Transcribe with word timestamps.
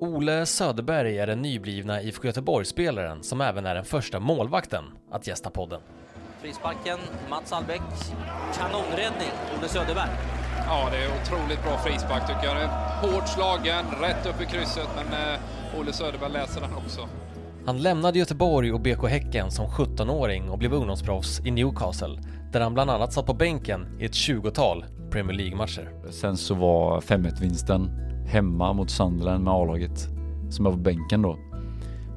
Ole 0.00 0.46
Söderberg 0.46 1.18
är 1.18 1.26
den 1.26 1.42
nyblivna 1.42 2.02
IFK 2.02 2.26
Göteborg-spelaren 2.26 3.22
som 3.22 3.40
även 3.40 3.66
är 3.66 3.74
den 3.74 3.84
första 3.84 4.20
målvakten 4.20 4.84
att 5.10 5.26
gästa 5.26 5.50
podden. 5.50 5.80
Frisparken, 6.42 6.98
Mats 7.30 7.52
Albeck. 7.52 7.80
Kanonräddning, 8.54 9.30
Ole 9.58 9.68
Söderberg. 9.68 10.10
Ja, 10.66 10.88
det 10.90 10.96
är 10.96 11.08
otroligt 11.22 11.62
bra 11.62 11.78
frispark 11.78 12.26
tycker 12.26 12.44
jag. 12.44 12.68
Hårt 13.02 13.28
slagen, 13.28 13.84
rätt 14.00 14.26
upp 14.26 14.42
i 14.42 14.46
krysset, 14.46 14.88
men 14.96 15.06
eh, 15.06 15.80
Olle 15.80 15.92
Söderberg 15.92 16.32
läser 16.32 16.60
den 16.60 16.74
också. 16.74 17.08
Han 17.66 17.82
lämnade 17.82 18.18
Göteborg 18.18 18.72
och 18.72 18.80
BK 18.80 19.08
Häcken 19.08 19.50
som 19.50 19.66
17-åring 19.66 20.50
och 20.50 20.58
blev 20.58 20.72
ungdomsproffs 20.72 21.40
i 21.44 21.50
Newcastle, 21.50 22.18
där 22.52 22.60
han 22.60 22.74
bland 22.74 22.90
annat 22.90 23.12
satt 23.12 23.26
på 23.26 23.34
bänken 23.34 24.00
i 24.00 24.04
ett 24.04 24.12
20-tal 24.12 24.84
Premier 25.10 25.36
League-matcher. 25.36 26.10
Sen 26.10 26.36
så 26.36 26.54
var 26.54 27.00
5-1-vinsten 27.00 28.07
hemma 28.28 28.72
mot 28.72 28.90
Sunderland 28.90 29.44
med 29.44 29.54
A-laget, 29.54 30.08
som 30.50 30.64
jag 30.64 30.72
var 30.72 30.78
på 30.78 30.82
bänken 30.82 31.22
då, 31.22 31.38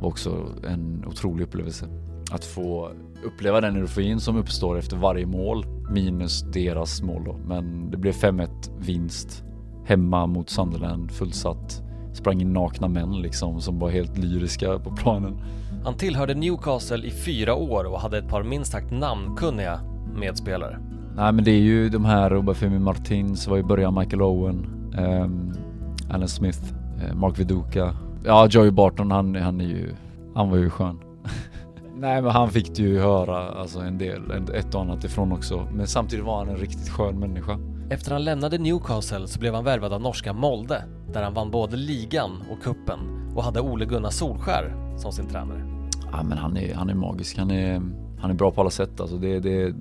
var 0.02 0.10
också 0.10 0.48
en 0.68 1.06
otrolig 1.08 1.44
upplevelse. 1.44 1.88
Att 2.32 2.46
få 2.46 2.92
uppleva 3.24 3.62
den 3.62 3.76
euforin 3.76 4.20
som 4.20 4.38
uppstår 4.38 4.78
efter 4.78 4.98
varje 4.98 5.26
mål, 5.26 5.66
minus 5.92 6.42
deras 6.42 7.02
mål 7.02 7.24
då. 7.26 7.36
Men 7.48 7.92
det 7.92 7.98
blev 7.98 8.14
5-1 8.14 8.50
vinst 8.80 9.44
hemma 9.86 10.26
mot 10.26 10.50
Sunderland, 10.50 11.12
fullsatt. 11.12 11.82
Sprang 12.14 12.42
in 12.42 12.54
nakna 12.54 12.88
män 12.88 13.22
liksom 13.22 13.62
som 13.62 13.80
var 13.80 13.90
helt 13.90 14.18
lyriska 14.18 14.80
på 14.80 14.96
planen. 14.96 15.38
Han 15.84 15.98
tillhörde 15.98 16.34
Newcastle 16.34 17.08
i 17.08 17.12
fyra 17.12 17.56
år 17.56 17.84
och 17.84 18.00
hade 18.00 18.18
ett 18.18 18.30
par 18.30 18.44
minst 18.44 18.72
sagt 18.72 18.92
namnkunniga 18.92 19.80
medspelare. 20.20 20.80
Nej 21.16 21.32
men 21.32 21.44
det 21.44 21.52
är 21.52 21.62
ju 21.62 21.90
de 21.90 22.06
här 22.06 22.36
Obafemi 22.36 22.80
Martins, 22.80 23.48
var 23.48 23.58
i 23.58 23.64
början 23.64 23.96
Michael 23.96 24.22
Owen, 24.22 24.68
um, 24.98 25.54
Alan 26.14 26.28
Smith, 26.28 26.60
uh, 27.04 27.16
Mark 27.16 27.40
Viduka. 27.40 27.96
Ja, 28.26 28.48
Joey 28.48 28.72
Barton 28.72 29.12
han, 29.12 29.36
han 29.36 29.62
är 29.62 29.66
ju, 29.66 29.96
han 30.36 30.50
var 30.50 30.58
ju 30.58 30.70
skön. 30.70 31.00
Nej 31.96 32.22
men 32.22 32.32
han 32.32 32.50
fick 32.50 32.76
du 32.76 32.84
ju 32.84 33.00
höra 33.00 33.50
alltså 33.50 33.80
en 33.80 33.98
del, 33.98 34.32
ett 34.54 34.76
och 34.76 34.82
annat 34.82 35.04
ifrån 35.04 35.32
också. 35.32 35.68
Men 35.74 35.88
samtidigt 35.88 36.26
var 36.26 36.38
han 36.38 36.50
en 36.50 36.58
riktigt 36.58 36.90
skön 36.90 37.20
människa. 37.20 37.60
Efter 37.90 38.12
han 38.12 38.24
lämnade 38.24 38.58
Newcastle 38.58 39.28
så 39.28 39.40
blev 39.40 39.54
han 39.54 39.64
värvad 39.64 39.94
av 39.94 40.02
norska 40.02 40.34
Molde, 40.34 40.84
där 41.14 41.24
han 41.24 41.34
vann 41.34 41.52
både 41.52 41.78
ligan 41.78 42.32
och 42.52 42.64
kuppen 42.64 43.00
och 43.36 43.44
hade 43.44 43.62
Ole 43.62 43.86
Gunnar 43.86 44.10
Solskär 44.10 44.96
som 44.98 45.12
sin 45.12 45.28
tränare. 45.28 45.64
Ja 46.12 46.24
men 46.24 46.38
han 46.38 46.58
är, 46.58 46.76
han 46.76 46.90
är 46.90 46.94
magisk, 46.94 47.38
han 47.38 47.52
är, 47.52 47.82
han 48.20 48.32
är 48.32 48.34
bra 48.34 48.52
på 48.52 48.62
alla 48.62 48.70
sätt 48.70 49.02
alltså. 49.02 49.18
Det, 49.18 49.40
det, 49.40 49.66
det 49.66 49.76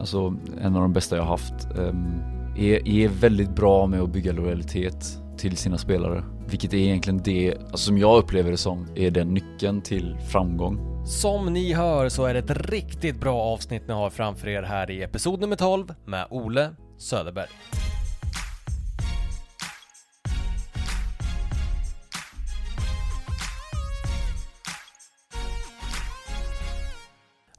alltså 0.00 0.34
en 0.60 0.76
av 0.76 0.82
de 0.82 0.92
bästa 0.92 1.16
jag 1.16 1.24
haft. 1.24 1.68
Um, 1.78 2.22
är, 2.56 2.88
är 2.88 3.08
väldigt 3.08 3.56
bra 3.56 3.86
med 3.86 4.00
att 4.00 4.12
bygga 4.12 4.32
lojalitet 4.32 5.21
till 5.42 5.56
sina 5.56 5.78
spelare. 5.78 6.24
Vilket 6.46 6.72
är 6.72 6.78
egentligen 6.78 7.22
det, 7.22 7.54
alltså 7.54 7.76
som 7.76 7.98
jag 7.98 8.18
upplever 8.18 8.50
det 8.50 8.56
som, 8.56 8.86
är 8.96 9.10
den 9.10 9.34
nyckeln 9.34 9.82
till 9.82 10.16
framgång. 10.30 11.06
Som 11.06 11.52
ni 11.52 11.72
hör 11.72 12.08
så 12.08 12.24
är 12.24 12.34
det 12.34 12.40
ett 12.40 12.70
riktigt 12.70 13.20
bra 13.20 13.40
avsnitt 13.40 13.82
ni 13.88 13.94
har 13.94 14.10
framför 14.10 14.48
er 14.48 14.62
här 14.62 14.90
i 14.90 15.02
episod 15.02 15.40
nummer 15.40 15.56
12 15.56 15.94
med 16.04 16.26
Ole 16.30 16.74
Söderberg. 16.98 17.48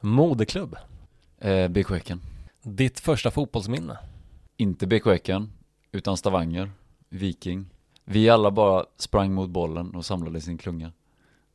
Modeklubb. 0.02 0.76
Eh, 1.40 1.68
BK 1.68 1.90
Häcken. 1.90 2.22
Ditt 2.62 3.00
första 3.00 3.32
fotbollsminne? 3.32 3.98
Inte 4.58 4.88
BK 4.88 5.06
Häcken, 5.06 5.52
utan 5.92 6.18
Stavanger, 6.18 6.72
Viking. 7.10 7.73
Vi 8.06 8.30
alla 8.30 8.52
bara 8.52 8.86
sprang 8.98 9.34
mot 9.34 9.50
bollen 9.50 9.96
och 9.96 10.06
samlade 10.06 10.42
sin 10.42 10.58
klunga. 10.58 10.92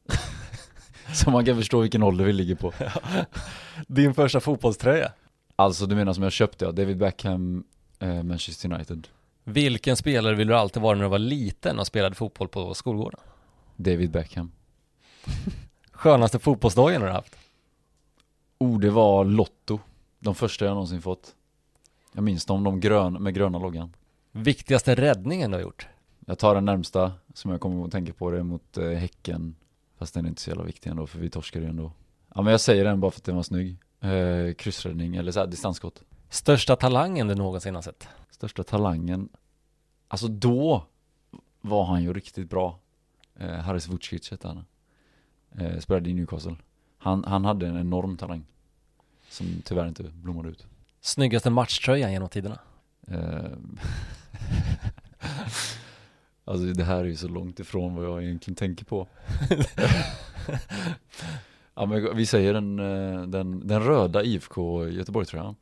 Så 1.15 1.31
man 1.31 1.45
kan 1.45 1.57
förstå 1.57 1.81
vilken 1.81 2.03
ålder 2.03 2.25
vi 2.25 2.33
ligger 2.33 2.55
på. 2.55 2.73
Din 3.87 4.15
första 4.15 4.41
fotbollströja? 4.41 5.13
Alltså 5.57 5.87
du 5.87 5.97
menar 5.97 6.13
som 6.13 6.23
jag 6.23 6.33
köpte 6.33 6.65
ja, 6.65 6.73
David 6.73 6.99
Beckham, 6.99 7.65
eh, 7.99 8.23
Manchester 8.23 8.73
United. 8.73 9.09
Vilken 9.45 9.97
spelare 9.97 10.35
vill 10.35 10.49
du 10.49 10.57
alltid 10.57 10.83
vara 10.83 10.95
när 10.95 11.03
du 11.03 11.09
var 11.09 11.19
liten 11.19 11.79
och 11.79 11.87
spelade 11.87 12.15
fotboll 12.15 12.49
på 12.49 12.75
skolgården? 12.75 13.21
David 13.77 14.11
Beckham. 14.11 14.53
Skönaste 15.93 16.39
fotbollsdagen 16.39 17.01
har 17.01 17.09
du 17.09 17.15
haft? 17.15 17.37
Oh, 18.59 18.81
det 18.81 18.91
var 18.91 19.25
Lotto. 19.25 19.81
De 20.19 20.35
första 20.35 20.65
jag 20.65 20.73
någonsin 20.73 21.03
fått. 21.03 21.35
Jag 22.13 22.25
minns 22.25 22.45
dem, 22.45 22.65
de 22.65 22.81
grön, 22.81 23.13
med 23.13 23.35
gröna 23.35 23.59
loggan. 23.59 23.95
Viktigaste 24.33 24.95
räddningen 24.95 25.51
du 25.51 25.57
har 25.57 25.63
gjort? 25.63 25.89
Jag 26.29 26.39
tar 26.39 26.55
den 26.55 26.65
närmsta 26.65 27.13
som 27.35 27.51
jag 27.51 27.61
kommer 27.61 27.85
att 27.85 27.93
tänka 27.93 28.13
på 28.13 28.31
det 28.31 28.43
mot 28.43 28.79
eh, 28.79 28.91
Häcken. 28.91 29.57
Fast 29.99 30.15
den 30.15 30.25
är 30.25 30.29
inte 30.29 30.41
så 30.41 30.51
jävla 30.51 30.65
viktig 30.65 30.91
ändå 30.91 31.07
för 31.07 31.19
vi 31.19 31.31
torskade 31.31 31.65
ju 31.65 31.71
ändå. 31.71 31.93
Ja 32.35 32.43
men 32.43 32.51
jag 32.51 32.61
säger 32.61 32.85
den 32.85 33.01
bara 33.01 33.11
för 33.11 33.21
att 33.21 33.25
den 33.25 33.37
var 33.37 33.43
snygg. 33.43 33.77
Eh, 34.01 34.55
kryssräddning 34.55 35.17
eller 35.17 35.33
så 35.33 35.41
här, 35.41 35.47
distansskott. 35.47 36.03
Största 36.29 36.77
talangen 36.77 37.29
du 37.29 37.35
någonsin 37.35 37.75
har 37.75 37.83
sett? 37.83 38.09
Största 38.31 38.65
talangen? 38.65 39.29
Alltså 40.09 40.29
då 40.29 40.85
var 41.61 41.85
han 41.85 42.03
ju 42.03 42.13
riktigt 42.13 42.51
bra. 42.51 42.79
Eh, 43.37 43.55
Haris 43.55 43.89
Vucic 43.89 44.31
hette 44.31 44.49
han. 44.49 44.65
Eh, 45.53 45.79
spelade 45.79 46.11
i 46.11 46.15
Newcastle. 46.15 46.57
Han, 46.99 47.25
han 47.25 47.45
hade 47.45 47.67
en 47.67 47.81
enorm 47.81 48.17
talang. 48.17 48.45
Som 49.29 49.47
tyvärr 49.65 49.89
inte 49.89 50.03
blommade 50.03 50.49
ut. 50.49 50.67
Snyggaste 51.01 51.51
matchtröjan 51.51 52.13
genom 52.13 52.29
tiderna? 52.29 52.59
Alltså 56.49 56.67
det 56.67 56.85
här 56.85 57.01
är 57.01 57.05
ju 57.05 57.17
så 57.17 57.29
långt 57.29 57.61
ifrån 57.61 57.95
vad 57.95 58.05
jag 58.05 58.25
egentligen 58.25 58.57
tänker 58.57 58.85
på. 58.85 59.09
ja 61.75 61.87
men 61.87 62.17
vi 62.17 62.27
säger 62.27 62.55
den, 62.55 62.79
eh, 62.79 63.23
den, 63.23 63.69
den 63.69 63.83
röda 63.83 64.23
IFK 64.23 64.89
Göteborg-tröjan. 64.89 65.57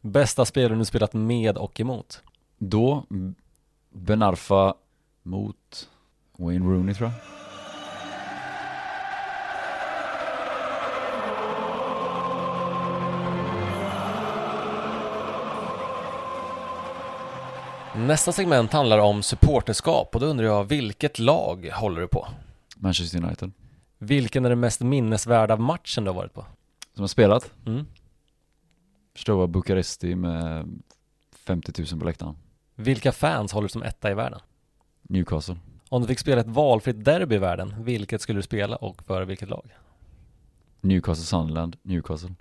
Bästa 0.00 0.44
spelaren 0.44 0.78
du 0.78 0.84
spelat 0.84 1.12
med 1.12 1.58
och 1.58 1.80
emot? 1.80 2.22
Då, 2.58 3.04
Benarfa 3.90 4.74
mot 5.22 5.90
Wayne 6.36 6.66
Rooney 6.66 6.94
tror 6.94 7.10
jag. 7.10 7.41
Nästa 17.96 18.32
segment 18.32 18.72
handlar 18.72 18.98
om 18.98 19.22
supporterskap 19.22 20.14
och 20.14 20.20
då 20.20 20.26
undrar 20.26 20.46
jag, 20.46 20.64
vilket 20.64 21.18
lag 21.18 21.70
håller 21.72 22.00
du 22.00 22.08
på? 22.08 22.28
Manchester 22.76 23.24
United. 23.24 23.52
Vilken 23.98 24.44
är 24.44 24.48
den 24.48 24.60
mest 24.60 24.80
minnesvärda 24.80 25.56
matchen 25.56 26.04
du 26.04 26.10
har 26.10 26.14
varit 26.14 26.34
på? 26.34 26.46
Som 26.94 27.02
har 27.02 27.08
spelat? 27.08 27.50
Mm. 27.66 27.86
Förstår 29.14 29.34
var 29.36 29.46
Bukaresti 29.46 30.14
med 30.14 30.68
50 31.34 31.72
000 31.90 32.00
på 32.00 32.06
läktaren. 32.06 32.36
Vilka 32.74 33.12
fans 33.12 33.52
håller 33.52 33.68
du 33.68 33.72
som 33.72 33.82
etta 33.82 34.10
i 34.10 34.14
världen? 34.14 34.40
Newcastle. 35.02 35.56
Om 35.88 36.02
du 36.02 36.08
fick 36.08 36.18
spela 36.18 36.40
ett 36.40 36.46
valfritt 36.46 37.04
derby 37.04 37.34
i 37.34 37.38
världen, 37.38 37.74
vilket 37.84 38.20
skulle 38.20 38.38
du 38.38 38.42
spela 38.42 38.76
och 38.76 39.02
för 39.02 39.24
vilket 39.24 39.48
lag? 39.48 39.76
Newcastle 40.80 41.24
Sunderland, 41.24 41.76
Newcastle. 41.82 42.34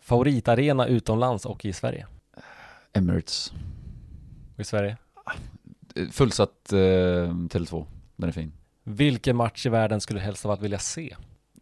Favoritarena 0.00 0.86
utomlands 0.86 1.46
och 1.46 1.64
i 1.64 1.72
Sverige? 1.72 2.06
Emirates. 2.92 3.52
Och 4.58 4.62
i 4.62 4.64
Sverige? 4.64 4.96
Fullsatt 6.12 6.72
eh, 6.72 6.76
Tele2, 6.76 7.86
den 8.16 8.28
är 8.28 8.32
fin. 8.32 8.52
Vilken 8.84 9.36
match 9.36 9.66
i 9.66 9.68
världen 9.68 10.00
skulle 10.00 10.20
du 10.20 10.24
helst 10.24 10.44
av 10.44 10.50
allt 10.50 10.62
vilja 10.62 10.78
se? 10.78 11.16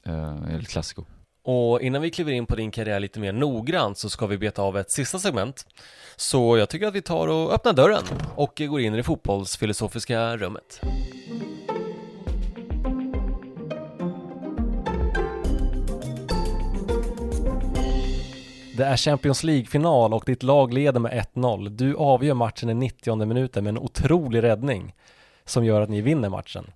Eh, 0.06 0.54
El 0.54 0.66
Clasico. 0.66 1.04
Och 1.42 1.80
innan 1.80 2.02
vi 2.02 2.10
kliver 2.10 2.32
in 2.32 2.46
på 2.46 2.56
din 2.56 2.70
karriär 2.70 3.00
lite 3.00 3.20
mer 3.20 3.32
noggrant 3.32 3.98
så 3.98 4.10
ska 4.10 4.26
vi 4.26 4.38
beta 4.38 4.62
av 4.62 4.78
ett 4.78 4.90
sista 4.90 5.18
segment. 5.18 5.66
Så 6.16 6.58
jag 6.58 6.68
tycker 6.68 6.86
att 6.86 6.94
vi 6.94 7.02
tar 7.02 7.28
och 7.28 7.52
öppnar 7.52 7.72
dörren 7.72 8.04
och 8.34 8.62
går 8.68 8.80
in 8.80 8.94
i 8.94 8.96
det 8.96 9.02
fotbollsfilosofiska 9.02 10.36
rummet. 10.36 10.80
Det 18.76 18.84
är 18.84 18.96
Champions 18.96 19.44
League-final 19.44 20.14
och 20.14 20.24
ditt 20.26 20.42
lag 20.42 20.72
leder 20.72 21.00
med 21.00 21.12
1-0. 21.34 21.68
Du 21.68 21.94
avgör 21.94 22.34
matchen 22.34 22.70
i 22.70 22.74
90 22.74 23.24
minuten 23.26 23.64
med 23.64 23.70
en 23.70 23.78
otrolig 23.78 24.42
räddning 24.42 24.94
som 25.44 25.64
gör 25.64 25.80
att 25.80 25.88
ni 25.88 26.02
vinner 26.02 26.28
matchen. 26.28 26.66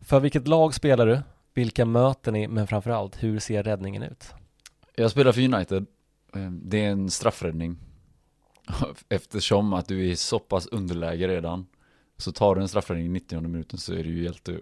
För 0.00 0.20
vilket 0.20 0.48
lag 0.48 0.74
spelar 0.74 1.06
du? 1.06 1.20
Vilka 1.54 1.84
möter 1.84 2.32
ni? 2.32 2.48
Men 2.48 2.66
framförallt, 2.66 3.22
hur 3.22 3.38
ser 3.38 3.62
räddningen 3.62 4.02
ut? 4.02 4.34
Jag 4.94 5.10
spelar 5.10 5.32
för 5.32 5.54
United. 5.54 5.86
Ehm, 6.34 6.60
det 6.64 6.84
är 6.84 6.90
en 6.90 7.10
straffräddning. 7.10 7.76
Eftersom 9.08 9.72
att 9.72 9.88
du 9.88 10.00
är 10.00 10.10
i 10.10 10.16
så 10.16 10.38
pass 10.38 10.66
underläge 10.66 11.28
redan. 11.28 11.66
Så 12.16 12.32
tar 12.32 12.54
du 12.54 12.60
en 12.60 12.68
straffräddning 12.68 13.06
i 13.06 13.08
90 13.08 13.40
minuten 13.40 13.78
så 13.78 13.92
är 13.92 14.04
du 14.04 14.10
ju 14.10 14.22
hjälte. 14.22 14.58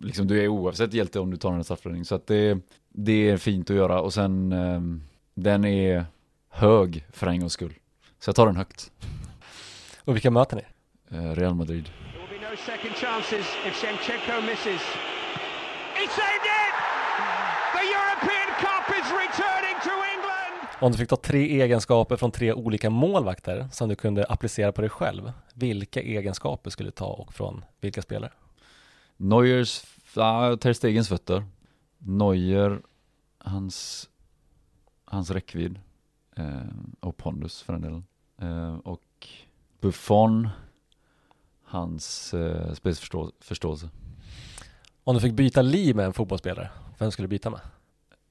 Liksom 0.00 0.26
du 0.26 0.42
är 0.42 0.48
oavsett 0.48 0.94
hjälte 0.94 1.20
om 1.20 1.30
du 1.30 1.36
tar 1.36 1.52
en 1.52 1.64
straffräddning. 1.64 2.04
Så 2.04 2.14
att 2.14 2.26
det, 2.26 2.58
det 2.88 3.30
är 3.30 3.36
fint 3.36 3.70
att 3.70 3.76
göra. 3.76 4.00
Och 4.00 4.14
sen 4.14 4.52
ehm, 4.52 5.02
den 5.34 5.64
är 5.64 6.06
hög 6.50 7.04
för 7.12 7.26
en 7.26 7.40
gångs 7.40 7.52
skull. 7.52 7.74
Så 8.18 8.28
jag 8.28 8.36
tar 8.36 8.46
den 8.46 8.56
högt. 8.56 8.92
Och 10.04 10.14
vilka 10.14 10.30
möter 10.30 10.56
ni? 10.56 10.62
Eh, 11.16 11.34
Real 11.34 11.54
Madrid. 11.54 11.90
Då 12.14 12.34
vinner 12.34 12.50
Shevchenko's 12.50 12.56
second 12.56 12.94
chances 12.94 13.46
if 13.66 13.74
Shevchenko 13.74 14.40
misses. 14.46 14.82
He 15.94 16.06
saved 16.06 16.46
it! 16.60 16.74
The 17.76 17.84
European 17.98 18.48
Cup 18.60 18.86
is 19.00 19.06
returning 19.24 19.76
to 19.82 19.90
England! 20.14 20.68
Om 20.80 20.92
du 20.92 20.98
fick 20.98 21.08
ta 21.08 21.16
tre 21.16 21.62
egenskaper 21.62 22.16
från 22.16 22.30
tre 22.30 22.52
olika 22.52 22.90
målvakter 22.90 23.68
som 23.72 23.88
du 23.88 23.94
kunde 23.96 24.24
applicera 24.24 24.72
på 24.72 24.80
dig 24.80 24.90
själv, 24.90 25.32
vilka 25.54 26.00
egenskaper 26.02 26.70
skulle 26.70 26.86
du 26.86 26.92
ta 26.92 27.06
och 27.06 27.34
från 27.34 27.64
vilka 27.80 28.02
spelare? 28.02 28.32
Neuers, 29.16 29.82
ja, 30.14 30.56
Ter 30.56 30.72
Stegens 30.72 31.08
fötter. 31.08 31.44
Neuer, 31.98 32.80
hans, 33.38 34.08
hans 35.04 35.30
räckvidd. 35.30 35.80
Eh, 36.40 36.62
och 37.00 37.16
pondus 37.16 37.62
för 37.62 37.72
den 37.72 37.82
delen. 37.82 38.04
Eh, 38.40 38.74
och 38.74 39.28
Buffon, 39.80 40.48
hans 41.64 42.34
eh, 42.34 42.72
spelsförståelse. 42.72 43.88
Om 45.04 45.14
du 45.14 45.20
fick 45.20 45.32
byta 45.32 45.62
liv 45.62 45.96
med 45.96 46.06
en 46.06 46.12
fotbollsspelare, 46.12 46.70
vem 46.98 47.10
skulle 47.10 47.26
du 47.26 47.30
byta 47.30 47.50
med? 47.50 47.60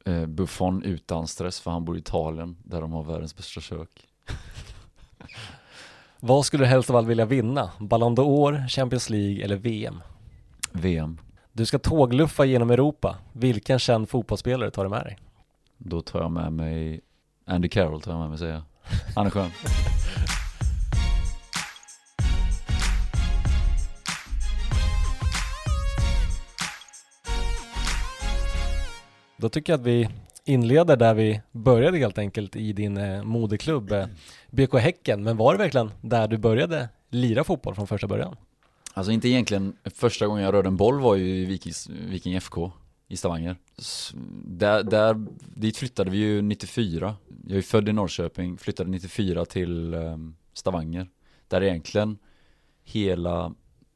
Eh, 0.05 0.25
Buffon 0.25 0.83
utan 0.83 1.27
stress 1.27 1.59
för 1.59 1.71
han 1.71 1.85
bor 1.85 1.95
i 1.95 1.99
Italien 1.99 2.57
där 2.63 2.81
de 2.81 2.91
har 2.91 3.03
världens 3.03 3.35
bästa 3.35 3.61
kök. 3.61 4.07
Vad 6.19 6.45
skulle 6.45 6.63
du 6.63 6.67
helst 6.67 6.89
av 6.89 6.95
allt 6.95 7.07
vilja 7.07 7.25
vinna? 7.25 7.71
Ballon 7.79 8.15
d'Or, 8.15 8.67
Champions 8.67 9.09
League 9.09 9.43
eller 9.43 9.55
VM? 9.55 10.01
VM. 10.71 11.17
Du 11.51 11.65
ska 11.65 11.79
tågluffa 11.79 12.45
genom 12.45 12.71
Europa. 12.71 13.17
Vilken 13.33 13.79
känd 13.79 14.09
fotbollsspelare 14.09 14.71
tar 14.71 14.83
du 14.83 14.89
med 14.89 15.03
dig? 15.03 15.17
Då 15.77 16.01
tar 16.01 16.21
jag 16.21 16.31
med 16.31 16.53
mig 16.53 17.01
Andy 17.49 17.69
Carroll 17.69 18.01
tar 18.01 18.11
jag 18.11 18.19
med 18.19 18.29
mig 18.29 18.37
säger 18.37 18.53
jag. 18.53 18.63
Han 19.15 19.25
är 19.25 19.29
skön. 19.29 19.49
Då 29.37 29.49
tycker 29.49 29.73
jag 29.73 29.79
att 29.79 29.85
vi 29.85 30.09
inleder 30.45 30.97
där 30.97 31.13
vi 31.13 31.41
började 31.51 31.97
helt 31.97 32.17
enkelt 32.17 32.55
i 32.55 32.73
din 32.73 32.97
eh, 32.97 33.23
moderklubb 33.23 33.91
eh, 33.91 34.05
BK 34.49 34.73
Häcken. 34.73 35.23
Men 35.23 35.37
var 35.37 35.53
det 35.53 35.57
verkligen 35.57 35.91
där 36.01 36.27
du 36.27 36.37
började 36.37 36.89
lira 37.09 37.43
fotboll 37.43 37.75
från 37.75 37.87
första 37.87 38.07
början? 38.07 38.35
Alltså 38.93 39.11
inte 39.11 39.29
egentligen, 39.29 39.73
första 39.95 40.27
gången 40.27 40.43
jag 40.43 40.53
rörde 40.53 40.67
en 40.67 40.77
boll 40.77 40.99
var 40.99 41.15
ju 41.15 41.25
i 41.25 41.45
Vikings, 41.45 41.89
Viking 41.89 42.35
FK 42.35 42.71
i 43.09 43.17
Stavanger. 43.17 43.55
Där, 44.45 44.83
där, 44.83 45.25
dit 45.39 45.77
flyttade 45.77 46.11
vi 46.11 46.17
ju 46.17 46.41
94. 46.41 47.15
Jag 47.47 47.57
är 47.57 47.61
född 47.61 47.89
i 47.89 47.93
Norrköping, 47.93 48.57
flyttade 48.57 48.89
94 48.89 49.45
till 49.45 49.93
ehm, 49.93 50.35
Stavanger. 50.53 51.07
Där 51.47 51.63
egentligen 51.63 52.17
hela 52.83 53.53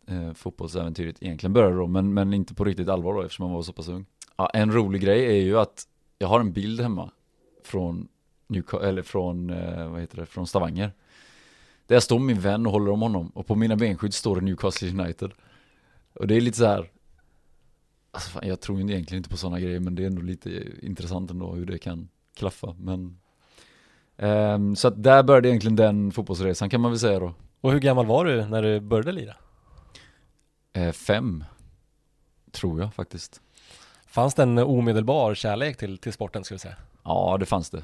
eh, 0.08 0.34
fotbollsäventyret 0.34 1.16
egentligen 1.24 1.54
började 1.54 1.76
då, 1.76 1.88
men, 1.88 2.14
men 2.14 2.34
inte 2.34 2.54
på 2.54 2.64
riktigt 2.64 2.90
allvar 2.90 3.14
då 3.14 3.22
eftersom 3.22 3.46
man 3.46 3.56
var 3.56 3.62
så 3.62 3.74
pass 3.74 3.88
ung. 3.88 4.06
Ja, 4.38 4.50
en 4.54 4.74
rolig 4.74 5.02
grej 5.02 5.26
är 5.26 5.44
ju 5.44 5.60
att 5.60 5.88
jag 6.18 6.28
har 6.28 6.40
en 6.40 6.54
bild 6.54 6.82
hemma 6.82 7.12
från 7.64 8.08
Newca- 8.48 8.84
eller 8.84 9.02
från, 9.02 9.50
eh, 9.50 9.90
vad 9.90 10.02
heter 10.02 10.18
det, 10.18 10.26
från 10.26 10.48
Stavanger. 10.48 10.92
Där 11.88 12.00
står 12.00 12.20
min 12.20 12.40
vän 12.40 12.66
och 12.66 12.72
håller 12.72 12.92
om 12.92 13.02
honom 13.02 13.28
och 13.28 13.48
på 13.48 13.56
mina 13.56 13.76
benskydd 13.76 14.14
står 14.14 14.36
det 14.36 14.42
Newcastle 14.42 14.90
United. 14.90 15.32
Och 16.14 16.28
det 16.28 16.36
är 16.36 16.42
lite 16.42 16.58
så 16.58 16.66
här. 16.66 16.90
Alltså 18.16 18.30
fan, 18.30 18.48
jag 18.48 18.62
tror 18.62 18.80
egentligen 18.80 19.18
inte 19.20 19.30
på 19.30 19.38
sådana 19.38 19.60
grejer 19.60 19.80
men 19.80 19.96
det 19.96 20.04
är 20.04 20.08
ändå 20.08 20.22
lite 20.22 20.64
intressant 20.86 21.32
ändå 21.32 21.54
hur 21.54 21.66
det 21.66 21.78
kan 21.80 22.10
klaffa. 22.36 22.76
Men 22.80 23.20
ehm, 24.18 24.76
Så 24.76 24.88
att 24.88 25.04
där 25.04 25.24
började 25.24 25.50
egentligen 25.50 25.76
den 25.76 26.12
fotbollsresan 26.12 26.70
kan 26.70 26.82
man 26.82 26.92
väl 26.92 27.00
säga 27.00 27.20
då. 27.20 27.34
Och 27.62 27.72
hur 27.72 27.80
gammal 27.80 28.06
var 28.06 28.26
du 28.26 28.46
när 28.46 28.62
du 28.62 28.80
började 28.80 29.12
lira? 29.12 29.36
Eh, 30.74 30.92
fem, 30.92 31.44
tror 32.52 32.82
jag 32.82 32.94
faktiskt. 32.94 33.42
Fanns 34.08 34.34
det 34.36 34.44
en 34.44 34.58
omedelbar 34.58 35.36
kärlek 35.36 35.78
till, 35.78 35.98
till 35.98 36.14
sporten 36.14 36.44
skulle 36.44 36.56
jag 36.56 36.62
säga? 36.62 36.76
Ja, 37.04 37.38
det 37.40 37.46
fanns 37.46 37.70
det. 37.70 37.84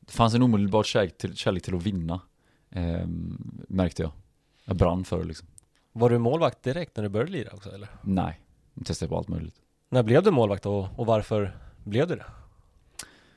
Det 0.00 0.12
fanns 0.12 0.34
en 0.34 0.42
omedelbar 0.42 0.82
kärlek 0.82 1.18
till, 1.18 1.36
kärlek 1.36 1.62
till 1.62 1.74
att 1.76 1.82
vinna. 1.82 2.20
ehm, 2.70 3.64
märkte 3.68 4.02
jag. 4.02 4.12
Jag 4.64 4.76
brann 4.76 5.04
för 5.04 5.18
det 5.18 5.24
liksom. 5.24 5.48
Var 5.92 6.10
du 6.10 6.18
målvakt 6.18 6.62
direkt 6.62 6.96
när 6.96 7.02
du 7.02 7.08
började 7.08 7.32
lira 7.32 7.50
också 7.52 7.70
eller? 7.70 7.88
Nej, 8.02 8.40
jag 8.74 8.86
testade 8.86 9.08
på 9.08 9.16
allt 9.16 9.28
möjligt. 9.28 9.54
När 9.88 10.02
blev 10.02 10.22
du 10.22 10.30
målvakt 10.30 10.66
och, 10.66 10.98
och 10.98 11.06
varför 11.06 11.58
blev 11.84 12.06
du 12.08 12.16
det? 12.16 12.26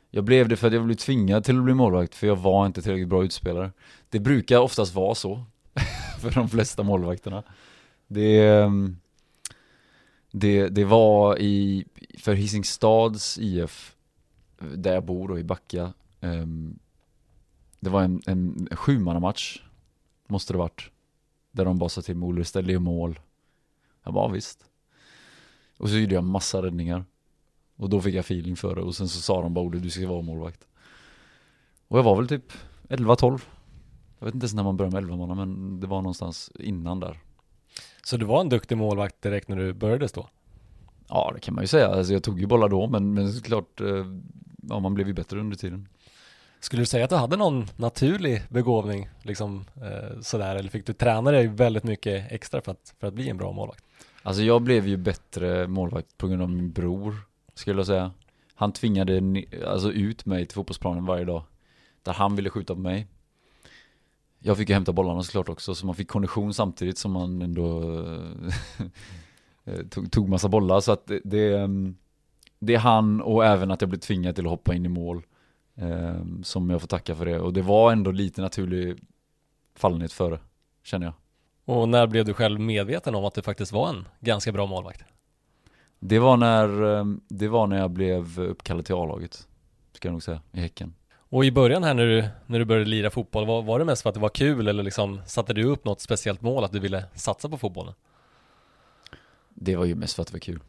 Jag 0.09 0.23
blev 0.23 0.47
det 0.49 0.57
för 0.57 0.67
att 0.67 0.73
jag 0.73 0.85
blev 0.85 0.95
tvingad 0.95 1.43
till 1.43 1.57
att 1.57 1.63
bli 1.63 1.73
målvakt 1.73 2.15
för 2.15 2.27
jag 2.27 2.35
var 2.35 2.65
inte 2.65 2.81
tillräckligt 2.81 3.07
bra 3.07 3.23
utspelare. 3.23 3.71
Det 4.09 4.19
brukar 4.19 4.59
oftast 4.59 4.95
vara 4.95 5.15
så 5.15 5.43
för 6.19 6.31
de 6.31 6.49
flesta 6.49 6.83
målvakterna. 6.83 7.43
Det, 8.07 8.47
ehm, 8.47 8.97
det, 10.31 10.69
det 10.69 10.85
var 10.85 11.39
i, 11.39 11.85
för 12.17 12.33
Hisingstads 12.33 13.37
IF, 13.37 13.95
där 14.59 14.93
jag 14.93 15.05
bor 15.05 15.27
då 15.27 15.39
i 15.39 15.43
Backa, 15.43 15.93
ehm, 16.21 16.79
det 17.79 17.89
var 17.89 18.03
en, 18.03 18.21
en 18.25 18.67
sjumannamatch, 18.71 19.61
måste 20.27 20.53
det 20.53 20.57
varit. 20.57 20.89
Där 21.51 21.65
de 21.65 21.77
bara 21.77 21.89
sa 21.89 22.01
till 22.01 22.15
mig, 22.15 22.27
Olle 22.27 22.45
ställ 22.45 22.65
dig 22.65 22.75
i 22.75 22.79
mål. 22.79 23.19
Jag 24.03 24.13
bara, 24.13 24.31
visst. 24.31 24.70
Och 25.81 25.89
så 25.89 25.97
gjorde 25.97 26.15
jag 26.15 26.23
massa 26.23 26.61
räddningar. 26.61 27.05
Och 27.75 27.89
då 27.89 28.01
fick 28.01 28.15
jag 28.15 28.19
feeling 28.19 28.55
för 28.55 28.75
det 28.75 28.81
och 28.81 28.95
sen 28.95 29.09
så 29.09 29.21
sa 29.21 29.41
de 29.41 29.53
bara 29.53 29.65
Olle 29.65 29.79
du 29.79 29.89
ska 29.89 30.07
vara 30.07 30.21
målvakt. 30.21 30.67
Och 31.87 31.97
jag 31.97 32.03
var 32.03 32.15
väl 32.15 32.27
typ 32.27 32.53
11-12. 32.89 33.41
Jag 34.19 34.25
vet 34.25 34.33
inte 34.33 34.43
ens 34.43 34.53
när 34.53 34.63
man 34.63 34.77
började 34.77 34.93
med 34.93 35.03
11 35.03 35.15
manna 35.15 35.35
men 35.35 35.79
det 35.79 35.87
var 35.87 36.01
någonstans 36.01 36.51
innan 36.59 36.99
där. 36.99 37.19
Så 38.03 38.17
du 38.17 38.25
var 38.25 38.41
en 38.41 38.49
duktig 38.49 38.77
målvakt 38.77 39.21
direkt 39.21 39.47
när 39.47 39.55
du 39.55 39.73
började 39.73 40.07
stå? 40.07 40.29
Ja 41.07 41.31
det 41.35 41.39
kan 41.39 41.53
man 41.53 41.63
ju 41.63 41.67
säga, 41.67 41.87
alltså 41.87 42.13
jag 42.13 42.23
tog 42.23 42.39
ju 42.39 42.47
bollar 42.47 42.69
då 42.69 42.87
men, 42.87 43.13
men 43.13 43.33
såklart, 43.33 43.81
eh, 43.81 44.05
ja 44.61 44.79
man 44.79 44.93
blev 44.93 45.07
ju 45.07 45.13
bättre 45.13 45.39
under 45.39 45.57
tiden. 45.57 45.87
Skulle 46.59 46.81
du 46.81 46.85
säga 46.85 47.03
att 47.03 47.09
du 47.09 47.15
hade 47.15 47.37
någon 47.37 47.67
naturlig 47.75 48.43
begåvning 48.49 49.09
liksom 49.21 49.65
eh, 49.75 50.19
sådär 50.21 50.55
eller 50.55 50.69
fick 50.69 50.85
du 50.85 50.93
träna 50.93 51.31
dig 51.31 51.47
väldigt 51.47 51.83
mycket 51.83 52.31
extra 52.31 52.61
för 52.61 52.71
att, 52.71 52.93
för 52.99 53.07
att 53.07 53.13
bli 53.13 53.29
en 53.29 53.37
bra 53.37 53.51
målvakt? 53.51 53.83
Alltså 54.23 54.43
jag 54.43 54.61
blev 54.61 54.87
ju 54.87 54.97
bättre 54.97 55.67
målvakt 55.67 56.17
på 56.17 56.27
grund 56.27 56.41
av 56.41 56.49
min 56.49 56.71
bror, 56.71 57.15
skulle 57.53 57.79
jag 57.79 57.87
säga. 57.87 58.11
Han 58.55 58.71
tvingade 58.71 59.43
alltså 59.67 59.91
ut 59.91 60.25
mig 60.25 60.45
till 60.45 60.55
fotbollsplanen 60.55 61.05
varje 61.05 61.25
dag. 61.25 61.43
Där 62.03 62.13
han 62.13 62.35
ville 62.35 62.49
skjuta 62.49 62.75
på 62.75 62.79
mig. 62.79 63.07
Jag 64.39 64.57
fick 64.57 64.69
ju 64.69 64.75
hämta 64.75 64.93
bollarna 64.93 65.23
såklart 65.23 65.49
också, 65.49 65.75
så 65.75 65.85
man 65.85 65.95
fick 65.95 66.07
kondition 66.07 66.53
samtidigt 66.53 66.97
som 66.97 67.11
man 67.11 67.41
ändå 67.41 67.81
eh, 69.63 69.75
tog, 69.89 70.11
tog 70.11 70.29
massa 70.29 70.49
bollar. 70.49 70.79
Så 70.79 70.91
att 70.91 71.11
det, 71.23 71.53
ehm, 71.53 71.95
det, 72.59 72.75
är 72.75 72.79
han 72.79 73.21
och 73.21 73.45
även 73.45 73.71
att 73.71 73.81
jag 73.81 73.89
blev 73.89 73.99
tvingad 73.99 74.35
till 74.35 74.45
att 74.45 74.51
hoppa 74.51 74.73
in 74.73 74.85
i 74.85 74.89
mål. 74.89 75.25
Ehm, 75.75 76.43
som 76.43 76.69
jag 76.69 76.81
får 76.81 76.87
tacka 76.87 77.15
för 77.15 77.25
det. 77.25 77.39
Och 77.39 77.53
det 77.53 77.61
var 77.61 77.91
ändå 77.91 78.11
lite 78.11 78.41
naturlig 78.41 78.97
fallenhet 79.75 80.13
för 80.13 80.31
det, 80.31 80.39
känner 80.83 81.05
jag. 81.05 81.13
Och 81.65 81.89
när 81.89 82.07
blev 82.07 82.25
du 82.25 82.33
själv 82.33 82.59
medveten 82.59 83.15
om 83.15 83.25
att 83.25 83.33
du 83.33 83.41
faktiskt 83.41 83.71
var 83.71 83.89
en 83.89 84.07
ganska 84.19 84.51
bra 84.51 84.65
målvakt? 84.65 85.03
Det 85.99 86.19
var 86.19 86.37
när, 86.37 86.97
eh, 86.99 87.05
det 87.27 87.47
var 87.47 87.67
när 87.67 87.77
jag 87.77 87.91
blev 87.91 88.39
uppkallad 88.39 88.85
till 88.85 88.95
A-laget, 88.95 89.47
ska 89.93 90.07
jag 90.07 90.13
nog 90.13 90.23
säga, 90.23 90.41
i 90.51 90.59
Häcken. 90.59 90.93
Och 91.13 91.45
i 91.45 91.51
början 91.51 91.83
här 91.83 91.93
när 91.93 92.05
du, 92.05 92.27
när 92.45 92.59
du 92.59 92.65
började 92.65 92.89
lira 92.89 93.09
fotboll, 93.09 93.45
var, 93.45 93.61
var 93.61 93.79
det 93.79 93.85
mest 93.85 94.01
för 94.01 94.09
att 94.09 94.13
det 94.13 94.21
var 94.21 94.29
kul 94.29 94.67
eller 94.67 94.83
liksom 94.83 95.21
satte 95.25 95.53
du 95.53 95.63
upp 95.63 95.85
något 95.85 96.01
speciellt 96.01 96.41
mål 96.41 96.63
att 96.63 96.71
du 96.71 96.79
ville 96.79 97.05
satsa 97.13 97.49
på 97.49 97.57
fotbollen? 97.57 97.93
Det 99.49 99.75
var 99.75 99.85
ju 99.85 99.95
mest 99.95 100.15
för 100.15 100.21
att 100.21 100.27
det 100.27 100.33
var 100.33 100.39
kul. 100.39 100.59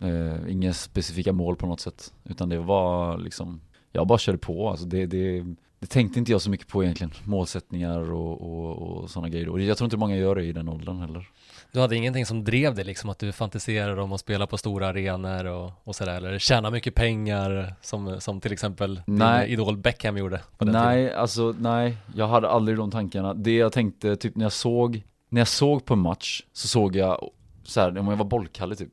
Eh, 0.00 0.52
inga 0.52 0.72
specifika 0.72 1.32
mål 1.32 1.56
på 1.56 1.66
något 1.66 1.80
sätt, 1.80 2.12
utan 2.24 2.48
det 2.48 2.58
var 2.58 3.18
liksom, 3.18 3.60
jag 3.92 4.06
bara 4.06 4.18
körde 4.18 4.38
på 4.38 4.70
alltså 4.70 4.86
det, 4.86 5.06
det, 5.06 5.44
det 5.78 5.86
tänkte 5.86 6.18
inte 6.18 6.32
jag 6.32 6.40
så 6.40 6.50
mycket 6.50 6.68
på 6.68 6.82
egentligen, 6.84 7.12
målsättningar 7.24 8.12
och, 8.12 8.40
och, 8.40 8.76
och 9.02 9.10
sådana 9.10 9.28
grejer. 9.28 9.48
Och 9.48 9.60
jag 9.60 9.76
tror 9.76 9.86
inte 9.86 9.96
många 9.96 10.16
gör 10.16 10.34
det 10.34 10.44
i 10.44 10.52
den 10.52 10.68
åldern 10.68 11.00
heller. 11.00 11.28
Du 11.72 11.80
hade 11.80 11.96
ingenting 11.96 12.26
som 12.26 12.44
drev 12.44 12.74
dig 12.74 12.84
liksom 12.84 13.10
att 13.10 13.18
du 13.18 13.32
fantiserade 13.32 14.02
om 14.02 14.12
att 14.12 14.20
spela 14.20 14.46
på 14.46 14.58
stora 14.58 14.88
arenor 14.88 15.44
och, 15.44 15.72
och 15.84 15.96
sådär 15.96 16.16
eller 16.16 16.38
tjäna 16.38 16.70
mycket 16.70 16.94
pengar 16.94 17.74
som, 17.82 18.20
som 18.20 18.40
till 18.40 18.52
exempel 18.52 19.00
Nej. 19.06 19.44
din 19.46 19.52
idol 19.52 19.76
Beckham 19.76 20.16
gjorde 20.16 20.40
Nej, 20.58 21.04
tiden. 21.06 21.18
alltså 21.20 21.54
nej, 21.58 21.96
jag 22.14 22.28
hade 22.28 22.48
aldrig 22.48 22.78
de 22.78 22.90
tankarna. 22.90 23.34
Det 23.34 23.56
jag 23.56 23.72
tänkte, 23.72 24.16
typ 24.16 24.36
när 24.36 24.44
jag 24.44 24.52
såg, 24.52 25.02
när 25.28 25.40
jag 25.40 25.48
såg 25.48 25.84
på 25.84 25.94
en 25.94 26.00
match 26.00 26.42
så 26.52 26.68
såg 26.68 26.96
jag 26.96 27.30
så 27.62 27.80
här, 27.80 27.98
om 27.98 28.08
jag 28.08 28.16
var 28.16 28.24
bollkalle 28.24 28.74
typ 28.74 28.92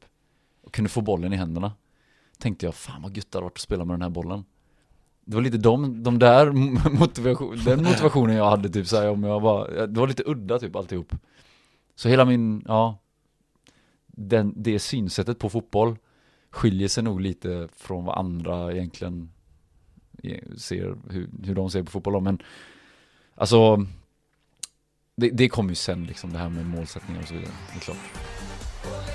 och 0.63 0.73
kunde 0.73 0.89
få 0.89 1.01
bollen 1.01 1.33
i 1.33 1.35
händerna. 1.35 1.71
Tänkte 2.39 2.65
jag, 2.65 2.75
fan 2.75 3.01
vad 3.01 3.17
gött 3.17 3.31
det 3.31 3.37
hade 3.37 3.43
varit 3.43 3.57
att 3.57 3.61
spela 3.61 3.85
med 3.85 3.93
den 3.93 4.01
här 4.01 4.09
bollen. 4.09 4.45
Det 5.25 5.35
var 5.35 5.41
lite 5.41 5.57
de, 5.57 6.03
de 6.03 6.19
där 6.19 6.51
motivation, 6.99 7.57
den 7.65 7.83
motivationen 7.83 8.35
jag 8.35 8.49
hade 8.49 8.69
typ 8.69 8.87
så 8.87 8.97
här, 8.97 9.09
om 9.09 9.23
jag 9.23 9.39
var, 9.39 9.87
det 9.87 9.99
var 9.99 10.07
lite 10.07 10.23
udda 10.25 10.59
typ 10.59 10.75
alltihop. 10.75 11.15
Så 11.95 12.09
hela 12.09 12.25
min, 12.25 12.63
ja, 12.67 12.97
den, 14.07 14.53
det 14.55 14.79
synsättet 14.79 15.39
på 15.39 15.49
fotboll 15.49 15.97
skiljer 16.49 16.87
sig 16.87 17.03
nog 17.03 17.21
lite 17.21 17.67
från 17.75 18.05
vad 18.05 18.17
andra 18.17 18.73
egentligen 18.73 19.31
eh, 20.23 20.55
ser, 20.57 20.95
hur, 21.09 21.29
hur 21.43 21.55
de 21.55 21.69
ser 21.69 21.83
på 21.83 21.91
fotboll 21.91 22.13
då. 22.13 22.19
men 22.19 22.41
alltså 23.35 23.85
det, 25.15 25.29
det 25.29 25.49
kommer 25.49 25.69
ju 25.69 25.75
sen 25.75 26.05
liksom, 26.05 26.33
det 26.33 26.39
här 26.39 26.49
med 26.49 26.65
målsättningar 26.65 27.21
och 27.21 27.27
så 27.27 27.33
vidare. 27.33 27.51
Det 27.73 27.77
är 27.77 27.79
klart. 27.79 29.12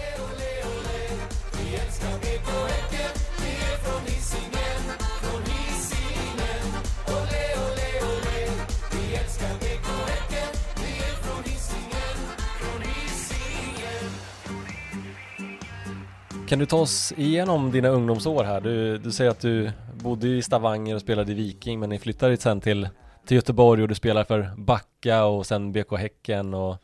Kan 16.48 16.58
du 16.58 16.66
ta 16.66 16.76
oss 16.76 17.12
igenom 17.16 17.70
dina 17.70 17.88
ungdomsår 17.88 18.44
här? 18.44 18.60
Du, 18.60 18.98
du 18.98 19.12
säger 19.12 19.30
att 19.30 19.40
du 19.40 19.70
bodde 20.02 20.28
i 20.28 20.42
Stavanger 20.42 20.94
och 20.94 21.00
spelade 21.00 21.32
i 21.32 21.34
Viking 21.34 21.80
men 21.80 21.88
ni 21.88 21.98
flyttade 21.98 22.36
sen 22.36 22.60
till, 22.60 22.88
till 23.26 23.34
Göteborg 23.34 23.82
och 23.82 23.88
du 23.88 23.94
spelar 23.94 24.24
för 24.24 24.50
Backa 24.56 25.24
och 25.24 25.46
sen 25.46 25.72
BK 25.72 25.92
Häcken 25.98 26.54
och 26.54 26.76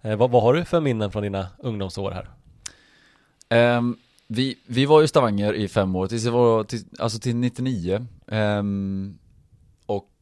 eh, 0.00 0.16
vad, 0.16 0.30
vad 0.30 0.42
har 0.42 0.54
du 0.54 0.64
för 0.64 0.80
minnen 0.80 1.10
från 1.10 1.22
dina 1.22 1.46
ungdomsår 1.58 2.10
här? 2.10 2.28
Um, 3.78 3.98
vi, 4.26 4.58
vi 4.66 4.86
var 4.86 5.02
i 5.02 5.08
Stavanger 5.08 5.52
i 5.54 5.68
fem 5.68 5.96
år, 5.96 6.06
tills 6.06 6.26
var, 6.26 6.64
till, 6.64 6.84
alltså 6.98 7.18
till 7.18 7.36
99. 7.36 7.96
Um, 7.96 8.06
ehm, 8.26 9.18
och 9.86 10.12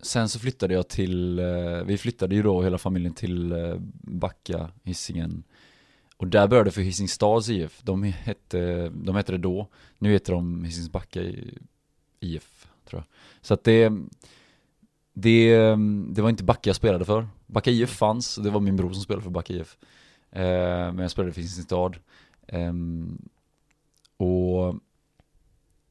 sen 0.00 0.28
så 0.28 0.38
flyttade 0.38 0.74
jag 0.74 0.88
till, 0.88 1.40
uh, 1.40 1.84
vi 1.84 1.98
flyttade 1.98 2.34
ju 2.34 2.42
då 2.42 2.62
hela 2.62 2.78
familjen 2.78 3.14
till 3.14 3.52
uh, 3.52 3.76
Backa, 4.02 4.68
Hisingen. 4.84 5.42
Och 6.20 6.26
där 6.26 6.48
började 6.48 6.68
det 6.68 6.72
för 6.72 6.82
Hisingstads 6.82 7.48
IF. 7.48 7.82
De 7.82 8.02
hette, 8.02 8.88
de 8.88 9.16
hette 9.16 9.32
det 9.32 9.38
då. 9.38 9.66
Nu 9.98 10.12
heter 10.12 10.32
de 10.32 10.64
Hisingsbacka 10.64 11.20
IF, 12.20 12.68
tror 12.84 13.00
jag. 13.00 13.04
Så 13.40 13.54
att 13.54 13.64
det, 13.64 13.92
det, 15.12 15.56
det 16.08 16.22
var 16.22 16.30
inte 16.30 16.44
Backa 16.44 16.68
jag 16.68 16.76
spelade 16.76 17.04
för. 17.04 17.28
Backa 17.46 17.70
IF 17.70 17.90
fanns, 17.90 18.36
det 18.36 18.50
var 18.50 18.60
min 18.60 18.76
bror 18.76 18.92
som 18.92 19.02
spelade 19.02 19.22
för 19.22 19.30
Backa 19.30 19.52
IF. 19.52 19.76
Eh, 20.30 20.42
men 20.92 20.98
jag 20.98 21.10
spelade 21.10 21.32
för 21.32 21.40
Hisingstad. 21.40 21.92
Eh, 22.46 22.72
och 24.16 24.74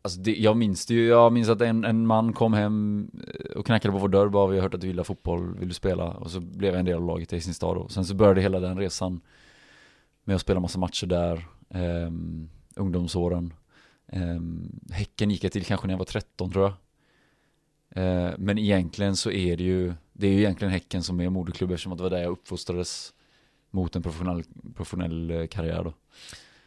Alltså 0.01 0.19
det, 0.19 0.35
jag 0.35 0.57
minns 0.57 0.85
det 0.85 0.93
ju, 0.93 1.07
jag 1.07 1.33
minns 1.33 1.49
att 1.49 1.61
en, 1.61 1.85
en 1.85 2.07
man 2.07 2.33
kom 2.33 2.53
hem 2.53 3.09
eh, 3.27 3.57
och 3.57 3.65
knackade 3.65 3.91
på 3.91 3.97
vår 3.97 4.07
dörr 4.07 4.29
bara, 4.29 4.47
vi 4.47 4.55
har 4.55 4.63
hört 4.63 4.73
att 4.73 4.81
du 4.81 4.87
gillar 4.87 5.03
fotboll, 5.03 5.55
vill 5.59 5.67
du 5.67 5.73
spela? 5.73 6.07
Och 6.07 6.31
så 6.31 6.39
blev 6.39 6.71
jag 6.71 6.79
en 6.79 6.85
del 6.85 6.95
av 6.95 7.05
laget 7.05 7.33
i 7.33 7.35
Hisingstad 7.35 7.67
och 7.67 7.91
sen 7.91 8.05
så 8.05 8.15
började 8.15 8.41
hela 8.41 8.59
den 8.59 8.77
resan 8.77 9.21
med 10.29 10.35
att 10.35 10.41
spela 10.41 10.59
massa 10.59 10.79
matcher 10.79 11.07
där, 11.07 11.47
um, 11.69 12.49
ungdomsåren. 12.75 13.53
Um, 14.11 14.79
häcken 14.91 15.31
gick 15.31 15.43
jag 15.43 15.51
till 15.51 15.65
kanske 15.65 15.87
när 15.87 15.93
jag 15.93 15.97
var 15.97 16.05
13 16.05 16.51
tror 16.51 16.63
jag. 16.63 16.73
Uh, 17.97 18.33
men 18.37 18.57
egentligen 18.57 19.15
så 19.15 19.31
är 19.31 19.57
det 19.57 19.63
ju, 19.63 19.93
det 20.13 20.27
är 20.27 20.31
ju 20.31 20.39
egentligen 20.39 20.71
Häcken 20.71 21.03
som 21.03 21.19
är 21.21 21.29
moderklubb 21.29 21.71
eftersom 21.71 21.91
att 21.91 21.97
det 21.97 22.03
var 22.03 22.09
där 22.09 22.21
jag 22.21 22.31
uppfostrades 22.31 23.13
mot 23.71 23.95
en 23.95 24.03
professionell, 24.03 24.43
professionell 24.75 25.31
eh, 25.31 25.47
karriär 25.47 25.83
då. 25.83 25.93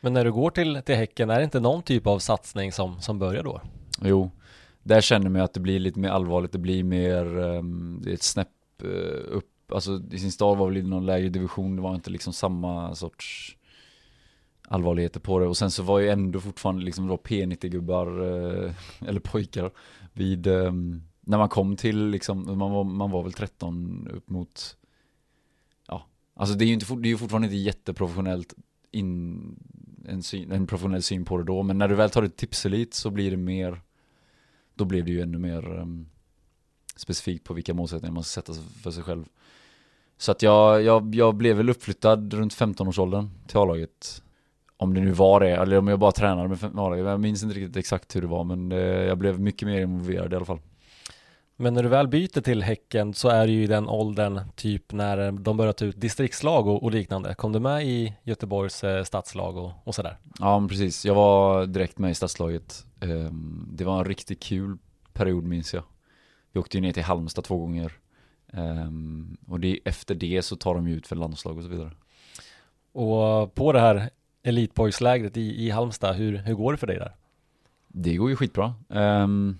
Men 0.00 0.12
när 0.12 0.24
du 0.24 0.32
går 0.32 0.50
till, 0.50 0.82
till 0.84 0.94
Häcken, 0.94 1.30
är 1.30 1.38
det 1.38 1.44
inte 1.44 1.60
någon 1.60 1.82
typ 1.82 2.06
av 2.06 2.18
satsning 2.18 2.72
som, 2.72 3.00
som 3.00 3.18
börjar 3.18 3.42
då? 3.42 3.60
Jo, 4.04 4.30
där 4.82 5.00
känner 5.00 5.30
man 5.30 5.42
att 5.42 5.54
det 5.54 5.60
blir 5.60 5.78
lite 5.78 5.98
mer 5.98 6.08
allvarligt, 6.08 6.52
det 6.52 6.58
blir 6.58 6.84
mer, 6.84 7.38
um, 7.38 8.00
det 8.04 8.10
är 8.10 8.14
ett 8.14 8.22
snäpp 8.22 8.48
uh, 8.84 9.22
upp, 9.28 9.51
alltså 9.74 10.02
i 10.10 10.18
sin 10.18 10.32
stad 10.32 10.58
var 10.58 10.66
väl 10.66 10.76
i 10.76 10.82
någon 10.82 11.06
lägre 11.06 11.28
division, 11.28 11.76
det 11.76 11.82
var 11.82 11.94
inte 11.94 12.10
liksom 12.10 12.32
samma 12.32 12.94
sorts 12.94 13.56
allvarligheter 14.68 15.20
på 15.20 15.38
det 15.38 15.46
och 15.46 15.56
sen 15.56 15.70
så 15.70 15.82
var 15.82 15.98
ju 15.98 16.08
ändå 16.08 16.40
fortfarande 16.40 16.84
liksom 16.84 17.06
då 17.06 17.16
P90-gubbar, 17.16 18.06
eh, 18.06 18.74
eller 19.08 19.20
pojkar, 19.20 19.70
vid, 20.12 20.46
ehm, 20.46 21.02
när 21.20 21.38
man 21.38 21.48
kom 21.48 21.76
till 21.76 22.06
liksom, 22.06 22.58
man 22.58 22.70
var, 22.70 22.84
man 22.84 23.10
var 23.10 23.22
väl 23.22 23.32
13 23.32 24.08
upp 24.12 24.30
mot, 24.30 24.76
ja, 25.88 26.06
alltså 26.34 26.56
det 26.56 26.64
är 26.64 26.66
ju 26.66 26.74
inte, 26.74 26.94
det 26.94 27.08
är 27.08 27.10
ju 27.10 27.18
fortfarande 27.18 27.46
inte 27.46 27.56
jätteprofessionellt 27.56 28.54
in, 28.90 29.40
en, 30.08 30.22
syn, 30.22 30.52
en 30.52 30.66
professionell 30.66 31.02
syn 31.02 31.24
på 31.24 31.38
det 31.38 31.44
då. 31.44 31.62
Men 31.62 31.78
när 31.78 31.88
du 31.88 31.94
väl 31.94 32.10
tar 32.10 32.22
ett 32.22 32.36
tipselit 32.36 32.94
så 32.94 33.10
blir 33.10 33.30
det 33.30 33.36
mer, 33.36 33.80
då 34.74 34.84
blir 34.84 35.02
det 35.02 35.10
ju 35.10 35.20
ännu 35.20 35.38
mer 35.38 35.78
um, 35.78 36.06
specifikt 36.96 37.44
på 37.44 37.54
vilka 37.54 37.74
målsättningar 37.74 38.14
man 38.14 38.24
ska 38.24 38.40
sätta 38.40 38.60
för 38.82 38.90
sig 38.90 39.02
själv. 39.02 39.24
Så 40.22 40.32
att 40.32 40.42
jag, 40.42 40.82
jag, 40.82 41.14
jag 41.14 41.34
blev 41.34 41.56
väl 41.56 41.70
uppflyttad 41.70 42.34
runt 42.34 42.54
15-årsåldern 42.54 43.30
till 43.46 43.56
A-laget. 43.56 44.22
Om 44.76 44.94
det 44.94 45.00
nu 45.00 45.12
var 45.12 45.40
det, 45.40 45.50
eller 45.50 45.78
om 45.78 45.88
jag 45.88 45.98
bara 45.98 46.12
tränade 46.12 46.48
med 46.48 46.64
A-laget. 46.64 47.06
Jag 47.06 47.20
minns 47.20 47.42
inte 47.42 47.54
riktigt 47.54 47.76
exakt 47.76 48.16
hur 48.16 48.20
det 48.20 48.26
var, 48.26 48.44
men 48.44 48.72
eh, 48.72 48.78
jag 48.78 49.18
blev 49.18 49.40
mycket 49.40 49.68
mer 49.68 49.80
involverad 49.80 50.32
i 50.32 50.36
alla 50.36 50.44
fall. 50.44 50.58
Men 51.56 51.74
när 51.74 51.82
du 51.82 51.88
väl 51.88 52.08
byter 52.08 52.40
till 52.40 52.62
Häcken 52.62 53.14
så 53.14 53.28
är 53.28 53.46
det 53.46 53.52
ju 53.52 53.62
i 53.62 53.66
den 53.66 53.88
åldern 53.88 54.40
typ 54.56 54.92
när 54.92 55.32
de 55.32 55.56
börjar 55.56 55.72
ta 55.72 55.84
ut 55.84 56.00
distriktslag 56.00 56.66
och, 56.66 56.82
och 56.82 56.90
liknande. 56.90 57.34
Kom 57.34 57.52
du 57.52 57.60
med 57.60 57.86
i 57.86 58.14
Göteborgs 58.22 58.84
eh, 58.84 59.04
stadslag 59.04 59.56
och, 59.56 59.72
och 59.84 59.94
sådär? 59.94 60.18
Ja 60.38 60.66
precis, 60.68 61.04
jag 61.04 61.14
var 61.14 61.66
direkt 61.66 61.98
med 61.98 62.10
i 62.10 62.14
stadslaget. 62.14 62.84
Um, 63.00 63.68
det 63.72 63.84
var 63.84 63.98
en 63.98 64.04
riktigt 64.04 64.42
kul 64.42 64.78
period 65.12 65.44
minns 65.44 65.74
jag. 65.74 65.82
Vi 66.52 66.60
åkte 66.60 66.76
ju 66.76 66.80
ner 66.80 66.92
till 66.92 67.02
Halmstad 67.02 67.44
två 67.44 67.58
gånger. 67.58 67.92
Um, 68.54 69.36
och 69.48 69.60
det, 69.60 69.78
efter 69.84 70.14
det 70.14 70.42
så 70.42 70.56
tar 70.56 70.74
de 70.74 70.88
ju 70.88 70.94
ut 70.94 71.06
för 71.06 71.16
landslag 71.16 71.56
och 71.56 71.62
så 71.62 71.68
vidare. 71.68 71.90
Och 72.92 73.54
på 73.54 73.72
det 73.72 73.80
här 73.80 74.10
elitpojkslägret 74.42 75.36
i, 75.36 75.66
i 75.66 75.70
Halmstad, 75.70 76.16
hur, 76.16 76.36
hur 76.36 76.54
går 76.54 76.72
det 76.72 76.78
för 76.78 76.86
dig 76.86 76.98
där? 76.98 77.14
Det 77.88 78.16
går 78.16 78.30
ju 78.30 78.36
skitbra. 78.36 78.74
Um, 78.88 79.58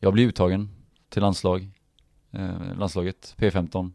jag 0.00 0.12
blir 0.12 0.26
uttagen 0.26 0.68
till 1.08 1.22
landslag, 1.22 1.70
eh, 2.32 2.76
landslaget, 2.78 3.34
P15. 3.38 3.92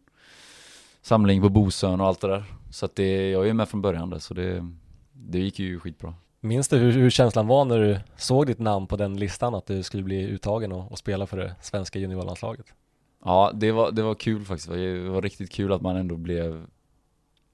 Samling 1.02 1.42
på 1.42 1.48
Bosön 1.48 2.00
och 2.00 2.06
allt 2.06 2.20
det 2.20 2.28
där. 2.28 2.44
Så 2.70 2.86
att 2.86 2.96
det, 2.96 3.30
jag 3.30 3.48
är 3.48 3.54
med 3.54 3.68
från 3.68 3.82
början 3.82 4.10
där, 4.10 4.18
så 4.18 4.34
det, 4.34 4.72
det 5.12 5.38
gick 5.38 5.58
ju 5.58 5.80
skitbra. 5.80 6.14
Minns 6.40 6.68
du 6.68 6.78
hur, 6.78 6.92
hur, 6.92 7.10
känslan 7.10 7.46
var 7.46 7.64
när 7.64 7.78
du 7.78 7.98
såg 8.16 8.46
ditt 8.46 8.58
namn 8.58 8.86
på 8.86 8.96
den 8.96 9.16
listan 9.16 9.54
att 9.54 9.66
du 9.66 9.82
skulle 9.82 10.02
bli 10.02 10.22
uttagen 10.22 10.72
och, 10.72 10.92
och 10.92 10.98
spela 10.98 11.26
för 11.26 11.36
det 11.36 11.54
svenska 11.60 11.98
juniorlandslaget? 11.98 12.66
Ja, 13.24 13.52
det 13.54 13.72
var, 13.72 13.92
det 13.92 14.02
var 14.02 14.14
kul 14.14 14.44
faktiskt. 14.44 14.68
Det 14.68 15.08
var 15.08 15.22
riktigt 15.22 15.50
kul 15.50 15.72
att 15.72 15.82
man 15.82 15.96
ändå 15.96 16.16
blev 16.16 16.66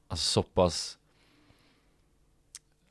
alltså, 0.08 0.32
så 0.32 0.42
pass 0.42 0.99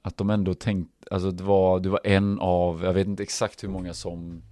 att 0.01 0.17
de 0.17 0.29
ändå 0.29 0.53
tänkte, 0.53 1.07
alltså 1.11 1.31
det 1.31 1.43
var, 1.43 1.79
det 1.79 1.89
var 1.89 1.99
en 2.03 2.39
av, 2.39 2.83
jag 2.83 2.93
vet 2.93 3.07
inte 3.07 3.23
exakt 3.23 3.63
hur 3.63 3.69
många 3.69 3.93
som 3.93 4.43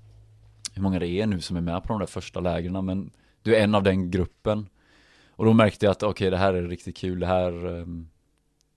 hur 0.73 0.81
många 0.81 0.99
det 0.99 1.07
är 1.07 1.27
nu 1.27 1.41
som 1.41 1.57
är 1.57 1.61
med 1.61 1.83
på 1.83 1.87
de 1.93 1.99
där 1.99 2.05
första 2.05 2.39
lägren 2.39 2.85
men 2.85 3.11
du 3.41 3.55
är 3.55 3.63
en 3.63 3.75
av 3.75 3.83
den 3.83 4.11
gruppen. 4.11 4.69
Och 5.29 5.45
då 5.45 5.53
märkte 5.53 5.85
jag 5.85 5.91
att 5.91 6.03
okej, 6.03 6.09
okay, 6.09 6.29
det 6.29 6.37
här 6.37 6.53
är 6.53 6.67
riktigt 6.67 6.97
kul, 6.97 7.19
det 7.19 7.25
här 7.25 7.65
ehm, 7.65 8.09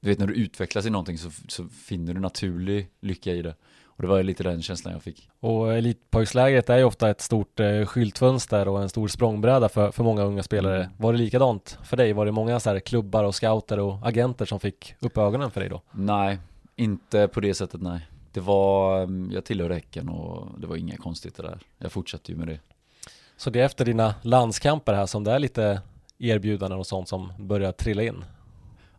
Du 0.00 0.08
vet 0.08 0.18
när 0.18 0.26
du 0.26 0.34
utvecklas 0.34 0.86
i 0.86 0.90
någonting 0.90 1.18
så, 1.18 1.30
så 1.48 1.68
finner 1.68 2.14
du 2.14 2.20
naturlig 2.20 2.90
lycka 3.00 3.32
i 3.32 3.42
det. 3.42 3.54
Och 3.96 4.02
det 4.02 4.08
var 4.08 4.22
lite 4.22 4.42
den 4.42 4.62
känslan 4.62 4.92
jag 4.92 5.02
fick. 5.02 5.28
Och 5.40 5.74
Elitpojkslägret 5.74 6.70
är 6.70 6.78
ju 6.78 6.84
ofta 6.84 7.10
ett 7.10 7.20
stort 7.20 7.60
eh, 7.60 7.84
skyltfönster 7.86 8.68
och 8.68 8.82
en 8.82 8.88
stor 8.88 9.08
språngbräda 9.08 9.68
för, 9.68 9.90
för 9.90 10.04
många 10.04 10.22
unga 10.22 10.42
spelare. 10.42 10.76
Mm. 10.76 10.90
Var 10.96 11.12
det 11.12 11.18
likadant 11.18 11.78
för 11.84 11.96
dig? 11.96 12.12
Var 12.12 12.26
det 12.26 12.32
många 12.32 12.60
så 12.60 12.70
här 12.70 12.80
klubbar 12.80 13.24
och 13.24 13.34
scouter 13.34 13.78
och 13.78 13.98
agenter 14.02 14.44
som 14.44 14.60
fick 14.60 14.94
upp 15.00 15.18
ögonen 15.18 15.50
för 15.50 15.60
dig 15.60 15.68
då? 15.68 15.82
Nej, 15.92 16.38
inte 16.76 17.28
på 17.28 17.40
det 17.40 17.54
sättet 17.54 17.82
nej. 17.82 18.00
Det 18.32 18.40
var, 18.40 19.02
mm, 19.02 19.30
jag 19.32 19.44
tillhörde 19.44 19.74
Häcken 19.74 20.08
och 20.08 20.60
det 20.60 20.66
var 20.66 20.76
inga 20.76 20.96
konstigheter 20.96 21.42
där. 21.42 21.58
Jag 21.78 21.92
fortsatte 21.92 22.32
ju 22.32 22.38
med 22.38 22.48
det. 22.48 22.58
Så 23.36 23.50
det 23.50 23.60
är 23.60 23.64
efter 23.64 23.84
dina 23.84 24.14
landskamper 24.22 24.94
här 24.94 25.06
som 25.06 25.24
det 25.24 25.32
är 25.32 25.38
lite 25.38 25.80
erbjudanden 26.18 26.78
och 26.78 26.86
sånt 26.86 27.08
som 27.08 27.32
börjar 27.38 27.72
trilla 27.72 28.02
in? 28.02 28.24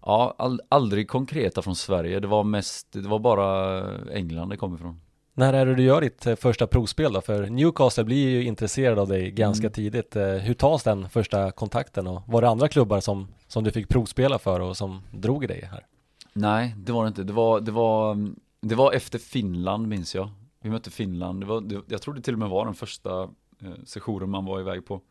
Ja, 0.07 0.35
all, 0.37 0.61
aldrig 0.69 1.07
konkreta 1.07 1.61
från 1.61 1.75
Sverige. 1.75 2.19
Det 2.19 2.27
var 2.27 2.43
mest, 2.43 2.91
det 2.91 3.07
var 3.07 3.19
bara 3.19 3.83
England 4.11 4.49
det 4.49 4.57
kom 4.57 4.75
ifrån. 4.75 5.01
När 5.33 5.53
är 5.53 5.65
det 5.65 5.75
du 5.75 5.83
gör 5.83 6.01
ditt 6.01 6.27
eh, 6.27 6.35
första 6.35 6.67
provspel 6.67 7.13
då? 7.13 7.21
För 7.21 7.49
Newcastle 7.49 8.03
blir 8.03 8.29
ju 8.29 8.43
intresserad 8.43 8.99
av 8.99 9.07
dig 9.07 9.31
ganska 9.31 9.67
mm. 9.67 9.73
tidigt. 9.73 10.15
Eh, 10.15 10.27
hur 10.27 10.53
tas 10.53 10.83
den 10.83 11.09
första 11.09 11.51
kontakten 11.51 12.07
och 12.07 12.21
var 12.27 12.41
det 12.41 12.49
andra 12.49 12.67
klubbar 12.67 12.99
som, 12.99 13.27
som 13.47 13.63
du 13.63 13.71
fick 13.71 13.89
provspela 13.89 14.39
för 14.39 14.59
och 14.59 14.77
som 14.77 15.01
drog 15.11 15.43
i 15.43 15.47
dig 15.47 15.69
här? 15.71 15.85
Nej, 16.33 16.75
det 16.77 16.91
var 16.91 17.03
det 17.03 17.07
inte. 17.07 17.23
Det 17.23 17.33
var, 17.33 17.61
det 17.61 17.71
var 17.71 18.29
det 18.61 18.75
var 18.75 18.93
efter 18.93 19.19
Finland 19.19 19.87
minns 19.87 20.15
jag. 20.15 20.29
Vi 20.61 20.69
mötte 20.69 20.91
Finland. 20.91 21.41
Det 21.41 21.45
var, 21.45 21.61
det, 21.61 21.81
jag 21.87 22.01
tror 22.01 22.13
det 22.13 22.21
till 22.21 22.33
och 22.33 22.39
med 22.39 22.49
var 22.49 22.65
den 22.65 22.75
första 22.75 23.23
eh, 23.61 23.83
sessionen 23.85 24.29
man 24.29 24.45
var 24.45 24.59
iväg 24.59 24.85
på. 24.85 25.01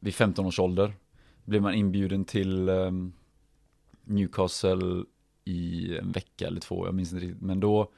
Vid 0.00 0.14
15 0.14 0.46
års 0.46 0.58
ålder 0.58 0.94
blev 1.44 1.62
man 1.62 1.74
inbjuden 1.74 2.24
till 2.24 2.68
eh, 2.68 2.90
Newcastle 4.04 5.04
i 5.44 5.98
en 5.98 6.12
vecka 6.12 6.46
eller 6.46 6.60
två, 6.60 6.86
jag 6.86 6.94
minns 6.94 7.12
inte 7.12 7.26
riktigt. 7.26 7.42
Men 7.42 7.60
då, 7.60 7.90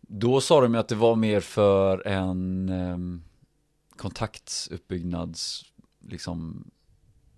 då 0.00 0.40
sa 0.40 0.60
de 0.60 0.74
att 0.74 0.88
det 0.88 0.94
var 0.94 1.16
mer 1.16 1.40
för 1.40 2.06
en 2.06 2.68
eh, 2.68 2.98
kontaktuppbyggnads, 3.96 5.64
liksom, 6.08 6.70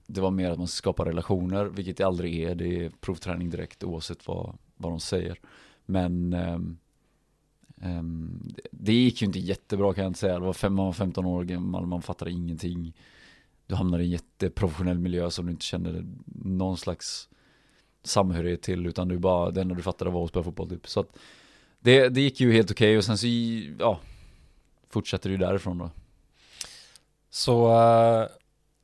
det 0.07 0.21
var 0.21 0.30
mer 0.30 0.50
att 0.50 0.59
man 0.59 0.69
skapar 0.69 1.04
relationer, 1.04 1.64
vilket 1.64 1.97
det 1.97 2.04
aldrig 2.04 2.42
är. 2.42 2.54
Det 2.54 2.85
är 2.85 2.90
provträning 3.00 3.50
direkt 3.50 3.85
oavsett 3.85 4.28
vad, 4.28 4.59
vad 4.76 4.92
de 4.92 5.00
säger. 5.00 5.38
Men 5.87 6.35
um, 6.35 6.78
det 8.71 8.92
gick 8.92 9.23
ju 9.23 9.26
inte 9.26 9.38
jättebra 9.38 9.95
kan 9.95 10.04
jag 10.04 10.11
inte 10.11 10.21
säga. 10.21 10.38
Det 10.38 10.47
var 10.47 10.52
fem, 10.52 10.75
man 10.75 10.87
var 10.87 10.92
15 10.92 11.26
år 11.26 11.45
gammal, 11.45 11.87
man 11.87 12.02
fattade 12.02 12.30
ingenting. 12.30 12.97
du 13.66 13.75
hamnar 13.75 13.99
i 13.99 14.04
en 14.04 14.11
jätteprofessionell 14.11 14.99
miljö 14.99 15.30
som 15.30 15.47
du 15.47 15.52
inte 15.52 15.64
känner 15.64 16.07
någon 16.45 16.76
slags 16.76 17.28
samhörighet 18.02 18.62
till 18.62 18.87
utan 18.87 19.09
du 19.09 19.19
bara, 19.19 19.50
det 19.50 19.61
enda 19.61 19.75
du 19.75 19.83
fattade 19.83 20.11
var 20.11 20.25
att 20.25 20.30
spela 20.30 20.45
fotboll 20.45 20.69
typ. 20.69 20.88
Så 20.88 21.00
att 21.00 21.09
det, 21.80 22.09
det 22.09 22.21
gick 22.21 22.40
ju 22.40 22.52
helt 22.52 22.71
okej 22.71 22.88
okay, 22.88 22.97
och 22.97 23.04
sen 23.04 23.19
så, 23.19 23.26
ja, 23.78 24.00
fortsätter 24.90 25.30
ju 25.30 25.37
därifrån 25.37 25.78
då. 25.78 25.90
Så 27.30 27.69
uh, 27.69 28.26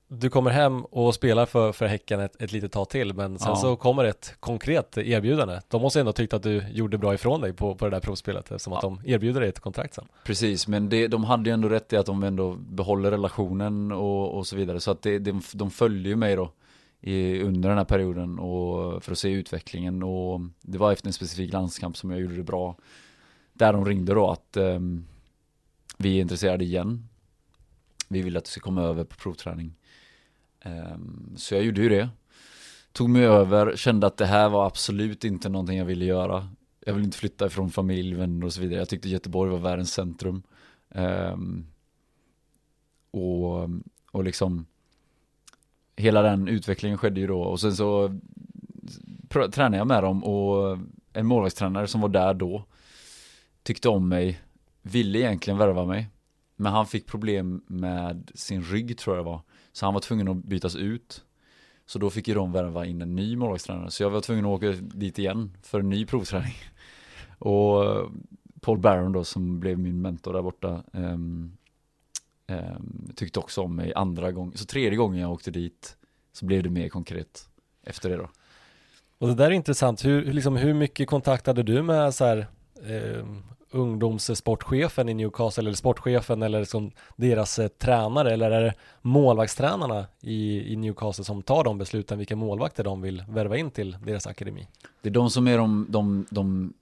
du 0.09 0.31
kommer 0.31 0.51
hem 0.51 0.85
och 0.85 1.15
spelar 1.15 1.47
för, 1.47 1.73
för 1.73 1.87
Häcken 1.87 2.21
ett, 2.21 2.43
ett 2.43 2.53
litet 2.53 2.73
tag 2.73 2.89
till 2.89 3.15
men 3.15 3.39
sen 3.39 3.49
ja. 3.49 3.57
så 3.57 3.77
kommer 3.77 4.05
ett 4.05 4.35
konkret 4.41 4.99
erbjudande. 4.99 5.61
De 5.69 5.83
måste 5.83 6.01
ändå 6.01 6.13
tyckt 6.13 6.35
att 6.35 6.43
du 6.43 6.65
gjorde 6.71 6.99
bra 6.99 7.15
ifrån 7.15 7.41
dig 7.41 7.53
på, 7.53 7.75
på 7.75 7.85
det 7.85 7.91
där 7.91 8.01
provspelet 8.01 8.45
eftersom 8.45 8.73
ja. 8.73 8.77
att 8.77 8.83
de 8.83 9.01
erbjuder 9.05 9.41
dig 9.41 9.49
ett 9.49 9.61
kontrakt 9.61 9.95
sen. 9.95 10.05
Precis, 10.25 10.69
men 10.69 10.89
det, 10.89 11.09
de 11.09 11.25
hade 11.25 11.51
ju 11.51 11.55
ändå 11.55 11.69
rätt 11.69 11.93
i 11.93 11.97
att 11.97 12.07
de 12.07 12.23
ändå 12.23 12.53
behåller 12.53 13.11
relationen 13.11 13.93
och, 13.93 14.39
och 14.39 14.47
så 14.47 14.57
vidare 14.57 14.81
så 14.81 14.91
att 14.91 15.03
det, 15.03 15.19
de, 15.19 15.43
de 15.53 15.71
följde 15.71 16.09
ju 16.09 16.17
mig 16.17 16.37
då 16.37 16.51
i, 17.07 17.43
under 17.43 17.69
den 17.69 17.79
här 17.79 17.85
perioden 17.85 18.39
och 18.39 19.05
för 19.05 19.13
att 19.13 19.19
se 19.19 19.31
utvecklingen 19.31 20.03
och 20.03 20.41
det 20.63 20.79
var 20.79 20.93
efter 20.93 21.07
en 21.07 21.13
specifik 21.13 21.53
landskamp 21.53 21.97
som 21.97 22.11
jag 22.11 22.21
gjorde 22.21 22.37
det 22.37 22.43
bra. 22.43 22.77
Där 23.53 23.73
de 23.73 23.85
ringde 23.85 24.15
då 24.15 24.31
att 24.31 24.57
eh, 24.57 24.81
vi 25.97 26.17
är 26.17 26.21
intresserade 26.21 26.65
igen. 26.65 27.09
Vi 28.09 28.23
vill 28.23 28.37
att 28.37 28.45
du 28.45 28.51
ska 28.51 28.61
komma 28.61 28.83
över 28.83 29.05
på 29.05 29.17
provträning. 29.17 29.75
Eh, 30.61 30.97
så 31.37 31.55
jag 31.55 31.65
gjorde 31.65 31.81
ju 31.81 31.89
det. 31.89 32.09
Tog 32.93 33.11
mig 33.11 33.25
över, 33.25 33.77
kände 33.77 34.07
att 34.07 34.17
det 34.17 34.27
här 34.27 34.49
var 34.49 34.67
absolut 34.67 35.25
inte 35.25 35.49
någonting 35.49 35.79
jag 35.79 35.85
ville 35.85 36.05
göra. 36.05 36.49
Jag 36.81 36.95
vill 36.95 37.05
inte 37.05 37.19
flytta 37.19 37.47
ifrån 37.47 37.71
familj, 37.71 38.15
vänner 38.15 38.47
och 38.47 38.53
så 38.53 38.61
vidare. 38.61 38.79
Jag 38.79 38.89
tyckte 38.89 39.09
Göteborg 39.09 39.51
var 39.51 39.59
världens 39.59 39.93
centrum. 39.93 40.43
Eh, 40.91 41.37
och, 43.11 43.71
och 44.11 44.25
liksom 44.25 44.67
hela 45.97 46.23
den 46.23 46.49
utvecklingen 46.49 46.99
skedde 46.99 47.21
ju 47.21 47.26
då. 47.26 47.41
Och 47.41 47.61
sen 47.61 47.76
så 47.76 48.21
tränade 49.53 49.76
jag 49.76 49.87
med 49.87 50.03
dem 50.03 50.25
och 50.25 50.79
en 51.12 51.26
målvaktstränare 51.26 51.87
som 51.87 52.00
var 52.00 52.09
där 52.09 52.35
då 52.35 52.65
tyckte 53.62 53.88
om 53.88 54.09
mig, 54.09 54.41
ville 54.83 55.19
egentligen 55.19 55.59
värva 55.59 55.85
mig. 55.85 56.09
Men 56.57 56.73
han 56.73 56.87
fick 56.87 57.07
problem 57.07 57.65
med 57.67 58.31
sin 58.35 58.62
rygg 58.62 58.99
tror 58.99 59.17
jag 59.17 59.25
det 59.25 59.31
var. 59.31 59.41
Så 59.73 59.87
han 59.87 59.95
var 59.95 60.00
tvungen 60.00 60.29
att 60.29 60.37
bytas 60.37 60.76
ut. 60.76 61.25
Så 61.87 61.99
då 61.99 62.11
fick 62.11 62.29
ju 62.29 62.35
de 62.35 62.53
värva 62.53 62.87
in 62.87 63.03
en 63.03 63.17
ny 63.17 63.37
målvaktstränare. 63.37 63.91
Så 63.91 64.03
jag 64.03 64.11
var 64.11 64.21
tvungen 64.21 64.45
att 64.45 64.50
åka 64.50 64.73
dit 64.73 65.19
igen 65.19 65.57
för 65.62 65.81
en 65.81 65.88
ny 65.88 66.07
provträning. 66.07 66.55
Och 67.38 68.11
Paul 68.61 68.79
Barron 68.79 69.12
då 69.12 69.25
som 69.25 69.61
blev 69.61 69.79
min 69.79 70.03
mentor 70.03 70.33
där 70.33 70.43
borta 70.43 70.83
um, 70.93 71.56
um, 72.49 73.12
tyckte 73.17 73.38
också 73.38 73.62
om 73.62 73.76
mig 73.76 73.93
andra 73.95 74.33
gången, 74.33 74.57
så 74.57 74.65
tredje 74.65 74.97
gången 74.97 75.21
jag 75.21 75.33
åkte 75.33 75.50
dit 75.50 75.97
så 76.33 76.47
blev 76.47 76.62
det 76.62 76.71
mer 76.71 76.88
konkret 76.88 77.49
efter 77.83 78.11
det 78.11 78.17
då. 78.17 78.29
Och 79.19 79.29
det 79.29 79.35
där 79.35 79.47
är 79.47 79.50
intressant, 79.50 80.05
hur, 80.05 80.33
liksom, 80.33 80.57
hur 80.57 80.75
mycket 80.75 81.09
kontakt 81.09 81.47
hade 81.47 81.62
du 81.62 81.83
med 81.83 82.15
så 82.15 82.25
här, 82.25 82.47
eh, 82.87 83.26
ungdomssportchefen 83.71 85.09
i 85.09 85.15
Newcastle 85.15 85.61
eller 85.61 85.73
sportchefen 85.73 86.43
eller 86.43 86.65
som 86.65 86.91
deras 87.17 87.59
eh, 87.59 87.69
tränare 87.69 88.33
eller 88.33 88.50
är 88.50 88.62
det 88.62 88.75
målvaktstränarna 89.03 90.07
i, 90.21 90.73
i 90.73 90.76
Newcastle 90.76 91.25
som 91.25 91.43
tar 91.43 91.65
de 91.65 91.79
besluten 91.79 92.19
vilka 92.19 92.37
målvakter 92.37 92.85
de 92.85 93.03
vill 93.03 93.25
värva 93.29 93.57
in 93.57 93.71
till 93.71 93.97
deras 94.05 94.26
akademi? 94.26 94.69
Det 95.03 95.09
är 95.09 95.12
de 95.12 95.31
som 95.31 95.49
är 95.49 95.59
de, 95.59 95.87
de, 95.88 96.26
de 96.31 96.73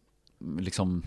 liksom 0.58 1.02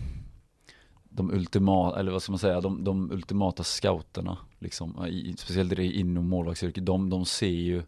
de 1.18 1.30
ultimata, 1.30 2.00
eller 2.00 2.12
vad 2.12 2.22
ska 2.22 2.32
man 2.32 2.38
säga, 2.38 2.60
de, 2.60 2.84
de 2.84 3.10
ultimata 3.10 3.64
scouterna 3.64 4.38
liksom, 4.58 5.06
i, 5.06 5.34
speciellt 5.38 5.76
det 5.76 5.84
inom 5.84 6.28
målvaktsyrket, 6.28 6.86
de, 6.86 7.10
de 7.10 7.24
ser 7.24 7.46
ju 7.46 7.82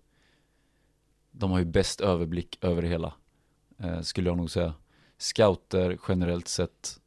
de 1.31 1.51
har 1.51 1.59
ju 1.59 1.65
bäst 1.65 2.01
överblick 2.01 2.59
över 2.65 2.83
det 2.83 2.89
hela, 2.89 3.15
eh, 3.79 4.01
skulle 4.01 4.31
jag 4.31 4.37
nog 4.37 4.51
säga. 4.51 4.75
Scouter 5.19 5.99
generellt 6.09 6.49
sett 6.49 7.01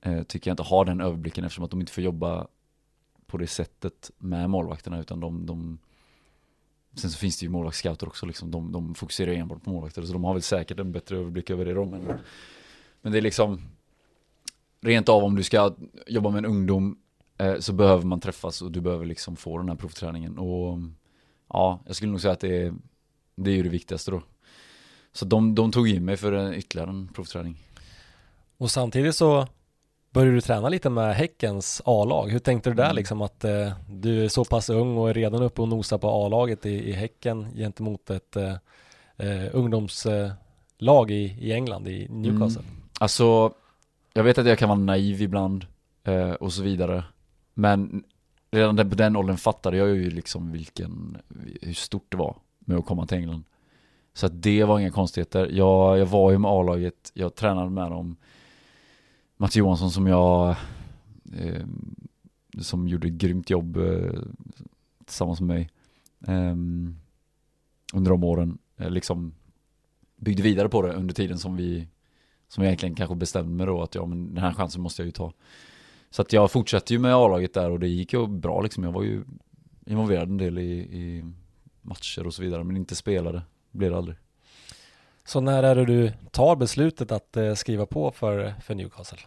eh, 0.00 0.22
tycker 0.22 0.50
jag 0.50 0.52
inte 0.52 0.62
har 0.62 0.84
den 0.84 1.00
överblicken 1.00 1.44
eftersom 1.44 1.64
att 1.64 1.70
de 1.70 1.80
inte 1.80 1.92
får 1.92 2.04
jobba 2.04 2.46
på 3.26 3.38
det 3.38 3.46
sättet 3.46 4.10
med 4.18 4.50
målvakterna 4.50 5.00
utan 5.00 5.20
de, 5.20 5.46
de 5.46 5.78
Sen 6.94 7.10
så 7.10 7.18
finns 7.18 7.38
det 7.38 7.46
ju 7.46 7.50
målvaktsscouter 7.50 8.06
också 8.06 8.26
liksom, 8.26 8.50
de, 8.50 8.72
de 8.72 8.94
fokuserar 8.94 9.32
enbart 9.32 9.64
på 9.64 9.70
målvakter 9.70 10.02
så 10.02 10.12
de 10.12 10.24
har 10.24 10.32
väl 10.32 10.42
säkert 10.42 10.80
en 10.80 10.92
bättre 10.92 11.16
överblick 11.16 11.50
över 11.50 11.64
det 11.64 11.74
då 11.74 11.84
men, 11.84 12.18
men 13.02 13.12
det 13.12 13.18
är 13.18 13.22
liksom 13.22 13.60
Rent 14.86 15.08
av 15.08 15.24
om 15.24 15.36
du 15.36 15.42
ska 15.42 15.74
jobba 16.06 16.30
med 16.30 16.38
en 16.38 16.44
ungdom 16.50 16.98
eh, 17.38 17.58
så 17.58 17.72
behöver 17.72 18.04
man 18.04 18.20
träffas 18.20 18.62
och 18.62 18.72
du 18.72 18.80
behöver 18.80 19.06
liksom 19.06 19.36
få 19.36 19.58
den 19.58 19.68
här 19.68 19.76
provträningen 19.76 20.38
och 20.38 20.78
ja, 21.48 21.80
jag 21.86 21.96
skulle 21.96 22.10
nog 22.10 22.20
säga 22.20 22.32
att 22.32 22.40
det 22.40 22.62
är, 22.62 22.74
det 23.36 23.50
är 23.50 23.54
ju 23.54 23.62
det 23.62 23.68
viktigaste 23.68 24.10
då. 24.10 24.22
Så 25.12 25.24
de, 25.24 25.54
de 25.54 25.72
tog 25.72 25.88
in 25.88 26.04
mig 26.04 26.16
för 26.16 26.32
en, 26.32 26.54
ytterligare 26.54 26.90
en 26.90 27.08
provträning. 27.08 27.56
Och 28.58 28.70
samtidigt 28.70 29.16
så 29.16 29.46
började 30.10 30.34
du 30.34 30.40
träna 30.40 30.68
lite 30.68 30.90
med 30.90 31.16
Häckens 31.16 31.82
A-lag. 31.84 32.28
Hur 32.28 32.38
tänkte 32.38 32.70
du 32.70 32.74
där 32.74 32.84
Mm. 32.84 32.96
liksom 32.96 33.22
att 33.22 33.44
eh, 33.44 33.72
du 33.88 34.24
är 34.24 34.28
så 34.28 34.44
pass 34.44 34.70
ung 34.70 34.96
och 34.96 35.10
är 35.10 35.14
redan 35.14 35.42
uppe 35.42 35.62
och 35.62 35.68
nosar 35.68 35.98
på 35.98 36.08
A-laget 36.08 36.66
i, 36.66 36.88
i 36.90 36.92
Häcken 36.92 37.46
gentemot 37.54 38.10
ett 38.10 38.36
eh, 38.36 38.54
eh, 39.16 39.48
ungdomslag 39.52 41.10
i, 41.10 41.36
i 41.40 41.52
England, 41.52 41.88
i 41.88 42.08
Newcastle? 42.10 42.62
Mm. 42.62 42.82
Alltså, 43.00 43.52
jag 44.16 44.24
vet 44.24 44.38
att 44.38 44.46
jag 44.46 44.58
kan 44.58 44.68
vara 44.68 44.78
naiv 44.78 45.22
ibland 45.22 45.66
eh, 46.04 46.30
och 46.30 46.52
så 46.52 46.62
vidare. 46.62 47.04
Men 47.54 48.04
redan 48.50 48.76
på 48.76 48.96
den 48.96 49.16
åldern 49.16 49.36
fattade 49.36 49.76
jag 49.76 49.88
ju 49.88 50.10
liksom 50.10 50.52
vilken, 50.52 51.16
hur 51.62 51.72
stort 51.72 52.06
det 52.08 52.16
var 52.16 52.36
med 52.58 52.76
att 52.76 52.86
komma 52.86 53.06
till 53.06 53.18
England. 53.18 53.44
Så 54.14 54.26
att 54.26 54.42
det 54.42 54.64
var 54.64 54.78
inga 54.78 54.90
konstigheter. 54.90 55.48
Jag, 55.52 55.98
jag 55.98 56.06
var 56.06 56.30
ju 56.30 56.38
med 56.38 56.50
A-laget, 56.50 57.10
jag 57.14 57.34
tränade 57.34 57.70
med 57.70 57.90
dem. 57.90 58.16
Mats 59.36 59.56
Johansson 59.56 59.90
som 59.90 60.06
jag, 60.06 60.56
eh, 61.38 61.66
som 62.60 62.88
gjorde 62.88 63.08
ett 63.08 63.14
grymt 63.14 63.50
jobb 63.50 63.76
eh, 63.76 64.20
tillsammans 65.04 65.40
med 65.40 65.48
mig. 65.48 65.70
Eh, 66.26 66.56
under 67.94 68.10
de 68.10 68.24
åren, 68.24 68.58
eh, 68.76 68.90
liksom 68.90 69.34
byggde 70.16 70.42
vidare 70.42 70.68
på 70.68 70.82
det 70.82 70.92
under 70.92 71.14
tiden 71.14 71.38
som 71.38 71.56
vi, 71.56 71.88
som 72.48 72.64
jag 72.64 72.68
egentligen 72.68 72.94
kanske 72.94 73.14
bestämde 73.14 73.50
mig 73.50 73.66
då 73.66 73.82
att 73.82 73.94
ja 73.94 74.06
men 74.06 74.34
den 74.34 74.44
här 74.44 74.52
chansen 74.52 74.82
måste 74.82 75.02
jag 75.02 75.06
ju 75.06 75.12
ta. 75.12 75.32
Så 76.10 76.22
att 76.22 76.32
jag 76.32 76.50
fortsatte 76.50 76.92
ju 76.92 76.98
med 76.98 77.14
A-laget 77.14 77.54
där 77.54 77.70
och 77.70 77.80
det 77.80 77.88
gick 77.88 78.12
ju 78.12 78.26
bra 78.26 78.60
liksom. 78.60 78.84
Jag 78.84 78.92
var 78.92 79.02
ju 79.02 79.24
involverad 79.86 80.28
en 80.28 80.36
del 80.36 80.58
i, 80.58 80.72
i 80.78 81.24
matcher 81.82 82.26
och 82.26 82.34
så 82.34 82.42
vidare 82.42 82.64
men 82.64 82.76
inte 82.76 82.94
spelade. 82.94 83.42
Blev 83.70 83.90
det 83.90 83.96
aldrig. 83.96 84.16
Så 85.24 85.40
när 85.40 85.62
är 85.62 85.74
det 85.74 85.84
du 85.84 86.12
tar 86.30 86.56
beslutet 86.56 87.12
att 87.12 87.36
eh, 87.36 87.54
skriva 87.54 87.86
på 87.86 88.10
för, 88.10 88.54
för 88.60 88.74
Newcastle? 88.74 89.18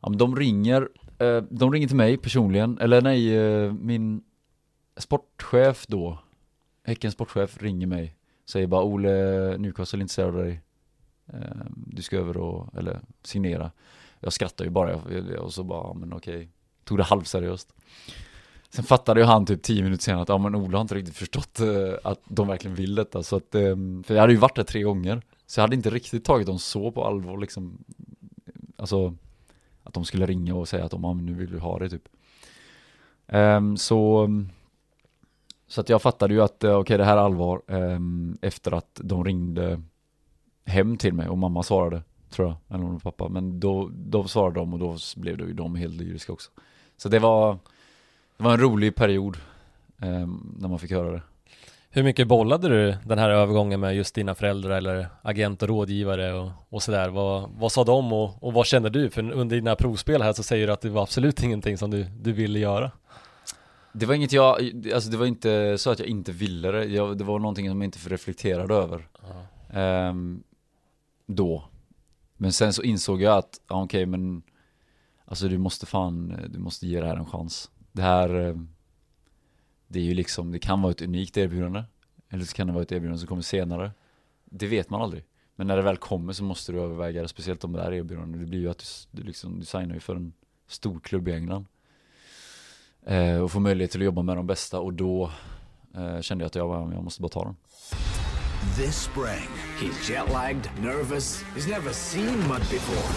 Ja 0.00 0.08
men 0.08 0.18
de 0.18 0.36
ringer, 0.36 0.88
eh, 1.18 1.42
de 1.50 1.72
ringer 1.72 1.88
till 1.88 1.96
mig 1.96 2.16
personligen, 2.16 2.78
eller 2.78 3.02
nej, 3.02 3.36
eh, 3.36 3.72
min 3.72 4.22
sportchef 4.96 5.86
då, 5.86 6.18
Häckens 6.84 7.14
sportchef 7.14 7.62
ringer 7.62 7.86
mig, 7.86 8.16
säger 8.46 8.66
bara 8.66 8.82
Ole, 8.82 9.08
Newcastle 9.58 9.98
är 9.98 10.00
intresserad 10.00 10.28
av 10.28 10.44
dig. 10.44 10.60
Eh, 11.32 11.66
du 11.74 12.02
ska 12.02 12.16
över 12.16 12.36
och, 12.36 12.78
eller 12.78 13.00
signera. 13.22 13.70
Jag 14.20 14.32
skrattar 14.32 14.64
ju 14.64 14.70
bara. 14.70 14.96
Och 15.40 15.52
så 15.52 15.64
bara, 15.64 15.94
men 15.94 16.12
okej, 16.12 16.48
tog 16.84 16.98
det 16.98 17.04
halvseriöst. 17.04 17.74
Sen 18.70 18.84
fattade 18.84 19.20
ju 19.20 19.26
han 19.26 19.46
typ 19.46 19.62
tio 19.62 19.82
minuter 19.82 20.02
senare 20.02 20.22
att 20.22 20.28
ja 20.28 20.38
men 20.38 20.54
Ola 20.54 20.78
har 20.78 20.82
inte 20.82 20.94
riktigt 20.94 21.16
förstått 21.16 21.60
eh, 21.60 21.94
att 22.04 22.20
de 22.24 22.48
verkligen 22.48 22.74
vill 22.74 22.94
detta. 22.94 23.22
Så 23.22 23.36
att, 23.36 23.54
ehm, 23.54 24.04
för 24.06 24.14
jag 24.14 24.20
hade 24.20 24.32
ju 24.32 24.38
varit 24.38 24.56
där 24.56 24.62
tre 24.62 24.82
gånger. 24.82 25.22
Så 25.46 25.60
jag 25.60 25.62
hade 25.62 25.76
inte 25.76 25.90
riktigt 25.90 26.24
tagit 26.24 26.46
dem 26.46 26.58
så 26.58 26.90
på 26.90 27.04
allvar 27.04 27.38
liksom. 27.38 27.84
Alltså 28.76 29.14
Att 29.82 29.94
de 29.94 30.04
skulle 30.04 30.26
ringa 30.26 30.54
och 30.54 30.68
säga 30.68 30.84
att 30.84 30.90
de, 30.90 31.04
ja, 31.04 31.12
men 31.12 31.26
nu 31.26 31.34
vill 31.34 31.52
vi 31.52 31.58
ha 31.58 31.78
det 31.78 31.90
typ. 31.90 32.08
Ehm, 33.26 33.76
så 33.76 34.28
Så 35.66 35.80
att 35.80 35.88
jag 35.88 36.02
fattade 36.02 36.34
ju 36.34 36.42
att 36.42 36.64
eh, 36.64 36.70
okej 36.70 36.80
okay, 36.80 36.96
det 36.96 37.04
här 37.04 37.16
är 37.16 37.20
allvar 37.20 37.62
ehm, 37.68 38.38
Efter 38.42 38.72
att 38.72 39.00
de 39.04 39.24
ringde 39.24 39.82
Hem 40.66 40.96
till 40.96 41.14
mig 41.14 41.28
och 41.28 41.38
mamma 41.38 41.62
svarade 41.62 42.02
Tror 42.30 42.48
jag, 42.48 42.56
eller 42.76 42.84
det 42.84 42.92
var 42.92 42.98
pappa 42.98 43.28
Men 43.28 43.60
då, 43.60 43.90
då 43.92 44.24
svarade 44.24 44.60
de 44.60 44.72
och 44.72 44.78
då 44.78 44.96
blev 45.16 45.36
det 45.36 45.44
ju 45.44 45.52
de 45.52 45.74
helt 45.74 45.94
lyriska 45.94 46.32
också 46.32 46.50
Så 46.96 47.08
det 47.08 47.18
var 47.18 47.58
det 48.36 48.44
var 48.44 48.52
en 48.52 48.60
rolig 48.60 48.94
period 48.94 49.36
eh, 50.02 50.28
när 50.58 50.68
man 50.68 50.78
fick 50.78 50.90
höra 50.90 51.10
det. 51.10 51.22
Hur 51.90 52.02
mycket 52.02 52.28
bollade 52.28 52.68
du 52.68 52.96
den 53.04 53.18
här 53.18 53.30
övergången 53.30 53.80
med 53.80 53.96
just 53.96 54.14
dina 54.14 54.34
föräldrar 54.34 54.76
eller 54.76 55.06
agent 55.22 55.62
och 55.62 55.68
rådgivare 55.68 56.32
och, 56.32 56.50
och 56.68 56.82
sådär? 56.82 57.08
Vad, 57.08 57.50
vad 57.58 57.72
sa 57.72 57.84
de 57.84 58.12
och, 58.12 58.42
och 58.42 58.52
vad 58.52 58.66
kände 58.66 58.90
du? 58.90 59.10
För 59.10 59.30
under 59.32 59.56
dina 59.56 59.76
provspel 59.76 60.22
här 60.22 60.32
så 60.32 60.42
säger 60.42 60.66
du 60.66 60.72
att 60.72 60.80
det 60.80 60.90
var 60.90 61.02
absolut 61.02 61.42
ingenting 61.42 61.78
som 61.78 61.90
du, 61.90 62.04
du 62.04 62.32
ville 62.32 62.58
göra. 62.58 62.90
Det 63.92 64.06
var 64.06 64.14
inget 64.14 64.32
jag, 64.32 64.72
alltså 64.94 65.10
det 65.10 65.16
var 65.16 65.26
inte 65.26 65.78
så 65.78 65.90
att 65.90 65.98
jag 65.98 66.08
inte 66.08 66.32
ville 66.32 66.70
det, 66.70 66.84
jag, 66.84 67.18
det 67.18 67.24
var 67.24 67.38
någonting 67.38 67.68
som 67.68 67.80
jag 67.80 67.86
inte 67.86 67.98
reflekterade 68.08 68.74
över. 68.74 69.08
Eh, 69.70 70.14
då. 71.26 71.68
Men 72.36 72.52
sen 72.52 72.72
så 72.72 72.82
insåg 72.82 73.22
jag 73.22 73.38
att, 73.38 73.60
ja, 73.68 73.82
okej 73.82 74.02
okay, 74.02 74.06
men 74.06 74.42
Alltså 75.28 75.48
du 75.48 75.58
måste 75.58 75.86
fan, 75.86 76.46
du 76.48 76.58
måste 76.58 76.86
ge 76.86 77.00
det 77.00 77.06
här 77.06 77.16
en 77.16 77.26
chans 77.26 77.70
det 77.96 78.02
här, 78.02 78.34
eh, 78.34 78.54
det 79.88 79.98
är 79.98 80.02
ju 80.02 80.14
liksom, 80.14 80.52
det 80.52 80.58
kan 80.58 80.82
vara 80.82 80.90
ett 80.90 81.02
unikt 81.02 81.36
erbjudande. 81.36 81.84
Eller 82.28 82.44
så 82.44 82.54
kan 82.54 82.66
det 82.66 82.72
vara 82.72 82.82
ett 82.82 82.92
erbjudande 82.92 83.18
som 83.18 83.28
kommer 83.28 83.42
senare. 83.42 83.90
Det 84.44 84.66
vet 84.66 84.90
man 84.90 85.02
aldrig. 85.02 85.24
Men 85.56 85.66
när 85.66 85.76
det 85.76 85.82
väl 85.82 85.96
kommer 85.96 86.32
så 86.32 86.44
måste 86.44 86.72
du 86.72 86.80
överväga 86.80 87.22
det, 87.22 87.28
speciellt 87.28 87.64
om 87.64 87.72
det 87.72 87.82
här 87.82 87.92
erbjudandet. 87.92 88.40
Det 88.40 88.46
blir 88.46 88.60
ju 88.60 88.70
att 88.70 88.78
du, 88.78 89.20
du, 89.20 89.26
liksom, 89.26 89.58
du 89.58 89.64
signar 89.64 89.94
ju 89.94 90.00
för 90.00 90.16
en 90.16 90.32
stor 90.68 91.00
klubb 91.00 91.28
i 91.28 91.32
England. 91.32 91.66
Eh, 93.06 93.38
och 93.38 93.52
får 93.52 93.60
möjlighet 93.60 93.90
till 93.90 94.00
att 94.00 94.04
jobba 94.04 94.22
med 94.22 94.36
de 94.36 94.46
bästa 94.46 94.80
och 94.80 94.92
då 94.92 95.30
eh, 95.94 96.20
kände 96.20 96.42
jag 96.42 96.46
att 96.46 96.54
jag, 96.54 96.92
jag 96.94 97.04
måste 97.04 97.22
bara 97.22 97.28
ta 97.28 97.44
den. 97.44 97.56
This 98.74 98.96
spring, 98.96 99.48
he's 99.78 100.06
jet 100.06 100.30
lagged, 100.30 100.68
nervous, 100.80 101.42
he's 101.54 101.66
never 101.66 101.92
seen 101.92 102.46
mud 102.46 102.60
before. 102.70 103.10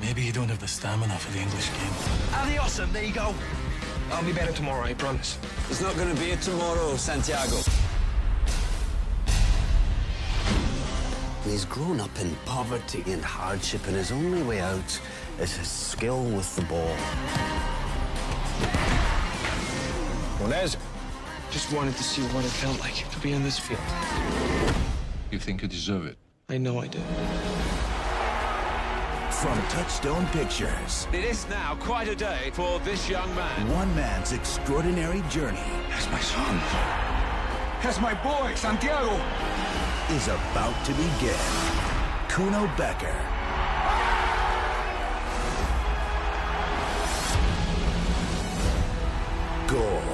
Maybe 0.00 0.22
you 0.22 0.32
don't 0.32 0.48
have 0.48 0.58
the 0.58 0.68
stamina 0.68 1.14
for 1.14 1.32
the 1.32 1.38
English 1.40 1.68
game. 1.70 1.92
Adios, 2.34 2.78
amigo. 2.78 3.34
I'll 4.10 4.24
be 4.24 4.32
better 4.32 4.52
tomorrow, 4.52 4.84
I 4.84 4.94
promise. 4.94 5.38
It's 5.70 5.80
not 5.80 5.94
going 5.96 6.14
to 6.14 6.20
be 6.20 6.32
a 6.32 6.36
tomorrow, 6.36 6.96
Santiago. 6.96 7.56
He's 11.44 11.64
grown 11.64 12.00
up 12.00 12.18
in 12.20 12.34
poverty 12.44 13.02
and 13.06 13.22
hardship, 13.22 13.86
and 13.86 13.96
his 13.96 14.12
only 14.12 14.42
way 14.42 14.60
out 14.60 15.00
is 15.40 15.56
his 15.56 15.68
skill 15.68 16.24
with 16.24 16.54
the 16.56 16.62
ball. 16.62 16.96
Monez, 20.38 20.76
just 21.52 21.72
wanted 21.72 21.94
to 21.96 22.02
see 22.02 22.22
what 22.34 22.44
it 22.44 22.48
felt 22.50 22.78
like 22.80 23.08
to 23.10 23.18
be 23.20 23.34
on 23.34 23.42
this 23.42 23.58
field. 23.58 23.80
You 25.30 25.38
think 25.38 25.62
you 25.62 25.68
deserve 25.68 26.06
it? 26.06 26.16
I 26.48 26.58
know 26.58 26.80
I 26.80 26.86
do. 26.88 26.98
From 29.30 29.60
Touchstone 29.68 30.26
Pictures, 30.28 31.06
It 31.12 31.24
is 31.24 31.48
now 31.48 31.74
quite 31.80 32.08
a 32.08 32.14
day 32.14 32.50
for 32.52 32.78
this 32.80 33.08
young 33.08 33.34
man. 33.34 33.68
one 33.70 33.94
man's 33.96 34.32
extraordinary 34.32 35.22
journey 35.28 35.58
That's 35.90 36.08
my 36.10 36.20
son. 36.20 36.60
That's 37.82 38.00
my 38.00 38.14
boy, 38.14 38.54
Santiago. 38.54 39.12
is 40.10 40.28
about 40.28 40.84
to 40.86 40.92
begin. 40.92 41.36
Kuno 42.28 42.66
Becker. 42.76 43.18
Goal. 49.68 50.11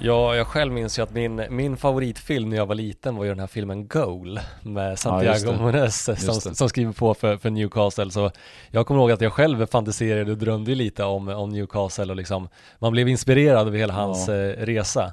Ja, 0.00 0.36
jag 0.36 0.46
själv 0.46 0.72
minns 0.72 0.98
ju 0.98 1.02
att 1.02 1.10
min, 1.10 1.46
min 1.50 1.76
favoritfilm 1.76 2.48
när 2.48 2.56
jag 2.56 2.66
var 2.66 2.74
liten 2.74 3.16
var 3.16 3.24
ju 3.24 3.30
den 3.30 3.40
här 3.40 3.46
filmen 3.46 3.86
Goal 3.88 4.40
med 4.62 4.98
Santiago. 4.98 5.52
Mones 5.58 6.08
Just 6.08 6.42
som, 6.42 6.54
som 6.54 6.68
skriver 6.68 6.92
på 6.92 7.14
för, 7.14 7.36
för 7.36 7.50
Newcastle. 7.50 8.10
Så 8.10 8.30
jag 8.70 8.86
kommer 8.86 9.00
ihåg 9.00 9.10
att 9.10 9.20
jag 9.20 9.32
själv 9.32 9.66
fantiserade 9.66 10.30
och 10.32 10.38
drömde 10.38 10.74
lite 10.74 11.04
om, 11.04 11.28
om 11.28 11.48
Newcastle 11.48 12.10
och 12.10 12.16
liksom 12.16 12.48
man 12.78 12.92
blev 12.92 13.08
inspirerad 13.08 13.66
av 13.68 13.74
hela 13.74 13.94
hans 13.94 14.28
Ja. 14.28 14.34
eh, 14.34 14.66
resa. 14.66 15.12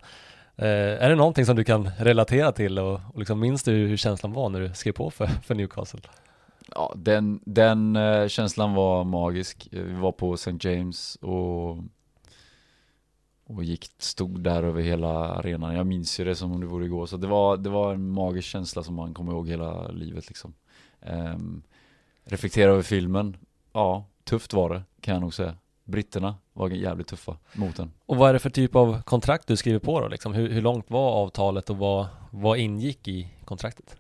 Eh, 0.57 0.67
är 1.03 1.09
det 1.09 1.15
någonting 1.15 1.45
som 1.45 1.55
du 1.55 1.63
kan 1.63 1.89
relatera 1.97 2.51
till 2.51 2.79
och, 2.79 3.01
och 3.13 3.19
liksom 3.19 3.39
minns 3.39 3.63
du 3.63 3.71
hur 3.71 3.97
känslan 3.97 4.33
var 4.33 4.49
när 4.49 4.59
du 4.59 4.73
skrev 4.73 4.91
på 4.91 5.11
för, 5.11 5.27
för 5.45 5.55
Newcastle? 5.55 6.01
Ja, 6.75 6.93
den, 6.95 7.39
den 7.45 7.95
eh, 7.95 8.27
känslan 8.27 8.73
var 8.73 9.03
magisk. 9.03 9.69
Eh, 9.71 9.83
Vi 9.83 9.93
var 9.93 10.11
på 10.11 10.33
St. 10.33 10.55
James 10.59 11.15
och, 11.15 11.77
och 13.43 13.63
gick, 13.63 13.89
stod 13.97 14.43
där 14.43 14.63
över 14.63 14.81
hela 14.81 15.09
arenan. 15.09 15.75
Jag 15.75 15.87
minns 15.87 16.19
ju 16.19 16.23
det 16.23 16.35
som 16.35 16.51
om 16.51 16.59
det 16.59 16.65
vore 16.67 16.85
igår. 16.85 17.05
Så 17.05 17.17
det 17.17 17.27
var, 17.27 17.57
det 17.57 17.69
var 17.69 17.93
en 17.93 18.09
magisk 18.09 18.47
känsla 18.47 18.83
som 18.83 18.95
man 18.95 19.13
kommer 19.13 19.31
ihåg 19.31 19.49
hela 19.49 19.87
livet 19.87 20.27
liksom. 20.27 20.53
Um, 21.07 21.63
reflektera 22.23 22.71
över 22.71 22.81
filmen. 22.81 23.37
Ja, 23.73 24.05
tufft 24.23 24.53
var 24.53 24.69
det 24.69 24.83
kan 25.01 25.13
jag 25.13 25.21
nog 25.21 25.33
säga. 25.33 25.55
Britterna 25.83 26.35
var 26.53 26.69
jävligt 26.69 27.07
tuffa 27.07 27.37
mot 27.53 27.75
den. 27.75 27.91
Och 28.05 28.17
vad 28.17 28.29
är 28.29 28.33
det 28.33 28.39
för 28.39 28.49
typ 28.49 28.75
av 28.75 29.01
kontrakt 29.01 29.47
du 29.47 29.55
skriver 29.55 29.79
på 29.79 29.99
då? 29.99 30.07
Liksom? 30.07 30.33
Hur, 30.33 30.49
hur 30.49 30.61
långt 30.61 30.89
var 30.89 31.11
avtalet 31.11 31.69
och 31.69 31.77
vad, 31.77 32.07
vad 32.31 32.57
ingick 32.57 33.07
i 33.07 33.33
kontraktet? 33.45 33.95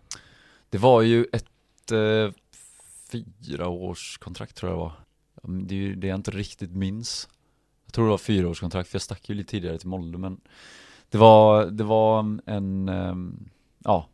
Det 0.69 0.77
var 0.77 1.01
ju 1.01 1.25
ett 1.33 1.91
eh, 1.91 2.33
fyra 3.11 3.67
års 3.67 4.17
kontrakt 4.17 4.55
tror 4.55 4.71
jag 4.71 4.79
det 4.79 4.83
var. 4.83 4.93
Det 5.59 5.75
är 5.75 5.79
ju 5.79 5.95
det 5.95 6.07
jag 6.07 6.15
inte 6.15 6.31
riktigt 6.31 6.71
minns. 6.71 7.29
Jag 7.85 7.93
tror 7.93 8.05
det 8.05 8.11
var 8.11 8.17
fyra 8.17 8.49
års 8.49 8.59
kontrakt 8.59 8.89
för 8.89 8.95
jag 8.95 9.01
stack 9.01 9.29
ju 9.29 9.35
lite 9.35 9.51
tidigare 9.51 9.77
till 9.77 9.87
Molde 9.87 10.17
men 10.17 10.41
det 11.09 11.17
var, 11.17 11.65
det 11.65 11.83
var 11.83 12.39
en, 12.45 12.89
ehm, 12.89 13.49
ja, 13.79 14.07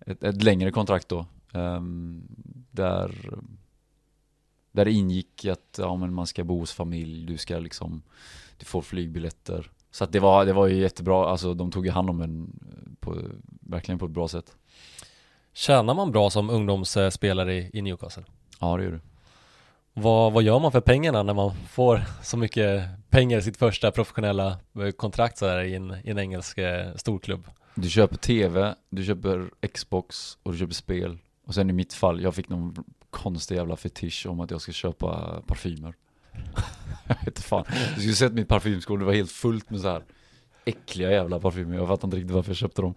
ett, 0.00 0.22
ett 0.24 0.42
längre 0.42 0.70
kontrakt 0.70 1.08
då. 1.08 1.26
Ehm, 1.52 2.22
där, 2.70 3.38
där 4.72 4.84
det 4.84 4.92
ingick 4.92 5.44
att 5.44 5.78
ja, 5.78 5.96
men 5.96 6.14
man 6.14 6.26
ska 6.26 6.44
bo 6.44 6.58
hos 6.58 6.72
familj, 6.72 7.26
du 7.26 7.38
ska 7.38 7.58
liksom, 7.58 8.02
du 8.58 8.64
får 8.64 8.82
flygbiljetter. 8.82 9.70
Så 9.90 10.04
att 10.04 10.12
det 10.12 10.20
var, 10.20 10.44
det 10.44 10.52
var 10.52 10.66
ju 10.66 10.80
jättebra, 10.80 11.28
alltså 11.28 11.54
de 11.54 11.70
tog 11.70 11.86
ju 11.86 11.92
hand 11.92 12.10
om 12.10 12.20
en 12.20 12.60
på, 13.00 13.22
verkligen 13.60 13.98
på 13.98 14.04
ett 14.04 14.10
bra 14.10 14.28
sätt. 14.28 14.56
Tjänar 15.56 15.94
man 15.94 16.12
bra 16.12 16.30
som 16.30 16.50
ungdomsspelare 16.50 17.54
i, 17.54 17.70
i 17.72 17.82
Newcastle? 17.82 18.24
Ja 18.60 18.76
det 18.76 18.84
gör 18.84 18.90
du. 18.90 19.00
Vad, 19.92 20.32
vad 20.32 20.42
gör 20.42 20.58
man 20.58 20.72
för 20.72 20.80
pengarna 20.80 21.22
när 21.22 21.34
man 21.34 21.54
får 21.70 22.04
så 22.22 22.36
mycket 22.36 22.88
pengar 23.10 23.38
i 23.38 23.42
sitt 23.42 23.56
första 23.56 23.90
professionella 23.90 24.58
eh, 24.80 24.90
kontrakt 24.90 25.38
så 25.38 25.46
här 25.46 25.62
i 25.62 25.74
en, 25.74 25.96
i 26.04 26.10
en 26.10 26.18
engelsk 26.18 26.58
eh, 26.58 26.94
storklubb? 26.96 27.46
Du 27.74 27.90
köper 27.90 28.16
TV, 28.16 28.74
du 28.90 29.04
köper 29.04 29.50
Xbox 29.74 30.38
och 30.42 30.52
du 30.52 30.58
köper 30.58 30.74
spel. 30.74 31.18
Och 31.46 31.54
sen 31.54 31.70
i 31.70 31.72
mitt 31.72 31.94
fall, 31.94 32.22
jag 32.22 32.34
fick 32.34 32.48
någon 32.48 32.84
konstig 33.10 33.56
jävla 33.56 33.76
fetisch 33.76 34.26
om 34.26 34.40
att 34.40 34.50
jag 34.50 34.60
ska 34.60 34.72
köpa 34.72 35.42
parfymer. 35.46 35.94
jag 37.06 37.16
vet 37.24 37.38
fan. 37.38 37.64
Du 37.94 38.00
skulle 38.00 38.14
sett 38.14 38.32
mitt 38.32 38.48
parfymskål, 38.48 38.98
det 38.98 39.04
var 39.04 39.12
helt 39.12 39.32
fullt 39.32 39.70
med 39.70 39.80
så 39.80 39.88
här 39.88 40.04
äckliga 40.64 41.10
jävla 41.10 41.40
parfymer. 41.40 41.76
Jag 41.76 41.88
fattar 41.88 42.08
inte 42.08 42.16
riktigt 42.16 42.34
varför 42.34 42.50
jag 42.50 42.56
köpte 42.56 42.82
dem. 42.82 42.94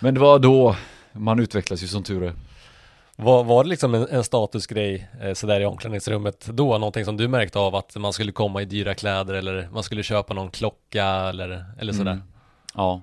Men 0.00 0.14
det 0.14 0.20
var 0.20 0.38
då, 0.38 0.76
man 1.18 1.40
utvecklas 1.40 1.82
ju 1.82 1.86
som 1.86 2.02
tur 2.02 2.22
är. 2.22 2.34
Var, 3.16 3.44
var 3.44 3.64
det 3.64 3.70
liksom 3.70 3.94
en, 3.94 4.06
en 4.10 4.24
statusgrej 4.24 5.08
eh, 5.20 5.34
sådär 5.34 5.60
i 5.60 5.64
omklädningsrummet 5.64 6.46
då? 6.52 6.78
Någonting 6.78 7.04
som 7.04 7.16
du 7.16 7.28
märkte 7.28 7.58
av 7.58 7.74
att 7.74 7.96
man 7.96 8.12
skulle 8.12 8.32
komma 8.32 8.62
i 8.62 8.64
dyra 8.64 8.94
kläder 8.94 9.34
eller 9.34 9.68
man 9.72 9.82
skulle 9.82 10.02
köpa 10.02 10.34
någon 10.34 10.50
klocka 10.50 11.04
eller, 11.06 11.64
eller 11.78 11.92
sådär? 11.92 12.12
Mm. 12.12 12.24
Ja, 12.74 13.02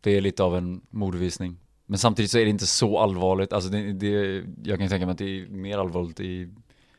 det 0.00 0.16
är 0.16 0.20
lite 0.20 0.42
av 0.42 0.56
en 0.56 0.80
modevisning. 0.90 1.56
Men 1.86 1.98
samtidigt 1.98 2.30
så 2.30 2.38
är 2.38 2.44
det 2.44 2.50
inte 2.50 2.66
så 2.66 2.98
allvarligt. 2.98 3.52
Alltså 3.52 3.70
det, 3.70 3.92
det, 3.92 4.44
jag 4.64 4.78
kan 4.78 4.88
tänka 4.88 5.06
mig 5.06 5.12
att 5.12 5.18
det 5.18 5.40
är 5.40 5.48
mer 5.48 5.78
allvarligt 5.78 6.20
i 6.20 6.48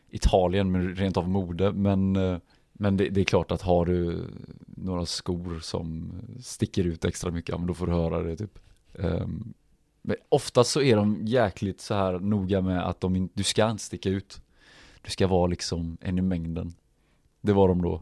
Italien 0.09 0.71
med 0.71 0.97
rent 0.97 1.17
av 1.17 1.29
mode. 1.29 1.71
Men, 1.71 2.15
eh, 2.15 2.37
men 2.73 2.97
det, 2.97 3.09
det 3.09 3.21
är 3.21 3.25
klart 3.25 3.51
att 3.51 3.61
har 3.61 3.85
du 3.85 4.25
några 4.67 5.05
skor 5.05 5.59
som 5.59 6.13
sticker 6.41 6.83
ut 6.83 7.05
extra 7.05 7.31
mycket, 7.31 7.49
ja, 7.49 7.57
men 7.57 7.67
då 7.67 7.73
får 7.73 7.87
du 7.87 7.93
höra 7.93 8.23
det 8.23 8.35
typ. 8.35 8.59
Ehm, 8.99 9.53
men 10.05 10.17
oftast 10.29 10.71
så 10.71 10.81
är 10.81 10.95
de 10.95 11.19
jäkligt 11.25 11.81
så 11.81 11.93
här 11.93 12.19
noga 12.19 12.61
med 12.61 12.87
att 12.87 13.01
de 13.01 13.15
in, 13.15 13.29
du 13.33 13.43
ska 13.43 13.69
inte 13.69 13.83
sticka 13.83 14.09
ut. 14.09 14.41
Du 15.01 15.11
ska 15.11 15.27
vara 15.27 15.47
liksom 15.47 15.97
en 16.01 16.17
i 16.17 16.21
mängden. 16.21 16.73
Det 17.41 17.53
var 17.53 17.67
de 17.67 17.81
då. 17.81 18.01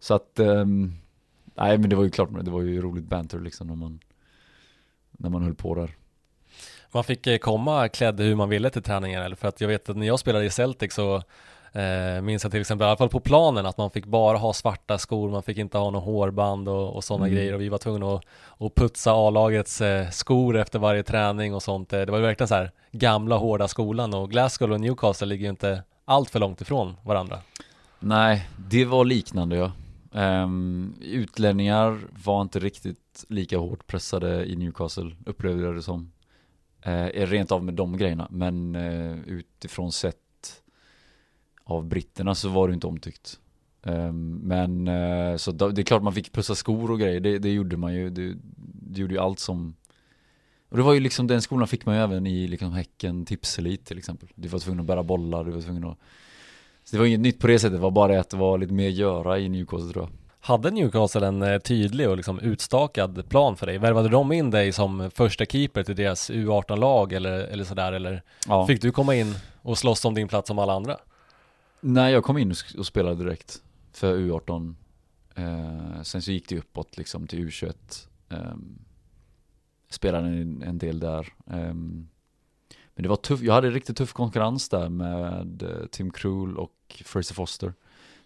Så 0.00 0.14
att, 0.14 0.38
um, 0.38 0.92
nej 1.54 1.78
men 1.78 1.90
det 1.90 1.96
var 1.96 2.04
ju 2.04 2.10
klart, 2.10 2.44
det 2.44 2.50
var 2.50 2.62
ju 2.62 2.82
roligt 2.82 3.04
banter 3.04 3.40
liksom 3.40 3.66
när 3.66 3.74
man, 3.74 4.00
när 5.10 5.30
man 5.30 5.42
höll 5.42 5.54
på 5.54 5.74
där. 5.74 5.96
Man 6.92 7.04
fick 7.04 7.26
eh, 7.26 7.38
komma 7.38 7.88
klädd 7.88 8.20
hur 8.20 8.34
man 8.34 8.48
ville 8.48 8.70
till 8.70 8.82
träningen 8.82 9.22
eller 9.22 9.36
för 9.36 9.48
att 9.48 9.60
jag 9.60 9.68
vet 9.68 9.88
att 9.88 9.96
när 9.96 10.06
jag 10.06 10.18
spelade 10.18 10.44
i 10.44 10.50
Celtic 10.50 10.94
så 10.94 11.22
eh, 11.72 12.22
minns 12.22 12.42
jag 12.42 12.52
till 12.52 12.60
exempel, 12.60 12.84
i 12.84 12.88
alla 12.88 12.96
fall 12.96 13.08
på 13.08 13.20
planen, 13.20 13.66
att 13.66 13.78
man 13.78 13.90
fick 13.90 14.06
bara 14.06 14.38
ha 14.38 14.52
svarta 14.52 14.98
skor, 14.98 15.30
man 15.30 15.42
fick 15.42 15.58
inte 15.58 15.78
ha 15.78 15.90
någon 15.90 16.02
hårband 16.02 16.68
och, 16.68 16.96
och 16.96 17.04
sådana 17.04 17.26
Mm. 17.26 17.36
grejer 17.36 17.54
och 17.54 17.60
vi 17.60 17.68
var 17.68 17.78
tvungna 17.78 18.14
att, 18.14 18.24
att 18.58 18.74
putsa 18.74 19.12
A-lagets 19.12 19.80
eh, 19.80 20.10
skor 20.10 20.56
efter 20.56 20.78
varje 20.78 21.02
träning 21.02 21.54
och 21.54 21.62
sånt. 21.62 21.92
Eh, 21.92 22.00
Det 22.00 22.10
var 22.12 22.18
ju 22.18 22.24
verkligen 22.24 22.48
så 22.48 22.54
här 22.54 22.70
gamla 22.92 23.36
hårda 23.36 23.68
skolan 23.68 24.14
och 24.14 24.30
Glasgow 24.30 24.72
och 24.72 24.80
Newcastle 24.80 25.26
ligger 25.26 25.44
ju 25.44 25.50
inte 25.50 25.82
allt 26.04 26.30
för 26.30 26.38
långt 26.40 26.60
ifrån 26.60 26.94
varandra. 27.04 27.38
Nej, 28.00 28.48
det 28.68 28.84
var 28.84 29.04
liknande 29.04 29.56
ja. 29.56 29.72
Um, 30.12 30.94
utlänningar 31.00 31.98
var 32.24 32.42
inte 32.42 32.58
riktigt 32.58 33.24
lika 33.28 33.58
hårt 33.58 33.86
pressade 33.86 34.44
i 34.44 34.56
Newcastle, 34.56 35.10
upplevde 35.26 35.64
jag 35.64 35.74
det 35.74 35.82
som. 35.82 36.12
Uh, 36.86 37.26
rent 37.26 37.52
av 37.52 37.64
med 37.64 37.74
de 37.74 37.96
grejerna, 37.96 38.26
men 38.30 38.76
uh, 38.76 39.18
utifrån 39.28 39.92
sett 39.92 40.16
av 41.68 41.86
britterna 41.86 42.34
så 42.34 42.48
var 42.48 42.68
det 42.68 42.74
inte 42.74 42.86
omtyckt. 42.86 43.38
Ehm, 43.82 44.40
men 44.44 44.88
uh, 44.88 45.36
så 45.36 45.52
det 45.52 45.82
är 45.82 45.82
klart 45.82 46.02
man 46.02 46.12
fick 46.12 46.32
pussa 46.32 46.54
skor 46.54 46.90
och 46.90 47.00
grejer, 47.00 47.20
det, 47.20 47.38
det 47.38 47.52
gjorde 47.52 47.76
man 47.76 47.94
ju. 47.94 48.10
Det, 48.10 48.34
det 48.90 49.00
gjorde 49.00 49.14
ju 49.14 49.20
allt 49.20 49.38
som 49.38 49.74
och 50.70 50.76
det 50.76 50.82
var 50.82 50.92
ju 50.92 51.00
liksom, 51.00 51.26
den 51.26 51.42
skolan 51.42 51.68
fick 51.68 51.86
man 51.86 51.94
ju 51.96 52.02
även 52.02 52.26
i 52.26 52.48
liksom 52.48 52.72
Häcken 52.72 53.26
Tipselit 53.26 53.86
till 53.86 53.98
exempel. 53.98 54.28
Du 54.34 54.48
var 54.48 54.58
tvungen 54.58 54.80
att 54.80 54.86
bära 54.86 55.02
bollar, 55.02 55.44
du 55.44 55.50
var 55.50 55.60
tvungen 55.60 55.84
att 55.84 55.98
så 56.84 56.96
det 56.96 57.00
var 57.00 57.06
inget 57.06 57.20
nytt 57.20 57.38
på 57.38 57.46
det 57.46 57.58
sättet, 57.58 57.72
det 57.72 57.82
var 57.82 57.90
bara 57.90 58.12
det 58.12 58.20
att 58.20 58.30
det 58.30 58.36
var 58.36 58.58
lite 58.58 58.72
mer 58.72 58.88
göra 58.88 59.38
i 59.38 59.48
Newcastle 59.48 59.92
tror 59.92 60.04
jag. 60.04 60.10
Hade 60.40 60.70
Newcastle 60.70 61.26
en 61.26 61.42
eh, 61.42 61.58
tydlig 61.58 62.08
och 62.08 62.16
liksom 62.16 62.38
utstakad 62.40 63.28
plan 63.28 63.56
för 63.56 63.66
dig? 63.66 63.78
Värvade 63.78 64.08
de 64.08 64.32
in 64.32 64.50
dig 64.50 64.72
som 64.72 65.10
första 65.14 65.44
keeper 65.44 65.82
till 65.82 65.96
deras 65.96 66.30
U18-lag 66.30 67.12
eller, 67.12 67.32
eller 67.32 67.64
sådär? 67.64 67.92
Eller 67.92 68.22
Ja. 68.48 68.66
fick 68.66 68.82
du 68.82 68.92
komma 68.92 69.14
in 69.14 69.34
och 69.62 69.78
slåss 69.78 70.04
om 70.04 70.14
din 70.14 70.28
plats 70.28 70.48
som 70.48 70.58
alla 70.58 70.72
andra? 70.72 70.96
Nej, 71.80 72.12
jag 72.12 72.24
kom 72.24 72.38
in 72.38 72.54
och 72.78 72.86
spelade 72.86 73.24
direkt 73.24 73.62
för 73.92 74.16
U18. 74.16 74.74
Eh, 75.34 76.02
sen 76.02 76.22
så 76.22 76.32
gick 76.32 76.48
det 76.48 76.58
uppåt 76.58 76.96
liksom 76.96 77.26
till 77.26 77.48
U21. 77.48 77.74
Eh, 78.28 78.54
spelade 79.88 80.28
en, 80.28 80.62
en 80.62 80.78
del 80.78 81.00
där. 81.00 81.32
Eh, 81.46 81.74
men 82.94 83.02
det 83.02 83.08
var 83.08 83.16
tufft, 83.16 83.42
jag 83.42 83.52
hade 83.54 83.70
riktigt 83.70 83.96
tuff 83.96 84.12
konkurrens 84.12 84.68
där 84.68 84.88
med 84.88 85.62
eh, 85.62 85.86
Tim 85.90 86.10
Krul 86.10 86.56
och 86.56 87.02
Fraser 87.04 87.34
Foster. 87.34 87.74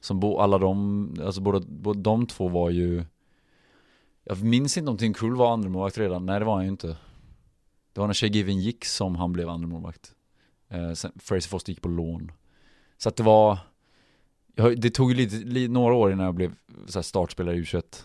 Som 0.00 0.20
bo, 0.20 0.38
alla 0.38 0.58
de, 0.58 1.16
alltså 1.24 1.40
båda, 1.40 1.60
båda 1.68 2.00
de 2.00 2.26
två 2.26 2.48
var 2.48 2.70
ju 2.70 3.04
Jag 4.24 4.42
minns 4.42 4.76
inte 4.76 4.90
om 4.90 4.96
Tim 4.96 5.14
Krul 5.14 5.36
var 5.36 5.52
andremålvakt 5.52 5.98
redan, 5.98 6.26
nej 6.26 6.38
det 6.38 6.44
var 6.44 6.54
han 6.54 6.64
ju 6.64 6.70
inte. 6.70 6.96
Det 7.92 8.00
var 8.00 8.06
när 8.06 8.14
Shea 8.14 8.30
Given 8.30 8.60
gick 8.60 8.84
som 8.84 9.16
han 9.16 9.32
blev 9.32 9.48
andremålvakt. 9.48 10.14
Eh, 10.68 10.92
sen 10.92 11.12
Fraser 11.16 11.48
Foster 11.48 11.72
gick 11.72 11.82
på 11.82 11.88
lån. 11.88 12.32
Så 13.02 13.08
att 13.08 13.16
det 13.16 13.22
var 13.22 13.58
jag, 14.54 14.80
Det 14.80 14.90
tog 14.90 15.12
ju 15.12 15.16
lite, 15.16 15.72
några 15.72 15.94
år 15.94 16.12
innan 16.12 16.26
jag 16.26 16.34
blev 16.34 16.54
så 16.86 16.98
här 16.98 17.02
startspelare 17.02 17.56
i 17.56 17.62
U21 17.62 18.04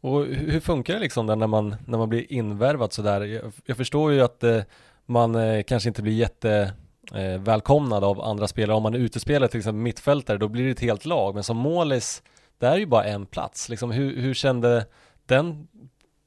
Och 0.00 0.24
hur 0.24 0.50
hur 0.50 0.60
funkar 0.60 0.94
det 0.94 1.00
liksom 1.00 1.26
där 1.26 1.36
när 1.36 1.46
man, 1.46 1.76
när 1.86 1.98
man 1.98 2.08
blir 2.08 2.32
invärvad 2.32 2.92
sådär? 2.92 3.20
Jag, 3.20 3.52
jag 3.64 3.76
förstår 3.76 4.12
ju 4.12 4.20
att 4.20 4.44
eh, 4.44 4.62
man 5.06 5.34
eh, 5.34 5.62
kanske 5.62 5.88
inte 5.88 6.02
blir 6.02 6.12
jätte 6.12 6.72
eh, 7.14 7.40
välkomnad 7.40 8.04
av 8.04 8.20
andra 8.20 8.48
spelare. 8.48 8.76
Om 8.76 8.82
man 8.82 8.94
är 8.94 8.98
utespelare 8.98 9.48
till 9.48 9.58
exempel 9.58 9.82
mittfältare, 9.82 10.38
då 10.38 10.48
blir 10.48 10.64
det 10.64 10.70
ett 10.70 10.80
helt 10.80 11.04
lag. 11.04 11.34
Men 11.34 11.44
som 11.44 11.56
målis, 11.56 12.22
det 12.58 12.66
är 12.66 12.76
ju 12.76 12.86
bara 12.86 13.04
en 13.04 13.26
plats. 13.26 13.68
Liksom, 13.68 13.90
hur, 13.90 14.16
hur 14.16 14.34
kände 14.34 14.86
den 15.26 15.68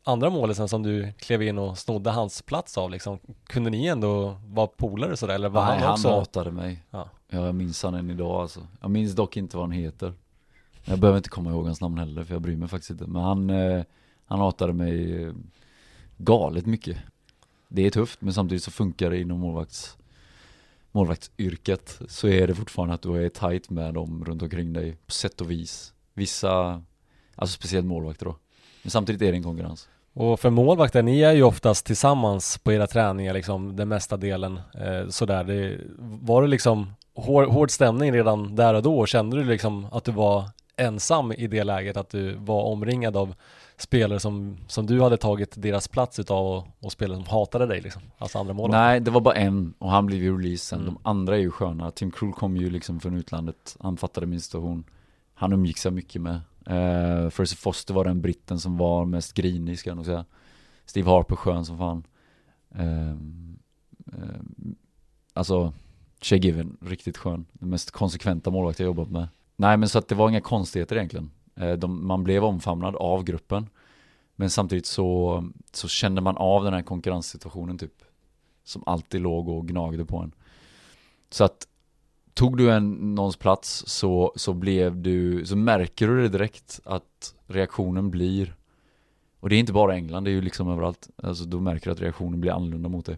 andra 0.07 0.29
målisen 0.29 0.67
som 0.67 0.83
du 0.83 1.13
klev 1.19 1.41
in 1.41 1.57
och 1.57 1.77
snodde 1.77 2.09
hans 2.09 2.41
plats 2.41 2.77
av 2.77 2.91
liksom? 2.91 3.19
Kunde 3.47 3.69
ni 3.69 3.85
ändå 3.85 4.37
vara 4.47 4.67
polare 4.67 5.17
sådär? 5.17 5.33
Eller 5.35 5.49
var 5.49 5.65
Nej, 5.65 5.79
han 5.79 5.91
också? 5.91 6.09
hatade 6.09 6.51
mig. 6.51 6.83
Ja, 6.91 7.09
jag 7.29 7.55
minns 7.55 7.83
han 7.83 7.93
än 7.93 8.09
idag 8.09 8.41
alltså. 8.41 8.67
Jag 8.81 8.91
minns 8.91 9.15
dock 9.15 9.37
inte 9.37 9.57
vad 9.57 9.63
han 9.63 9.71
heter. 9.71 10.13
Jag 10.85 10.99
behöver 10.99 11.17
inte 11.17 11.29
komma 11.29 11.49
ihåg 11.49 11.65
hans 11.65 11.81
namn 11.81 11.97
heller 11.97 12.23
för 12.23 12.35
jag 12.35 12.41
bryr 12.41 12.55
mig 12.55 12.67
faktiskt 12.67 12.91
inte. 12.91 13.07
Men 13.07 13.21
han, 13.21 13.49
eh, 13.49 13.83
han 14.25 14.39
hatade 14.39 14.73
mig 14.73 15.23
eh, 15.23 15.33
galet 16.17 16.65
mycket. 16.65 16.97
Det 17.67 17.85
är 17.85 17.89
tufft 17.89 18.21
men 18.21 18.33
samtidigt 18.33 18.63
så 18.63 18.71
funkar 18.71 19.09
det 19.09 19.21
inom 19.21 19.39
målvakts, 19.39 19.97
målvaktsyrket. 20.91 22.01
Så 22.07 22.27
är 22.27 22.47
det 22.47 22.55
fortfarande 22.55 22.95
att 22.95 23.01
du 23.01 23.25
är 23.25 23.29
tight 23.29 23.69
med 23.69 23.93
dem 23.93 24.25
runt 24.25 24.41
omkring 24.41 24.73
dig 24.73 24.97
på 25.05 25.11
sätt 25.11 25.41
och 25.41 25.51
vis. 25.51 25.93
Vissa, 26.13 26.83
alltså 27.35 27.53
speciellt 27.53 27.87
målvakter 27.87 28.25
då. 28.25 28.35
Men 28.83 28.91
samtidigt 28.91 29.21
är 29.21 29.31
det 29.31 29.37
en 29.37 29.43
konkurrens. 29.43 29.89
Och 30.19 30.39
för 30.39 30.49
målvakter, 30.49 31.03
ni 31.03 31.21
är 31.21 31.31
ju 31.31 31.43
oftast 31.43 31.85
tillsammans 31.85 32.57
på 32.57 32.71
era 32.71 32.87
träningar 32.87 33.33
liksom 33.33 33.75
den 33.75 33.87
mesta 33.87 34.17
delen 34.17 34.59
eh, 34.73 35.07
sådär. 35.09 35.43
Det, 35.43 35.79
var 35.99 36.41
det 36.41 36.47
liksom 36.47 36.93
hård, 37.15 37.47
hård 37.47 37.71
stämning 37.71 38.13
redan 38.13 38.55
där 38.55 38.73
och 38.73 38.83
då? 38.83 39.05
Kände 39.05 39.37
du 39.37 39.43
liksom 39.43 39.87
att 39.91 40.03
du 40.03 40.11
var 40.11 40.49
ensam 40.77 41.31
i 41.31 41.47
det 41.47 41.63
läget? 41.63 41.97
Att 41.97 42.09
du 42.09 42.35
var 42.35 42.63
omringad 42.63 43.17
av 43.17 43.35
spelare 43.77 44.19
som, 44.19 44.57
som 44.67 44.85
du 44.85 45.01
hade 45.01 45.17
tagit 45.17 45.61
deras 45.61 45.87
plats 45.87 46.19
utav 46.19 46.47
och, 46.47 46.67
och 46.79 46.91
spelare 46.91 47.17
som 47.17 47.27
hatade 47.27 47.65
dig 47.65 47.81
liksom? 47.81 48.01
Alltså 48.17 48.39
andra 48.39 48.53
målvakter? 48.53 48.83
Nej, 48.83 48.99
det 48.99 49.11
var 49.11 49.21
bara 49.21 49.35
en 49.35 49.73
och 49.79 49.91
han 49.91 50.05
blev 50.05 50.23
ju 50.23 50.37
released 50.37 50.59
sen. 50.59 50.79
Mm. 50.79 50.93
De 50.93 51.09
andra 51.09 51.35
är 51.35 51.41
ju 51.41 51.51
sköna. 51.51 51.91
Tim 51.91 52.11
Krul 52.11 52.33
kom 52.33 52.57
ju 52.57 52.69
liksom 52.69 52.99
från 52.99 53.17
utlandet. 53.17 53.77
Han 53.79 53.97
fattade 53.97 54.27
min 54.27 54.41
situation. 54.41 54.83
Han 55.33 55.53
umgicks 55.53 55.85
jag 55.85 55.93
mycket 55.93 56.21
med. 56.21 56.39
Eh, 56.69 57.23
uh, 57.23 57.29
Fraser 57.29 57.57
Foster 57.57 57.93
var 57.93 58.05
den 58.05 58.21
britten 58.21 58.59
som 58.59 58.77
var 58.77 59.05
mest 59.05 59.33
grinig 59.33 59.79
ska 59.79 59.89
jag 59.89 59.97
nog 59.97 60.05
säga. 60.05 60.25
Steve 60.85 61.09
Harper 61.09 61.35
skön 61.35 61.65
som 61.65 61.77
fan. 61.77 62.03
Uh, 62.79 63.11
uh, 64.13 64.41
alltså, 65.33 65.73
Shea 66.21 66.39
Given, 66.39 66.77
riktigt 66.81 67.17
skön. 67.17 67.45
Den 67.53 67.69
mest 67.69 67.91
konsekventa 67.91 68.49
målvakt 68.49 68.79
jag 68.79 68.85
jobbat 68.85 69.09
med. 69.09 69.27
Nej 69.55 69.77
men 69.77 69.89
så 69.89 69.99
att 69.99 70.07
det 70.07 70.15
var 70.15 70.29
inga 70.29 70.41
konstigheter 70.41 70.95
egentligen. 70.95 71.31
Uh, 71.61 71.73
de, 71.73 72.07
man 72.07 72.23
blev 72.23 72.43
omfamnad 72.43 72.95
av 72.95 73.23
gruppen. 73.23 73.69
Men 74.35 74.49
samtidigt 74.49 74.85
så, 74.85 75.43
så 75.71 75.87
kände 75.87 76.21
man 76.21 76.37
av 76.37 76.63
den 76.63 76.73
här 76.73 76.81
konkurrenssituationen 76.81 77.77
typ. 77.77 78.03
Som 78.63 78.83
alltid 78.85 79.21
låg 79.21 79.49
och 79.49 79.67
gnagde 79.67 80.05
på 80.05 80.17
en. 80.17 80.31
Så 81.29 81.43
att 81.43 81.67
tog 82.37 82.57
du 82.57 82.71
en 82.71 83.15
någons 83.15 83.37
plats 83.37 83.83
så, 83.87 84.33
så 84.35 84.53
blev 84.53 84.97
du, 85.01 85.45
så 85.45 85.55
märker 85.55 86.07
du 86.07 86.21
det 86.21 86.29
direkt 86.29 86.79
att 86.83 87.33
reaktionen 87.47 88.11
blir 88.11 88.55
och 89.39 89.49
det 89.49 89.55
är 89.55 89.59
inte 89.59 89.73
bara 89.73 89.95
England, 89.95 90.23
det 90.23 90.29
är 90.29 90.33
ju 90.33 90.41
liksom 90.41 90.71
överallt. 90.71 91.09
Alltså 91.23 91.45
då 91.45 91.59
märker 91.59 91.85
du 91.85 91.91
att 91.91 92.01
reaktionen 92.01 92.41
blir 92.41 92.51
annorlunda 92.51 92.89
mot 92.89 93.05
dig. 93.05 93.17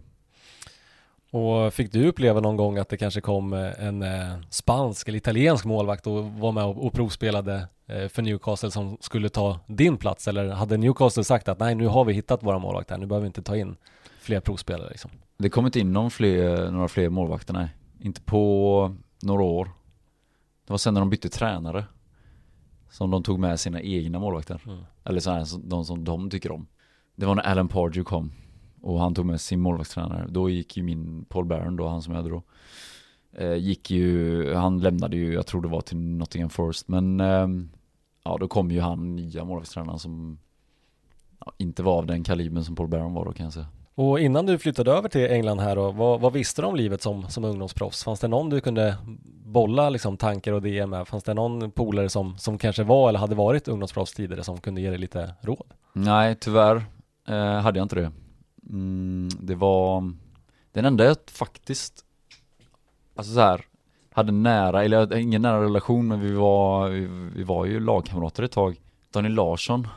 Och 1.30 1.74
fick 1.74 1.92
du 1.92 2.08
uppleva 2.08 2.40
någon 2.40 2.56
gång 2.56 2.78
att 2.78 2.88
det 2.88 2.96
kanske 2.96 3.20
kom 3.20 3.52
eh, 3.52 3.84
en 3.86 4.02
eh, 4.02 4.34
spansk 4.50 5.08
eller 5.08 5.18
italiensk 5.18 5.64
målvakt 5.64 6.06
och 6.06 6.24
var 6.24 6.52
med 6.52 6.64
och, 6.64 6.92
provspelade 6.92 7.68
eh, 7.86 8.08
för 8.08 8.22
Newcastle 8.22 8.70
som 8.70 8.96
skulle 9.00 9.28
ta 9.28 9.60
din 9.66 9.96
plats? 9.96 10.28
Eller 10.28 10.48
hade 10.48 10.76
Newcastle 10.76 11.24
sagt 11.24 11.48
att 11.48 11.58
nej, 11.58 11.74
nu 11.74 11.86
har 11.86 12.04
vi 12.04 12.12
hittat 12.12 12.42
våra 12.42 12.58
målvakter, 12.58 12.98
nu 12.98 13.06
behöver 13.06 13.22
vi 13.22 13.26
inte 13.26 13.42
ta 13.42 13.56
in 13.56 13.76
fler 14.20 14.40
provspelare 14.40 14.88
liksom? 14.90 15.10
Det 15.38 15.48
kom 15.48 15.66
inte 15.66 15.80
in 15.80 15.92
någon 15.92 16.10
fler, 16.10 16.70
några 16.70 16.88
fler 16.88 17.08
målvakter, 17.08 17.52
nej. 17.52 17.68
Inte 18.00 18.20
på 18.20 18.96
några 19.22 19.42
år. 19.42 19.70
Det 20.66 20.72
var 20.72 20.78
sen 20.78 20.94
när 20.94 21.00
de 21.00 21.10
bytte 21.10 21.28
tränare. 21.28 21.84
Som 22.90 23.10
de 23.10 23.22
tog 23.22 23.38
med 23.38 23.60
sina 23.60 23.80
egna 23.80 24.18
målvakter. 24.18 24.62
Mm. 24.66 24.78
Eller 25.04 25.20
så 25.20 25.30
här, 25.30 25.46
de 25.68 25.84
som 25.84 26.04
de 26.04 26.30
tycker 26.30 26.52
om. 26.52 26.66
Det 27.14 27.26
var 27.26 27.34
när 27.34 27.42
Alan 27.42 27.68
Pardew 27.68 28.04
kom. 28.04 28.32
Och 28.80 29.00
han 29.00 29.14
tog 29.14 29.26
med 29.26 29.40
sin 29.40 29.60
målvaktstränare. 29.60 30.26
Då 30.28 30.50
gick 30.50 30.76
ju 30.76 30.82
min 30.82 31.24
Paul 31.24 31.44
Barron 31.44 31.76
då, 31.76 31.88
han 31.88 32.02
som 32.02 32.14
jag 32.14 32.22
hade 32.22 32.34
då. 32.34 32.42
Eh, 33.32 33.54
gick 33.54 33.90
ju, 33.90 34.54
han 34.54 34.78
lämnade 34.80 35.16
ju, 35.16 35.32
jag 35.32 35.46
tror 35.46 35.62
det 35.62 35.68
var 35.68 35.80
till 35.80 35.96
Nottingham 35.96 36.50
Forest. 36.50 36.88
Men 36.88 37.20
ehm, 37.20 37.70
ja, 38.24 38.36
då 38.40 38.48
kom 38.48 38.70
ju 38.70 38.80
han 38.80 39.16
nya 39.16 39.44
målvaktstränaren 39.44 39.98
som 39.98 40.38
ja, 41.40 41.52
inte 41.58 41.82
var 41.82 41.98
av 41.98 42.06
den 42.06 42.24
kalibern 42.24 42.64
som 42.64 42.76
Paul 42.76 42.88
Barron 42.88 43.14
var 43.14 43.24
då 43.24 43.32
kan 43.32 43.44
jag 43.44 43.52
säga. 43.52 43.66
Och 44.00 44.20
innan 44.20 44.46
du 44.46 44.58
flyttade 44.58 44.92
över 44.92 45.08
till 45.08 45.30
England 45.30 45.58
här 45.58 45.76
då, 45.76 45.90
vad, 45.90 46.20
vad 46.20 46.32
visste 46.32 46.62
du 46.62 46.66
om 46.66 46.76
livet 46.76 47.02
som, 47.02 47.28
som 47.28 47.44
ungdomsproffs? 47.44 48.04
Fanns 48.04 48.20
det 48.20 48.28
någon 48.28 48.50
du 48.50 48.60
kunde 48.60 48.96
bolla 49.44 49.90
liksom 49.90 50.16
tankar 50.16 50.52
och 50.52 50.66
idéer 50.66 50.86
med? 50.86 51.08
Fanns 51.08 51.24
det 51.24 51.34
någon 51.34 51.70
polare 51.70 52.08
som, 52.08 52.38
som 52.38 52.58
kanske 52.58 52.84
var 52.84 53.08
eller 53.08 53.18
hade 53.18 53.34
varit 53.34 53.68
ungdomsproffs 53.68 54.12
tidigare 54.12 54.44
som 54.44 54.60
kunde 54.60 54.80
ge 54.80 54.90
dig 54.90 54.98
lite 54.98 55.34
råd? 55.40 55.66
Nej, 55.92 56.36
tyvärr 56.40 56.76
eh, 57.28 57.60
hade 57.60 57.78
jag 57.78 57.84
inte 57.84 57.96
det. 57.96 58.12
Mm, 58.70 59.28
det 59.40 59.54
var 59.54 60.12
den 60.72 60.84
enda 60.84 61.04
jag 61.04 61.16
faktiskt, 61.30 62.04
alltså 63.16 63.34
så 63.34 63.40
här, 63.40 63.64
hade 64.12 64.32
nära, 64.32 64.84
eller 64.84 64.96
jag 64.96 65.20
ingen 65.20 65.42
nära 65.42 65.62
relation 65.62 66.08
men 66.08 66.20
vi 66.20 66.32
var, 66.32 66.88
vi, 66.88 67.06
vi 67.36 67.42
var 67.42 67.64
ju 67.64 67.80
lagkamrater 67.80 68.42
ett 68.42 68.52
tag. 68.52 68.80
Daniel 69.12 69.34
Larsson 69.34 69.88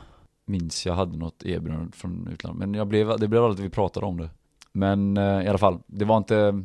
minns 0.44 0.86
jag 0.86 0.94
hade 0.94 1.18
något 1.18 1.44
erbjudande 1.44 1.92
från 1.92 2.28
utlandet, 2.32 2.58
men 2.58 2.74
jag 2.74 2.86
blev, 2.86 3.18
det 3.18 3.28
blev 3.28 3.44
aldrig 3.44 3.64
att 3.64 3.70
vi 3.70 3.74
pratade 3.74 4.06
om 4.06 4.16
det. 4.16 4.30
Men 4.72 5.16
eh, 5.16 5.44
i 5.44 5.48
alla 5.48 5.58
fall, 5.58 5.78
det 5.86 6.04
var 6.04 6.16
inte 6.16 6.64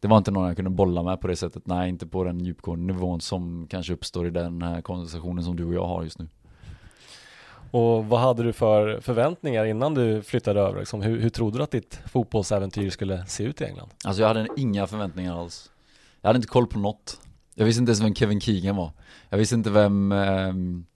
det 0.00 0.08
var 0.08 0.18
inte 0.18 0.30
någon 0.30 0.46
jag 0.46 0.56
kunde 0.56 0.70
bolla 0.70 1.02
med 1.02 1.20
på 1.20 1.26
det 1.26 1.36
sättet, 1.36 1.66
nej 1.66 1.88
inte 1.88 2.06
på 2.06 2.24
den 2.24 2.40
djupgående 2.40 2.92
nivån 2.92 3.20
som 3.20 3.66
kanske 3.70 3.92
uppstår 3.92 4.26
i 4.26 4.30
den 4.30 4.62
här 4.62 4.80
konversationen 4.80 5.44
som 5.44 5.56
du 5.56 5.64
och 5.64 5.74
jag 5.74 5.86
har 5.86 6.02
just 6.02 6.18
nu. 6.18 6.28
Och 7.70 8.04
vad 8.06 8.20
hade 8.20 8.42
du 8.42 8.52
för 8.52 9.00
förväntningar 9.00 9.64
innan 9.64 9.94
du 9.94 10.22
flyttade 10.22 10.60
över? 10.60 10.78
Liksom, 10.78 11.02
hur, 11.02 11.20
hur 11.20 11.30
trodde 11.30 11.58
du 11.58 11.62
att 11.62 11.70
ditt 11.70 12.00
fotbollsäventyr 12.06 12.90
skulle 12.90 13.26
se 13.26 13.44
ut 13.44 13.60
i 13.60 13.64
England? 13.64 13.90
Alltså 14.04 14.22
jag 14.22 14.28
hade 14.28 14.48
inga 14.56 14.86
förväntningar 14.86 15.40
alls. 15.40 15.70
Jag 16.20 16.28
hade 16.28 16.36
inte 16.36 16.48
koll 16.48 16.66
på 16.66 16.78
något. 16.78 17.20
Jag 17.54 17.64
visste 17.64 17.80
inte 17.80 17.90
ens 17.90 18.02
vem 18.02 18.14
Kevin 18.14 18.40
Keegan 18.40 18.76
var. 18.76 18.90
Jag 19.28 19.38
visste 19.38 19.54
inte 19.54 19.70
vem, 19.70 20.12
ehm, 20.12 20.86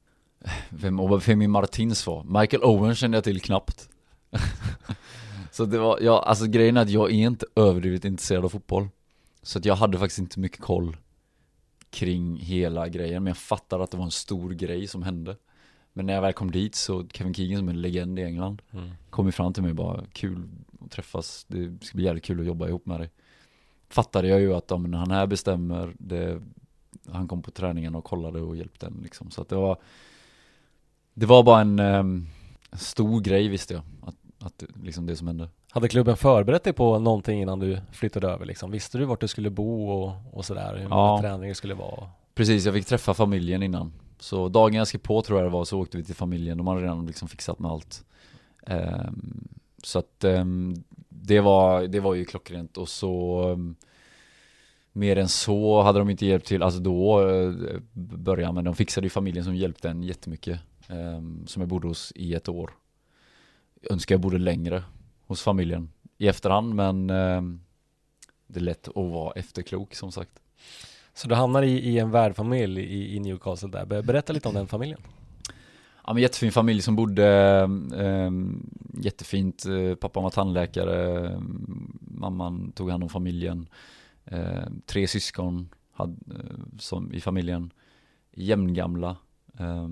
vem 0.70 1.00
Obafemi 1.00 1.46
Martins 1.46 2.06
var. 2.06 2.40
Michael 2.40 2.62
Owen 2.62 2.94
kände 2.94 3.16
jag 3.16 3.24
till 3.24 3.40
knappt. 3.40 3.88
så 5.50 5.64
det 5.64 5.78
var, 5.78 5.98
ja, 6.00 6.22
alltså 6.22 6.46
grejen 6.46 6.76
är 6.76 6.82
att 6.82 6.90
jag 6.90 7.10
är 7.10 7.14
inte 7.14 7.46
överdrivet 7.54 8.04
intresserad 8.04 8.44
av 8.44 8.48
fotboll. 8.48 8.88
Så 9.42 9.58
att 9.58 9.64
jag 9.64 9.74
hade 9.76 9.98
faktiskt 9.98 10.18
inte 10.18 10.40
mycket 10.40 10.60
koll 10.60 10.96
kring 11.90 12.36
hela 12.36 12.88
grejen. 12.88 13.22
Men 13.22 13.30
jag 13.30 13.36
fattar 13.36 13.80
att 13.80 13.90
det 13.90 13.96
var 13.96 14.04
en 14.04 14.10
stor 14.10 14.50
grej 14.50 14.86
som 14.86 15.02
hände. 15.02 15.36
Men 15.92 16.06
när 16.06 16.14
jag 16.14 16.22
väl 16.22 16.32
kom 16.32 16.50
dit 16.50 16.74
så 16.74 17.06
Kevin 17.08 17.34
Keegan 17.34 17.58
som 17.58 17.68
är 17.68 17.72
en 17.72 17.80
legend 17.80 18.18
i 18.18 18.22
England 18.22 18.62
Mm. 18.72 18.90
kom 19.10 19.26
ju 19.26 19.32
fram 19.32 19.52
till 19.52 19.62
mig 19.62 19.70
och 19.70 19.76
bara 19.76 20.04
kul 20.12 20.48
att 20.84 20.90
träffas, 20.90 21.44
det 21.48 21.84
ska 21.84 21.96
bli 21.96 22.04
jävligt 22.04 22.24
kul 22.24 22.40
att 22.40 22.46
jobba 22.46 22.68
ihop 22.68 22.86
med 22.86 23.00
dig. 23.00 23.10
Fattade 23.88 24.28
jag 24.28 24.40
ju 24.40 24.54
att 24.54 24.70
ja, 24.70 24.76
men 24.76 24.94
han 24.94 25.10
här 25.10 25.26
bestämmer, 25.26 25.94
det, 25.98 26.42
han 27.10 27.28
kom 27.28 27.42
på 27.42 27.50
träningen 27.50 27.94
och 27.94 28.04
kollade 28.04 28.40
och 28.40 28.56
hjälpte 28.56 28.86
en 28.86 29.00
liksom. 29.02 29.30
Så 29.30 29.42
att 29.42 29.48
det 29.48 29.56
var 29.56 29.78
Det 31.18 31.26
var 31.26 31.42
bara 31.42 31.60
en 31.60 31.78
ehm, 31.78 32.26
stor 32.72 33.20
grej 33.20 33.48
visste 33.48 33.74
jag, 33.74 33.82
att, 34.02 34.16
att 34.46 34.64
liksom 34.82 35.06
det 35.06 35.16
som 35.16 35.26
hände. 35.26 35.48
Hade 35.70 35.88
klubben 35.88 36.16
förberett 36.16 36.64
dig 36.64 36.72
på 36.72 36.98
någonting 36.98 37.40
innan 37.42 37.58
du 37.58 37.78
flyttade 37.92 38.28
över? 38.28 38.46
Liksom? 38.46 38.70
Visste 38.70 38.98
du 38.98 39.04
vart 39.04 39.20
du 39.20 39.28
skulle 39.28 39.50
bo 39.50 39.90
och, 39.90 40.12
och 40.32 40.44
sådär? 40.44 40.74
Hur 40.76 40.82
Ja. 40.82 40.88
många 40.88 41.22
träningar 41.22 41.54
skulle 41.54 41.74
vara? 41.74 42.08
Precis, 42.34 42.64
jag 42.64 42.74
fick 42.74 42.86
träffa 42.86 43.14
familjen 43.14 43.62
innan. 43.62 43.92
Så 44.18 44.48
dagen 44.48 44.74
jag 44.74 44.86
skrev 44.88 44.98
på 45.00 45.22
tror 45.22 45.38
jag 45.38 45.46
det 45.46 45.52
var, 45.52 45.64
så 45.64 45.80
åkte 45.80 45.96
vi 45.96 46.04
till 46.04 46.14
familjen, 46.14 46.58
de 46.58 46.66
hade 46.66 46.80
redan 46.82 47.06
liksom 47.06 47.28
fixat 47.28 47.58
med 47.58 47.70
allt. 47.70 48.04
Ehm, 48.66 49.48
så 49.82 49.98
att 49.98 50.24
ehm, 50.24 50.74
det, 51.08 51.40
var, 51.40 51.82
det 51.82 52.00
var 52.00 52.14
ju 52.14 52.24
klockrent 52.24 52.76
och 52.76 52.88
så 52.88 53.42
ehm, 53.52 53.74
mer 54.92 55.16
än 55.18 55.28
så 55.28 55.82
hade 55.82 55.98
de 55.98 56.10
inte 56.10 56.26
hjälpt 56.26 56.46
till, 56.46 56.62
alltså 56.62 56.80
då 56.80 57.28
eh, 57.28 57.52
början, 57.92 58.54
men 58.54 58.64
de 58.64 58.74
fixade 58.74 59.04
ju 59.06 59.10
familjen 59.10 59.44
som 59.44 59.56
hjälpte 59.56 59.88
en 59.88 60.02
jättemycket. 60.02 60.60
Eh, 60.88 61.20
som 61.46 61.60
jag 61.62 61.68
bodde 61.68 61.88
hos 61.88 62.12
i 62.16 62.34
ett 62.34 62.48
år. 62.48 62.70
Jag 63.80 63.92
önskar 63.92 64.14
jag 64.14 64.20
bodde 64.20 64.38
längre 64.38 64.82
hos 65.26 65.42
familjen 65.42 65.90
i 66.18 66.28
efterhand, 66.28 66.74
men 66.74 67.10
eh, 67.10 67.42
det 68.46 68.58
är 68.60 68.64
lätt 68.64 68.88
att 68.88 68.94
vara 68.96 69.32
efterklok 69.32 69.94
som 69.94 70.12
sagt. 70.12 70.40
Så 71.14 71.28
du 71.28 71.34
hamnar 71.34 71.62
i, 71.62 71.72
i 71.72 71.98
en 71.98 72.10
värdfamilj 72.10 72.80
i, 72.80 73.16
i 73.16 73.20
Newcastle 73.20 73.68
där. 73.68 73.86
Ber- 73.86 74.02
Berätta 74.02 74.32
lite 74.32 74.48
om 74.48 74.54
den 74.54 74.66
familjen. 74.66 75.00
Ja 76.06 76.12
men 76.12 76.22
jättefin 76.22 76.52
familj 76.52 76.82
som 76.82 76.96
bodde 76.96 77.26
eh, 77.96 78.30
jättefint. 79.02 79.64
Pappan 80.00 80.22
var 80.22 80.30
tandläkare, 80.30 81.42
mamman 82.00 82.72
tog 82.72 82.90
hand 82.90 83.02
om 83.02 83.08
familjen. 83.08 83.68
Eh, 84.24 84.64
tre 84.86 85.08
syskon 85.08 85.68
hade, 85.92 86.12
eh, 86.34 86.56
som, 86.78 87.12
i 87.12 87.20
familjen. 87.20 87.72
Jämngamla. 88.32 89.16
Eh, 89.58 89.88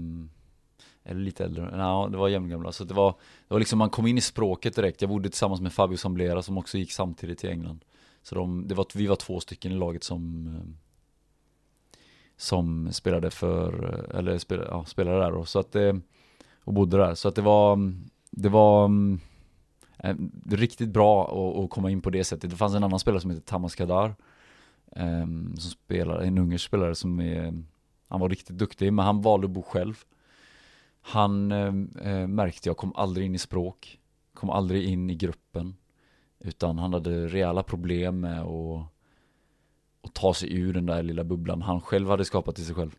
eller 1.05 1.21
lite 1.21 1.45
äldre, 1.45 1.71
ja 1.73 2.09
det 2.11 2.17
var 2.17 2.29
jämngamla. 2.29 2.73
Så 2.73 2.85
det 2.85 2.95
var, 2.95 3.11
det 3.49 3.55
var 3.55 3.59
liksom, 3.59 3.79
man 3.79 3.91
kom 3.91 4.07
in 4.07 4.19
i 4.19 4.21
språket 4.21 4.77
direkt. 4.77 5.03
Jag 5.03 5.11
bodde 5.11 5.29
tillsammans 5.29 5.61
med 5.61 5.73
Fabio 5.73 5.97
Samblera 5.97 6.43
som 6.43 6.59
också 6.59 6.79
gick 6.79 6.93
samtidigt 6.93 7.39
till 7.39 7.51
England. 7.51 7.85
Så 8.23 8.35
de, 8.35 8.69
det 8.69 8.75
var, 8.75 8.87
vi 8.95 9.07
var 9.07 9.17
två 9.17 9.41
stycken 9.41 9.73
i 9.73 9.75
laget 9.75 10.05
som 10.05 10.47
eh, 10.47 10.85
som 12.37 12.93
spelade 12.93 13.31
för, 13.31 13.95
eh, 13.95 14.19
eller 14.19 14.39
spelade, 14.39 14.69
ja, 14.71 14.85
spelade 14.85 15.19
där 15.19 15.33
då, 15.33 15.45
så 15.45 15.59
att 15.59 15.73
det, 15.73 16.01
och 16.65 16.75
bodde 16.75 16.97
där, 16.97 17.15
så 17.15 17.29
att 17.29 17.35
det 17.35 17.43
var, 17.43 17.93
det 18.31 18.49
var 18.49 18.91
eh, 19.99 20.17
riktigt 20.51 20.89
bra 20.89 21.25
att, 21.25 21.65
att 21.65 21.71
komma 21.71 21.91
in 21.91 22.01
på 22.01 22.11
det 22.11 22.25
sättet. 22.25 22.51
Det 22.51 22.57
fanns 22.57 22.75
en 22.75 22.85
annan 22.85 22.99
spelare 22.99 23.21
som 23.21 23.31
heter 23.31 23.43
Tamas 23.43 23.75
Kadar, 23.75 24.15
eh, 24.97 25.27
som 25.55 25.71
spelar, 25.71 26.21
en 26.21 26.39
ungersk 26.39 26.65
spelare 26.65 26.95
som 26.95 27.21
är, 27.21 27.63
han 28.09 28.21
var 28.21 28.29
riktigt 28.29 28.59
duktig, 28.59 28.93
men 28.93 29.05
han 29.05 29.23
valde 29.23 29.45
att 29.45 29.51
bo 29.51 29.63
själv. 29.63 30.05
Han 31.07 31.53
eh, 31.53 31.75
eh, 32.11 32.27
märkte 32.27 32.69
jag 32.69 32.77
kom 32.77 32.93
aldrig 32.97 33.27
in 33.27 33.35
i 33.35 33.39
språk, 33.39 34.01
kom 34.35 34.51
aldrig 34.51 34.85
in 34.85 35.11
i 35.11 35.15
gruppen, 35.15 35.77
utan 36.39 36.79
han 36.79 36.93
hade 36.93 37.29
rejäla 37.29 37.63
problem 37.63 38.21
med 38.21 38.41
att 38.41 38.95
att 40.05 40.15
ta 40.15 40.35
sig 40.35 40.55
ur 40.55 40.73
den 40.73 40.87
där 40.87 41.03
lilla 41.03 41.25
bubblan 41.25 41.63
han 41.63 41.81
själv 41.81 42.09
hade 42.09 42.25
skapat 42.25 42.59
i 42.59 42.65
sig 42.65 42.75
själv. 42.75 42.97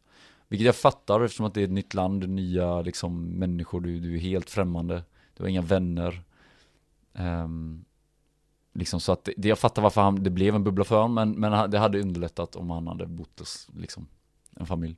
Vilket 0.48 0.66
jag 0.66 0.76
fattar 0.76 1.22
eftersom 1.22 1.46
att 1.46 1.54
det 1.54 1.62
är 1.62 1.66
ett 1.66 1.72
nytt 1.72 1.94
land, 1.94 2.30
nya 2.30 2.82
liksom 2.82 3.26
människor, 3.26 3.82
du, 3.82 4.00
du 4.00 4.16
är 4.16 4.20
helt 4.20 4.50
främmande, 4.50 5.04
du 5.34 5.44
har 5.44 5.50
inga 5.50 5.62
vänner. 5.62 6.24
Um, 7.14 7.86
liksom 8.74 9.00
så 9.00 9.12
att 9.12 9.30
det, 9.38 9.48
jag 9.48 9.60
fattar 9.60 9.82
varför 9.82 10.02
han, 10.02 10.24
det 10.24 10.30
blev 10.30 10.56
en 10.56 10.64
bubbla 10.64 10.84
för 10.84 10.96
honom, 10.96 11.14
men, 11.14 11.32
men 11.32 11.72
det 11.72 11.80
hade 11.80 12.02
underlättat 12.02 12.56
om 12.56 12.70
han 12.70 12.88
hade 12.88 13.06
bott 13.06 13.40
hos 13.40 13.70
liksom, 13.76 14.08
en 14.56 14.66
familj. 14.66 14.96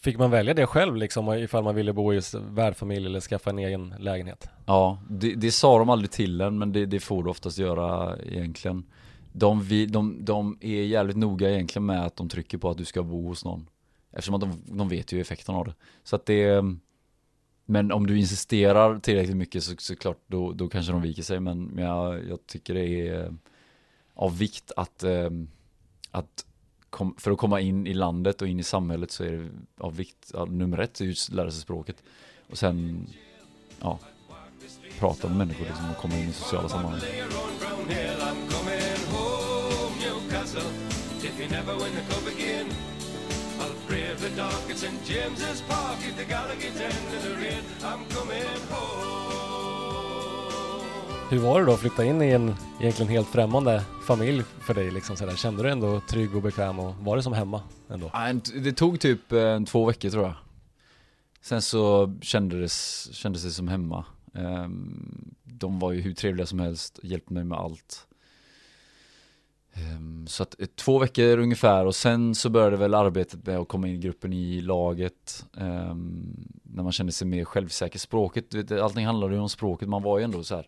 Fick 0.00 0.18
man 0.18 0.30
välja 0.30 0.54
det 0.54 0.66
själv 0.66 0.96
liksom 0.96 1.32
ifall 1.32 1.64
man 1.64 1.74
ville 1.74 1.92
bo 1.92 2.14
i 2.14 2.20
värdfamilj 2.34 3.06
eller 3.06 3.20
skaffa 3.20 3.50
en 3.50 3.58
egen 3.58 3.94
lägenhet? 3.98 4.48
Ja, 4.66 5.02
det, 5.10 5.34
det 5.34 5.52
sa 5.52 5.78
de 5.78 5.90
aldrig 5.90 6.10
till 6.10 6.40
en, 6.40 6.58
men 6.58 6.72
det, 6.72 6.86
det 6.86 7.00
får 7.00 7.24
du 7.24 7.30
oftast 7.30 7.58
göra 7.58 8.18
egentligen 8.18 8.84
de, 9.32 9.62
vi, 9.62 9.86
de, 9.86 10.24
de 10.24 10.58
är 10.60 10.82
jävligt 10.82 11.16
noga 11.16 11.50
egentligen 11.50 11.86
med 11.86 12.04
att 12.04 12.16
de 12.16 12.28
trycker 12.28 12.58
på 12.58 12.70
att 12.70 12.78
du 12.78 12.84
ska 12.84 13.02
bo 13.02 13.28
hos 13.28 13.44
någon. 13.44 13.68
Eftersom 14.12 14.34
att 14.34 14.40
de, 14.40 14.62
de 14.66 14.88
vet 14.88 15.12
ju 15.12 15.20
effekten 15.20 15.54
av 15.54 15.64
det. 15.64 15.74
Så 16.04 16.16
att 16.16 16.26
det 16.26 16.64
Men 17.66 17.92
om 17.92 18.06
du 18.06 18.18
insisterar 18.18 18.98
tillräckligt 18.98 19.36
mycket 19.36 19.64
så, 19.64 19.74
så 19.78 19.96
klart 19.96 20.20
då, 20.26 20.52
då 20.52 20.68
kanske 20.68 20.92
de 20.92 21.02
viker 21.02 21.22
sig. 21.22 21.40
Men, 21.40 21.64
men 21.64 21.84
jag, 21.84 22.28
jag 22.28 22.46
tycker 22.46 22.74
det 22.74 23.08
är 23.08 23.34
av 24.14 24.38
vikt 24.38 24.72
att, 24.76 25.02
eh, 25.02 25.30
att 26.10 26.46
kom, 26.90 27.14
för 27.18 27.30
att 27.30 27.38
komma 27.38 27.60
in 27.60 27.86
i 27.86 27.94
landet 27.94 28.42
och 28.42 28.48
in 28.48 28.60
i 28.60 28.62
samhället 28.62 29.10
så 29.10 29.24
är 29.24 29.32
det 29.32 29.50
av 29.78 29.96
vikt, 29.96 30.30
ja, 30.34 30.44
nummer 30.44 30.78
ett 30.78 31.00
är 31.00 31.10
att 31.10 31.28
lära 31.28 31.50
sig 31.50 31.60
språket. 31.60 32.02
Och 32.50 32.58
sen, 32.58 33.06
ja, 33.80 33.98
prata 34.98 35.28
med 35.28 35.36
människor 35.36 35.64
liksom 35.64 35.90
och 35.90 35.96
komma 35.96 36.14
in 36.18 36.28
i 36.28 36.32
sociala 36.32 36.68
sammanhang. 36.68 37.00
If 41.20 42.98
I'll 43.60 43.74
brave 43.88 44.20
the 44.20 44.30
dark 44.36 44.70
at 44.70 44.76
St 44.76 45.04
James's 45.04 45.62
Park 45.62 45.98
If 46.06 46.16
the 46.16 46.24
Gallagher's 46.24 46.80
end 46.80 47.14
of 47.16 47.22
the 47.24 47.34
rain 47.34 47.64
I'm 47.82 48.04
coming 48.08 48.44
home 48.70 49.17
hur 51.30 51.38
var 51.38 51.60
det 51.60 51.66
då 51.66 51.72
att 51.72 51.80
flytta 51.80 52.04
in 52.04 52.22
i 52.22 52.30
en 52.30 52.54
egentligen 52.80 53.12
helt 53.12 53.28
främmande 53.28 53.84
familj 54.06 54.42
för 54.42 54.74
dig 54.74 54.90
liksom 54.90 55.16
sådär? 55.16 55.36
Kände 55.36 55.58
du 55.58 55.62
dig 55.62 55.72
ändå 55.72 56.00
trygg 56.00 56.36
och 56.36 56.42
bekväm 56.42 56.78
och 56.78 56.94
var 56.94 57.16
det 57.16 57.22
som 57.22 57.32
hemma 57.32 57.62
ändå? 57.90 58.12
Det 58.54 58.72
tog 58.72 59.00
typ 59.00 59.32
eh, 59.32 59.62
två 59.62 59.84
veckor 59.84 60.10
tror 60.10 60.24
jag. 60.24 60.34
Sen 61.40 61.62
så 61.62 62.14
kändes, 62.22 63.08
kändes 63.12 63.42
det 63.42 63.50
som 63.50 63.68
hemma. 63.68 64.04
Ehm, 64.34 65.34
de 65.44 65.78
var 65.78 65.92
ju 65.92 66.00
hur 66.00 66.14
trevliga 66.14 66.46
som 66.46 66.58
helst, 66.58 67.00
hjälpte 67.02 67.32
mig 67.32 67.44
med 67.44 67.58
allt. 67.58 68.06
Ehm, 69.72 70.26
så 70.26 70.42
att 70.42 70.60
eh, 70.60 70.66
två 70.66 70.98
veckor 70.98 71.38
ungefär 71.38 71.86
och 71.86 71.94
sen 71.94 72.34
så 72.34 72.50
började 72.50 72.76
väl 72.76 72.94
arbetet 72.94 73.46
med 73.46 73.58
att 73.58 73.68
komma 73.68 73.88
in 73.88 73.94
i 73.94 73.98
gruppen 73.98 74.32
i 74.32 74.60
laget. 74.60 75.46
Um, 75.52 76.48
När 76.62 76.82
man 76.82 76.92
kände 76.92 77.12
sig 77.12 77.26
mer 77.26 77.44
självsäker. 77.44 77.98
Språket, 77.98 78.72
allting 78.72 79.06
handlade 79.06 79.34
ju 79.34 79.40
om 79.40 79.48
språket, 79.48 79.88
man 79.88 80.02
var 80.02 80.18
ju 80.18 80.24
ändå 80.24 80.44
så 80.44 80.54
här 80.56 80.66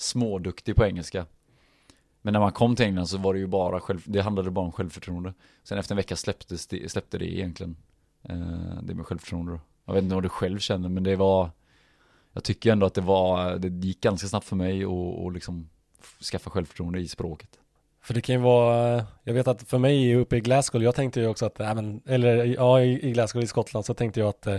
småduktig 0.00 0.76
på 0.76 0.84
engelska. 0.84 1.26
Men 2.22 2.32
när 2.32 2.40
man 2.40 2.52
kom 2.52 2.76
till 2.76 2.86
England 2.86 3.06
så 3.06 3.18
var 3.18 3.34
det 3.34 3.40
ju 3.40 3.46
bara 3.46 3.80
själv, 3.80 4.02
det 4.04 4.20
handlade 4.20 4.50
bara 4.50 4.64
om 4.64 4.72
självförtroende. 4.72 5.34
Sen 5.62 5.78
efter 5.78 5.92
en 5.92 5.96
vecka 5.96 6.16
släpptes 6.16 6.66
det, 6.66 6.90
släppte 6.92 7.18
det 7.18 7.36
egentligen 7.36 7.76
Eh, 8.22 8.82
Det 8.82 8.94
med 8.94 9.06
självförtroende 9.06 9.52
då. 9.52 9.60
Jag 9.84 9.94
vet 9.94 10.02
inte 10.02 10.14
vad 10.14 10.24
du 10.24 10.28
själv 10.28 10.58
känner 10.58 10.88
men 10.88 11.02
det 11.02 11.16
var 11.16 11.50
Jag 12.32 12.44
tycker 12.44 12.72
ändå 12.72 12.86
att 12.86 12.94
det 12.94 13.00
var, 13.00 13.58
det 13.58 13.86
gick 13.86 14.00
ganska 14.00 14.28
snabbt 14.28 14.46
för 14.46 14.56
mig 14.56 14.84
att 14.84 15.32
liksom 15.34 15.68
skaffa 16.32 16.50
självförtroende 16.50 17.00
i 17.00 17.08
språket 17.08 17.59
för 18.02 18.14
det 18.14 18.20
kan 18.20 18.34
ju 18.34 18.40
vara, 18.40 19.04
jag 19.24 19.34
vet 19.34 19.48
att 19.48 19.62
för 19.62 19.78
mig 19.78 20.16
uppe 20.16 20.36
i 20.36 20.40
Glasgow, 20.40 20.82
jag 20.82 20.94
tänkte 20.94 21.20
ju 21.20 21.26
också 21.26 21.46
att, 21.46 21.60
äh, 21.60 21.74
men, 21.74 22.00
eller 22.06 22.44
ja, 22.44 22.80
i 22.80 23.12
Glasgow 23.12 23.42
i 23.42 23.46
Skottland 23.46 23.86
så 23.86 23.94
tänkte 23.94 24.20
jag 24.20 24.28
att 24.28 24.46
äh, 24.46 24.56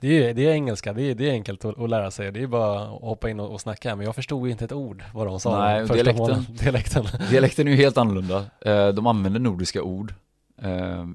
det, 0.00 0.28
är, 0.28 0.34
det 0.34 0.46
är 0.46 0.50
engelska, 0.52 0.92
det 0.92 1.02
är, 1.02 1.14
det 1.14 1.28
är 1.28 1.32
enkelt 1.32 1.64
att, 1.64 1.78
att 1.78 1.90
lära 1.90 2.10
sig, 2.10 2.32
det 2.32 2.42
är 2.42 2.46
bara 2.46 2.82
att 2.82 3.02
hoppa 3.02 3.30
in 3.30 3.40
och, 3.40 3.52
och 3.52 3.60
snacka, 3.60 3.96
men 3.96 4.06
jag 4.06 4.14
förstod 4.14 4.46
ju 4.46 4.52
inte 4.52 4.64
ett 4.64 4.72
ord 4.72 5.04
vad 5.14 5.26
de 5.26 5.40
sa. 5.40 5.58
Nej, 5.58 5.86
dialekten, 5.86 6.16
månaden. 6.16 6.46
dialekten. 6.60 7.06
dialekten 7.30 7.68
är 7.68 7.72
ju 7.72 7.76
helt 7.76 7.98
annorlunda. 7.98 8.44
Eh, 8.60 8.88
de 8.88 9.06
använder 9.06 9.40
nordiska 9.40 9.82
ord 9.82 10.10
eh, 10.10 10.16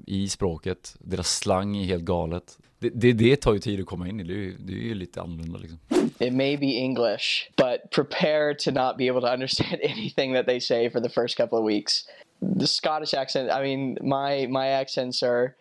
i 0.05 0.29
språket, 0.29 0.95
deras 0.99 1.37
slang 1.37 1.77
är 1.77 1.85
helt 1.85 2.03
galet. 2.03 2.57
Det, 2.79 2.89
det, 2.89 3.13
det 3.13 3.35
tar 3.35 3.53
ju 3.53 3.59
tid 3.59 3.79
att 3.79 3.85
komma 3.85 4.07
in 4.07 4.19
i, 4.19 4.23
det 4.23 4.55
det 4.59 4.73
är 4.73 4.77
ju 4.77 4.95
lite 4.95 5.21
annorlunda 5.21 5.59
liksom. 5.59 5.79
It 6.19 6.33
may 6.33 6.57
be 6.57 6.65
English, 6.65 7.51
but 7.55 7.91
prepare 7.91 8.53
to 8.53 8.71
not 8.71 8.97
be 8.97 9.07
able 9.09 9.21
to 9.21 9.27
understand 9.27 9.79
anything 9.83 10.33
that 10.33 10.45
they 10.45 10.59
say 10.59 10.89
for 10.89 11.01
the 11.01 11.09
first 11.09 11.37
couple 11.37 11.57
of 11.57 11.65
weeks. 11.65 12.07
The 12.59 12.67
Scottish 12.67 13.13
accent, 13.13 13.51
I 13.51 13.61
mean, 13.63 13.97
my 14.01 14.47
my 14.47 14.67
accents 14.67 15.23
are 15.23 15.55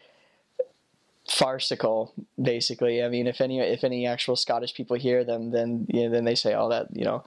farcical 1.28 2.12
basically 2.40 3.02
i 3.02 3.08
mean 3.08 3.26
if 3.26 3.40
any 3.40 3.58
if 3.58 3.82
any 3.82 4.06
actual 4.06 4.36
scottish 4.36 4.74
people 4.74 4.96
hear 4.96 5.24
them 5.24 5.50
then 5.50 5.84
you 5.88 6.04
know, 6.04 6.10
then 6.10 6.24
they 6.24 6.36
say 6.36 6.52
all 6.52 6.68
that 6.68 6.86
you 6.92 7.04
know 7.04 7.24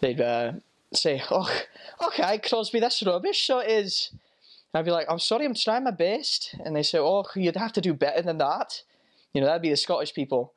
they'd 0.00 0.20
uh, 0.20 0.52
say 0.94 1.20
oh 1.30 1.50
okay 2.06 2.38
crosby 2.38 2.78
that's 2.78 3.02
rubbish 3.02 3.44
so 3.44 3.58
it 3.58 4.10
is 4.72 4.78
i'd 4.78 4.84
be 4.84 4.90
like 4.90 5.06
i'm 5.08 5.18
sorry 5.18 5.44
i'm 5.44 5.54
trying 5.54 5.84
my 5.84 5.90
best 5.90 6.54
and 6.64 6.74
they 6.74 6.82
say 6.82 6.98
oh 6.98 7.24
you'd 7.34 7.56
have 7.56 7.72
to 7.72 7.80
do 7.80 7.94
better 7.94 8.22
than 8.22 8.38
that 8.38 8.82
you 9.32 9.40
know 9.40 9.46
that'd 9.46 9.62
be 9.62 9.70
the 9.70 9.76
scottish 9.76 10.14
people 10.14 10.52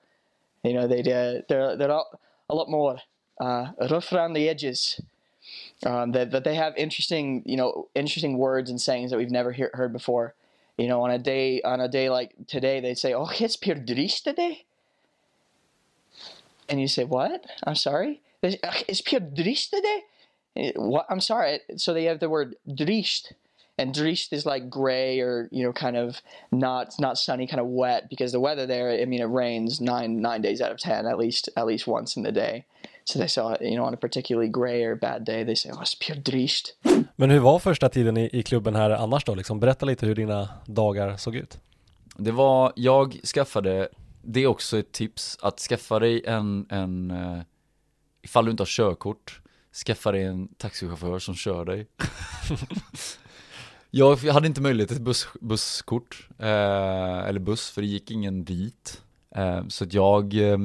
you 0.66 0.74
know, 0.74 0.88
they 0.88 1.02
uh, 1.02 1.42
they're 1.48 1.78
they're 1.78 1.92
a 1.92 2.56
lot 2.56 2.70
more 2.70 2.98
uh, 3.40 3.68
rough 3.90 4.12
around 4.12 4.34
the 4.34 4.50
edges. 4.50 5.00
Um, 5.86 6.14
that, 6.14 6.32
that 6.32 6.44
they 6.44 6.56
have 6.56 6.76
interesting, 6.76 7.44
you 7.46 7.56
know, 7.56 7.88
interesting 7.94 8.40
words 8.40 8.72
and 8.72 8.82
sayings 8.82 9.12
that 9.12 9.18
we've 9.18 9.30
never 9.30 9.52
hear, 9.52 9.70
heard 9.76 9.94
before. 9.94 10.34
You 10.76 10.88
know, 10.88 11.04
on 11.04 11.12
a 11.12 11.20
day 11.20 11.62
on 11.62 11.80
a 11.80 11.88
day 11.88 12.10
like 12.10 12.34
today, 12.48 12.80
they'd 12.80 12.98
say, 12.98 13.14
"Oh, 13.14 13.30
it's 13.40 13.56
Pierre 13.56 13.76
today," 13.76 14.66
and 16.68 16.82
you 16.82 16.88
say, 16.88 17.04
"What? 17.04 17.46
I'm 17.64 17.76
sorry, 17.76 18.22
it's 18.42 19.02
Pierre 19.02 19.20
today." 19.20 20.02
What? 20.76 21.06
I'm 21.08 21.22
sorry. 21.22 21.60
So 21.78 21.94
they 21.94 22.06
have 22.06 22.20
the 22.20 22.30
word 22.30 22.56
Driest 22.68 23.34
and 23.78 23.94
Driest 23.94 24.34
is 24.34 24.46
like 24.46 24.70
gray 24.70 25.20
or 25.20 25.50
you 25.52 25.64
know 25.64 25.74
kind 25.74 25.98
of 25.98 26.22
not 26.52 26.94
not 27.00 27.18
sunny, 27.18 27.48
kind 27.48 27.60
of 27.60 27.68
wet 27.68 28.10
because 28.10 28.32
the 28.32 28.40
weather 28.40 28.66
there. 28.66 28.92
I 28.92 29.06
mean, 29.06 29.22
it 29.22 29.30
rains 29.30 29.82
nine 29.82 30.22
nine 30.22 30.42
days 30.42 30.62
out 30.62 30.72
of 30.72 30.78
ten 30.78 31.06
at 31.06 31.18
least 31.18 31.50
at 31.56 31.66
least 31.66 31.88
once 31.88 32.18
in 32.18 32.24
the 32.24 32.32
day. 32.32 32.66
So 33.04 33.20
they 33.20 33.28
saw 33.28 33.56
you 33.62 33.76
know 33.76 33.86
on 33.86 33.94
a 33.94 33.98
particularly 33.98 34.50
gray 34.50 34.84
or 34.84 34.96
bad 34.96 35.26
day 35.26 35.44
they 35.44 35.56
say 35.56 35.70
oh 35.74 35.82
it's 35.82 35.96
pure 36.00 36.20
Driest. 36.20 36.76
Men 37.16 37.30
hur 37.30 37.40
var 37.40 37.60
första 37.60 37.90
tiden 37.90 38.18
i, 38.18 38.30
i 38.34 38.44
klubben 38.44 38.76
här 38.76 38.90
annars 38.90 39.24
då? 39.24 39.36
Liksom, 39.36 39.60
berätta 39.60 39.86
lite 39.86 40.06
hur 40.06 40.16
dina 40.16 40.50
dagar 40.66 41.18
såg 41.18 41.36
ut. 41.36 41.58
Det 42.18 42.32
var, 42.32 42.74
jag 42.76 43.20
skaffade, 43.24 43.90
det 44.22 44.40
är 44.40 44.48
också 44.48 44.78
ett 44.78 44.92
tips, 44.92 45.38
att 45.42 45.60
skaffa 45.60 46.00
dig 46.00 46.24
en, 46.26 46.68
en 46.70 47.12
uh, 47.12 47.42
ifall 48.22 48.46
du 48.46 48.52
inte 48.52 48.62
har 48.62 48.68
körkort, 48.68 49.42
skaffa 49.86 50.12
dig 50.12 50.24
en 50.24 50.48
taxichaufför 50.48 51.20
som 51.20 51.36
kör 51.36 51.66
dig. 51.66 51.88
Jag 53.98 54.16
hade 54.16 54.48
inte 54.48 54.62
möjlighet 54.62 54.90
till 54.90 55.02
buss, 55.02 55.28
busskort, 55.42 56.28
eh, 56.40 56.48
eller 57.28 57.40
buss, 57.40 57.70
för 57.70 57.82
det 57.82 57.88
gick 57.88 58.12
ingen 58.12 58.46
dit. 58.46 59.02
Eh, 59.36 59.68
så 59.68 59.84
att 59.84 59.94
jag, 59.94 60.34
eh, 60.34 60.58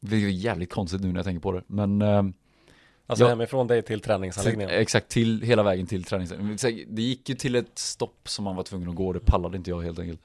det 0.00 0.16
är 0.16 0.20
jävligt 0.28 0.72
konstigt 0.72 1.00
nu 1.00 1.08
när 1.08 1.16
jag 1.16 1.24
tänker 1.24 1.40
på 1.40 1.52
det, 1.52 1.62
men 1.66 2.02
eh, 2.02 2.22
Alltså 3.06 3.24
Ja. 3.24 3.28
hemifrån 3.28 3.66
dig 3.66 3.82
till 3.82 3.86
till, 3.86 4.00
träningsanläggningen? 4.00 4.70
exakt, 4.70 5.08
till, 5.08 5.42
hela 5.42 5.62
vägen 5.62 5.86
till 5.86 6.04
träningsanläggningen. 6.04 6.86
Det 6.94 7.02
gick 7.02 7.28
ju 7.28 7.34
till 7.34 7.54
ett 7.54 7.78
stopp 7.78 8.28
som 8.28 8.44
man 8.44 8.56
var 8.56 8.62
tvungen 8.62 8.88
att 8.88 8.94
gå, 8.94 9.12
det 9.12 9.20
pallade 9.20 9.56
inte 9.56 9.70
jag 9.70 9.80
helt 9.82 9.98
enkelt. 9.98 10.20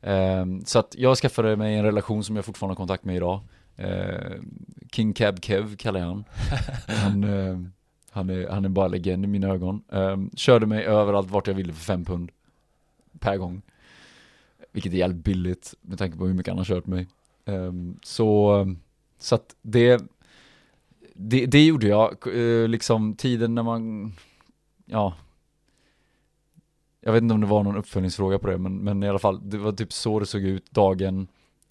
Eh, 0.00 0.46
så 0.64 0.78
att 0.78 0.94
jag 0.98 1.16
skaffade 1.16 1.56
mig 1.56 1.74
en 1.74 1.84
relation 1.84 2.24
som 2.24 2.36
jag 2.36 2.44
fortfarande 2.44 2.70
har 2.72 2.76
kontakt 2.76 3.04
med 3.04 3.16
idag. 3.16 3.40
Eh, 3.76 4.32
King 4.92 5.12
Cab 5.12 5.44
Kev 5.44 5.76
kallar 5.76 6.00
jag 6.00 6.06
han. 6.06 6.24
Han, 6.86 7.24
eh, 7.24 7.58
han, 8.12 8.30
är, 8.30 8.48
han 8.48 8.64
är 8.64 8.68
bara 8.68 8.88
legend 8.88 9.24
i 9.24 9.28
mina 9.28 9.48
ögon. 9.48 9.82
Um, 9.88 10.30
körde 10.36 10.66
mig 10.66 10.84
överallt 10.84 11.30
vart 11.30 11.46
jag 11.46 11.54
ville 11.54 11.72
för 11.72 11.84
fem 11.84 12.04
pund 12.04 12.30
per 13.18 13.36
gång. 13.36 13.62
Vilket 14.72 14.92
är 14.92 14.96
jävligt 14.96 15.24
billigt 15.24 15.74
med 15.80 15.98
tanke 15.98 16.18
på 16.18 16.26
hur 16.26 16.34
mycket 16.34 16.50
han 16.50 16.58
har 16.58 16.64
kört 16.64 16.86
mig. 16.86 17.08
Um, 17.44 17.98
så, 18.02 18.66
så 19.18 19.34
att 19.34 19.56
det, 19.62 20.02
det, 21.14 21.46
det 21.46 21.64
gjorde 21.64 21.86
jag, 21.86 22.26
Uh, 22.26 22.68
liksom 22.68 23.14
tiden 23.14 23.54
när 23.54 23.62
man, 23.62 24.12
ja 24.84 25.14
Jag 27.00 27.12
vet 27.12 27.22
inte 27.22 27.34
om 27.34 27.40
det 27.40 27.46
var 27.46 27.62
någon 27.62 27.76
uppföljningsfråga 27.76 28.38
på 28.38 28.46
det, 28.46 28.58
men, 28.58 28.76
men 28.76 29.02
i 29.02 29.08
alla 29.08 29.18
fall, 29.18 29.50
det 29.50 29.58
var 29.58 29.72
typ 29.72 29.92
så 29.92 30.18
det 30.18 30.26
såg 30.26 30.42
ut, 30.42 30.70
dagen, 30.70 31.26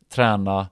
träna, 0.09 0.67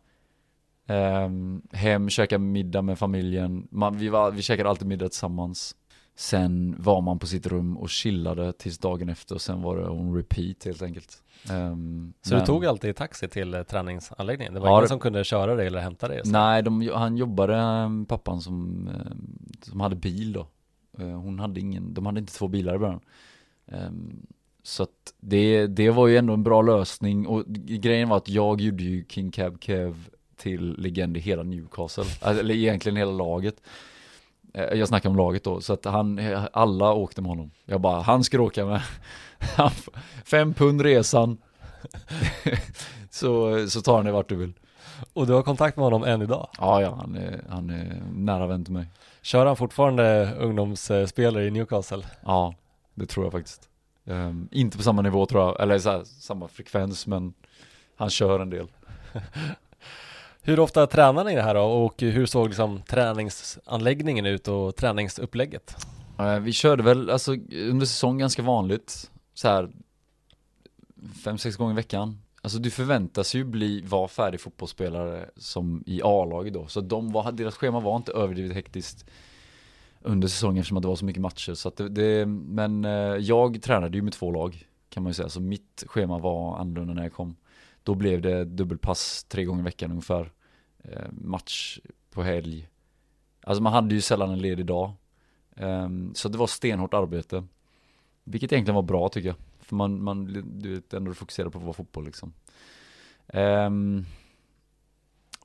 hem, 1.72 2.10
käka 2.10 2.38
middag 2.40 2.82
med 2.82 3.00
familjen, 3.00 3.68
man, 3.72 3.98
vi, 3.98 4.10
var, 4.10 4.32
vi 4.32 4.42
käkade 4.42 4.70
alltid 4.70 4.88
middag 4.88 5.10
tillsammans 5.10 5.76
Sen 6.16 6.76
var 6.80 7.02
man 7.02 7.20
på 7.20 7.28
sitt 7.28 7.48
rum 7.48 7.78
och 7.78 7.90
chillade 7.90 8.54
tills 8.54 8.78
dagen 8.78 9.10
efter 9.10 9.36
och 9.36 9.42
sen 9.42 9.62
var 9.62 9.78
det 9.78 9.90
on 9.90 10.16
repeat 10.16 10.66
helt 10.66 10.82
enkelt 10.82 11.24
Ehm, 11.52 12.14
Så 12.22 12.34
men- 12.34 12.40
du 12.40 12.46
tog 12.46 12.66
alltid 12.66 12.96
taxi 12.96 13.28
till 13.28 13.54
eh, 13.54 13.64
träningsanläggningen? 13.64 14.54
Det 14.54 14.60
var 14.60 14.68
Ja, 14.68 14.72
ingen 14.74 14.82
det- 14.84 14.88
som 14.88 15.00
kunde 15.00 15.24
köra 15.24 15.56
dig 15.56 15.68
eller 15.68 15.80
hämta 15.80 16.08
dig? 16.08 16.22
Nej, 16.26 16.64
de, 16.64 16.90
han 16.96 17.18
jobbade, 17.18 17.56
eh, 17.58 17.90
pappan 18.08 18.42
som, 18.42 18.90
som 19.62 19.80
hade 19.80 19.96
bil 19.96 20.34
då. 20.34 20.48
Eh, 21.00 21.08
Hon 21.22 21.40
hade 21.40 21.60
ingen, 21.60 21.94
de 21.94 22.06
hade 22.06 22.20
inte 22.20 22.34
två 22.34 22.48
bilar 22.48 22.76
i 22.76 22.78
början. 22.78 23.00
Ehm, 23.68 24.26
Så 24.64 24.84
att 24.84 25.14
det, 25.20 25.68
det 25.68 25.90
var 25.90 26.08
ju 26.08 26.18
ändå 26.18 26.34
en 26.34 26.44
bra 26.44 26.62
lösning 26.62 27.28
och 27.28 27.46
grejen 27.56 28.10
var 28.10 28.18
att 28.18 28.30
jag 28.30 28.62
gjorde 28.62 28.84
ju 28.84 29.06
King 29.10 29.32
Cab 29.32 29.58
Kev 29.64 30.10
till 30.40 30.76
legend 30.78 31.18
i 31.18 31.20
hela 31.20 31.44
Newcastle, 31.44 32.04
Alltså, 32.22 32.40
eller 32.40 32.56
egentligen 32.56 32.96
hela 32.96 33.12
laget. 33.12 33.56
Eh, 34.54 34.64
Jag 34.64 34.88
snackar 34.88 35.10
om 35.10 35.16
laget 35.16 35.44
då, 35.44 35.62
så 35.62 35.74
att 35.74 35.86
han, 35.86 36.20
alla 36.54 36.94
åkte 36.94 37.22
med 37.22 37.30
honom. 37.30 37.52
Jag 37.66 37.82
bara, 37.82 38.02
han 38.02 38.24
ska 38.24 38.42
åka 38.42 38.66
med. 38.66 38.82
Fem 40.26 40.54
pund 40.54 40.82
resan. 40.82 41.38
så, 43.10 43.68
så 43.70 43.82
tar 43.82 43.96
han 43.96 44.06
det 44.06 44.12
vart 44.12 44.30
du 44.30 44.36
vill. 44.36 44.54
Och 45.14 45.28
du 45.28 45.34
har 45.34 45.42
kontakt 45.44 45.78
med 45.78 45.84
honom 45.84 46.04
än 46.04 46.22
idag? 46.22 46.48
Ja, 46.60 46.82
ja, 46.82 46.96
han 47.02 47.16
är, 47.16 47.42
han 47.50 47.70
är 47.70 48.02
nära 48.14 48.48
vän 48.48 48.64
till 48.66 48.74
mig. 48.74 48.86
Kör 49.22 49.46
han 49.46 49.56
fortfarande 49.56 50.34
ungdomsspelare 50.40 51.46
i 51.48 51.52
Newcastle? 51.52 52.04
Ja, 52.26 52.56
det 52.96 53.06
tror 53.06 53.26
jag 53.26 53.32
faktiskt. 53.32 53.70
Ehm, 54.06 54.48
inte 54.52 54.78
på 54.78 54.84
samma 54.84 55.02
nivå 55.02 55.26
tror 55.26 55.44
jag, 55.44 55.62
eller 55.62 55.92
här, 55.92 56.04
samma 56.04 56.48
frekvens, 56.48 57.08
men 57.08 57.34
han 57.96 58.10
kör 58.10 58.40
en 58.40 58.50
del. 58.50 58.68
Hur 60.50 60.60
ofta 60.60 60.88
tränar 60.88 61.24
ni 61.24 61.36
det 61.36 61.42
här 61.42 61.56
då? 61.56 61.62
Och 61.62 62.02
hur 62.02 62.26
såg 62.26 62.48
liksom 62.48 62.82
träningsanläggningen 62.82 64.26
ut 64.26 64.48
och 64.48 64.76
träningsupplägget? 64.76 65.86
Eh, 66.20 66.40
vi 66.40 66.52
körde 66.52 66.84
väl, 66.84 67.10
alltså 67.10 67.36
under 67.52 67.86
säsong 67.86 68.18
ganska 68.18 68.42
vanligt, 68.42 69.12
så 69.34 69.48
här 69.48 69.70
fem, 71.24 71.38
sex 71.38 71.56
gånger 71.56 71.74
i 71.74 71.76
veckan. 71.76 72.22
Alltså 72.42 72.60
du 72.60 72.72
förväntas 72.72 73.36
ju 73.36 73.44
bli, 73.44 73.82
vara 73.82 74.08
färdig 74.08 74.42
fotbollsspelare 74.42 75.30
som 75.36 75.84
i 75.86 76.02
A-laget 76.04 76.54
då. 76.54 76.68
Så 76.68 76.82
de 76.82 77.12
var, 77.12 77.32
deras 77.32 77.56
schema 77.56 77.80
var 77.80 77.96
inte 77.96 78.12
överdrivet 78.12 78.56
hektiskt 78.56 79.06
under 80.02 80.28
säsongen 80.28 80.58
eftersom 80.58 80.78
att 80.78 80.84
det 80.84 80.88
var 80.88 80.96
så 80.96 81.06
mycket 81.06 81.22
matcher. 81.22 81.54
Så 81.54 81.68
att 81.68 81.78
det, 81.78 81.90
det, 81.90 82.26
men 82.26 82.86
eh, 82.86 82.92
jag 83.16 83.62
tränade 83.62 83.98
ju 83.98 84.02
med 84.02 84.14
två 84.14 84.32
lag 84.32 84.68
kan 84.90 85.04
man 85.04 85.10
ju 85.10 85.14
säga. 85.14 85.30
Så 85.30 85.42
mitt 85.42 85.84
schema 85.88 86.18
var 86.18 86.58
annorlunda 86.58 86.94
när 86.94 87.04
jag 87.04 87.14
kom. 87.14 87.36
Då 87.84 87.96
blev 87.96 88.22
det 88.22 88.46
dubbelpass 88.46 89.24
tre 89.24 89.44
gånger 89.44 89.62
i 89.62 89.64
veckan 89.64 89.92
ungefär. 89.92 90.32
Eh, 90.84 91.08
match 91.12 91.80
på 92.10 92.24
helg. 92.24 92.70
Alltså 93.42 93.64
man 93.64 93.74
hade 93.74 93.96
ju 93.96 94.02
sällan 94.02 94.32
en 94.32 94.40
ledig 94.40 94.66
dag. 94.66 94.92
Ehm, 95.56 96.12
så 96.16 96.30
det 96.30 96.38
var 96.38 96.48
stenhårt 96.48 96.94
arbete. 96.94 97.44
Vilket 98.24 98.52
egentligen 98.54 98.76
var 98.76 98.82
bra 98.82 99.10
tycker 99.10 99.28
jag. 99.30 99.36
För 99.60 99.76
man, 99.76 100.04
man 100.04 100.26
du 100.60 100.76
vet, 100.76 100.94
ändå 100.94 101.14
fokuserade 101.14 101.52
på 101.52 101.58
att 101.58 101.64
vara 101.64 101.74
fotboll 101.74 102.06
liksom. 102.06 102.34
Ehm, 103.28 104.06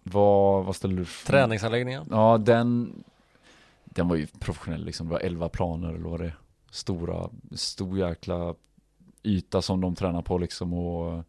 vad, 0.03 0.65
vad 0.65 0.77
ställer 0.77 0.97
du 0.97 1.05
för- 1.05 1.27
Träningsanläggningen? 1.33 2.07
Ja, 2.11 2.39
den, 2.39 2.95
den 3.85 4.09
var 4.09 4.17
ju 4.17 4.27
professionell 4.27 4.85
liksom. 4.85 5.07
Det 5.07 5.13
var 5.13 5.21
11 5.21 5.49
planer 5.49 5.89
eller 5.89 6.09
vad 6.09 6.21
det 6.21 6.27
är. 6.27 6.37
Stora, 6.71 7.31
stor 7.53 7.99
jäkla 7.99 8.55
yta 9.23 9.63
som 9.63 9.81
de 9.81 9.95
tränar 9.95 10.23
på 10.23 10.39
liksom 10.39 10.73
och 10.75 11.25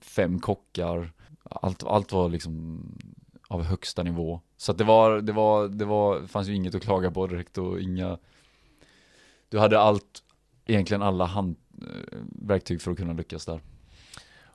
fem 0.00 0.40
kockar. 0.40 1.12
Allt, 1.50 1.82
allt 1.84 2.12
var 2.12 2.28
liksom 2.28 2.82
av 3.48 3.62
högsta 3.62 4.02
nivå. 4.02 4.40
Så 4.56 4.72
att 4.72 4.78
det 4.78 4.84
var, 4.84 5.20
det 5.20 5.32
var, 5.32 5.68
det 5.68 5.84
var, 5.84 6.20
det 6.20 6.28
fanns 6.28 6.48
ju 6.48 6.54
inget 6.54 6.74
att 6.74 6.82
klaga 6.82 7.10
på 7.10 7.26
direkt 7.26 7.58
och 7.58 7.80
inga 7.80 8.18
Du 9.48 9.58
hade 9.58 9.80
allt, 9.80 10.22
egentligen 10.66 11.02
alla 11.02 11.24
handverktyg 11.24 12.76
eh, 12.76 12.80
för 12.80 12.90
att 12.90 12.96
kunna 12.96 13.12
lyckas 13.12 13.46
där. 13.46 13.60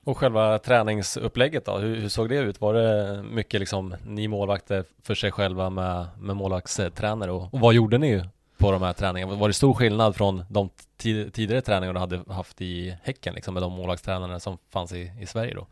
Och 0.03 0.17
själva 0.17 0.59
träningsupplägget 0.59 1.65
då, 1.65 1.77
hur, 1.77 1.95
hur 1.95 2.09
såg 2.09 2.29
det 2.29 2.37
ut? 2.37 2.61
Var 2.61 2.73
det 2.73 3.23
mycket 3.23 3.59
liksom 3.59 3.95
ni 4.05 4.27
målvakter 4.27 4.85
för 5.03 5.15
sig 5.15 5.31
själva 5.31 5.69
med, 5.69 6.07
med 6.19 6.35
målvaktstränare 6.35 7.31
och, 7.31 7.53
och 7.53 7.59
vad 7.59 7.73
gjorde 7.73 7.97
ni 7.97 8.23
på 8.57 8.71
de 8.71 8.81
här 8.81 8.93
träningarna? 8.93 9.35
Var 9.35 9.47
det 9.47 9.53
stor 9.53 9.73
skillnad 9.73 10.15
från 10.15 10.43
de 10.49 10.69
tidigare 10.97 11.61
träningar 11.61 11.93
du 11.93 11.99
hade 11.99 12.33
haft 12.33 12.61
i 12.61 12.97
Häcken 13.03 13.33
liksom 13.33 13.53
med 13.53 13.63
de 13.63 13.71
målvaktstränarna 13.71 14.39
som 14.39 14.57
fanns 14.69 14.93
i, 14.93 15.11
i 15.21 15.25
Sverige 15.25 15.53
då? 15.53 15.67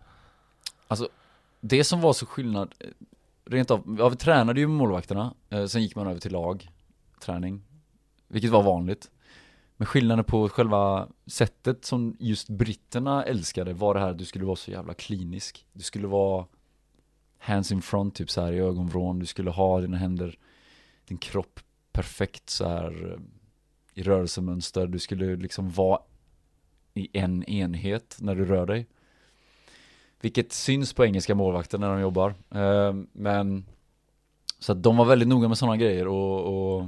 Alltså, 0.87 1.09
det 1.61 1.83
som 1.83 2.01
var 2.01 2.13
så 2.13 2.25
skillnad, 2.25 2.73
eh, 2.79 2.89
rent 3.45 3.71
av, 3.71 3.95
ja 3.99 4.09
vi 4.09 4.15
tränade 4.15 4.59
ju 4.59 4.67
med 4.67 4.77
målvakterna, 4.77 5.33
eh, 5.49 5.65
sen 5.65 5.81
gick 5.81 5.95
man 5.95 6.07
över 6.07 6.19
till 6.19 6.31
lag, 6.31 6.69
träning, 7.19 7.61
vilket 8.27 8.51
var 8.51 8.63
vanligt. 8.63 9.11
Men 9.77 9.85
skillnaden 9.85 10.25
på 10.25 10.49
själva 10.49 11.07
sättet 11.25 11.85
som 11.85 12.15
just 12.19 12.49
britterna 12.49 13.23
älskade 13.23 13.73
var 13.73 13.93
det 13.93 13.99
här 13.99 14.09
att 14.09 14.17
du 14.17 14.25
skulle 14.25 14.45
vara 14.45 14.55
så 14.55 14.71
jävla 14.71 14.93
klinisk. 14.93 15.65
Du 15.73 15.83
skulle 15.83 16.07
vara 16.07 16.45
hands 17.37 17.71
in 17.71 17.81
front, 17.81 18.15
typ 18.15 18.29
så 18.29 18.41
här 18.41 18.53
i 18.53 18.59
ögonvrån, 18.59 19.19
du 19.19 19.25
skulle 19.25 19.49
ha 19.49 19.81
dina 19.81 19.97
händer, 19.97 20.37
din 21.05 21.17
kropp 21.17 21.59
perfekt 21.91 22.49
så 22.49 22.67
här 22.67 23.11
eh, 23.11 23.19
i 23.93 24.03
rörelsemönster, 24.03 24.87
du 24.87 24.99
skulle 24.99 25.35
liksom 25.35 25.69
vara 25.69 25.99
i 26.93 27.09
en 27.13 27.43
enhet 27.43 28.17
när 28.19 28.35
du 28.35 28.45
rör 28.45 28.65
dig. 28.65 28.87
Vilket 30.21 30.53
syns 30.53 30.93
på 30.93 31.05
engelska 31.05 31.35
målvakter 31.35 31.77
när 31.77 31.89
de 31.89 31.99
jobbar. 31.99 32.35
Eh, 32.51 32.93
men 33.13 33.65
så 34.59 34.71
att 34.71 34.83
de 34.83 34.97
var 34.97 35.05
väldigt 35.05 35.27
noga 35.27 35.47
med 35.47 35.57
sådana 35.57 35.77
grejer 35.77 36.07
och, 36.07 36.77
och 36.77 36.87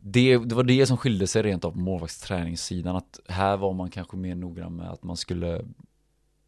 det, 0.00 0.38
det 0.38 0.54
var 0.54 0.62
det 0.64 0.86
som 0.86 0.96
skilde 0.96 1.26
sig 1.26 1.42
rent 1.42 1.64
av 1.64 1.70
på 1.70 1.78
målvaktsträningssidan. 1.78 2.96
Att 2.96 3.20
här 3.28 3.56
var 3.56 3.72
man 3.72 3.90
kanske 3.90 4.16
mer 4.16 4.34
noggrann 4.34 4.76
med 4.76 4.90
att 4.90 5.02
man 5.02 5.16
skulle 5.16 5.64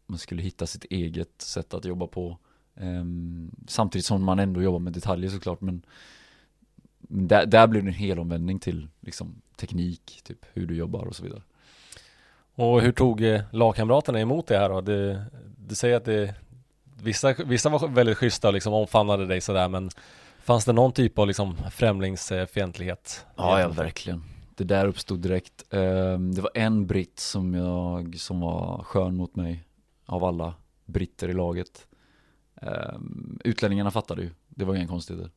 man 0.05 0.17
skulle 0.17 0.41
hitta 0.41 0.67
sitt 0.67 0.83
eget 0.83 1.41
sätt 1.41 1.73
att 1.73 1.85
jobba 1.85 2.07
på. 2.07 2.37
Um, 2.75 3.51
samtidigt 3.67 4.05
som 4.05 4.23
man 4.23 4.39
ändå 4.39 4.61
jobbar 4.61 4.79
med 4.79 4.93
detaljer 4.93 5.29
såklart. 5.29 5.61
Men 5.61 5.85
men 7.11 7.27
där, 7.27 7.45
där 7.45 7.67
blev 7.67 7.83
det 7.83 7.89
en 7.89 7.93
helomvändning 7.93 8.59
till 8.59 8.87
liksom, 8.99 9.41
teknik, 9.55 10.21
typ 10.23 10.45
hur 10.53 10.67
du 10.67 10.75
jobbar 10.75 11.05
och 11.05 11.15
så 11.15 11.23
vidare. 11.23 11.41
Och 12.61 12.81
hur 12.81 12.91
tog 12.91 13.23
eh, 13.23 13.41
lagkamraterna 13.51 14.19
emot 14.19 14.47
det 14.47 14.57
här 14.57 14.69
då? 14.69 14.81
Du, 14.81 15.21
du 15.57 15.75
säger 15.75 15.97
att 15.97 16.05
det 16.05 16.35
Vissa, 17.03 17.33
vissa 17.33 17.69
var 17.69 17.87
väldigt 17.87 18.17
schyssta 18.17 18.47
och 18.47 18.53
liksom 18.53 18.73
omfamnade 18.73 19.25
dig 19.25 19.41
sådär 19.41 19.69
men 19.69 19.89
Fanns 20.43 20.65
det 20.65 20.73
någon 20.73 20.91
typ 20.91 21.19
av 21.19 21.27
liksom 21.27 21.55
främlingsfientlighet? 21.71 23.25
Ja, 23.35 23.59
ja 23.59 23.67
verkligen. 23.67 24.23
Det 24.55 24.63
där 24.63 24.87
uppstod 24.87 25.19
direkt. 25.19 25.73
Ehm, 25.73 26.35
det 26.35 26.41
var 26.41 26.51
en 26.53 26.87
britt 26.87 27.19
som 27.19 27.53
jag, 27.53 28.19
som 28.19 28.39
var 28.39 28.83
skön 28.83 29.15
mot 29.15 29.35
mig 29.35 29.63
av 30.05 30.23
alla 30.23 30.53
britter 30.85 31.29
i 31.29 31.33
laget. 31.33 31.87
Ehm, 32.61 33.39
utlänningarna 33.43 33.91
fattade 33.91 34.21
ju, 34.21 34.29
det 34.47 34.65
var 34.65 34.75
inga 34.75 34.87
konstigheter. 34.87 35.31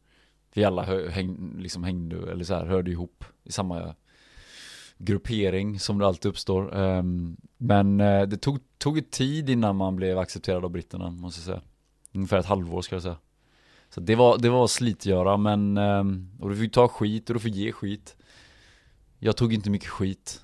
Vi 0.54 0.64
alla 0.64 1.08
häng, 1.10 1.54
liksom 1.58 1.84
hängde, 1.84 2.32
eller 2.32 2.44
så 2.44 2.54
här, 2.54 2.66
hörde 2.66 2.90
ihop 2.90 3.24
i 3.44 3.52
samma 3.52 3.94
gruppering 4.98 5.78
som 5.80 5.98
det 5.98 6.06
alltid 6.06 6.28
uppstår. 6.28 6.76
Ehm, 6.76 7.36
men 7.56 8.00
eh, 8.00 8.22
det 8.22 8.36
tog, 8.36 8.58
tog 8.78 9.10
tid 9.10 9.50
innan 9.50 9.76
man 9.76 9.96
blev 9.96 10.18
accepterad 10.18 10.64
av 10.64 10.70
britterna, 10.70 11.10
måste 11.10 11.40
jag 11.40 11.44
säga. 11.44 11.62
Ungefär 12.12 12.38
ett 12.38 12.46
halvår 12.46 12.82
ska 12.82 12.94
jag 12.94 13.02
säga. 13.02 13.16
Så 13.88 14.00
det 14.00 14.14
var, 14.14 14.38
det 14.38 14.50
var 14.50 14.66
slitgöra 14.66 15.36
men, 15.36 15.76
ehm, 15.76 16.30
och 16.40 16.50
du 16.50 16.56
fick 16.56 16.72
ta 16.72 16.88
skit 16.88 17.30
och 17.30 17.34
du 17.34 17.40
fick 17.40 17.54
ge 17.54 17.72
skit 17.72 18.16
Jag 19.18 19.36
tog 19.36 19.52
inte 19.52 19.70
mycket 19.70 19.88
skit 19.88 20.40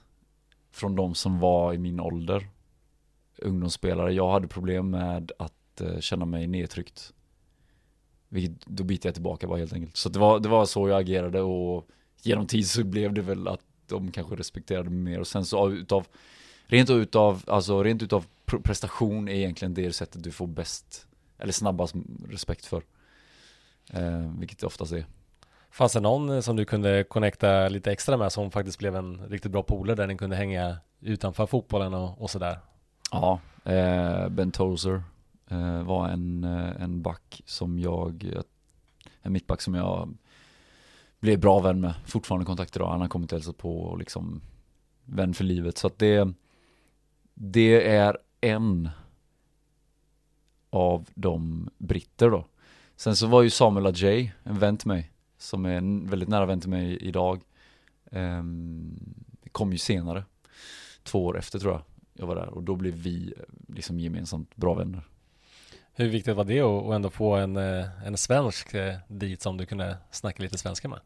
från 0.71 0.97
de 0.97 1.15
som 1.15 1.39
var 1.39 1.75
i 1.75 1.79
min 1.79 2.01
ålder, 2.01 2.49
ungdomsspelare. 3.39 4.13
Jag 4.13 4.33
hade 4.33 4.49
problem 4.49 4.91
med 4.91 5.33
att 5.39 5.81
eh, 5.81 6.01
känna 6.01 6.25
mig 6.25 6.47
nedtryckt. 6.47 7.13
Vilket, 8.29 8.67
då 8.67 8.85
biter 8.85 9.09
jag 9.09 9.15
tillbaka 9.15 9.47
bara 9.47 9.59
helt 9.59 9.73
enkelt. 9.73 9.97
Så 9.97 10.09
det 10.09 10.19
var, 10.19 10.41
det 10.41 10.49
var 10.49 10.67
så 10.67 10.89
jag 10.89 11.01
agerade 11.01 11.41
och 11.41 11.89
genom 12.23 12.47
tid 12.47 12.69
så 12.69 12.85
blev 12.85 13.13
det 13.13 13.23
väl 13.23 13.49
att 13.49 13.65
de 13.91 14.11
kanske 14.11 14.37
respekterade 14.37 14.91
mig 14.91 15.13
mer. 15.13 15.21
Och 15.21 15.27
sen 15.27 15.45
så 15.45 15.71
utav 15.71 16.07
Rent 16.71 16.91
utav, 16.91 17.45
alltså 17.47 17.83
rent 17.83 18.03
utav 18.03 18.27
prestation 18.47 19.29
är 19.29 19.33
egentligen 19.33 19.75
det 19.75 19.93
sättet 19.93 20.25
du 20.25 20.31
får 20.31 20.47
bäst 20.47 21.07
Eller 21.39 21.53
snabbast 21.53 21.95
respekt 22.29 22.67
för. 22.67 22.83
Eh, 23.93 24.33
Vilket 24.39 24.59
det 24.59 24.67
oftast 24.67 24.93
är. 24.93 25.07
Fanns 25.71 25.93
det 25.93 26.01
någon 26.01 26.43
som 26.43 26.57
du 26.57 26.65
kunde 26.65 27.05
connecta 27.05 27.69
lite 27.69 27.93
extra 27.93 28.17
med 28.17 28.33
som 28.33 28.51
faktiskt 28.51 28.79
blev 28.79 28.97
en 28.97 29.29
riktigt 29.29 29.53
bra 29.53 29.63
polare 29.63 29.97
där 29.97 30.07
ni 30.07 30.17
kunde 30.17 30.37
hänga 30.37 30.77
utanför 31.01 31.47
fotbollen 31.47 31.95
och, 31.95 32.23
och 32.23 32.31
sådär? 32.31 32.59
Ja, 33.13 33.41
eh, 33.65 34.29
Ben 34.29 34.53
Tozer 34.53 35.03
eh, 35.51 35.83
var 35.83 36.09
en, 36.09 36.45
eh, 36.45 36.83
en 36.83 37.03
back 37.03 37.43
som 37.47 37.79
jag, 37.79 38.33
en 39.23 39.33
mittback 39.33 39.61
som 39.61 39.75
jag 39.75 40.15
blev 41.21 41.41
bra 41.41 41.61
vän 41.61 41.81
med, 41.81 41.95
fortfarande 42.07 42.47
kontakt 42.47 42.77
idag, 42.77 42.91
han 42.91 43.01
har 43.01 43.09
kommit 43.09 43.33
och 43.33 43.39
hälsat 43.39 43.57
på 43.57 43.81
och 43.81 43.99
liksom 43.99 44.41
vän 45.05 45.35
för 45.35 45.45
livet 45.45 45.79
så 45.79 45.87
att 45.87 45.99
det 45.99 46.33
det 47.35 47.89
är 47.89 48.19
en 48.41 48.89
av 50.71 51.09
de 51.15 51.69
britter 51.79 52.31
då. 52.31 52.47
Sen 52.97 53.17
så 53.17 53.27
var 53.27 53.43
ju 53.43 53.51
Samuel 53.51 53.87
Ajay 53.87 54.33
en 54.43 54.59
vän 54.59 54.77
till 54.77 54.89
mig, 54.89 55.13
som 55.39 55.67
är 55.67 55.71
en 55.73 56.07
väldigt 56.07 56.29
nära 56.29 56.47
vän 56.47 56.61
till 56.61 56.71
mig 56.71 56.97
idag. 56.97 57.43
Um, 58.11 59.15
kom 59.53 59.73
ju 59.73 59.79
senare, 59.79 60.25
två 61.03 61.27
år 61.27 61.39
efter 61.39 61.59
tror 61.59 61.73
jag 61.73 61.83
jag 62.21 62.27
var 62.27 62.35
där 62.35 62.49
och 62.49 62.63
då 62.63 62.77
blev 62.77 62.95
vi 62.95 63.35
liksom 63.69 64.01
gemensamt 64.01 64.57
bra 64.57 64.75
vänner. 64.75 65.09
Hur 65.93 66.09
viktigt 66.09 66.37
var 66.37 66.45
det 66.45 66.61
att 66.61 66.95
ändå 66.95 67.11
få 67.11 67.35
en, 67.35 67.57
eh, 67.57 68.07
en 68.07 68.17
svensk 68.17 68.75
eh, 68.75 68.97
dit 69.09 69.43
som 69.43 69.57
du 69.57 69.67
kunde 69.67 69.97
snacka 70.11 70.43
lite 70.43 70.59
svenska 70.59 70.89
med? 70.89 71.01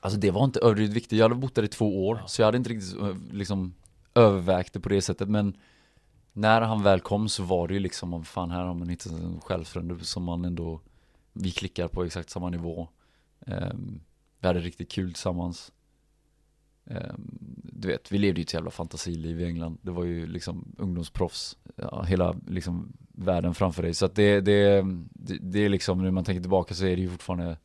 Alltså 0.00 0.18
det 0.18 0.30
var 0.30 0.44
inte 0.44 0.60
överdrivet 0.60 0.96
viktigt, 0.96 1.18
jag 1.18 1.24
hade 1.24 1.34
bott 1.34 1.54
där 1.54 1.62
i 1.62 1.68
två 1.68 2.08
år, 2.08 2.18
ja. 2.20 2.26
så 2.26 2.42
jag 2.42 2.46
hade 2.46 2.58
inte 2.58 2.70
riktigt 2.70 3.00
eh, 3.00 3.16
liksom 3.30 3.74
övervägt 4.14 4.72
det 4.72 4.80
på 4.80 4.88
det 4.88 5.02
sättet 5.02 5.28
men 5.28 5.56
när 6.32 6.60
han 6.60 6.82
väl 6.82 7.00
kom 7.00 7.28
så 7.28 7.42
var 7.42 7.68
det 7.68 7.74
ju 7.74 7.80
liksom, 7.80 8.24
fan 8.24 8.50
här 8.50 8.62
har 8.62 8.74
man 8.74 8.88
hittat 8.88 9.12
en 9.12 9.40
självfrände 9.40 10.04
som 10.04 10.22
man 10.22 10.44
ändå, 10.44 10.80
vi 11.32 11.50
klickar 11.50 11.88
på 11.88 12.04
exakt 12.04 12.30
samma 12.30 12.50
nivå. 12.50 12.88
Um, 13.46 14.00
vi 14.40 14.46
hade 14.46 14.60
riktigt 14.60 14.90
kul 14.90 15.12
tillsammans. 15.12 15.72
Um, 16.84 17.38
du 17.72 17.88
vet, 17.88 18.12
vi 18.12 18.18
levde 18.18 18.40
ju 18.40 18.42
ett 18.42 18.54
jävla 18.54 18.70
fantasiliv 18.70 19.40
i 19.40 19.44
England. 19.44 19.78
Det 19.82 19.90
var 19.90 20.04
ju 20.04 20.26
liksom 20.26 20.74
ungdomsproffs, 20.78 21.56
ja, 21.76 22.02
hela 22.02 22.36
liksom 22.46 22.92
världen 23.12 23.54
framför 23.54 23.82
dig. 23.82 23.94
Så 23.94 24.06
att 24.06 24.14
det, 24.14 24.40
det, 24.40 24.84
det, 25.12 25.38
det 25.40 25.64
är 25.64 25.68
liksom, 25.68 26.02
när 26.02 26.10
man 26.10 26.24
tänker 26.24 26.40
tillbaka 26.40 26.74
så 26.74 26.84
är 26.84 26.96
det 26.96 27.02
ju 27.02 27.10
fortfarande 27.10 27.56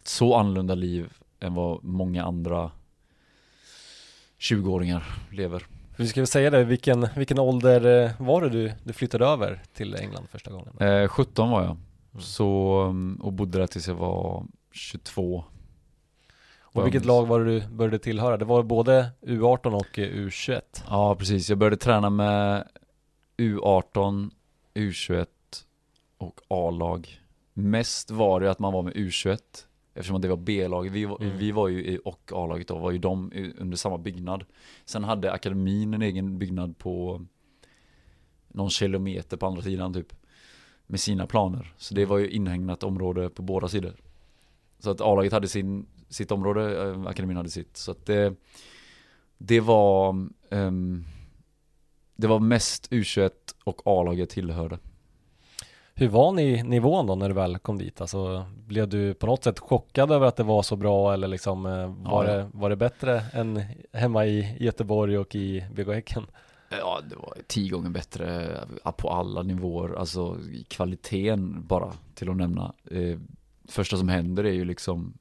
ett 0.00 0.08
så 0.08 0.34
annorlunda 0.34 0.74
liv 0.74 1.12
än 1.40 1.54
vad 1.54 1.84
många 1.84 2.24
andra 2.24 2.70
20-åringar 4.38 5.04
lever. 5.32 5.66
Vi 5.96 6.08
ska 6.08 6.20
väl 6.20 6.26
säga 6.26 6.50
det, 6.50 6.64
vilken, 6.64 7.08
vilken 7.16 7.38
ålder 7.38 8.04
eh, 8.04 8.10
var 8.18 8.42
det 8.42 8.48
du, 8.48 8.72
du 8.84 8.92
flyttade 8.92 9.26
över 9.26 9.62
till 9.72 9.94
England 9.94 10.28
första 10.30 10.50
gången? 10.50 10.78
Eh, 10.80 11.08
17 11.08 11.50
var 11.50 11.60
jag. 11.60 11.70
Mm. 11.70 12.22
Så, 12.22 12.80
mm, 12.82 13.20
och 13.22 13.32
bodde 13.32 13.58
där 13.58 13.66
tills 13.66 13.88
jag 13.88 13.94
var 13.94 14.46
22. 14.72 15.44
Och 16.60 16.86
vilket 16.86 17.04
lag 17.04 17.26
var 17.26 17.40
det 17.40 17.44
du 17.44 17.66
började 17.68 17.98
tillhöra? 17.98 18.36
Det 18.36 18.44
var 18.44 18.62
både 18.62 19.10
U18 19.20 19.74
och 19.74 19.98
eh, 19.98 20.08
U21? 20.08 20.60
Ja, 20.88 21.14
precis. 21.14 21.48
Jag 21.48 21.58
började 21.58 21.76
träna 21.76 22.10
med 22.10 22.68
U18, 23.36 24.30
U21 24.78 25.26
och 26.18 26.40
A-lag. 26.48 27.20
Mest 27.52 28.10
var 28.10 28.40
det 28.40 28.50
att 28.50 28.58
man 28.58 28.72
var 28.72 28.82
med 28.82 28.94
U21 28.94 29.38
Eftersom 29.98 30.20
det 30.20 30.28
var 30.28 30.36
B-laget, 30.36 30.92
vi, 30.92 31.02
mm. 31.02 31.38
vi 31.38 31.52
var 31.52 31.68
ju 31.68 31.98
och 31.98 32.32
A-laget 32.34 32.68
då, 32.68 32.78
var 32.78 32.90
ju 32.90 32.98
de 32.98 33.32
under 33.58 33.76
samma 33.76 33.98
byggnad. 33.98 34.44
Sen 34.84 35.04
hade 35.04 35.32
akademin 35.32 35.94
en 35.94 36.02
egen 36.02 36.38
byggnad 36.38 36.78
på 36.78 37.24
någon 38.48 38.70
kilometer 38.70 39.36
på 39.36 39.46
andra 39.46 39.62
sidan 39.62 39.94
typ. 39.94 40.12
Med 40.86 41.00
sina 41.00 41.26
planer. 41.26 41.74
Så 41.76 41.94
det 41.94 42.04
var 42.04 42.18
ju 42.18 42.30
inhägnat 42.30 42.82
område 42.82 43.30
på 43.30 43.42
båda 43.42 43.68
sidor. 43.68 43.94
Så 44.78 44.90
att 44.90 45.00
A-laget 45.00 45.32
hade 45.32 45.48
sin, 45.48 45.86
sitt 46.08 46.30
område, 46.30 46.88
eh, 46.88 47.06
akademin 47.06 47.36
hade 47.36 47.50
sitt. 47.50 47.76
Så 47.76 47.90
att 47.90 48.06
det, 48.06 48.34
det 49.38 49.60
var 49.60 50.08
um, 50.50 51.04
Det 52.20 52.26
var 52.26 52.40
mest 52.40 52.90
U21 52.90 53.30
och 53.64 53.82
A-laget 53.84 54.30
tillhörde. 54.30 54.78
Hur 55.94 56.08
var 56.08 56.32
ni 56.32 56.62
nivån 56.62 57.06
då 57.06 57.14
när 57.14 57.28
du 57.28 57.34
väl 57.34 57.58
kom 57.58 57.78
dit? 57.78 58.00
Alltså, 58.00 58.46
blev 58.66 58.88
du 58.88 59.14
på 59.14 59.26
något 59.26 59.44
sätt 59.44 59.58
chockad 59.58 60.12
över 60.12 60.26
att 60.26 60.36
det 60.36 60.42
var 60.42 60.62
så 60.62 60.76
bra 60.76 61.12
eller 61.12 61.28
liksom 61.28 61.66
eh, 61.66 61.94
var, 62.10 62.24
ja. 62.24 62.32
det, 62.32 62.50
var 62.52 62.70
det 62.70 62.76
bättre 62.76 63.22
än 63.32 63.62
hemma 63.92 64.26
i 64.26 64.56
Göteborg 64.60 65.18
och 65.18 65.34
i 65.34 65.64
BK 65.74 65.86
Häcken? 65.86 66.26
Ja, 66.68 67.00
det 67.10 67.16
var 67.16 67.34
tio 67.46 67.70
gånger 67.70 67.90
bättre 67.90 68.56
på 68.96 69.10
alla 69.10 69.42
nivåer, 69.42 69.94
alltså 69.94 70.36
kvaliteten 70.68 71.66
bara 71.66 71.92
till 72.14 72.30
att 72.30 72.36
nämna. 72.36 72.74
Eh, 72.90 73.18
första 73.68 73.96
som 73.96 74.08
händer 74.08 74.44
är 74.44 74.52
ju 74.52 74.64
liksom 74.64 75.18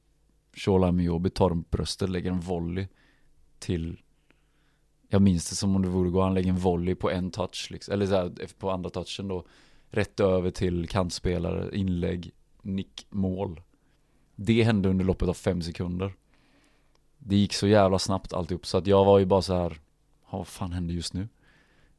Shola 0.53 0.91
Miobi 0.91 1.29
tar 1.29 1.51
en 1.51 1.65
bröstet, 1.69 2.09
lägger 2.09 2.31
en 2.31 2.39
volley 2.39 2.87
till 3.59 3.99
jag 5.09 5.21
minns 5.21 5.49
det 5.49 5.55
som 5.55 5.75
om 5.75 5.81
det 5.81 5.87
vore 5.87 6.09
gå, 6.09 6.21
han 6.21 6.33
lägger 6.33 6.49
en 6.49 6.57
volley 6.57 6.95
på 6.95 7.11
en 7.11 7.31
touch 7.31 7.67
liksom, 7.71 7.93
eller 7.93 8.05
så 8.05 8.15
här, 8.15 8.31
på 8.59 8.71
andra 8.71 8.89
touchen 8.89 9.27
då 9.27 9.45
rätt 9.91 10.19
över 10.19 10.51
till 10.51 10.87
kantspelare, 10.87 11.77
inlägg, 11.77 12.31
nick, 12.61 13.07
mål. 13.09 13.61
Det 14.35 14.63
hände 14.63 14.89
under 14.89 15.05
loppet 15.05 15.29
av 15.29 15.33
fem 15.33 15.61
sekunder. 15.61 16.13
Det 17.17 17.35
gick 17.35 17.53
så 17.53 17.67
jävla 17.67 17.99
snabbt 17.99 18.33
alltihop 18.33 18.65
så 18.65 18.77
att 18.77 18.87
jag 18.87 19.05
var 19.05 19.19
ju 19.19 19.25
bara 19.25 19.41
så 19.41 19.53
här, 19.53 19.77
vad 20.29 20.47
fan 20.47 20.71
hände 20.71 20.93
just 20.93 21.13
nu? 21.13 21.27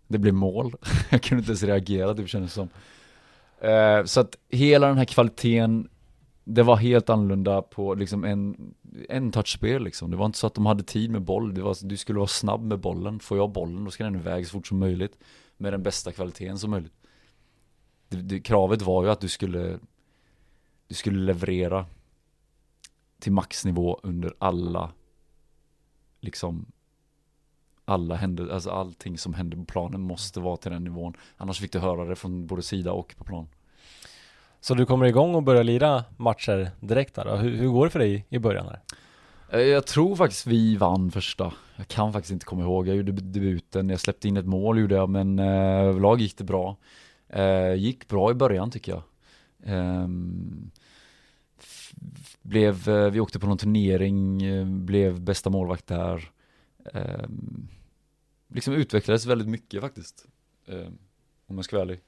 Det 0.09 0.19
blev 0.19 0.35
mål. 0.35 0.75
jag 1.11 1.23
kunde 1.23 1.41
inte 1.41 1.51
ens 1.51 1.63
reagera, 1.63 2.15
typ, 2.15 2.25
det 2.25 2.29
kändes 2.29 2.53
som. 2.53 2.69
Uh, 3.65 4.05
så 4.05 4.21
att 4.21 4.37
hela 4.49 4.87
den 4.87 4.99
här 4.99 5.05
kvaliteten, 5.05 5.89
det 6.49 6.63
var 6.63 6.77
helt 6.77 7.11
annorlunda 7.11 7.63
på 7.63 7.95
liksom 7.95 8.25
en, 8.25 8.75
en 9.09 9.33
touchspel 9.33 9.85
liksom. 9.85 10.11
Det 10.11 10.17
var 10.17 10.27
inte 10.27 10.39
så 10.39 10.47
att 10.47 10.55
de 10.55 10.67
hade 10.67 10.83
tid 10.83 11.11
med 11.11 11.23
boll, 11.23 11.55
det 11.55 11.63
var, 11.63 11.77
du 11.83 11.97
skulle 11.97 12.19
vara 12.19 12.29
snabb 12.29 12.63
med 12.65 12.81
bollen. 12.81 13.21
Får 13.21 13.39
jag 13.39 13.53
bollen, 13.53 13.85
då 13.85 13.91
ska 13.91 14.05
den 14.05 14.15
iväg 14.15 14.47
så 14.47 14.51
fort 14.51 14.67
som 14.67 14.79
möjligt. 14.79 15.19
Med 15.57 15.73
den 15.73 15.83
bästa 15.83 16.13
kvaliteten 16.13 16.59
som 16.59 16.71
möjligt 16.71 16.93
det, 18.09 18.23
det, 18.23 18.41
kravet 18.41 18.83
var 18.83 19.05
ju 19.05 19.11
att 19.11 19.21
du 19.21 19.29
skulle 19.29 19.79
du 20.89 20.95
skulle 20.95 21.19
leverera 21.19 21.87
till 23.19 23.33
maxnivå 23.33 24.01
under 24.03 24.35
alla 24.39 24.93
liksom 26.21 26.67
alla 27.85 28.15
händer, 28.15 28.49
alltså 28.49 28.71
allting 28.71 29.19
som 29.19 29.35
händer 29.35 29.57
på 29.57 29.65
planen 29.65 30.01
måste 30.01 30.41
vara 30.41 30.57
till 30.57 30.73
den 30.73 30.85
nivån. 30.85 31.15
Annars 31.37 31.61
fick 31.61 31.73
du 31.73 31.79
höra 31.79 32.05
det 32.05 32.17
från 32.17 32.47
både 32.47 32.63
sida 32.63 32.93
och 32.93 33.15
på 33.19 33.25
plan. 33.25 33.49
Så 34.61 34.75
du 34.75 34.87
kommer 34.87 35.07
igång 35.07 35.35
och 35.35 35.43
börjar 35.43 35.65
lira 35.65 36.05
matcher 36.17 36.71
direkt 36.81 37.15
där? 37.15 37.37
Hur, 37.37 37.57
hur 37.57 37.69
går 37.69 37.85
det 37.85 37.91
för 37.91 37.99
dig 37.99 38.27
i 38.29 38.39
början 38.39 38.67
här? 38.67 38.81
Eh, 39.51 39.61
jag 39.61 39.87
tror 39.87 40.17
faktiskt 40.17 40.47
vi 40.47 40.77
vann 40.77 41.11
första. 41.11 41.53
Jag 41.77 41.89
kan 41.89 42.13
faktiskt 42.13 42.33
inte 42.33 42.47
komma 42.47 42.63
ihåg. 42.63 42.89
Jag 42.89 42.97
gjorde 42.97 43.13
debuten, 43.13 43.89
jag 43.89 44.01
släppte 44.01 44.29
in 44.29 44.37
ett 44.37 44.47
mål 44.47 44.79
gjorde 44.79 44.95
jag, 44.95 45.09
men 45.09 45.39
eh, 45.39 45.81
överlag 45.81 46.21
gick 46.21 46.39
det 46.39 46.45
bra. 46.45 46.77
Eh, 47.29 47.75
gick 47.75 48.09
bra 48.09 48.31
i 48.31 48.35
början 48.35 48.71
tycker 48.71 48.93
jag. 48.93 49.03
Ehm, 49.65 50.71
blev, 52.43 52.89
vi 53.13 53.21
åkte 53.21 53.39
på 53.39 53.47
någon 53.47 53.59
turnering, 53.59 54.41
blev 54.87 55.21
bästa 55.21 55.51
målvakt 55.51 55.87
där. 55.87 56.31
Ehm, 56.95 57.69
liksom 58.49 58.75
utvecklades 58.75 59.27
väldigt 59.27 59.49
mycket 59.49 59.81
faktiskt. 59.81 60.27
Ehm, 60.67 60.99
om 61.47 61.57
jag 61.57 61.65
ska 61.65 61.77
vara 61.77 61.85
ärlig. 61.85 62.01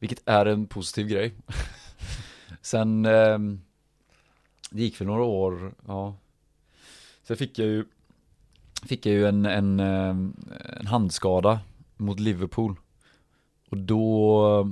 Vilket 0.00 0.22
är 0.28 0.46
en 0.46 0.66
positiv 0.66 1.06
grej. 1.06 1.34
Sen, 2.62 3.06
eh, 3.06 3.38
det 4.70 4.82
gick 4.82 4.96
för 4.96 5.04
några 5.04 5.24
år, 5.24 5.74
ja. 5.86 6.16
Sen 7.22 7.36
fick 7.36 7.58
jag 7.58 7.68
ju, 7.68 7.84
fick 8.82 9.06
jag 9.06 9.14
ju 9.14 9.26
en, 9.26 9.46
en, 9.46 9.80
ehm, 9.80 10.34
en 10.80 10.86
handskada 10.86 11.60
mot 11.96 12.20
Liverpool. 12.20 12.76
Och 13.70 13.76
då, 13.76 14.68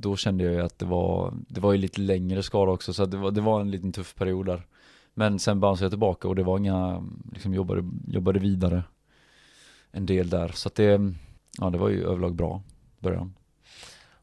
då 0.00 0.16
kände 0.16 0.44
jag 0.44 0.52
ju 0.52 0.60
att 0.60 0.78
det 0.78 0.86
var, 0.86 1.34
det 1.48 1.60
var 1.60 1.72
ju 1.72 1.78
lite 1.78 2.00
längre 2.00 2.42
skada 2.42 2.72
också 2.72 2.92
så 2.92 3.06
det 3.06 3.16
var, 3.16 3.30
det 3.30 3.40
var 3.40 3.60
en 3.60 3.70
liten 3.70 3.92
tuff 3.92 4.14
period 4.14 4.46
där. 4.46 4.66
Men 5.14 5.38
sen 5.38 5.60
bounceade 5.60 5.84
jag 5.84 5.92
tillbaka 5.92 6.28
och 6.28 6.34
det 6.34 6.42
var 6.42 6.58
inga, 6.58 7.04
liksom 7.32 7.54
jobbade, 7.54 7.84
jobbade 8.06 8.38
vidare 8.38 8.82
en 9.90 10.06
del 10.06 10.30
där. 10.30 10.48
Så 10.48 10.68
att 10.68 10.74
det, 10.74 11.14
ja 11.58 11.70
det 11.70 11.78
var 11.78 11.88
ju 11.88 12.04
överlag 12.04 12.34
bra 12.34 12.62
början. 12.98 13.34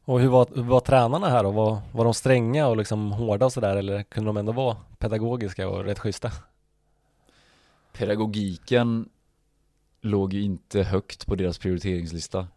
Och 0.06 0.20
hur 0.20 0.28
var, 0.28 0.48
hur 0.54 0.62
var 0.62 0.80
tränarna 0.80 1.28
här 1.28 1.42
då? 1.42 1.50
Var, 1.50 1.80
var 1.92 2.04
de 2.04 2.14
stränga 2.14 2.66
och 2.66 2.76
liksom 2.76 3.12
hårda 3.12 3.46
och 3.46 3.52
sådär 3.52 3.76
eller 3.76 4.02
kunde 4.02 4.28
de 4.28 4.36
ändå 4.36 4.52
vara 4.52 4.76
pedagogiska 4.98 5.68
och 5.68 5.84
rätt 5.84 5.98
schyssta? 5.98 6.32
Pedagogiken 7.92 9.08
låg 10.00 10.32
ju 10.32 10.42
inte 10.42 10.82
högt 10.82 11.26
på 11.26 11.34
deras 11.34 11.58
prioriteringslista. 11.58 12.48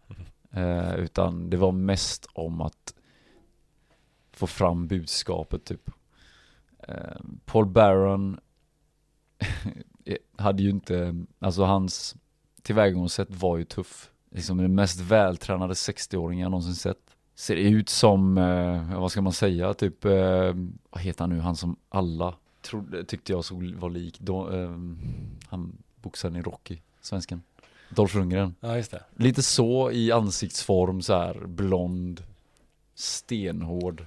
Eh, 0.50 0.94
utan 0.94 1.50
det 1.50 1.56
var 1.56 1.72
mest 1.72 2.26
om 2.32 2.60
att 2.60 2.94
få 4.32 4.46
fram 4.46 4.86
budskapet 4.86 5.64
typ. 5.64 5.90
Eh, 6.88 7.20
Paul 7.44 7.66
Barron 7.66 8.40
hade 10.36 10.62
ju 10.62 10.70
inte, 10.70 11.24
alltså 11.38 11.62
hans 11.62 12.16
tillvägagångssätt 12.62 13.28
var 13.30 13.56
ju 13.56 13.64
tuff. 13.64 14.10
Liksom 14.30 14.56
den 14.58 14.74
mest 14.74 15.00
vältränade 15.00 15.74
60-åringen 15.74 16.40
jag 16.40 16.50
någonsin 16.50 16.74
sett. 16.74 17.09
Ser 17.40 17.56
ut 17.56 17.88
som, 17.88 18.38
eh, 18.38 19.00
vad 19.00 19.12
ska 19.12 19.20
man 19.20 19.32
säga, 19.32 19.74
typ, 19.74 20.04
eh, 20.04 20.54
vad 20.90 21.02
heter 21.02 21.20
han 21.20 21.30
nu, 21.30 21.40
han 21.40 21.56
som 21.56 21.76
alla 21.88 22.34
trodde, 22.62 23.04
tyckte 23.04 23.32
jag 23.32 23.44
såg 23.44 23.74
var 23.74 23.90
lik, 23.90 24.20
då, 24.20 24.50
eh, 24.50 24.70
han 25.48 25.72
boxaren 26.02 26.36
i 26.36 26.42
Rocky, 26.42 26.78
svensken. 27.00 27.42
Dolph 27.88 28.16
Lundgren. 28.16 28.54
Ja, 28.60 28.76
just 28.76 28.90
det. 28.90 29.04
Lite 29.16 29.42
så 29.42 29.90
i 29.90 30.12
ansiktsform 30.12 31.02
så 31.02 31.14
här 31.14 31.46
blond, 31.46 32.22
stenhård. 32.94 34.04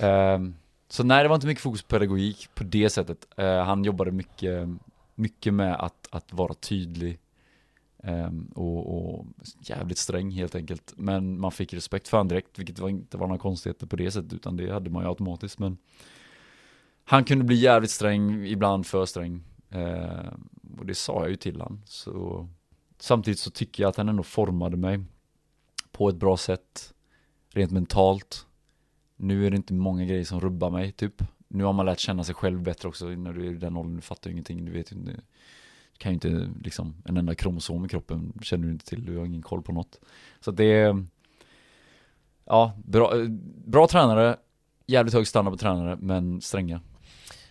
Um, 0.00 0.54
så 0.88 1.04
nej, 1.04 1.22
det 1.22 1.28
var 1.28 1.34
inte 1.34 1.46
mycket 1.46 1.62
fokus 1.62 1.82
på 1.82 1.88
pedagogik 1.88 2.48
på 2.54 2.64
det 2.64 2.90
sättet. 2.90 3.26
Uh, 3.38 3.44
han 3.44 3.84
jobbade 3.84 4.10
mycket, 4.10 4.68
mycket 5.14 5.54
med 5.54 5.74
att, 5.74 6.08
att 6.10 6.32
vara 6.32 6.54
tydlig 6.54 7.18
Ehm, 8.02 8.50
och, 8.54 8.96
och, 8.96 9.26
jävligt 9.60 9.98
sträng 9.98 10.30
helt 10.30 10.54
enkelt. 10.54 10.92
Men 10.96 11.40
man 11.40 11.52
fick 11.52 11.74
respekt 11.74 12.08
för 12.08 12.16
honom 12.16 12.28
direkt, 12.28 12.58
vilket 12.58 12.78
var 12.78 12.88
inte 12.88 13.16
var 13.16 13.26
några 13.26 13.40
konstigheter 13.40 13.86
på 13.86 13.96
det 13.96 14.10
sättet, 14.10 14.32
utan 14.32 14.56
det 14.56 14.72
hade 14.72 14.90
man 14.90 15.02
ju 15.02 15.08
automatiskt. 15.08 15.58
Men 15.58 15.78
han 17.04 17.24
kunde 17.24 17.44
bli 17.44 17.56
jävligt 17.56 17.90
sträng, 17.90 18.46
ibland 18.46 18.86
för 18.86 19.06
sträng. 19.06 19.42
Eh, 19.70 20.32
och 20.78 20.86
det 20.86 20.94
sa 20.94 21.20
jag 21.20 21.30
ju 21.30 21.36
till 21.36 21.60
han. 21.60 21.82
Så 21.84 22.48
samtidigt 22.98 23.38
så 23.38 23.50
tycker 23.50 23.82
jag 23.82 23.90
att 23.90 23.96
han 23.96 24.08
ändå 24.08 24.22
formade 24.22 24.76
mig 24.76 25.00
på 25.92 26.08
ett 26.08 26.16
bra 26.16 26.36
sätt, 26.36 26.94
rent 27.48 27.72
mentalt. 27.72 28.46
Nu 29.16 29.46
är 29.46 29.50
det 29.50 29.56
inte 29.56 29.74
många 29.74 30.04
grejer 30.04 30.24
som 30.24 30.40
rubbar 30.40 30.70
mig, 30.70 30.92
typ. 30.92 31.22
Nu 31.48 31.64
har 31.64 31.72
man 31.72 31.86
lärt 31.86 31.98
känna 31.98 32.24
sig 32.24 32.34
själv 32.34 32.62
bättre 32.62 32.88
också 32.88 33.06
när 33.06 33.32
du 33.32 33.46
är 33.46 33.50
i 33.50 33.56
den 33.56 33.76
åldern, 33.76 33.96
du 33.96 34.02
fattar 34.02 34.30
ju 34.30 34.32
ingenting, 34.32 34.64
du 34.64 34.72
vet 34.72 34.92
ju 34.92 34.96
inte, 34.96 35.20
kan 36.00 36.12
ju 36.12 36.14
inte 36.14 36.48
liksom, 36.64 36.94
en 37.04 37.16
enda 37.16 37.34
kromosom 37.34 37.84
i 37.84 37.88
kroppen 37.88 38.32
känner 38.42 38.66
du 38.66 38.72
inte 38.72 38.86
till, 38.86 39.04
du 39.04 39.18
har 39.18 39.26
ingen 39.26 39.42
koll 39.42 39.62
på 39.62 39.72
något. 39.72 40.00
Så 40.40 40.50
det 40.50 40.64
är, 40.64 41.06
ja, 42.44 42.72
bra, 42.84 43.12
bra 43.66 43.86
tränare, 43.86 44.36
jävligt 44.86 45.14
hög 45.14 45.26
standard 45.26 45.54
på 45.54 45.58
tränare, 45.58 45.96
men 46.00 46.40
stränga. 46.40 46.80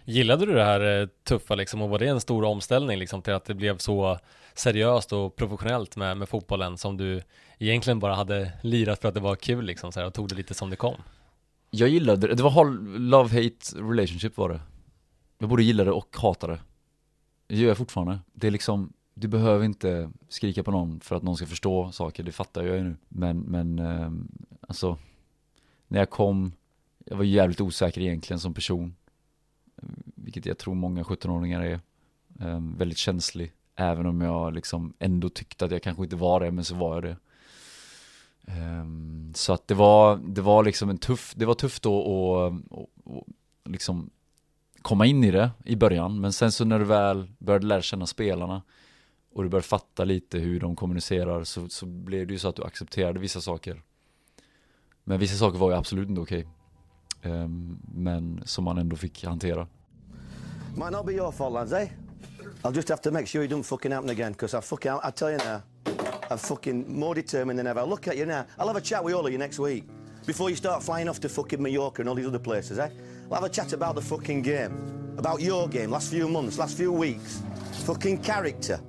Gillade 0.06 0.46
du 0.46 0.54
det 0.54 0.64
här 0.64 1.02
eh, 1.02 1.08
tuffa 1.24 1.56
liksom 1.56 1.82
och 1.82 1.90
var 1.90 2.00
det 2.00 2.08
en 2.08 2.22
stor 2.22 2.44
omställning 2.44 3.00
liksom 3.00 3.22
till 3.22 3.34
att 3.34 3.46
det 3.46 3.54
blev 3.54 3.78
så 3.78 4.20
seriöst 4.54 5.14
och 5.14 5.36
professionellt 5.36 5.96
med, 5.96 6.18
med 6.18 6.30
fotbollen 6.30 6.78
som 6.78 6.98
du 6.98 7.22
egentligen 7.60 8.00
bara 8.00 8.16
hade 8.16 8.52
lirat 8.62 9.02
för 9.02 9.08
att 9.08 9.14
det 9.14 9.20
var 9.20 9.36
kul 9.36 9.66
liksom 9.66 9.92
så 9.92 10.00
här, 10.00 10.08
och 10.08 10.14
tog 10.14 10.30
det 10.30 10.36
lite 10.36 10.54
som 10.54 10.70
det 10.70 10.76
kom? 10.76 10.96
Jag 11.70 11.90
gillade 11.90 12.28
det, 12.28 12.36
det 12.36 12.44
var 12.44 12.66
love-hate 13.00 13.90
relationship 13.92 14.38
var 14.38 14.50
det 14.50 14.60
Jag 15.38 15.50
både 15.50 15.64
gillade 15.64 15.92
och 15.92 16.18
hatade 16.18 16.60
det 17.50 17.56
gör 17.56 17.68
jag 17.68 17.78
fortfarande. 17.78 18.20
Det 18.34 18.48
är 18.48 18.52
liksom, 18.52 18.94
du 19.14 19.28
behöver 19.28 19.66
inte 19.66 20.12
skrika 20.30 20.64
på 20.64 20.72
någon 20.72 21.00
för 21.00 21.16
att 21.16 21.24
någon 21.24 21.38
ska 21.38 21.46
förstå 21.46 21.92
saker, 21.92 22.24
det 22.24 22.32
fattar 22.32 22.64
jag 22.64 22.78
ju 22.78 22.84
nu. 22.84 22.96
Men, 23.08 23.40
men, 23.40 23.80
eh, 23.80 24.12
alltså 24.62 24.98
När 25.88 26.00
jag 26.00 26.10
kom 26.10 26.52
Jag 27.06 27.18
var 27.18 27.24
jävligt 27.24 27.62
osäker 27.62 28.02
egentligen 28.02 28.40
som 28.40 28.54
person 28.54 28.96
Vilket 30.16 30.46
jag 30.46 30.58
tror 30.58 30.76
många 30.76 31.04
17-åringar 31.04 31.62
är. 31.62 31.80
Eh, 32.40 32.60
Väldigt 32.78 32.98
känslig. 32.98 33.54
Även 33.76 34.06
om 34.06 34.22
jag 34.22 34.54
liksom 34.54 34.94
ändå 35.00 35.30
tyckte 35.30 35.66
att 35.66 35.72
jag 35.72 35.84
kanske 35.84 36.04
inte 36.04 36.16
var 36.16 36.40
det, 36.40 36.52
men 36.52 36.66
så 36.66 36.76
var 36.76 36.94
jag 36.96 37.04
det. 37.04 37.18
Um, 38.82 39.34
Så 39.36 39.54
att 39.54 39.68
det 39.68 39.76
var, 39.76 40.18
det 40.18 40.42
var 40.42 40.64
liksom 40.64 40.90
en 40.90 40.98
tuff, 40.98 41.34
det 41.36 41.46
var 41.46 41.54
tufft 41.54 41.84
då 41.84 42.36
att 42.46 42.54
liksom 43.72 44.10
komma 44.82 45.06
in 45.06 45.24
i 45.24 45.32
det 45.32 45.52
i 45.66 45.76
början 45.76 46.22
Men 46.22 46.34
sen 46.34 46.52
så 46.52 46.66
när 46.66 46.80
du 46.80 46.86
väl 46.86 47.28
började 47.38 47.68
lära 47.68 47.82
känna 47.82 48.06
spelarna 48.06 48.62
och 49.34 49.44
du 49.44 49.50
började 49.50 49.68
fatta 49.68 50.04
lite 50.04 50.38
hur 50.38 50.60
de 50.60 50.76
kommunicerar 50.76 51.44
så, 51.44 51.70
så 51.70 51.86
blev 51.86 52.28
det 52.28 52.34
ju 52.34 52.40
så 52.40 52.48
att 52.48 52.56
du 52.56 52.64
accepterade 52.64 53.20
vissa 53.20 53.42
saker 53.42 53.82
Men 55.04 55.20
vissa 55.20 55.38
saker 55.38 55.60
var 55.60 55.72
ju 55.72 55.78
absolut 55.78 56.10
inte 56.10 56.22
okej 56.22 56.48
Okay. 57.20 57.32
um, 57.32 57.80
Men 57.94 58.42
som 58.46 58.64
man 58.64 58.78
ändå 58.78 58.96
fick 58.96 59.24
hantera 59.26 59.68
Might 60.76 60.92
not 60.92 61.06
be 61.06 61.14
your 61.14 61.32
fault 61.32 61.54
lads 61.54 61.72
eh? 61.74 61.90
I'll 62.64 62.74
just 62.74 62.90
have 62.90 63.02
to 63.02 63.12
make 63.12 63.26
sure 63.26 63.44
it 63.44 63.52
don't 63.52 63.64
fucking 63.64 63.92
happen 63.92 64.10
again, 64.10 64.34
because 64.34 64.54
I 64.54 64.62
fucking, 64.62 64.92
I 65.04 65.12
tell 65.12 65.32
you 65.32 65.38
now, 65.38 65.64
I'm 66.30 66.38
fucking 66.38 67.00
more 67.00 67.16
determined 67.16 67.58
than 67.58 67.68
ever. 67.68 67.80
I'll 67.80 67.88
look 67.88 68.08
at 68.08 68.18
you 68.18 68.26
now. 68.26 68.46
I'll 68.58 68.68
have 68.68 68.76
a 68.76 68.82
chat 68.82 69.04
with 69.04 69.14
all 69.14 69.26
of 69.26 69.32
you 69.32 69.38
next 69.38 69.60
week. 69.60 69.86
Before 70.26 70.50
you 70.50 70.56
start 70.56 70.84
flying 70.84 71.10
off 71.10 71.20
to 71.22 71.30
fucking 71.30 71.62
Mallorca 71.62 72.02
and 72.02 72.10
all 72.10 72.16
these 72.16 72.28
other 72.28 72.40
places, 72.40 72.78
eh? 72.78 72.90
We'll 73.28 73.40
have 73.40 73.50
a 73.50 73.54
chat 73.54 73.74
about 73.74 73.96
the 73.96 74.02
fucking 74.02 74.42
game. 74.42 75.16
About 75.18 75.42
your 75.42 75.68
game, 75.68 75.92
last 75.92 76.12
few 76.12 76.28
months, 76.28 76.58
last 76.58 76.78
few 76.78 76.92
weeks. 76.92 77.42
Fucking 77.86 78.22
character. 78.22 78.80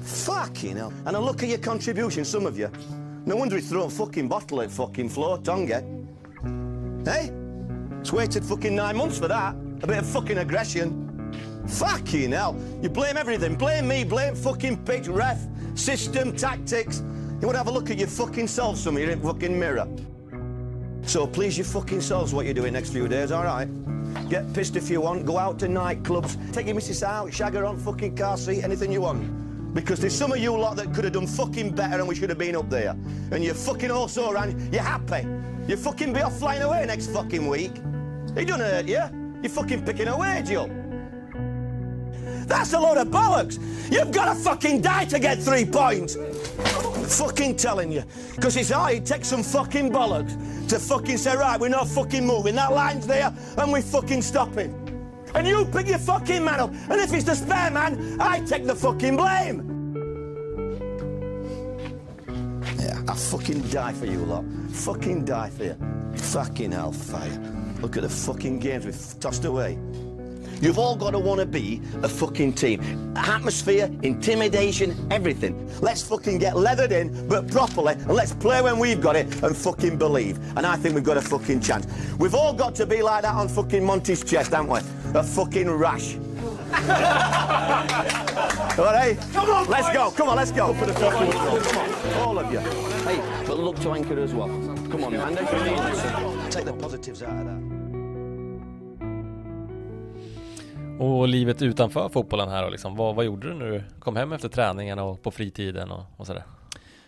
Fucking 0.00 0.76
hell. 0.76 0.92
And 1.06 1.16
I'll 1.16 1.22
look 1.22 1.42
at 1.42 1.48
your 1.48 1.58
contribution, 1.58 2.24
some 2.24 2.46
of 2.46 2.58
you. 2.58 2.70
No 3.26 3.36
wonder 3.36 3.56
he's 3.56 3.68
thrown 3.68 3.90
fucking 3.90 4.28
bottle 4.28 4.62
at 4.62 4.70
fucking 4.70 5.08
floor, 5.08 5.38
Tonga. 5.38 5.84
Hey? 7.04 7.32
It's 8.00 8.12
waited 8.12 8.44
fucking 8.44 8.74
nine 8.74 8.96
months 8.96 9.18
for 9.18 9.28
that. 9.28 9.54
A 9.82 9.86
bit 9.86 9.98
of 9.98 10.06
fucking 10.06 10.38
aggression. 10.38 11.06
Fucking 11.66 12.32
hell. 12.32 12.56
You 12.82 12.88
blame 12.88 13.16
everything. 13.16 13.56
Blame 13.56 13.88
me, 13.88 14.04
blame 14.04 14.34
fucking 14.34 14.84
pitch, 14.84 15.08
ref, 15.08 15.46
system, 15.74 16.34
tactics. 16.36 17.00
You 17.40 17.46
want 17.46 17.54
to 17.54 17.58
have 17.58 17.68
a 17.68 17.72
look 17.72 17.90
at 17.90 17.98
your 17.98 18.08
fucking 18.08 18.46
self, 18.48 18.76
some 18.76 18.96
of 18.96 19.02
you 19.02 19.10
in 19.10 19.20
fucking 19.20 19.58
mirror. 19.58 19.86
So 21.02 21.26
please 21.26 21.58
your 21.58 21.64
fucking 21.64 22.00
selves 22.00 22.32
what 22.32 22.44
you're 22.44 22.54
doing 22.54 22.72
next 22.72 22.90
few 22.90 23.08
days, 23.08 23.32
all 23.32 23.44
right? 23.44 23.68
Get 24.28 24.52
pissed 24.52 24.76
if 24.76 24.88
you 24.90 25.00
want, 25.00 25.26
go 25.26 25.38
out 25.38 25.58
to 25.60 25.66
nightclubs, 25.66 26.36
take 26.52 26.66
your 26.66 26.74
missus 26.74 27.02
out, 27.02 27.32
shag 27.32 27.54
her 27.54 27.64
on 27.64 27.76
fucking 27.76 28.16
car 28.16 28.36
seat, 28.36 28.62
anything 28.62 28.92
you 28.92 29.00
want. 29.00 29.74
Because 29.74 30.00
there's 30.00 30.14
some 30.14 30.32
of 30.32 30.38
you 30.38 30.56
lot 30.56 30.76
that 30.76 30.92
could 30.94 31.04
have 31.04 31.12
done 31.12 31.26
fucking 31.26 31.74
better 31.74 31.98
and 31.98 32.08
we 32.08 32.14
should 32.14 32.28
have 32.28 32.38
been 32.38 32.56
up 32.56 32.68
there. 32.70 32.96
And 33.30 33.44
you're 33.44 33.54
fucking 33.54 33.90
also 33.90 34.30
around, 34.30 34.72
you're 34.72 34.82
happy. 34.82 35.26
You 35.68 35.76
fucking 35.76 36.12
be 36.12 36.20
off 36.20 36.38
flying 36.38 36.62
away 36.62 36.84
next 36.86 37.08
fucking 37.08 37.46
week. 37.46 37.72
It 38.36 38.46
doesn't 38.46 38.60
hurt 38.60 38.86
you. 38.86 39.02
You're 39.42 39.50
fucking 39.50 39.84
picking 39.84 40.08
a 40.08 40.16
wage 40.16 40.50
up. 40.52 40.70
That's 42.50 42.72
a 42.72 42.80
load 42.80 42.98
of 42.98 43.08
bollocks. 43.08 43.58
You've 43.92 44.10
got 44.10 44.34
to 44.34 44.34
fucking 44.34 44.80
die 44.80 45.04
to 45.04 45.20
get 45.20 45.38
three 45.38 45.64
points. 45.64 46.16
Fucking 47.16 47.56
telling 47.56 47.92
you. 47.92 48.02
Because 48.34 48.56
it's 48.56 48.70
hard, 48.70 48.94
it 48.94 49.06
takes 49.06 49.28
some 49.28 49.44
fucking 49.44 49.92
bollocks 49.92 50.68
to 50.68 50.80
fucking 50.80 51.16
say, 51.16 51.36
right, 51.36 51.60
we're 51.60 51.68
not 51.68 51.86
fucking 51.86 52.26
moving. 52.26 52.56
That 52.56 52.72
line's 52.72 53.06
there 53.06 53.32
and 53.56 53.72
we 53.72 53.80
fucking 53.80 54.22
stop 54.22 54.56
it. 54.56 54.70
And 55.32 55.46
you 55.46 55.64
pick 55.64 55.86
your 55.86 55.98
fucking 55.98 56.44
man 56.44 56.58
up. 56.58 56.70
And 56.90 57.00
if 57.00 57.12
it's 57.12 57.22
the 57.22 57.36
spare 57.36 57.70
man, 57.70 58.20
I 58.20 58.40
take 58.40 58.66
the 58.66 58.74
fucking 58.74 59.16
blame. 59.16 59.66
Yeah, 62.80 63.00
I 63.08 63.14
fucking 63.14 63.62
die 63.68 63.92
for 63.92 64.06
you 64.06 64.24
lot. 64.24 64.44
Fucking 64.70 65.24
die 65.24 65.50
for 65.50 65.64
you. 65.64 65.76
Fucking 66.16 66.72
hellfire. 66.72 67.76
Look 67.80 67.96
at 67.96 68.02
the 68.02 68.08
fucking 68.08 68.58
games 68.58 68.86
we've 68.86 69.20
tossed 69.20 69.44
away. 69.44 69.78
You've 70.60 70.78
all 70.78 70.94
got 70.94 71.12
to 71.12 71.18
want 71.18 71.40
to 71.40 71.46
be 71.46 71.80
a 72.02 72.08
fucking 72.08 72.52
team. 72.52 73.14
Atmosphere, 73.16 73.90
intimidation, 74.02 74.94
everything. 75.10 75.70
Let's 75.80 76.02
fucking 76.02 76.38
get 76.38 76.56
leathered 76.56 76.92
in, 76.92 77.26
but 77.28 77.50
properly, 77.50 77.94
and 77.94 78.08
let's 78.08 78.34
play 78.34 78.60
when 78.60 78.78
we've 78.78 79.00
got 79.00 79.16
it 79.16 79.42
and 79.42 79.56
fucking 79.56 79.96
believe. 79.96 80.38
And 80.56 80.66
I 80.66 80.76
think 80.76 80.94
we've 80.94 81.04
got 81.04 81.16
a 81.16 81.22
fucking 81.22 81.60
chance. 81.60 81.86
We've 82.18 82.34
all 82.34 82.52
got 82.52 82.74
to 82.76 82.86
be 82.86 83.00
like 83.00 83.22
that 83.22 83.34
on 83.34 83.48
fucking 83.48 83.84
Monty's 83.84 84.22
chest, 84.22 84.52
haven't 84.52 84.70
we? 84.70 84.80
A 85.18 85.22
fucking 85.22 85.70
rash. 85.70 86.16
all 86.70 86.78
right, 88.84 89.18
come 89.32 89.50
on, 89.50 89.66
let's 89.68 89.88
boys. 89.88 89.96
go. 89.96 90.10
Come 90.12 90.28
on, 90.28 90.36
let's 90.36 90.52
go. 90.52 90.72
For 90.74 90.86
the 90.86 90.92
come 90.92 91.14
on, 91.14 92.16
all 92.18 92.38
of 92.38 92.52
you. 92.52 92.60
Hey, 92.60 93.44
but 93.46 93.58
look 93.58 93.76
to 93.80 93.90
anchor 93.92 94.20
as 94.20 94.34
well. 94.34 94.46
Come 94.46 95.04
on, 95.04 95.12
man. 95.12 95.36
Take 96.50 96.66
the 96.66 96.74
positives 96.74 97.22
out 97.22 97.40
of 97.40 97.46
that. 97.46 97.69
Och 101.00 101.28
livet 101.28 101.62
utanför 101.62 102.08
fotbollen 102.08 102.48
här 102.48 102.64
och 102.64 102.70
liksom, 102.70 102.96
vad, 102.96 103.14
vad 103.14 103.24
gjorde 103.24 103.48
du 103.48 103.54
när 103.54 103.70
du 103.70 103.84
kom 103.98 104.16
hem 104.16 104.32
efter 104.32 104.48
träningen 104.48 104.98
och 104.98 105.22
på 105.22 105.30
fritiden 105.30 105.90
och, 105.90 106.04
och 106.16 106.26
sådär? 106.26 106.44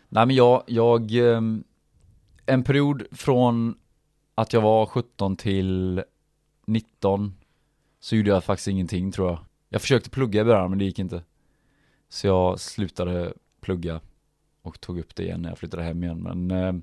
Nej 0.08 0.26
men 0.26 0.36
jag, 0.36 0.62
jag, 0.66 1.10
ehm, 1.14 1.64
en 2.46 2.64
period 2.64 3.02
från 3.10 3.74
att 4.34 4.52
jag 4.52 4.60
var 4.60 4.86
17 4.86 5.36
till 5.36 6.02
19 6.66 7.34
så 8.00 8.16
gjorde 8.16 8.30
jag 8.30 8.44
faktiskt 8.44 8.68
ingenting 8.68 9.12
tror 9.12 9.28
jag. 9.28 9.38
Jag 9.68 9.80
försökte 9.80 10.10
plugga 10.10 10.40
i 10.40 10.44
början 10.44 10.70
men 10.70 10.78
det 10.78 10.84
gick 10.84 10.98
inte. 10.98 11.22
Så 12.08 12.26
jag 12.26 12.60
slutade 12.60 13.32
plugga 13.60 14.00
och 14.62 14.80
tog 14.80 14.98
upp 14.98 15.14
det 15.14 15.22
igen 15.22 15.42
när 15.42 15.48
jag 15.48 15.58
flyttade 15.58 15.82
hem 15.82 16.04
igen. 16.04 16.18
Men 16.22 16.50
ehm, 16.50 16.82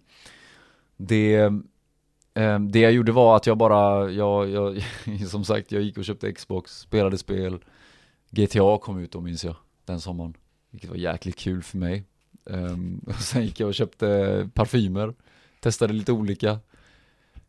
det, 0.97 1.51
Ehm, 2.39 2.71
det 2.71 2.79
jag 2.79 2.91
gjorde 2.91 3.11
var 3.11 3.35
att 3.35 3.47
jag 3.47 3.57
bara, 3.57 4.11
jag, 4.11 4.49
jag, 4.49 4.83
som 5.29 5.45
sagt, 5.45 5.71
jag 5.71 5.81
gick 5.81 5.97
och 5.97 6.05
köpte 6.05 6.31
Xbox, 6.31 6.79
spelade 6.79 7.17
spel. 7.17 7.59
GTA 8.29 8.77
kom 8.77 8.99
ut 8.99 9.11
då 9.11 9.21
minns 9.21 9.43
jag, 9.43 9.55
den 9.85 9.99
sommaren. 9.99 10.33
Vilket 10.71 10.89
var 10.89 10.97
jäkligt 10.97 11.35
kul 11.35 11.63
för 11.63 11.77
mig. 11.77 12.03
Ehm, 12.49 13.01
och 13.07 13.15
sen 13.15 13.43
gick 13.43 13.59
jag 13.59 13.67
och 13.67 13.73
köpte 13.73 14.49
parfymer. 14.53 15.13
Testade 15.59 15.93
lite 15.93 16.11
olika. 16.11 16.59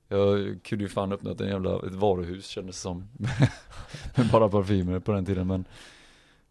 Jag 0.08 0.58
kunde 0.64 0.84
ju 0.84 0.88
fan 0.88 1.12
öppnat 1.12 1.40
en 1.40 1.48
jävla, 1.48 1.76
ett 1.76 1.94
varuhus 1.94 2.46
kändes 2.46 2.76
det 2.76 2.82
som. 2.82 3.08
med 4.16 4.28
bara 4.32 4.48
parfymer 4.48 4.98
på 4.98 5.12
den 5.12 5.24
tiden 5.24 5.46
men 5.46 5.64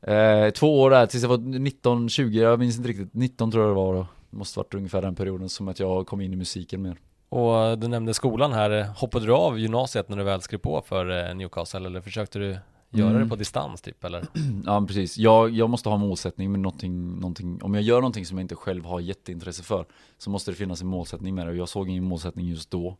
eh, 0.01 0.49
Två 0.49 0.81
år 0.81 0.89
där 0.89 1.05
tills 1.05 1.23
jag 1.23 1.29
var 1.29 1.37
19-20, 1.37 2.29
jag 2.29 2.59
minns 2.59 2.77
inte 2.77 2.89
riktigt, 2.89 3.13
19 3.13 3.51
tror 3.51 3.63
jag 3.63 3.71
det 3.71 3.75
var 3.75 3.93
då. 3.93 4.07
Måste 4.29 4.59
varit 4.59 4.73
ungefär 4.73 5.01
den 5.01 5.15
perioden 5.15 5.49
som 5.49 5.67
att 5.67 5.79
jag 5.79 6.07
kom 6.07 6.21
in 6.21 6.33
i 6.33 6.35
musiken 6.35 6.81
mer. 6.81 6.97
Och 7.29 7.79
du 7.79 7.87
nämnde 7.87 8.13
skolan 8.13 8.53
här, 8.53 8.83
hoppade 8.97 9.25
du 9.25 9.33
av 9.33 9.59
gymnasiet 9.59 10.09
när 10.09 10.17
du 10.17 10.23
väl 10.23 10.41
skrev 10.41 10.57
på 10.57 10.81
för 10.81 11.29
eh, 11.29 11.35
Newcastle 11.35 11.85
eller 11.85 12.01
försökte 12.01 12.39
du 12.39 12.57
göra 12.89 13.09
Mm. 13.09 13.23
det 13.23 13.29
på 13.29 13.35
distans 13.35 13.81
typ 13.81 14.03
eller? 14.03 14.23
Ja 14.65 14.85
precis, 14.87 15.17
jag, 15.17 15.49
jag 15.49 15.69
måste 15.69 15.89
ha 15.89 15.95
en 15.95 16.01
målsättning 16.01 16.51
med 16.51 16.59
någonting, 16.61 17.15
någonting, 17.19 17.61
om 17.63 17.73
jag 17.73 17.83
gör 17.83 17.95
någonting 17.95 18.25
som 18.25 18.37
jag 18.37 18.43
inte 18.43 18.55
själv 18.55 18.85
har 18.85 18.99
jätteintresse 18.99 19.63
för 19.63 19.85
Så 20.17 20.29
måste 20.29 20.51
det 20.51 20.55
finnas 20.55 20.81
en 20.81 20.87
målsättning 20.87 21.35
med 21.35 21.45
det. 21.47 21.49
Och 21.51 21.57
jag 21.57 21.69
såg 21.69 21.89
ingen 21.89 22.03
målsättning 22.03 22.47
just 22.47 22.71
då. 22.71 22.97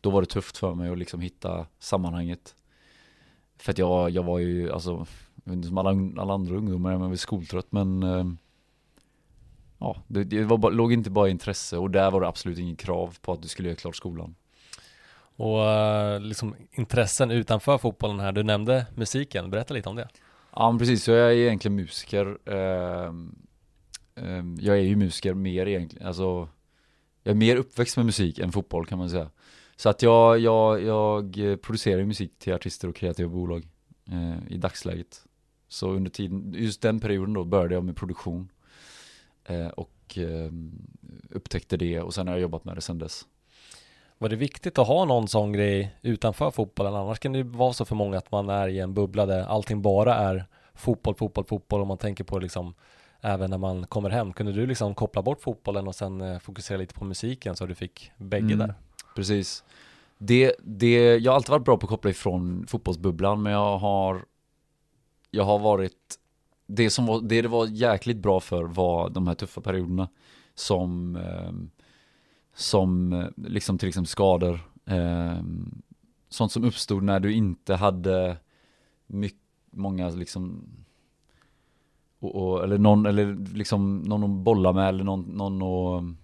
Då 0.00 0.10
var 0.10 0.20
det 0.20 0.26
tufft 0.26 0.56
för 0.56 0.74
mig 0.74 0.90
att 0.90 0.98
liksom 0.98 1.20
hitta 1.20 1.66
sammanhanget. 1.78 2.54
För 3.58 3.72
att 3.72 3.78
jag, 3.78 4.10
jag 4.10 4.22
var 4.22 4.38
ju, 4.38 4.72
alltså, 4.72 5.06
som 5.44 5.78
alla, 5.78 6.20
alla 6.22 6.34
andra 6.34 6.56
ungdomar, 6.56 6.92
jag 6.92 6.98
var 6.98 7.16
skoltrött 7.16 7.72
men 7.72 8.02
eh, 8.02 8.24
Ja, 9.80 10.02
det, 10.06 10.24
det 10.24 10.44
var 10.44 10.70
låg 10.70 10.92
inte 10.92 11.10
bara 11.10 11.28
intresse 11.28 11.76
och 11.76 11.90
där 11.90 12.10
var 12.10 12.20
det 12.20 12.28
absolut 12.28 12.58
inget 12.58 12.78
krav 12.78 13.18
på 13.20 13.32
att 13.32 13.42
du 13.42 13.48
skulle 13.48 13.68
göra 13.68 13.76
klart 13.76 13.96
skolan. 13.96 14.34
Och 15.36 15.64
eh, 15.64 16.20
liksom 16.20 16.54
intressen 16.72 17.30
utanför 17.30 17.78
fotbollen 17.78 18.20
här, 18.20 18.32
du 18.32 18.42
nämnde 18.42 18.86
musiken, 18.94 19.50
berätta 19.50 19.74
lite 19.74 19.88
om 19.88 19.96
det. 19.96 20.08
Ja 20.56 20.76
precis, 20.78 21.04
så 21.04 21.10
jag 21.10 21.28
är 21.28 21.36
egentligen 21.36 21.76
musiker 21.76 22.38
Ehm, 22.44 23.34
ehm, 24.14 24.56
Jag 24.60 24.76
är 24.78 24.82
ju 24.82 24.96
musiker 24.96 25.34
mer 25.34 25.66
egentligen, 25.66 26.06
alltså 26.06 26.48
Jag 27.22 27.30
är 27.30 27.36
mer 27.36 27.56
uppväxt 27.56 27.96
med 27.96 28.06
musik 28.06 28.38
än 28.38 28.52
fotboll 28.52 28.86
kan 28.86 28.98
man 28.98 29.10
säga. 29.10 29.30
Så 29.76 29.88
att 29.88 30.02
jag, 30.02 30.38
jag, 30.38 30.82
jag 30.82 31.30
producerar 31.62 32.04
musik 32.04 32.38
till 32.38 32.52
artister 32.52 32.88
och 32.88 32.96
kreativa 32.96 33.28
bolag 33.28 33.68
eh, 34.10 34.52
I 34.52 34.56
dagsläget. 34.56 35.24
Så 35.68 35.90
under 35.90 36.10
tiden, 36.10 36.54
just 36.56 36.82
den 36.82 37.00
perioden 37.00 37.34
då 37.34 37.44
började 37.44 37.74
jag 37.74 37.84
med 37.84 37.96
produktion 37.96 38.48
Och 39.74 40.16
ehm, 40.16 40.72
upptäckte 41.30 41.76
det 41.76 42.00
och 42.00 42.14
sen 42.14 42.26
har 42.26 42.34
jag 42.34 42.40
jobbat 42.42 42.64
med 42.64 42.76
det 42.76 42.80
sen 42.80 42.98
dess 42.98 43.26
Var 44.18 44.28
det 44.28 44.36
viktigt 44.36 44.78
att 44.78 44.86
ha 44.86 45.04
någon 45.04 45.28
sån 45.28 45.52
grej 45.52 45.96
utanför 46.02 46.50
fotbollen? 46.50 46.94
Annars 46.94 47.18
kan 47.18 47.32
det 47.32 47.38
ju 47.38 47.44
vara 47.44 47.72
så 47.72 47.84
för 47.84 47.94
många 47.94 48.18
att 48.18 48.32
man 48.32 48.48
är 48.48 48.68
i 48.68 48.78
en 48.78 48.94
bubbla 48.94 49.26
där 49.26 49.42
allting 49.42 49.82
bara 49.82 50.14
är 50.14 50.44
fotboll, 50.74 51.14
fotboll, 51.14 51.44
fotboll 51.44 51.80
och 51.80 51.86
man 51.86 51.98
tänker 51.98 52.24
på 52.24 52.38
liksom 52.38 52.74
även 53.20 53.50
när 53.50 53.58
man 53.58 53.86
kommer 53.86 54.10
hem. 54.10 54.32
Kunde 54.32 54.52
du 54.52 54.66
liksom 54.66 54.94
koppla 54.94 55.22
bort 55.22 55.40
fotbollen 55.42 55.88
och 55.88 55.94
sen 55.94 56.20
eh, 56.20 56.38
fokusera 56.38 56.78
lite 56.78 56.94
på 56.94 57.04
musiken 57.04 57.56
så 57.56 57.66
du 57.66 57.74
fick 57.74 58.10
bägge 58.16 58.44
Mm. 58.54 58.58
där? 58.58 58.74
Precis. 59.16 59.64
Det, 60.18 60.54
det, 60.62 61.16
jag 61.16 61.32
har 61.32 61.36
alltid 61.36 61.50
varit 61.50 61.64
bra 61.64 61.76
på 61.76 61.86
att 61.86 61.90
koppla 61.90 62.10
ifrån 62.10 62.66
fotbollsbubblan 62.68 63.42
men 63.42 63.52
jag 63.52 63.78
har 63.78 64.24
Jag 65.30 65.44
har 65.44 65.58
varit 65.58 66.18
det 66.72 66.90
som 66.90 67.06
var, 67.06 67.20
det 67.20 67.42
det 67.42 67.48
var 67.48 67.66
jäkligt 67.66 68.16
bra 68.16 68.40
för 68.40 68.64
var 68.64 69.10
de 69.10 69.26
här 69.26 69.34
tuffa 69.34 69.60
perioderna 69.60 70.08
Som 70.54 71.16
ehm, 71.16 71.24
eh, 71.24 71.52
Som 72.54 73.24
liksom 73.36 73.78
till 73.78 73.88
exempel 73.88 74.08
skador 74.08 74.60
eh, 74.86 75.42
Sånt 76.28 76.52
som 76.52 76.64
uppstod 76.64 77.02
när 77.02 77.20
du 77.20 77.32
inte 77.32 77.74
hade 77.74 78.36
mycket, 79.06 79.40
många 79.70 80.08
liksom 80.08 80.64
och, 82.18 82.34
och, 82.34 82.64
eller 82.64 82.78
någon, 82.78 83.06
eller 83.06 83.54
liksom 83.54 83.98
någon 83.98 84.24
att 84.24 84.30
bolla 84.30 84.72
med 84.72 84.88
eller 84.88 85.04
någon, 85.04 85.22
någon 85.22 85.62
att 85.62 86.02
ehm, 86.02 86.16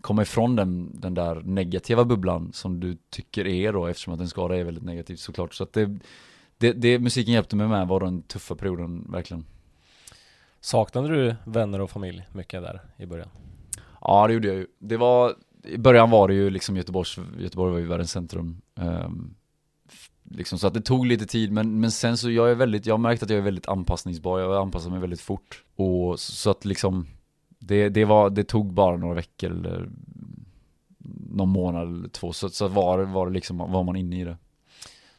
komma 0.00 0.22
ifrån 0.22 0.56
den, 0.56 1.00
den 1.00 1.14
där 1.14 1.42
negativa 1.44 2.04
bubblan 2.04 2.52
som 2.52 2.80
du 2.80 2.96
tycker 3.10 3.46
är 3.46 3.72
då 3.72 3.86
eftersom 3.86 4.14
att 4.14 4.20
en 4.20 4.28
skada 4.28 4.56
är 4.56 4.64
väldigt 4.64 4.84
negativ 4.84 5.16
såklart. 5.16 5.54
Så 5.54 5.64
att 5.64 5.72
det, 5.72 5.98
det, 6.60 6.72
det 6.72 6.98
musiken 6.98 7.34
hjälpte 7.34 7.56
mig 7.56 7.68
med 7.68 7.88
var 7.88 8.00
den 8.00 8.22
tuffa 8.22 8.54
perioden 8.54 9.06
verkligen. 9.12 9.44
Saknade 10.60 11.08
du 11.08 11.34
vänner 11.44 11.80
och 11.80 11.90
familj 11.90 12.26
mycket 12.32 12.62
där 12.62 12.80
i 12.96 13.06
början? 13.06 13.28
Ja 14.00 14.26
det 14.26 14.32
gjorde 14.32 14.48
jag 14.48 14.56
ju. 14.56 14.66
Det 14.78 14.96
var, 14.96 15.34
i 15.64 15.78
början 15.78 16.10
var 16.10 16.28
det 16.28 16.34
ju 16.34 16.50
liksom 16.50 16.76
Göteborgs, 16.76 17.18
Göteborg 17.38 17.72
var 17.72 17.78
ju 17.78 17.86
världens 17.86 18.10
centrum. 18.10 18.62
Um, 18.74 19.34
liksom 20.30 20.58
så 20.58 20.66
att 20.66 20.74
det 20.74 20.80
tog 20.80 21.06
lite 21.06 21.26
tid 21.26 21.52
men, 21.52 21.80
men 21.80 21.90
sen 21.90 22.16
så 22.16 22.30
jag 22.30 22.50
är 22.50 22.54
väldigt, 22.54 22.86
jag 22.86 22.94
har 22.94 22.98
märkt 22.98 23.22
att 23.22 23.30
jag 23.30 23.38
är 23.38 23.42
väldigt 23.42 23.68
anpassningsbar, 23.68 24.40
jag 24.40 24.62
anpassar 24.62 24.90
mig 24.90 25.00
väldigt 25.00 25.20
fort. 25.20 25.64
Och 25.76 26.20
så, 26.20 26.32
så 26.32 26.50
att 26.50 26.64
liksom 26.64 27.06
det, 27.58 27.88
det, 27.88 28.04
var, 28.04 28.30
det 28.30 28.44
tog 28.44 28.72
bara 28.72 28.96
några 28.96 29.14
veckor 29.14 29.50
eller 29.50 29.90
någon 31.30 31.48
månad 31.48 31.88
eller 31.88 32.08
två 32.08 32.32
så, 32.32 32.48
så 32.48 32.68
var, 32.68 32.98
var 32.98 33.26
det 33.26 33.32
liksom, 33.32 33.58
var 33.58 33.84
man 33.84 33.96
inne 33.96 34.20
i 34.20 34.24
det. 34.24 34.36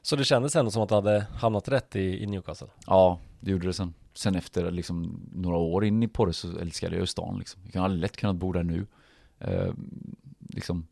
Så 0.01 0.15
det 0.15 0.23
kändes 0.23 0.55
ändå 0.55 0.71
som 0.71 0.83
att 0.83 0.89
du 0.89 0.95
hade 0.95 1.25
hamnat 1.35 1.67
rätt 1.67 1.95
i, 1.95 2.23
i 2.23 2.27
Newcastle? 2.27 2.67
Ja, 2.87 3.19
det 3.39 3.51
gjorde 3.51 3.67
det 3.67 3.73
sen. 3.73 3.93
Sen 4.13 4.35
efter 4.35 4.71
liksom 4.71 5.29
några 5.33 5.57
år 5.57 5.85
in 5.85 6.03
i 6.03 6.09
det 6.17 6.33
så 6.33 6.57
älskade 6.57 6.95
jag 6.95 7.01
ju 7.01 7.07
stan 7.07 7.39
liksom. 7.39 7.61
Jag 7.63 7.73
kan 7.73 7.99
lätt 7.99 8.17
kunnat 8.17 8.35
bo 8.35 8.51
där 8.51 8.63
nu. 8.63 8.85
Eh, 9.39 9.73
liksom, 10.49 10.87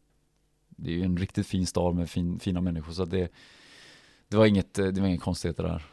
det 0.70 0.92
är 0.92 0.96
ju 0.96 1.04
en 1.04 1.18
riktigt 1.18 1.48
fin 1.48 1.68
stad 1.68 1.96
med 1.96 2.10
fin, 2.10 2.40
fina 2.40 2.62
människor 2.62 2.94
så 2.94 3.06
det, 3.06 3.32
det 4.28 4.38
var 4.38 4.46
inget, 4.46 4.74
det 4.74 5.00
var 5.00 5.08
inga 5.08 5.18
konstigheter 5.18 5.64
där. 5.64 5.86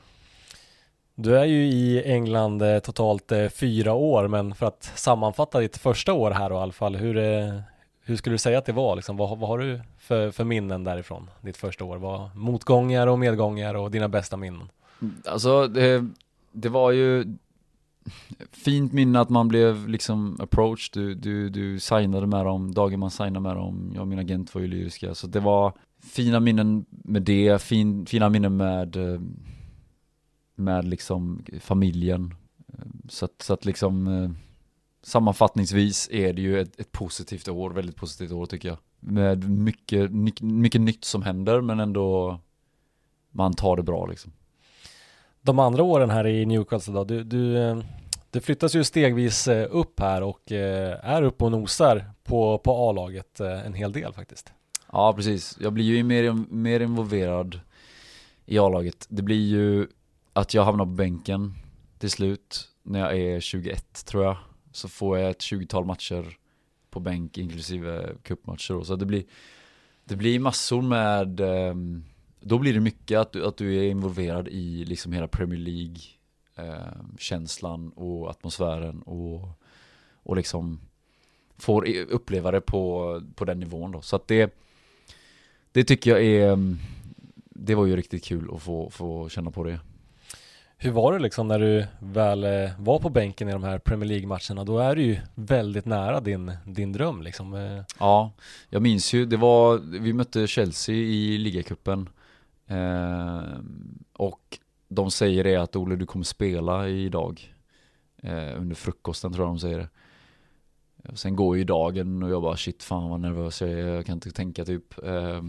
Du 1.15 1.39
är 1.39 1.45
ju 1.45 1.67
i 1.67 2.03
England 2.13 2.63
eh, 2.63 2.79
totalt 2.79 3.33
eh, 3.33 3.49
fyra 3.49 3.93
år, 3.93 4.29
men 4.29 4.55
för 4.55 4.67
att 4.67 4.93
sammanfatta 4.95 5.61
ditt 5.61 5.77
första 5.77 6.13
år 6.13 6.31
här 6.31 6.51
då, 6.51 6.57
i 6.57 6.59
alla 6.59 6.73
fall, 6.73 6.97
hur, 6.97 7.19
eh, 7.19 7.61
hur 8.07 8.17
skulle 8.17 8.35
du 8.35 8.39
säga 8.39 8.59
att 8.59 8.65
det 8.65 8.73
var? 8.73 8.97
Liksom, 8.97 9.17
vad, 9.17 9.39
vad 9.39 9.49
har 9.49 9.59
du 9.59 9.81
för, 9.99 10.31
för 10.31 10.45
minnen 10.45 10.85
därifrån, 10.85 11.31
ditt 11.41 11.57
första 11.57 11.85
år? 11.85 11.97
Vad, 11.97 12.37
motgångar 12.37 13.07
och 13.07 13.19
medgångar 13.19 13.75
och 13.75 13.91
dina 13.91 14.09
bästa 14.09 14.37
minnen? 14.37 14.69
Alltså 15.25 15.67
det, 15.67 16.07
det 16.53 16.69
var 16.69 16.91
ju 16.91 17.37
fint 18.53 18.93
minne 18.93 19.21
att 19.21 19.29
man 19.29 19.49
blev 19.49 19.89
liksom 19.89 20.41
approached, 20.41 20.91
du, 20.93 21.15
du, 21.15 21.51
du 21.51 21.81
signade 21.81 22.27
med 22.27 22.45
dem, 22.45 22.75
dagen 22.75 23.01
man 23.01 23.11
signade 23.11 23.41
med 23.41 23.57
dem, 23.57 23.91
jag 23.95 24.01
och 24.01 24.09
min 24.09 24.19
agent 24.19 24.55
var 24.55 24.63
ju 24.63 24.69
lyriska, 24.69 25.15
så 25.15 25.27
det 25.27 25.41
var 25.41 25.73
fina 26.03 26.41
minnen 26.41 26.85
med 26.91 27.23
det, 27.23 27.63
fin, 27.63 28.07
fina 28.07 28.29
minnen 28.29 28.57
med 28.57 28.97
eh, 28.97 29.21
med 30.57 30.85
liksom 30.85 31.45
familjen. 31.61 32.35
Så 33.09 33.25
att, 33.25 33.43
så 33.43 33.55
att 33.55 33.65
liksom 33.65 34.07
eh, 34.07 34.31
sammanfattningsvis 35.07 36.09
är 36.13 36.33
det 36.33 36.43
ju 36.43 36.61
ett, 36.61 36.81
ett 36.81 36.93
positivt 36.93 37.49
år, 37.49 37.71
väldigt 37.71 37.97
positivt 37.97 38.33
år 38.33 38.47
tycker 38.47 38.69
jag. 38.69 38.79
Med 39.01 39.51
mycket, 39.51 40.11
mycket, 40.11 40.43
mycket 40.43 40.81
nytt 40.81 41.05
som 41.05 41.23
händer 41.23 41.61
men 41.61 41.81
ändå 41.81 42.41
man 43.31 43.55
tar 43.55 43.77
det 43.77 43.83
bra 43.83 44.07
liksom. 44.07 44.33
De 45.41 45.59
andra 45.59 45.83
åren 45.83 46.11
här 46.11 46.27
i 46.27 46.47
Newcastle 46.47 46.95
då, 46.95 47.05
du, 47.05 47.25
du, 47.25 47.59
eh, 47.59 47.79
du 48.31 48.41
flyttas 48.41 48.75
ju 48.75 48.85
stegvis 48.85 49.49
eh, 49.49 49.69
upp 49.71 50.01
här 50.01 50.23
och 50.23 50.53
eh, 50.53 50.99
är 51.03 51.23
uppe 51.23 51.45
och 51.45 51.53
nosar 51.53 52.11
på, 52.25 52.59
på 52.59 52.91
A-laget 52.91 53.41
en 53.41 53.75
hel 53.75 53.93
del 53.93 54.13
faktiskt. 54.13 54.53
Ja 54.93 55.13
precis, 55.13 55.59
jag 55.61 55.73
blir 55.73 55.85
ju 55.85 56.03
mer, 56.03 56.33
mer 56.55 56.81
involverad 56.81 57.61
i 58.47 58.59
A-laget. 58.59 59.07
Det 59.09 59.23
blir 59.23 59.47
ju 59.47 59.87
att 60.33 60.55
jag 60.55 60.65
hamnar 60.65 60.85
på 60.85 60.91
bänken 60.91 61.55
till 61.99 62.11
slut 62.11 62.69
när 62.83 63.01
jag 63.01 63.17
är 63.17 63.41
21 63.41 64.05
tror 64.07 64.25
jag. 64.25 64.37
Så 64.77 64.89
får 64.89 65.19
jag 65.19 65.31
ett 65.31 65.41
20-tal 65.41 65.85
matcher 65.85 66.39
på 66.91 67.01
bänk 67.01 67.39
inklusive 67.39 68.17
cupmatcher. 68.23 68.85
Så 68.85 68.97
det 68.97 69.07
blir, 69.07 69.25
det 70.05 70.17
blir 70.17 70.39
massor 70.39 70.83
med, 70.83 71.41
ehm, 71.41 72.05
då 72.41 72.59
blir 72.59 72.75
det 72.75 72.81
mycket 72.81 73.19
att 73.19 73.33
du, 73.33 73.47
att 73.47 73.57
du 73.57 73.77
är 73.77 73.91
involverad 73.91 74.49
i 74.49 74.85
liksom 74.85 75.13
hela 75.13 75.29
Premier 75.29 75.61
League 75.61 75.97
ehm, 76.57 77.17
känslan 77.19 77.91
och 77.91 78.31
atmosfären 78.31 79.03
och, 79.03 79.49
och 80.23 80.37
liksom 80.37 80.81
får 81.59 81.89
uppleva 82.09 82.51
det 82.51 82.61
på, 82.61 83.23
på 83.35 83.45
den 83.45 83.61
nivån 83.61 83.93
då. 83.93 84.03
Så 84.03 84.17
att 84.17 84.29
det, 84.29 84.55
det 85.73 85.85
tycker 85.85 86.11
jag 86.11 86.25
är, 86.25 86.53
ehm, 86.53 86.79
det 87.51 87.75
var 87.75 87.87
ju 87.87 87.97
riktigt 87.97 88.25
kul 88.25 88.51
att 88.55 88.63
få, 88.63 88.91
få 88.91 89.29
känna 89.29 89.51
på 89.51 89.65
det. 89.65 89.81
Hur 90.79 90.91
var 90.91 91.13
det 91.13 91.19
liksom 91.19 91.49
när 91.49 91.59
du 91.59 91.87
väl 91.99 92.45
eh, 92.45 92.71
var 92.79 92.99
på 92.99 93.09
bänken 93.11 93.49
i 93.49 93.53
de 93.53 93.65
här 93.65 93.79
Premier 93.79 94.09
League-matcherna? 94.09 94.65
Då 94.65 94.79
är 94.79 94.97
du 94.97 95.03
ju 95.03 95.19
väldigt 95.35 95.85
nära 95.85 96.21
din, 96.21 96.53
din 96.65 96.93
dröm 96.93 97.23
liksom. 97.23 97.55
Eh. 97.55 97.83
Ja, 97.99 98.33
jag 98.69 98.83
minns 98.83 99.13
ju, 99.13 99.27
det 99.27 99.37
var, 99.37 99.79
vi 99.79 100.13
mötte 100.13 100.47
Chelsea 100.47 100.95
i 100.95 101.39
ligacupen 101.39 102.09
eh, 102.67 103.43
och 104.13 104.59
de 104.89 105.11
säger 105.11 105.45
det 105.45 105.57
att 105.57 105.77
Ole 105.77 105.97
du 105.97 106.07
kommer 106.07 106.25
spela 106.25 106.89
idag 106.89 107.55
eh, 108.23 108.61
under 108.61 108.75
frukosten 108.75 109.33
tror 109.33 109.47
jag 109.47 109.55
de 109.55 109.59
säger 109.59 109.79
det. 109.79 109.89
Sen 111.17 111.37
går 111.37 111.57
ju 111.57 111.65
dagen 111.65 112.23
och 112.23 112.31
jag 112.31 112.43
bara 112.43 112.57
shit 112.57 112.83
fan 112.83 113.11
vad 113.11 113.21
nervös 113.21 113.61
jag 113.61 113.71
är, 113.71 113.87
jag 113.87 114.07
kan 114.07 114.15
inte 114.15 114.31
tänka 114.31 114.65
typ. 114.65 115.05
Eh, 115.05 115.43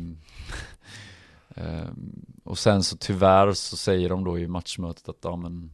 Ehm, 1.57 2.25
och 2.43 2.57
sen 2.57 2.83
så 2.83 2.97
tyvärr 2.97 3.53
så 3.53 3.77
säger 3.77 4.09
de 4.09 4.23
då 4.23 4.39
i 4.39 4.47
matchmötet 4.47 5.09
att 5.09 5.17
ja 5.21 5.35
men 5.35 5.71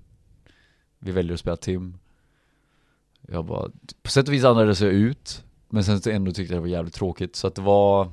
vi 1.00 1.12
väljer 1.12 1.34
att 1.34 1.40
spela 1.40 1.58
Tim. 1.58 1.98
Jag 3.22 3.46
bara, 3.46 3.72
på 4.02 4.10
sätt 4.10 4.28
och 4.28 4.34
vis 4.34 4.44
andades 4.44 4.82
jag 4.82 4.92
ut, 4.94 5.44
men 5.70 5.84
sen 5.84 6.02
så 6.02 6.10
ändå 6.10 6.32
tyckte 6.32 6.54
jag 6.54 6.58
det 6.58 6.68
var 6.68 6.76
jävligt 6.76 6.94
tråkigt, 6.94 7.36
så 7.36 7.48
att 7.48 7.56
det 7.56 7.62
var 7.62 8.12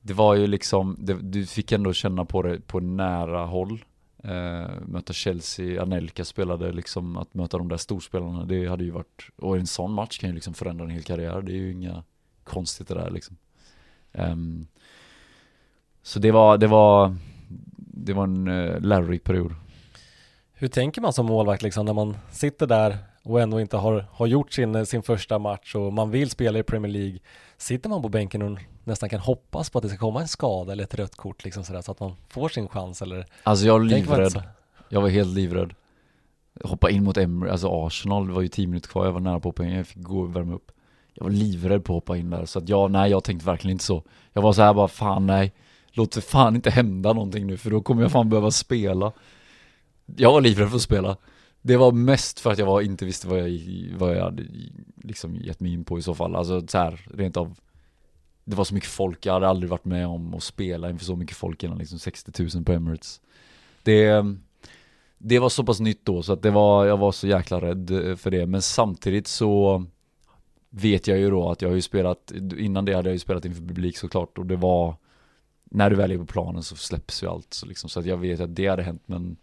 Det 0.00 0.14
var 0.14 0.34
ju 0.34 0.46
liksom, 0.46 0.96
det, 0.98 1.14
du 1.14 1.46
fick 1.46 1.72
ändå 1.72 1.92
känna 1.92 2.24
på 2.24 2.42
det 2.42 2.60
på 2.66 2.80
nära 2.80 3.44
håll. 3.44 3.84
Eh, 4.24 4.70
Möta 4.86 5.12
Chelsea, 5.12 5.82
Anelka 5.82 6.24
spelade 6.24 6.72
liksom, 6.72 7.16
att 7.16 7.34
möta 7.34 7.58
de 7.58 7.68
där 7.68 7.76
storspelarna, 7.76 8.44
det 8.44 8.66
hade 8.66 8.84
ju 8.84 8.90
varit 8.90 9.28
Och 9.36 9.56
en 9.56 9.66
sån 9.66 9.92
match 9.92 10.18
kan 10.18 10.28
ju 10.28 10.34
liksom 10.34 10.54
förändra 10.54 10.84
en 10.84 10.90
hel 10.90 11.02
karriär, 11.02 11.42
det 11.42 11.52
är 11.52 11.56
ju 11.56 11.72
inga 11.72 12.04
konstigt 12.44 12.88
det 12.88 12.94
där 12.94 13.10
liksom. 13.10 13.36
Um, 14.12 14.66
så 16.08 16.18
det 16.18 16.30
var, 16.30 16.58
det 16.58 16.66
var 16.66 17.16
Det 17.76 18.12
var 18.12 18.24
en 18.24 18.48
uh, 18.48 18.80
lärorik 18.80 19.24
period 19.24 19.54
Hur 20.52 20.68
tänker 20.68 21.00
man 21.00 21.12
som 21.12 21.26
målvakt 21.26 21.62
liksom 21.62 21.86
när 21.86 21.92
man 21.92 22.16
sitter 22.30 22.66
där 22.66 22.98
och 23.24 23.40
ändå 23.40 23.60
inte 23.60 23.76
har, 23.76 24.06
har 24.10 24.26
gjort 24.26 24.52
sin, 24.52 24.86
sin 24.86 25.02
första 25.02 25.38
match 25.38 25.74
och 25.74 25.92
man 25.92 26.10
vill 26.10 26.30
spela 26.30 26.58
i 26.58 26.62
Premier 26.62 26.92
League? 26.92 27.18
Sitter 27.56 27.88
man 27.88 28.02
på 28.02 28.08
bänken 28.08 28.42
och 28.42 28.58
nästan 28.84 29.08
kan 29.08 29.20
hoppas 29.20 29.70
på 29.70 29.78
att 29.78 29.82
det 29.82 29.88
ska 29.88 29.98
komma 29.98 30.20
en 30.20 30.28
skada 30.28 30.72
eller 30.72 30.84
ett 30.84 30.94
rött 30.94 31.16
kort 31.16 31.44
liksom 31.44 31.64
sådär 31.64 31.82
så 31.82 31.92
att 31.92 32.00
man 32.00 32.16
får 32.28 32.48
sin 32.48 32.68
chans 32.68 33.02
eller? 33.02 33.26
Alltså 33.42 33.66
jag 33.66 33.72
var 33.72 33.84
livrädd. 33.84 34.42
Jag 34.88 35.00
var 35.00 35.08
helt 35.08 35.34
livrädd. 35.34 35.74
Hoppa 36.64 36.90
in 36.90 37.04
mot 37.04 37.16
Emery, 37.16 37.50
alltså 37.50 37.86
Arsenal, 37.86 38.26
det 38.26 38.32
var 38.32 38.42
ju 38.42 38.48
10 38.48 38.66
minuter 38.66 38.88
kvar, 38.88 39.04
jag 39.04 39.12
var 39.12 39.20
nära 39.20 39.40
på 39.40 39.52
poäng, 39.52 39.72
jag 39.72 39.86
fick 39.86 40.02
gå 40.02 40.20
och 40.20 40.36
värma 40.36 40.54
upp. 40.54 40.72
Jag 41.14 41.24
var 41.24 41.30
livrädd 41.30 41.84
på 41.84 41.92
att 41.92 41.96
hoppa 41.96 42.16
in 42.16 42.30
där, 42.30 42.44
så 42.44 42.58
att 42.58 42.68
jag, 42.68 42.90
nej 42.90 43.10
jag 43.10 43.24
tänkte 43.24 43.46
verkligen 43.46 43.72
inte 43.72 43.84
så. 43.84 44.02
Jag 44.32 44.42
var 44.42 44.52
så 44.52 44.62
här 44.62 44.74
bara, 44.74 44.88
fan 44.88 45.26
nej 45.26 45.52
Låt 45.98 46.12
det 46.12 46.20
fan 46.20 46.56
inte 46.56 46.70
hända 46.70 47.12
någonting 47.12 47.46
nu 47.46 47.56
för 47.56 47.70
då 47.70 47.80
kommer 47.80 48.02
jag 48.02 48.12
fan 48.12 48.28
behöva 48.28 48.50
spela. 48.50 49.12
Jag 50.16 50.32
var 50.32 50.40
livrädd 50.40 50.68
för 50.68 50.76
att 50.76 50.82
spela. 50.82 51.16
Det 51.62 51.76
var 51.76 51.92
mest 51.92 52.40
för 52.40 52.52
att 52.52 52.58
jag 52.58 52.66
var, 52.66 52.80
inte 52.80 53.04
visste 53.04 53.28
vad 53.28 53.38
jag, 53.38 53.60
vad 53.98 54.16
jag 54.16 54.22
hade 54.24 54.42
liksom 54.96 55.36
gett 55.36 55.60
mig 55.60 55.72
in 55.72 55.84
på 55.84 55.98
i 55.98 56.02
så 56.02 56.14
fall, 56.14 56.36
alltså 56.36 56.66
så 56.66 56.78
här, 56.78 57.06
rent 57.14 57.36
av 57.36 57.58
Det 58.44 58.56
var 58.56 58.64
så 58.64 58.74
mycket 58.74 58.90
folk, 58.90 59.26
jag 59.26 59.32
hade 59.32 59.48
aldrig 59.48 59.70
varit 59.70 59.84
med 59.84 60.06
om 60.06 60.34
att 60.34 60.42
spela 60.42 60.90
inför 60.90 61.04
så 61.04 61.16
mycket 61.16 61.36
folk 61.36 61.64
innan, 61.64 61.78
liksom 61.78 61.98
60 61.98 62.42
000 62.54 62.64
på 62.64 62.72
Emirates. 62.72 63.20
Det 63.82 64.24
det 65.18 65.38
var 65.38 65.48
så 65.48 65.64
pass 65.64 65.80
nytt 65.80 66.04
då 66.04 66.22
så 66.22 66.32
att 66.32 66.42
det 66.42 66.50
var, 66.50 66.86
jag 66.86 66.96
var 66.96 67.12
så 67.12 67.26
jäkla 67.26 67.60
rädd 67.60 67.90
eh, 67.90 68.16
för 68.16 68.30
det. 68.30 68.46
Men 68.46 68.62
samtidigt 68.62 69.26
så 69.26 69.84
vet 70.70 71.06
jag 71.06 71.18
ju 71.18 71.30
då 71.30 71.50
att 71.50 71.62
jag 71.62 71.68
har 71.68 71.74
ju 71.74 71.82
spelat, 71.82 72.32
innan 72.58 72.84
det 72.84 72.94
hade 72.94 73.08
jag 73.08 73.14
ju 73.14 73.18
spelat 73.18 73.44
inför 73.44 73.62
publik 73.62 73.98
såklart 73.98 74.38
och 74.38 74.46
det 74.46 74.56
var 74.56 74.96
när 75.70 75.90
du 75.90 75.96
väl 75.96 76.12
är 76.12 76.18
på 76.18 76.26
planen 76.26 76.62
så 76.62 76.76
släpps 76.76 77.22
ju 77.22 77.26
allt 77.26 77.54
så 77.54 77.66
liksom 77.66 77.90
så 77.90 78.00
att 78.00 78.06
jag 78.06 78.16
vet 78.16 78.40
att 78.40 78.56
det 78.56 78.66
hade 78.66 78.82
hänt 78.82 79.02
men 79.06 79.36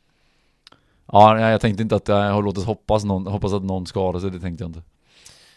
Ja, 1.11 1.49
jag 1.49 1.61
tänkte 1.61 1.83
inte 1.83 1.95
att 1.95 2.07
jag 2.07 2.33
har 2.33 2.43
låtit 2.43 2.63
hoppas, 2.63 3.03
någon, 3.03 3.27
hoppas 3.27 3.53
att 3.53 3.63
någon 3.63 3.85
skadar 3.85 4.19
sig, 4.19 4.31
det 4.31 4.39
tänkte 4.39 4.63
jag 4.63 4.69
inte 4.69 4.81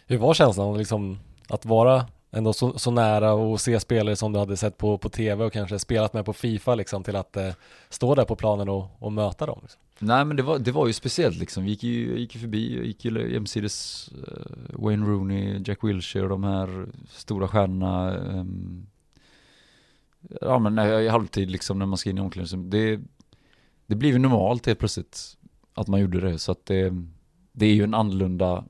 Hur 0.07 0.19
var 0.19 0.35
känslan 0.35 0.79
liksom 0.79 1.19
att 1.49 1.64
vara 1.64 2.07
ändå 2.31 2.53
så, 2.53 2.79
så 2.79 2.91
nära 2.91 3.33
och 3.33 3.61
se 3.61 3.81
spelare 3.81 4.16
som 4.16 4.33
du 4.33 4.39
hade 4.39 4.57
sett 4.57 4.79
på, 4.79 4.99
på 4.99 5.09
tv 5.09 5.45
och 5.45 5.53
kanske 5.53 5.79
spelat 5.79 6.12
med 6.12 6.25
på 6.25 6.33
Fifa 6.33 6.75
liksom 6.75 7.05
till 7.05 7.16
att 7.16 7.37
eh, 7.37 7.51
stå 7.89 8.14
där 8.14 8.25
på 8.25 8.37
planen 8.37 8.69
och, 8.69 8.87
och 8.99 9.12
möta 9.12 9.47
dem? 9.47 9.59
Liksom. 9.62 9.81
Nej 9.99 10.25
men 10.25 10.37
det 10.37 10.43
var, 10.43 10.59
det 10.59 10.73
var 10.73 10.87
ju 10.87 10.93
speciellt 10.93 11.39
liksom, 11.39 11.64
vi 11.64 11.71
gick 11.71 11.83
ju, 11.83 12.19
gick 12.19 12.35
ju 12.35 12.41
förbi, 12.41 12.87
gick 12.87 13.05
ju 13.05 13.33
jämsides 13.33 14.11
uh, 14.29 14.85
Wayne 14.85 15.07
Rooney, 15.07 15.62
Jack 15.66 15.85
Wilshere 15.85 16.23
och 16.23 16.29
de 16.29 16.45
här 16.45 16.87
stora 17.11 17.49
stjärnorna 17.49 18.16
um, 18.16 18.87
Ja 20.41 20.59
men 20.59 20.79
i 20.79 21.09
halvtid 21.09 21.51
liksom 21.51 21.79
när 21.79 21.87
man 21.87 21.99
ska 21.99 22.11
in 22.11 22.18
i 22.18 22.20
omklädningsrummet, 22.20 22.70
det, 22.70 23.01
det 23.87 23.95
blev 23.95 24.12
ju 24.12 24.18
normalt 24.18 24.66
helt 24.66 24.79
plötsligt 24.79 25.37
att 25.74 25.89
man 25.89 26.01
gjorde 26.01 26.20
det. 26.20 26.39
Så 26.39 26.53
att 26.53 26.66
det, 26.66 26.93
det 27.53 27.66
är 27.66 27.74
ju 27.74 27.85
en 27.85 27.95
annorlunda, 27.95 28.64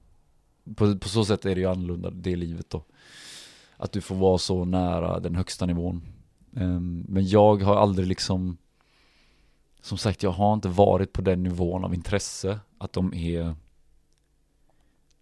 på, 0.76 0.98
på 0.98 1.08
så 1.08 1.24
sätt 1.24 1.44
är 1.44 1.54
det 1.54 1.60
ju 1.60 1.66
annorlunda 1.66 2.10
det 2.10 2.36
livet 2.36 2.70
då. 2.70 2.84
Att 3.76 3.92
du 3.92 4.00
får 4.00 4.14
vara 4.14 4.38
så 4.38 4.64
nära 4.64 5.20
den 5.20 5.34
högsta 5.34 5.66
nivån. 5.66 6.02
Um, 6.52 7.06
Men 7.08 7.28
jag 7.28 7.62
har 7.62 7.76
aldrig 7.76 8.06
liksom 8.08 8.56
som 9.80 9.98
sagt, 9.98 10.22
jag 10.22 10.30
har 10.30 10.54
inte 10.54 10.68
varit 10.68 11.12
på 11.12 11.22
den 11.22 11.42
nivån 11.42 11.84
av 11.84 11.94
intresse 11.94 12.60
att 12.78 12.92
de 12.92 13.14
är 13.14 13.56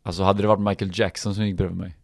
Alltså 0.02 0.22
hade 0.22 0.42
det 0.42 0.48
varit 0.48 0.60
Michael 0.60 0.90
Jackson 0.94 1.34
som 1.34 1.46
gick 1.46 1.56
bredvid 1.56 1.78
mig 1.78 1.96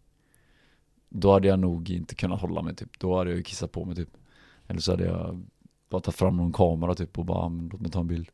Då 1.09 1.31
hade 1.31 1.47
jag 1.47 1.59
nog 1.59 1.89
inte 1.89 2.15
kunnat 2.15 2.41
hålla 2.41 2.61
mig 2.61 2.75
typ, 2.75 2.99
då 2.99 3.17
hade 3.17 3.29
jag 3.29 3.37
ju 3.37 3.43
kissat 3.43 3.71
på 3.71 3.85
mig 3.85 3.95
typ. 3.95 4.09
Eller 4.73 4.81
så 4.81 4.91
hade 4.91 5.05
jag 5.05 5.43
bara 5.89 6.01
tagit 6.01 6.17
fram 6.17 6.37
någon 6.37 6.53
kamera 6.53 6.95
typ 6.95 7.19
och 7.19 7.25
bara, 7.25 7.37
ah, 7.37 7.51
låt 7.71 7.81
mig 7.81 7.91
ta 7.91 7.99
en 7.99 8.07
bild. 8.07 8.29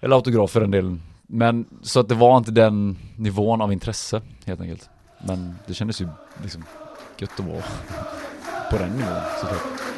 Eller 0.00 0.16
autograf 0.16 0.50
för 0.50 0.60
den 0.60 0.70
delen. 0.70 1.02
Men 1.22 1.66
så 1.82 2.00
att 2.00 2.08
det 2.08 2.14
var 2.14 2.38
inte 2.38 2.50
den 2.50 2.98
nivån 3.16 3.60
av 3.60 3.72
intresse 3.72 4.22
helt 4.46 4.60
enkelt. 4.60 4.90
Men 5.26 5.54
det 5.66 5.74
kändes 5.74 6.00
ju 6.00 6.08
liksom 6.42 6.64
gött 7.18 7.40
att 7.40 7.46
vara 7.46 7.62
på 8.70 8.78
den 8.78 8.90
nivån 8.90 9.22
såklart. 9.40 9.89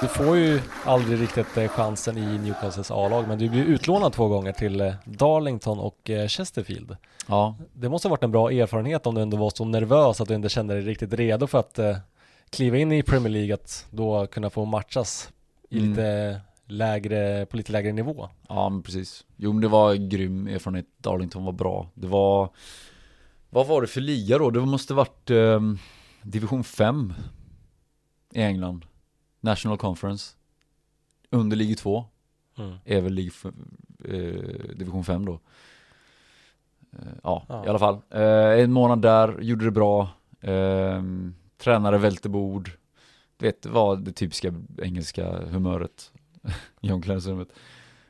Du 0.00 0.08
får 0.08 0.36
ju 0.36 0.60
aldrig 0.84 1.20
riktigt 1.20 1.56
eh, 1.56 1.68
chansen 1.68 2.18
i 2.18 2.38
Newcastles 2.38 2.90
A-lag 2.90 3.28
men 3.28 3.38
du 3.38 3.48
blir 3.48 3.64
utlånad 3.64 4.12
två 4.12 4.28
gånger 4.28 4.52
till 4.52 4.80
eh, 4.80 4.94
Darlington 5.04 5.78
och 5.78 6.10
eh, 6.10 6.28
Chesterfield. 6.28 6.96
Ja. 7.26 7.56
Det 7.72 7.88
måste 7.88 8.08
ha 8.08 8.10
varit 8.10 8.22
en 8.22 8.30
bra 8.30 8.50
erfarenhet 8.52 9.06
om 9.06 9.14
du 9.14 9.20
ändå 9.20 9.36
var 9.36 9.50
så 9.50 9.64
nervös 9.64 10.20
att 10.20 10.28
du 10.28 10.34
inte 10.34 10.48
kände 10.48 10.74
dig 10.74 10.82
riktigt 10.82 11.12
redo 11.12 11.46
för 11.46 11.58
att 11.58 11.78
kliva 12.50 12.76
in 12.78 12.92
i 12.92 13.02
Premier 13.02 13.32
League, 13.32 13.54
att 13.54 13.86
då 13.90 14.26
kunna 14.26 14.50
få 14.50 14.64
matchas 14.64 15.30
i 15.70 15.78
Mm. 15.78 15.90
lite 15.90 16.40
lägre, 16.66 17.46
på 17.46 17.56
lite 17.56 17.72
lägre 17.72 17.92
nivå. 17.92 18.28
Ja 18.48 18.68
men 18.68 18.82
precis. 18.82 19.24
Jo 19.36 19.52
men 19.52 19.60
det 19.60 19.68
var 19.68 19.94
grym 19.94 20.46
erfarenhet, 20.46 20.86
Darlington 20.98 21.44
var 21.44 21.52
bra. 21.52 21.88
Det 21.94 22.06
var, 22.06 22.48
vad 23.50 23.66
var 23.66 23.80
det 23.80 23.86
för 23.86 24.00
liga 24.00 24.38
då? 24.38 24.50
Det 24.50 24.60
måste 24.60 24.94
varit 24.94 25.30
eh, 25.30 25.60
division 26.22 26.64
5 26.64 27.12
i 28.34 28.42
England. 28.42 28.84
National 29.40 29.78
Conference. 29.78 30.34
Under 31.30 31.56
Liga 31.56 31.76
2. 31.76 32.04
Mm. 32.58 32.74
Är 32.84 33.00
väl 33.00 33.28
f- 33.28 33.44
eh, 34.04 34.74
division 34.76 35.04
5 35.04 35.24
då. 35.24 35.40
Eh, 36.92 36.98
ja, 37.22 37.44
Ja. 37.48 37.64
i 37.66 37.68
alla 37.68 37.78
fall. 37.78 37.98
Eh, 38.10 38.62
en 38.64 38.72
månad 38.72 39.02
där, 39.02 39.40
gjorde 39.40 39.64
det 39.64 39.70
bra. 39.70 40.08
Eh, 40.40 41.02
tränare 41.58 41.98
välte 41.98 42.28
bord. 42.28 42.70
Du 43.36 43.46
vet, 43.46 43.66
var 43.66 43.96
det 43.96 44.12
typiska 44.12 44.54
engelska 44.82 45.38
humöret 45.40 46.12
i 46.80 46.92
omklädningsrummet. 46.92 47.48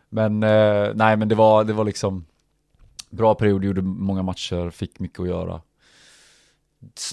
Men 0.08 0.42
eh, 0.42 0.88
nej 0.94 1.16
men 1.16 1.28
det 1.28 1.34
var, 1.34 1.64
det 1.64 1.72
var 1.72 1.84
liksom 1.84 2.24
bra 3.10 3.34
period, 3.34 3.64
gjorde 3.64 3.82
många 3.82 4.22
matcher, 4.22 4.70
fick 4.70 4.98
mycket 5.00 5.20
att 5.20 5.28
göra. 5.28 5.60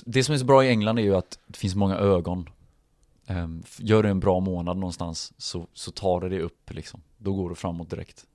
Det 0.06 0.24
som 0.24 0.36
är 0.36 0.40
så 0.40 0.46
bra 0.46 0.64
i 0.66 0.70
England 0.70 1.00
är 1.00 1.04
ju 1.04 1.16
att 1.16 1.40
det 1.48 1.58
finns 1.58 1.76
många 1.76 1.96
ögon. 1.98 2.50
Ehm, 3.28 3.64
Gör 3.78 4.04
du 4.04 4.10
en 4.10 4.20
bra 4.20 4.40
månad 4.40 4.78
någonstans 4.78 5.34
så, 5.38 5.68
så 5.74 5.92
tar 5.92 6.22
det 6.22 6.30
det 6.30 6.42
upp 6.42 6.74
liksom. 6.74 7.02
Då 7.18 7.34
går 7.34 7.50
du 7.50 7.56
framåt 7.56 7.90
direkt. 7.90 8.26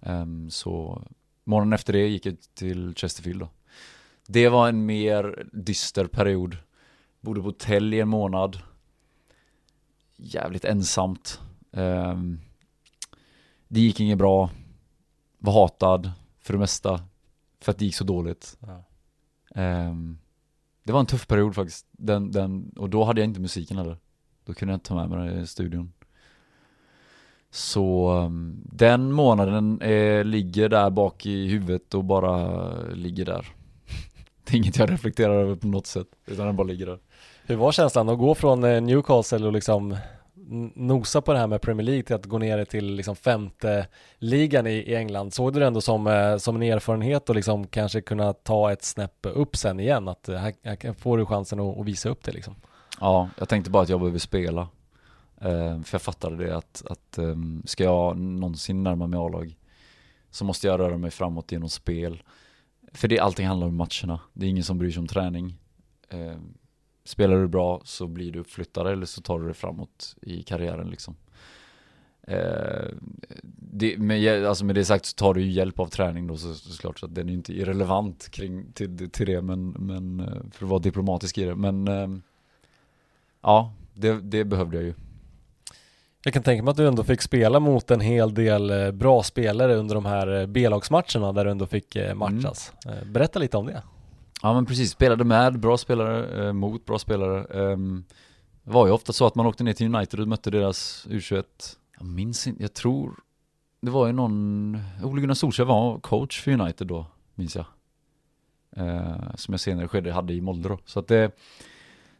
Ehm, 0.00 0.50
Så 0.50 1.02
månaden 1.44 1.72
efter 1.72 1.92
det 1.92 2.08
gick 2.08 2.26
jag 2.26 2.36
till 2.54 2.94
Chesterfield 2.96 3.40
då. 3.40 3.48
Det 4.26 4.48
var 4.48 4.68
en 4.68 4.86
mer 4.86 5.48
dyster 5.52 6.06
period. 6.06 6.56
Bodde 7.20 7.40
på 7.40 7.46
hotell 7.46 7.94
i 7.94 8.00
en 8.00 8.08
månad. 8.08 8.58
Jävligt 10.16 10.64
ensamt. 10.64 11.40
Ehm, 11.72 12.40
det 13.68 13.80
gick 13.80 14.00
inget 14.00 14.18
bra. 14.18 14.50
Var 15.38 15.52
hatad 15.52 16.12
för 16.40 16.52
det 16.52 16.58
mesta. 16.58 17.00
För 17.60 17.72
att 17.72 17.78
det 17.78 17.84
gick 17.84 17.94
så 17.94 18.04
dåligt. 18.04 18.58
Ja. 18.60 18.84
Det 20.82 20.92
var 20.92 21.00
en 21.00 21.06
tuff 21.06 21.26
period 21.26 21.54
faktiskt. 21.54 21.86
Den, 21.90 22.30
den, 22.30 22.72
och 22.76 22.90
då 22.90 23.04
hade 23.04 23.20
jag 23.20 23.28
inte 23.28 23.40
musiken 23.40 23.76
heller. 23.76 23.98
Då 24.48 24.54
kunde 24.54 24.72
jag 24.72 24.76
inte 24.76 24.88
ta 24.88 24.94
med 24.94 25.10
mig 25.10 25.28
den 25.28 25.42
i 25.42 25.46
studion. 25.46 25.92
Så 27.50 28.12
um, 28.12 28.62
den 28.64 29.12
månaden 29.12 29.80
eh, 29.80 30.24
ligger 30.24 30.68
där 30.68 30.90
bak 30.90 31.26
i 31.26 31.48
huvudet 31.48 31.94
och 31.94 32.04
bara 32.04 32.70
ligger 32.92 33.24
där. 33.24 33.46
det 34.44 34.52
är 34.52 34.56
inget 34.56 34.78
jag 34.78 34.90
reflekterar 34.90 35.34
över 35.34 35.54
på 35.54 35.66
något 35.66 35.86
sätt. 35.86 36.06
Utan 36.26 36.46
den 36.46 36.56
bara 36.56 36.66
ligger 36.66 36.86
där. 36.86 36.98
Hur 37.46 37.56
var 37.56 37.72
känslan 37.72 38.08
att 38.08 38.18
gå 38.18 38.34
från 38.34 38.64
eh, 38.64 38.82
Newcastle 38.82 39.46
och 39.46 39.52
liksom 39.52 39.96
nosa 40.74 41.20
på 41.20 41.32
det 41.32 41.38
här 41.38 41.46
med 41.46 41.60
Premier 41.60 41.84
League 41.84 42.02
till 42.02 42.16
att 42.16 42.26
gå 42.26 42.38
ner 42.38 42.64
till 42.64 42.94
liksom 42.94 43.16
femte 43.16 43.86
ligan 44.18 44.66
i, 44.66 44.70
i 44.70 44.94
England? 44.94 45.34
Såg 45.34 45.52
du 45.52 45.60
det 45.60 45.66
ändå 45.66 45.80
som, 45.80 46.06
eh, 46.06 46.36
som 46.36 46.56
en 46.56 46.62
erfarenhet 46.62 47.28
och 47.28 47.34
liksom 47.34 47.66
kanske 47.66 48.00
kunna 48.00 48.32
ta 48.32 48.72
ett 48.72 48.84
snäpp 48.84 49.26
upp 49.26 49.56
sen 49.56 49.80
igen? 49.80 50.08
Att 50.08 50.28
eh, 50.28 50.36
här, 50.36 50.54
här 50.62 50.92
får 50.92 51.18
du 51.18 51.26
chansen 51.26 51.60
att, 51.60 51.78
att 51.78 51.86
visa 51.86 52.08
upp 52.08 52.24
det 52.24 52.32
liksom. 52.32 52.54
Ja, 53.00 53.28
jag 53.38 53.48
tänkte 53.48 53.70
bara 53.70 53.82
att 53.82 53.88
jag 53.88 54.00
behöver 54.00 54.18
spela. 54.18 54.68
Eh, 55.40 55.82
för 55.82 55.94
jag 55.94 56.02
fattade 56.02 56.36
det 56.36 56.56
att, 56.56 56.82
att 56.90 57.18
ehm, 57.18 57.62
ska 57.66 57.84
jag 57.84 58.18
någonsin 58.18 58.82
närma 58.82 59.06
mig 59.06 59.18
A-lag 59.18 59.56
så 60.30 60.44
måste 60.44 60.66
jag 60.66 60.80
röra 60.80 60.96
mig 60.96 61.10
framåt 61.10 61.52
genom 61.52 61.68
spel. 61.68 62.22
För 62.92 63.08
det, 63.08 63.18
allting 63.18 63.46
handlar 63.46 63.66
om 63.66 63.76
matcherna. 63.76 64.20
Det 64.32 64.46
är 64.46 64.50
ingen 64.50 64.64
som 64.64 64.78
bryr 64.78 64.90
sig 64.90 65.00
om 65.00 65.06
träning. 65.06 65.54
Eh, 66.08 66.36
spelar 67.04 67.36
du 67.36 67.48
bra 67.48 67.80
så 67.84 68.06
blir 68.06 68.32
du 68.32 68.38
uppflyttad 68.38 68.86
eller 68.86 69.06
så 69.06 69.22
tar 69.22 69.38
du 69.38 69.48
det 69.48 69.54
framåt 69.54 70.16
i 70.22 70.42
karriären 70.42 70.90
liksom. 70.90 71.16
Eh, 72.22 72.88
det, 73.72 73.98
med, 73.98 74.44
alltså 74.44 74.64
med 74.64 74.74
det 74.74 74.84
sagt 74.84 75.06
så 75.06 75.14
tar 75.14 75.34
du 75.34 75.40
ju 75.42 75.50
hjälp 75.50 75.78
av 75.78 75.86
träning 75.86 76.26
då 76.26 76.36
så, 76.36 76.54
såklart 76.54 76.98
så 76.98 77.06
att 77.06 77.14
den 77.14 77.28
är 77.28 77.32
inte 77.32 77.52
irrelevant 77.52 78.28
kring 78.30 78.72
till, 78.72 79.10
till 79.10 79.26
det 79.26 79.42
men, 79.42 79.70
men 79.70 80.20
eh, 80.20 80.50
för 80.50 80.64
att 80.64 80.70
vara 80.70 80.80
diplomatisk 80.80 81.38
i 81.38 81.44
det 81.44 81.54
men 81.54 81.88
eh, 81.88 82.08
ja 83.48 83.72
det, 83.94 84.20
det 84.20 84.44
behövde 84.44 84.76
jag 84.76 84.84
ju. 84.84 84.94
Jag 86.24 86.34
kan 86.34 86.42
tänka 86.42 86.62
mig 86.62 86.70
att 86.70 86.76
du 86.76 86.88
ändå 86.88 87.04
fick 87.04 87.22
spela 87.22 87.60
mot 87.60 87.90
en 87.90 88.00
hel 88.00 88.34
del 88.34 88.70
eh, 88.70 88.90
bra 88.90 89.22
spelare 89.22 89.74
under 89.74 89.94
de 89.94 90.06
här 90.06 90.46
B-lagsmatcherna 90.46 91.32
där 91.32 91.44
du 91.44 91.50
ändå 91.50 91.66
fick 91.66 91.96
matchas. 92.14 92.72
Mm. 92.86 93.12
Berätta 93.12 93.38
lite 93.38 93.56
om 93.56 93.66
det. 93.66 93.82
Ja 94.42 94.54
men 94.54 94.66
precis, 94.66 94.90
spelade 94.90 95.24
med 95.24 95.60
bra 95.60 95.76
spelare, 95.76 96.52
mot 96.52 96.84
bra 96.84 96.98
spelare. 96.98 97.44
Ehm, 97.44 98.04
det 98.68 98.70
var 98.70 98.86
ju 98.86 98.92
ofta 98.92 99.12
så 99.12 99.26
att 99.26 99.34
man 99.34 99.46
åkte 99.46 99.64
ner 99.64 99.72
till 99.72 99.94
United 99.94 100.20
och 100.20 100.28
mötte 100.28 100.50
deras 100.50 101.06
U21 101.10 101.44
Jag 101.98 102.06
minns 102.06 102.46
inte, 102.46 102.62
jag 102.62 102.74
tror 102.74 103.14
Det 103.80 103.90
var 103.90 104.06
ju 104.06 104.12
någon, 104.12 104.78
Ole 105.02 105.20
Gunnar 105.20 105.34
Solskjaer 105.34 105.66
var 105.66 106.00
coach 106.00 106.40
för 106.40 106.50
United 106.50 106.86
då, 106.86 107.06
minns 107.34 107.56
jag 107.56 107.64
eh, 108.76 109.34
Som 109.34 109.52
jag 109.52 109.60
senare 109.60 109.88
skede 109.88 110.12
hade 110.12 110.32
i 110.32 110.40
Molde 110.40 110.68
då, 110.68 110.78
så 110.84 111.00
att 111.00 111.08
det 111.08 111.30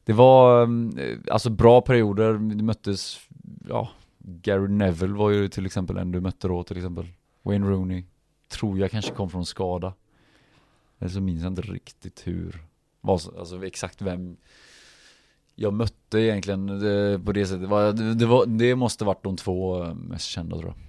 det 0.09 0.15
var 0.15 0.63
mm, 0.63 0.99
eh, 0.99 1.19
alltså 1.31 1.51
bra 1.51 1.81
perioder, 1.81 2.33
det 2.33 2.63
möttes, 2.63 3.21
ja 3.69 3.89
Gary 4.19 4.69
Neville 4.69 5.15
var 5.15 5.31
ju 5.31 5.49
till 5.49 5.67
exempel 5.67 5.97
en 5.97 6.13
du 6.13 6.21
mötte 6.21 6.49
då 6.49 6.65
till 6.65 6.77
exempel 6.77 7.07
Wayne 7.43 7.67
Rooney 7.67 8.05
Tror 8.49 8.79
jag 8.79 8.91
kanske 8.91 9.15
kom 9.15 9.31
från 9.31 9.47
skada 9.47 9.95
Eller 10.99 11.11
så 11.11 11.21
minns 11.21 11.43
jag 11.43 11.51
inte 11.51 11.63
riktigt 11.63 12.27
hur 12.27 12.65
Alltså 13.39 13.67
exakt 13.67 14.03
vem 14.03 14.37
jag 15.55 15.73
mötte 15.73 16.19
egentligen 16.19 16.67
det, 16.67 17.21
på 17.25 17.33
det 17.33 17.47
sättet. 17.47 17.71
Det, 17.71 18.15
det, 18.15 18.27
var, 18.27 18.47
det 18.47 18.75
måste 18.77 19.05
varit 19.05 19.25
de 19.25 19.37
två 19.37 19.85
eh, 19.85 19.95
mest 19.95 20.27
kända 20.27 20.57
tror 20.57 20.75
jag. 20.77 20.88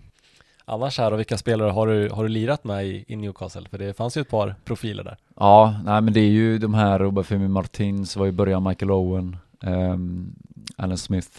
Annars 0.69 0.97
här 0.97 1.11
och 1.11 1.19
vilka 1.19 1.37
spelare 1.37 1.71
har 1.71 1.87
du, 1.87 2.09
har 2.09 2.23
du 2.23 2.29
lirat 2.29 2.63
med 2.63 2.87
i, 2.87 3.05
i 3.07 3.15
Newcastle? 3.15 3.69
För 3.69 3.77
det 3.77 3.93
fanns 3.93 4.17
ju 4.17 4.21
ett 4.21 4.29
par 4.29 4.55
profiler 4.65 5.03
där. 5.03 5.17
Ja, 5.35 5.75
nej 5.85 6.01
men 6.01 6.13
det 6.13 6.19
är 6.19 6.29
ju 6.29 6.57
de 6.57 6.73
här 6.73 7.05
Obafemi 7.05 7.47
Martins, 7.47 8.15
var 8.15 8.27
i 8.27 8.31
början 8.31 8.63
Michael 8.63 8.91
Owen, 8.91 9.37
um, 9.59 10.35
Alan 10.77 10.97
Smith, 10.97 11.29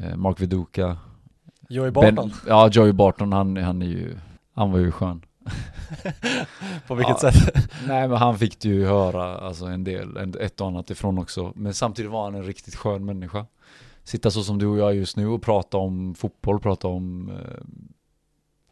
uh, 0.00 0.16
Mark 0.16 0.40
Viduka. 0.40 0.96
Joey 1.68 1.90
Barton. 1.90 2.14
Ben, 2.14 2.32
ja, 2.46 2.68
Joey 2.72 2.92
Barton, 2.92 3.32
han, 3.32 3.56
han 3.56 3.82
är 3.82 3.86
ju, 3.86 4.16
han 4.54 4.72
var 4.72 4.78
ju 4.78 4.90
skön. 4.90 5.22
På 6.86 6.94
vilket 6.94 7.22
ja, 7.22 7.32
sätt? 7.32 7.70
Nej 7.86 8.08
men 8.08 8.18
han 8.18 8.38
fick 8.38 8.64
ju 8.64 8.86
höra 8.86 9.38
alltså 9.38 9.64
en 9.64 9.84
del, 9.84 10.36
ett 10.40 10.60
och 10.60 10.66
annat 10.66 10.90
ifrån 10.90 11.18
också. 11.18 11.52
Men 11.56 11.74
samtidigt 11.74 12.10
var 12.10 12.24
han 12.24 12.34
en 12.34 12.44
riktigt 12.44 12.76
skön 12.76 13.04
människa. 13.04 13.46
Sitta 14.04 14.30
så 14.30 14.42
som 14.42 14.58
du 14.58 14.66
och 14.66 14.78
jag 14.78 14.94
just 14.94 15.16
nu 15.16 15.26
och 15.28 15.42
prata 15.42 15.76
om 15.76 16.14
fotboll, 16.14 16.60
prata 16.60 16.88
om 16.88 17.28
eh, 17.28 17.64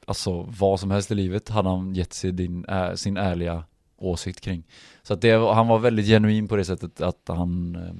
Alltså 0.08 0.42
vad 0.58 0.80
som 0.80 0.90
helst 0.90 1.10
i 1.10 1.14
livet 1.14 1.48
hade 1.48 1.68
han 1.68 1.94
gett 1.94 2.12
sig 2.12 2.32
din, 2.32 2.64
äh, 2.64 2.94
sin 2.94 3.16
ärliga 3.16 3.64
åsikt 3.98 4.40
kring. 4.40 4.64
Så 5.02 5.14
att 5.14 5.20
det, 5.20 5.54
han 5.54 5.68
var 5.68 5.78
väldigt 5.78 6.06
genuin 6.06 6.48
på 6.48 6.56
det 6.56 6.64
sättet 6.64 7.00
att 7.00 7.22
han, 7.28 7.76
eh, 7.76 7.94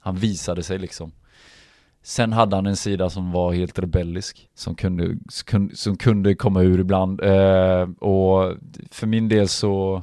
han 0.00 0.16
visade 0.16 0.62
sig 0.62 0.78
liksom. 0.78 1.12
Sen 2.02 2.32
hade 2.32 2.56
han 2.56 2.66
en 2.66 2.76
sida 2.76 3.10
som 3.10 3.32
var 3.32 3.52
helt 3.52 3.78
rebellisk, 3.78 4.48
som 4.54 4.74
kunde, 4.74 5.16
som 5.74 5.96
kunde 5.96 6.34
komma 6.34 6.62
ur 6.62 6.80
ibland. 6.80 7.20
Eh, 7.20 7.88
och 7.98 8.54
för 8.90 9.06
min 9.06 9.28
del 9.28 9.48
så 9.48 10.02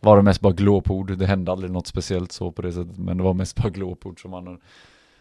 var 0.00 0.16
det 0.16 0.22
mest 0.22 0.40
bara 0.40 0.52
glåpord. 0.52 1.18
Det 1.18 1.26
hände 1.26 1.52
aldrig 1.52 1.72
något 1.72 1.86
speciellt 1.86 2.32
så 2.32 2.52
på 2.52 2.62
det 2.62 2.72
sättet, 2.72 2.98
men 2.98 3.16
det 3.16 3.22
var 3.22 3.34
mest 3.34 3.56
bara 3.56 3.70
glåpord 3.70 4.22
som 4.22 4.32
han... 4.32 4.60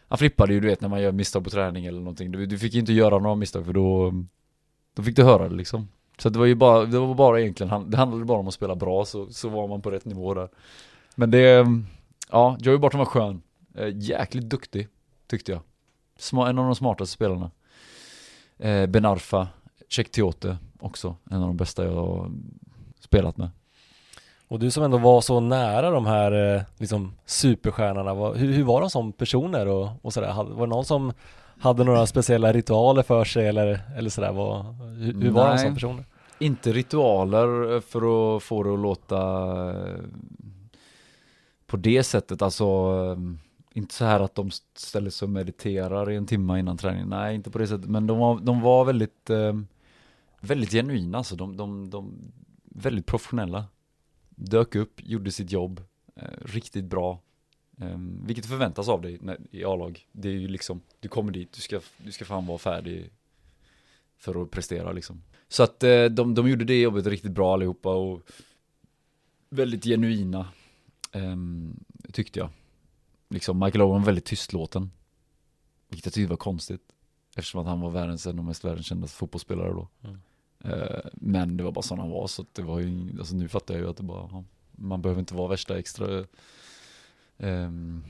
Han 0.08 0.18
flippade 0.18 0.54
ju 0.54 0.60
du 0.60 0.68
vet 0.68 0.82
när 0.82 0.90
man 0.90 1.02
gör 1.02 1.12
misstag 1.12 1.44
på 1.44 1.50
träning 1.50 1.86
eller 1.86 2.00
någonting. 2.00 2.32
Du, 2.32 2.46
du 2.46 2.58
fick 2.58 2.76
inte 2.76 2.94
göra 2.94 3.20
några 3.20 3.36
misstag 3.36 3.66
för 3.66 3.74
då, 3.74 4.14
då 5.00 5.04
fick 5.04 5.16
du 5.16 5.24
höra 5.24 5.50
det 5.50 5.56
liksom. 5.56 5.88
Så 6.18 6.30
det 6.30 6.40
var 6.40 6.46
ju 6.46 6.56
bara, 6.56 6.86
det 6.86 7.00
var 7.00 7.16
bara 7.16 7.42
egentligen, 7.42 7.90
det 7.90 7.98
handlade 7.98 8.26
bara 8.26 8.40
om 8.40 8.48
att 8.48 8.54
spela 8.54 8.76
bra 8.76 9.06
så, 9.06 9.28
så 9.32 9.50
var 9.50 9.68
man 9.68 9.82
på 9.82 9.92
rätt 9.92 10.06
nivå 10.06 10.34
där. 10.34 10.50
Men 11.16 11.32
det, 11.32 11.60
mm, 11.60 11.86
ja, 12.32 12.58
Joey 12.60 12.78
Barton 12.78 13.00
var 13.00 13.06
skön. 13.06 13.42
Eh, 13.76 13.90
jäkligt 13.94 14.50
duktig, 14.50 14.88
tyckte 15.28 15.52
jag 15.52 15.62
en 16.32 16.60
av 16.60 16.66
de 16.66 16.76
smartaste 16.76 17.14
spelarna. 17.14 17.52
Eh, 18.58 18.86
ben 18.86 19.06
Arfa, 19.06 19.48
Check 19.90 20.12
Tiote 20.12 20.58
också, 20.80 21.16
en 21.30 21.42
av 21.42 21.48
de 21.48 21.58
bästa 21.58 21.84
jag 21.86 21.94
har 21.94 22.32
spelat 23.00 23.38
med. 23.38 23.50
Och 24.48 24.60
du 24.60 24.72
som 24.72 24.84
ändå 24.84 24.98
var 24.98 25.22
så 25.22 25.40
nära 25.40 25.92
de 25.92 26.06
här 26.06 26.56
eh, 26.56 26.62
liksom 26.78 27.14
superstjärnorna, 27.26 28.34
hur, 28.34 28.54
hur, 28.54 28.64
var 28.64 28.82
de 28.82 28.90
som 28.90 29.12
personer 29.12 29.68
och, 29.68 29.90
och 30.02 30.14
sådär? 30.14 30.34
Var 30.34 30.68
det 30.68 30.70
någon 30.70 30.86
som 30.86 31.14
hade 31.60 31.84
några 31.84 32.06
speciella 32.06 32.54
ritualer 32.54 33.04
för 33.04 33.24
sig 33.26 33.48
eller, 33.48 33.82
eller 33.98 34.10
sådär? 34.10 34.32
Vad, 34.32 34.66
hur, 34.76 35.22
hur 35.22 35.30
var 35.30 35.50
de 35.50 35.58
som 35.58 35.74
personer? 35.74 36.06
Inte 36.40 36.72
ritualer 36.72 37.80
för 37.80 38.36
att 38.38 38.44
få 38.44 38.64
det 38.64 38.74
att 38.74 38.80
låta 38.80 39.20
eh, 39.70 40.00
på 41.68 41.78
det 41.78 42.04
sättet, 42.04 42.42
alltså 42.42 42.66
eh, 42.66 43.22
inte 43.74 43.94
så 43.94 44.06
här 44.06 44.20
att 44.20 44.36
de 44.36 44.52
ställer 44.76 45.10
sig 45.10 45.26
och 45.26 45.30
mediterar 45.30 46.12
i 46.12 46.16
en 46.16 46.26
timme 46.26 46.60
innan 46.60 46.78
träning. 46.78 47.10
Nej, 47.10 47.36
inte 47.36 47.52
på 47.52 47.58
det 47.58 47.68
sättet. 47.68 47.90
Men 47.90 48.08
de 48.08 48.18
var, 48.18 48.40
de 48.40 48.62
var 48.62 48.86
väldigt, 48.86 49.30
eh, 49.30 49.60
väldigt 50.40 50.72
genuina 50.72 51.18
alltså. 51.18 51.36
De, 51.36 51.58
de, 51.58 51.90
de, 51.90 52.14
väldigt 52.64 53.06
professionella. 53.06 53.66
Dök 54.30 54.76
upp, 54.76 54.94
gjorde 55.04 55.32
sitt 55.32 55.52
jobb. 55.52 55.82
Riktigt 56.42 56.86
bra. 56.86 57.20
Eh, 57.82 57.98
vilket 58.26 58.46
förväntas 58.46 58.90
av 58.90 59.02
dig 59.02 59.18
när, 59.22 59.38
i 59.52 59.64
A-lag. 59.64 60.08
Det 60.12 60.28
är 60.30 60.34
ju 60.34 60.48
liksom, 60.48 60.82
du 61.00 61.08
kommer 61.08 61.32
dit, 61.32 61.52
du 61.52 61.62
ska, 61.62 61.82
du 61.98 62.12
ska 62.12 62.26
fan 62.26 62.46
vara 62.46 62.58
färdig 62.58 63.10
för 64.18 64.42
att 64.42 64.52
prestera 64.52 64.92
liksom. 64.92 65.24
Så 65.48 65.64
att 65.64 65.84
eh, 65.84 66.06
de, 66.06 66.36
de 66.36 66.50
gjorde 66.50 66.66
det 66.66 66.82
jobbet 66.82 67.08
riktigt 67.08 67.32
bra 67.32 67.54
allihopa 67.54 67.96
och 67.96 68.22
väldigt 69.50 69.84
genuina. 69.84 70.48
Ehm, 71.12 71.80
tyckte 72.14 72.40
jag 72.40 72.50
liksom 73.30 73.60
Michael 73.60 73.82
Owen 73.82 74.02
var 74.02 74.06
väldigt 74.06 74.26
tystlåten. 74.26 74.92
Vilket 75.88 76.06
jag 76.06 76.14
tyckte 76.14 76.30
var 76.30 76.38
konstigt. 76.38 76.82
Eftersom 77.36 77.62
att 77.62 77.68
han 77.68 77.82
var 77.82 77.90
världens, 77.90 78.28
en 78.28 78.40
av 78.40 78.46
mest 78.46 78.66
världskända 78.66 79.08
fotbollsspelare 79.08 79.70
då. 79.70 79.88
Mm. 80.02 80.18
Uh, 80.66 81.00
men 81.14 81.58
det 81.58 81.64
var 81.64 81.72
bara 81.72 81.82
sån 81.82 82.00
han 82.00 82.10
var, 82.10 82.28
så 82.28 82.46
det 82.54 82.62
var 82.62 82.80
ju, 82.80 83.20
alltså 83.20 83.36
nu 83.36 83.48
fattar 83.48 83.74
jag 83.74 83.84
ju 83.84 83.90
att 83.90 83.98
det 83.98 84.04
bara, 84.04 84.44
man 84.72 85.02
behöver 85.02 85.20
inte 85.20 85.36
vara 85.36 85.48
värsta 85.48 85.80
extra 85.80 86.26
um, 87.40 88.04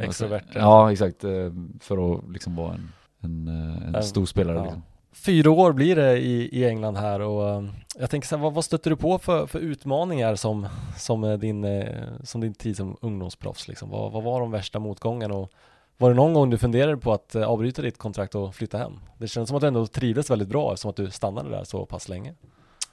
Extrovert. 0.00 0.44
Ja, 0.54 0.92
exakt. 0.92 1.24
Uh, 1.24 1.52
för 1.80 2.14
att 2.14 2.30
liksom 2.30 2.56
vara 2.56 2.74
en, 2.74 2.92
en, 3.20 3.48
uh, 3.48 3.94
en 3.96 4.02
stor 4.02 4.26
spelare 4.26 4.56
ja. 4.56 4.62
liksom. 4.62 4.82
Fyra 5.12 5.50
år 5.50 5.72
blir 5.72 5.96
det 5.96 6.18
i, 6.18 6.58
i 6.58 6.64
England 6.64 6.96
här 6.96 7.20
och 7.20 7.56
um, 7.56 7.70
jag 7.98 8.10
tänker 8.10 8.28
så 8.28 8.36
här, 8.36 8.42
vad, 8.42 8.54
vad 8.54 8.64
stöter 8.64 8.90
du 8.90 8.96
på 8.96 9.18
för, 9.18 9.46
för 9.46 9.58
utmaningar 9.58 10.34
som, 10.34 10.66
som, 10.96 11.24
eh, 11.24 11.38
din, 11.38 11.64
eh, 11.64 12.04
som 12.24 12.40
din 12.40 12.54
tid 12.54 12.76
som 12.76 12.96
ungdomsproffs 13.00 13.68
liksom? 13.68 13.90
Vad, 13.90 14.12
vad 14.12 14.22
var 14.22 14.40
de 14.40 14.50
värsta 14.50 14.78
motgångarna 14.78 15.34
och 15.34 15.52
var 15.96 16.10
det 16.10 16.16
någon 16.16 16.34
gång 16.34 16.50
du 16.50 16.58
funderade 16.58 16.96
på 16.96 17.12
att 17.12 17.34
eh, 17.34 17.42
avbryta 17.42 17.82
ditt 17.82 17.98
kontrakt 17.98 18.34
och 18.34 18.54
flytta 18.54 18.78
hem? 18.78 18.92
Det 19.18 19.28
känns 19.28 19.48
som 19.48 19.56
att 19.56 19.60
du 19.60 19.66
ändå 19.66 19.86
trivdes 19.86 20.30
väldigt 20.30 20.48
bra 20.48 20.72
eftersom 20.72 20.90
att 20.90 20.96
du 20.96 21.10
stannade 21.10 21.50
där 21.50 21.64
så 21.64 21.86
pass 21.86 22.08
länge. 22.08 22.34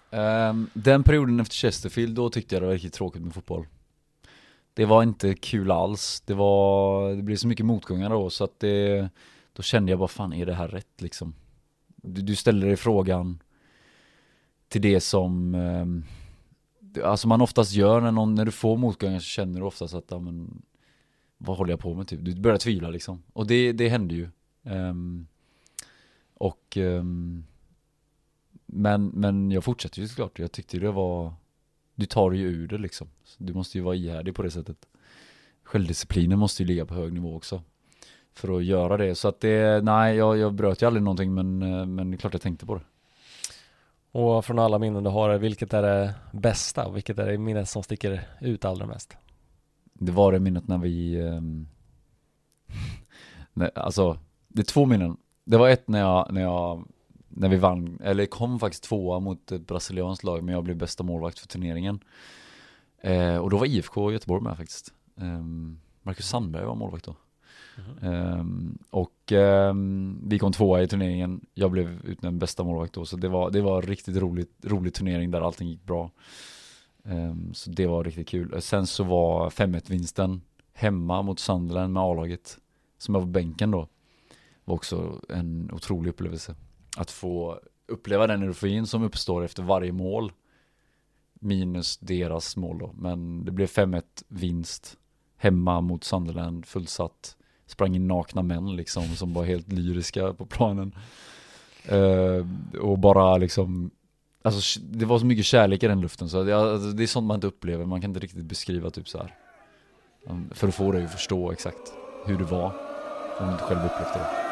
Um, 0.10 0.70
den 0.74 1.04
perioden 1.04 1.40
efter 1.40 1.56
Chesterfield, 1.56 2.16
då 2.16 2.30
tyckte 2.30 2.56
jag 2.56 2.62
det 2.62 2.66
var 2.66 2.74
riktigt 2.74 2.94
tråkigt 2.94 3.22
med 3.22 3.34
fotboll. 3.34 3.66
Det 4.78 4.86
var 4.86 5.04
inte 5.04 5.34
kul 5.34 5.72
alls. 5.72 6.22
Det 6.26 6.34
var, 6.34 7.10
det 7.16 7.22
blev 7.22 7.36
så 7.36 7.48
mycket 7.48 7.66
motgångar 7.66 8.10
då 8.10 8.30
så 8.30 8.44
att 8.44 8.60
det, 8.60 9.10
då 9.54 9.64
kände 9.64 9.92
jag 9.92 10.00
bara 10.00 10.08
fan 10.08 10.34
är 10.34 10.46
det 10.46 10.54
här 10.54 10.68
rätt 10.68 11.02
liksom? 11.02 11.34
Du, 11.96 12.22
du 12.22 12.36
ställer 12.36 12.68
dig 12.68 12.78
frågan 12.78 13.44
till 14.68 14.82
det 14.82 15.00
som 15.00 15.56
eh, 15.56 17.06
Alltså 17.06 17.28
man 17.28 17.42
oftast 17.42 17.74
gör 17.74 18.02
när, 18.02 18.12
någon, 18.12 18.36
när 18.36 18.46
du 18.46 18.52
får 18.52 18.78
motgångar 18.78 19.20
så 19.20 19.26
känner 19.26 19.60
du 19.60 19.66
oftast 19.66 19.94
att 19.94 20.06
ja, 20.10 20.20
men, 20.20 20.62
Vad 21.38 21.58
håller 21.58 21.72
jag 21.72 21.80
på 21.80 21.94
med 21.94 22.08
typ? 22.08 22.20
Du 22.26 22.36
börjar 22.36 22.58
tvivla 22.58 22.90
liksom 22.90 23.24
Och 23.34 23.48
det, 23.48 23.72
det 23.72 23.90
hände 23.90 24.16
ju 24.16 24.30
um, 24.64 25.28
Och 26.34 26.78
um, 26.78 27.46
men, 28.66 29.08
men 29.08 29.52
jag 29.52 29.64
fortsatte 29.64 30.02
ju 30.02 30.08
såklart, 30.08 30.40
jag 30.40 30.52
tyckte 30.52 30.80
det 30.80 30.92
var 30.92 31.34
du 31.98 32.06
tar 32.06 32.32
ju 32.32 32.48
ur 32.48 32.68
det 32.68 32.78
liksom 32.78 33.08
Du 33.38 33.54
måste 33.54 33.78
ju 33.78 33.84
vara 33.84 33.96
ihärdig 33.96 34.36
på 34.36 34.44
det 34.44 34.52
sättet 34.52 34.88
Självdisciplinen 35.64 36.40
måste 36.40 36.64
ju 36.64 36.68
ligga 36.68 36.86
på 36.86 36.94
hög 36.94 37.14
nivå 37.14 37.36
också 37.36 37.62
för 38.34 38.58
att 38.58 38.64
göra 38.64 38.98
det. 38.98 39.16
Så 39.16 39.28
att 39.28 39.40
det, 39.40 39.84
nej 39.84 40.16
jag, 40.16 40.38
jag 40.38 40.54
bröt 40.54 40.82
ju 40.82 40.86
aldrig 40.86 41.04
någonting 41.04 41.34
men, 41.34 41.62
eh, 41.62 41.86
men 41.86 42.12
det 42.12 42.16
är 42.16 42.18
klart 42.18 42.34
jag 42.34 42.42
tänkte 42.42 42.66
på 42.66 42.76
det. 42.76 42.82
Och 44.12 44.46
från 44.46 44.60
alla 44.60 44.80
minnen 44.80 45.04
du 45.04 45.10
har, 45.10 45.38
vilket 45.38 45.74
är 45.74 45.82
det 45.82 46.14
bästa? 46.32 46.90
Vilket 46.90 47.20
är 47.20 47.26
det 47.32 47.38
minnet 47.38 47.70
som 47.70 47.84
sticker 47.84 48.28
ut 48.42 48.66
allra 48.66 48.86
mest? 48.86 49.18
Det 49.94 50.12
var 50.12 50.32
det 50.32 50.40
minnet 50.40 50.68
när 50.68 50.78
vi, 50.78 51.22
um, 51.22 51.68
nej, 53.54 53.70
alltså 53.76 54.20
det 54.48 54.62
är 54.62 54.66
två 54.66 54.86
minnen. 54.86 55.18
Det 55.46 55.58
var 55.58 55.70
ett 55.70 55.88
när 55.88 56.00
jag, 56.00 56.34
när 56.34 56.42
jag 56.42 56.88
när 57.40 57.50
vi 57.50 57.58
vann, 57.58 58.00
eller 58.04 58.26
kom 58.26 58.60
faktiskt 58.60 58.84
tvåa 58.84 59.20
mot 59.20 59.52
ett 59.52 59.68
brasilianskt 59.68 60.24
lag 60.24 60.44
men 60.44 60.54
jag 60.54 60.64
blev 60.64 60.78
bästa 60.78 61.04
målvakt 61.04 61.40
för 61.40 61.48
turneringen. 61.48 62.00
Eh, 63.02 63.38
och 63.38 63.50
då 63.50 63.58
var 63.58 63.66
IFK 63.66 64.12
Göteborg 64.12 64.44
med 64.44 64.58
faktiskt. 64.58 64.94
Eh, 65.18 65.42
Marcus 66.02 66.28
Sandberg 66.28 66.66
var 66.66 66.76
målvakt 66.76 67.06
då. 67.06 67.16
Mm. 68.02 68.78
och 68.90 69.32
um, 69.32 70.22
vi 70.30 70.40
kom 70.40 70.52
tvåa 70.52 70.82
i 70.82 70.88
turneringen, 70.88 71.46
jag 71.54 71.72
blev 71.72 72.06
utnämnd 72.06 72.40
bästa 72.40 72.64
målvakt 72.64 72.94
då, 72.94 73.06
så 73.06 73.18
det 73.18 73.28
var, 73.28 73.52
det 73.52 73.62
var 73.62 73.82
riktigt 73.82 74.18
roligt, 74.18 74.52
rolig 74.64 74.94
turnering 74.94 75.32
där 75.32 75.42
allting 75.42 75.70
gick 75.70 75.84
bra. 75.84 76.12
Um, 77.04 77.54
så 77.54 77.70
det 77.70 77.88
var 77.88 78.04
riktigt 78.04 78.28
kul. 78.28 78.62
Sen 78.62 78.88
så 78.88 79.04
var 79.04 79.50
5-1 79.50 79.92
vinsten 79.92 80.42
hemma 80.74 81.22
mot 81.22 81.40
Sunderland 81.40 81.94
med 81.94 82.04
A-laget, 82.04 82.58
som 82.98 83.16
jag 83.16 83.22
var 83.22 83.28
på 83.28 83.32
bänken 83.32 83.72
då, 83.72 83.88
var 84.66 84.76
också 84.76 85.22
en 85.30 85.72
otrolig 85.74 86.10
upplevelse. 86.10 86.56
Att 86.98 87.12
få 87.12 87.60
uppleva 87.88 88.28
den 88.28 88.44
euforin 88.44 88.88
som 88.88 89.04
uppstår 89.04 89.46
efter 89.46 89.64
varje 89.64 89.92
mål, 89.92 90.32
minus 91.40 91.98
deras 91.98 92.58
mål 92.58 92.78
då, 92.78 92.92
men 92.98 93.46
det 93.46 93.52
blev 93.52 93.68
5-1 93.68 94.04
vinst 94.28 94.98
hemma 95.38 95.82
mot 95.82 96.04
Sunderland, 96.04 96.66
fullsatt 96.66 97.38
sprang 97.68 97.96
in 97.96 98.08
nakna 98.08 98.42
män 98.42 98.76
liksom 98.76 99.16
som 99.16 99.34
var 99.34 99.46
helt 99.46 99.72
lyriska 99.72 100.34
på 100.34 100.46
planen. 100.46 100.96
Uh, 101.92 102.46
och 102.82 103.00
bara 103.00 103.38
liksom 103.38 103.92
Alltså 104.42 104.80
det 104.80 105.06
var 105.06 105.20
så 105.20 105.26
mycket 105.26 105.46
kärlek 105.46 105.84
i 105.84 105.88
den 105.88 106.02
luften 106.02 106.30
så 106.30 106.44
det, 106.44 106.54
alltså, 106.54 106.88
det 106.88 107.04
är 107.04 107.08
sånt 107.08 107.28
man 107.28 107.36
inte 107.36 107.48
upplever, 107.48 107.86
man 107.86 108.02
kan 108.02 108.10
inte 108.10 108.20
riktigt 108.20 108.46
beskriva 108.46 108.90
typ 108.90 109.10
så 109.10 109.18
här. 109.18 109.36
För 110.52 110.68
att 110.68 110.76
få 110.76 110.92
dig 110.92 111.06
att 111.06 111.12
förstå 111.12 111.52
exakt 111.52 111.94
hur 112.26 112.38
det 112.38 112.44
var, 112.44 112.74
om 113.40 113.46
du 113.46 113.52
inte 113.52 113.64
själv 113.64 113.80
upplevt 113.80 114.14
det. 114.14 114.48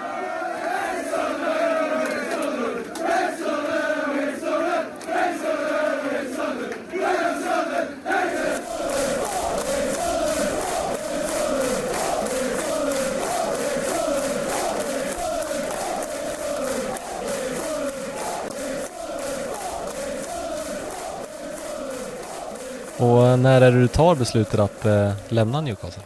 Och 22.98 23.25
Eh, 23.36 23.42
när 23.42 23.62
är 23.62 23.72
det 23.72 23.80
du 23.80 23.88
tar 23.88 24.16
beslutet 24.16 24.60
att 24.60 24.86
eh, 24.86 25.14
lämna 25.30 25.62
Newcastle? 25.62 26.04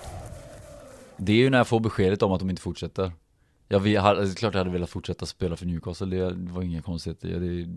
Det 1.17 1.31
är 1.31 1.35
ju 1.35 1.49
när 1.49 1.57
jag 1.57 1.67
får 1.67 1.79
beskedet 1.79 2.21
om 2.21 2.31
att 2.31 2.39
de 2.39 2.49
inte 2.49 2.61
fortsätter. 2.61 3.11
Jag 3.67 3.79
vet, 3.79 4.03
det 4.03 4.09
är 4.09 4.35
klart 4.35 4.53
jag 4.53 4.59
hade 4.59 4.69
velat 4.69 4.89
fortsätta 4.89 5.25
spela 5.25 5.55
för 5.55 5.65
Newcastle, 5.65 6.05
det 6.05 6.51
var 6.51 6.61
inga 6.61 6.81
konstigheter. 6.81 7.39
Det, 7.39 7.67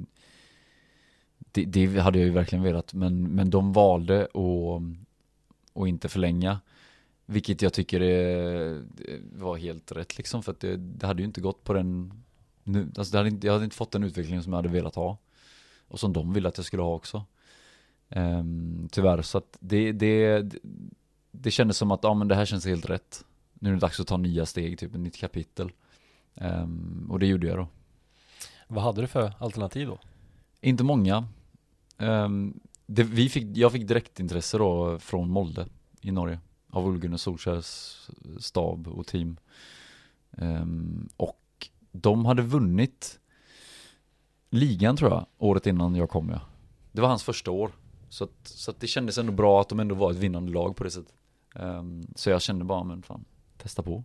det, 1.39 1.87
det 1.87 2.01
hade 2.01 2.19
jag 2.19 2.27
ju 2.27 2.33
verkligen 2.33 2.65
velat, 2.65 2.95
men, 2.95 3.23
men 3.23 3.51
de 3.51 3.73
valde 3.73 4.23
att, 4.23 4.83
att 5.83 5.89
inte 5.89 6.09
förlänga. 6.09 6.61
Vilket 7.27 7.63
jag 7.63 7.73
tycker 7.73 8.03
är, 8.03 8.83
var 9.33 9.57
helt 9.57 9.93
rätt 9.93 10.19
liksom, 10.19 10.43
för 10.43 10.53
att 10.53 10.61
det, 10.61 10.77
det 10.77 11.07
hade 11.07 11.23
ju 11.23 11.27
inte 11.27 11.41
gått 11.41 11.65
på 11.65 11.73
den, 11.73 12.13
nu, 12.65 12.89
alltså 12.97 13.13
det 13.13 13.19
hade 13.19 13.29
inte, 13.29 13.47
jag 13.47 13.55
hade 13.55 13.65
inte 13.65 13.77
fått 13.77 13.93
den 13.93 14.05
utvecklingen 14.05 14.43
som 14.43 14.53
jag 14.53 14.59
hade 14.59 14.69
velat 14.69 14.95
ha. 14.95 15.19
Och 15.89 16.01
som 16.01 16.13
de 16.13 16.33
ville 16.33 16.49
att 16.49 16.57
jag 16.57 16.67
skulle 16.67 16.83
ha 16.83 16.95
också. 16.95 17.25
Um, 18.17 18.89
tyvärr, 18.93 19.23
så 19.23 19.39
att 19.39 19.57
det, 19.61 19.93
det, 19.93 20.45
det 21.31 21.51
kändes 21.51 21.77
som 21.77 21.91
att, 21.91 22.01
ja 22.03 22.15
men 22.15 22.29
det 22.29 22.35
här 22.35 22.45
känns 22.45 22.67
helt 22.67 22.91
rätt. 22.91 23.25
Nu 23.55 23.69
är 23.69 23.75
det 23.75 23.81
dags 23.81 24.01
att 24.01 24.07
ta 24.07 24.17
nya 24.17 24.47
steg, 24.47 24.79
typ 24.79 24.95
ett 24.95 25.01
nytt 25.01 25.17
kapitel. 25.17 25.71
Um, 26.35 27.09
och 27.11 27.19
det 27.19 27.27
gjorde 27.27 27.47
jag 27.47 27.59
då. 27.59 27.69
Vad 28.69 28.85
hade 28.85 29.01
du 29.01 29.07
för 29.07 29.33
alternativ 29.39 29.87
då? 29.87 29.99
Inte 30.61 30.85
många. 30.85 31.27
Um, 31.99 32.61
det, 32.87 33.03
vi 33.03 33.29
fick, 33.29 33.57
jag 33.57 33.73
fick 33.73 33.89
direktintresse 33.89 34.59
då 34.59 34.99
från 34.99 35.31
Molde 35.31 35.67
i 36.01 36.11
Norge. 36.11 36.41
Av 36.71 36.89
Ulgun 36.89 37.13
och 37.13 37.21
Solskjärs 37.21 37.97
stab 38.39 38.89
och 38.89 39.07
team. 39.07 39.37
Um, 40.31 41.09
och 41.17 41.69
de 41.93 42.25
hade 42.25 42.43
vunnit 42.43 43.19
ligan 44.51 44.97
tror 44.97 45.11
jag, 45.11 45.27
året 45.39 45.67
innan 45.67 45.95
jag 45.95 46.11
kom 46.11 46.31
ja. 46.31 46.41
Det 46.93 47.01
var 47.01 47.09
hans 47.09 47.23
första 47.23 47.51
år. 47.51 47.73
Så, 48.13 48.25
att, 48.25 48.31
så 48.45 48.71
att 48.71 48.81
det 48.81 48.87
kändes 48.87 49.19
ändå 49.19 49.33
bra 49.33 49.61
att 49.61 49.69
de 49.69 49.81
ändå 49.81 49.95
var 49.95 50.11
ett 50.11 50.17
vinnande 50.17 50.53
lag 50.53 50.77
på 50.77 50.85
det 50.85 50.91
sättet. 50.91 51.15
Um, 51.55 52.07
så 52.17 52.31
jag 52.31 52.43
kände 52.43 52.65
bara, 52.65 52.85
men 52.85 53.03
fan, 53.03 53.25
testa 53.57 53.83
på. 53.83 54.05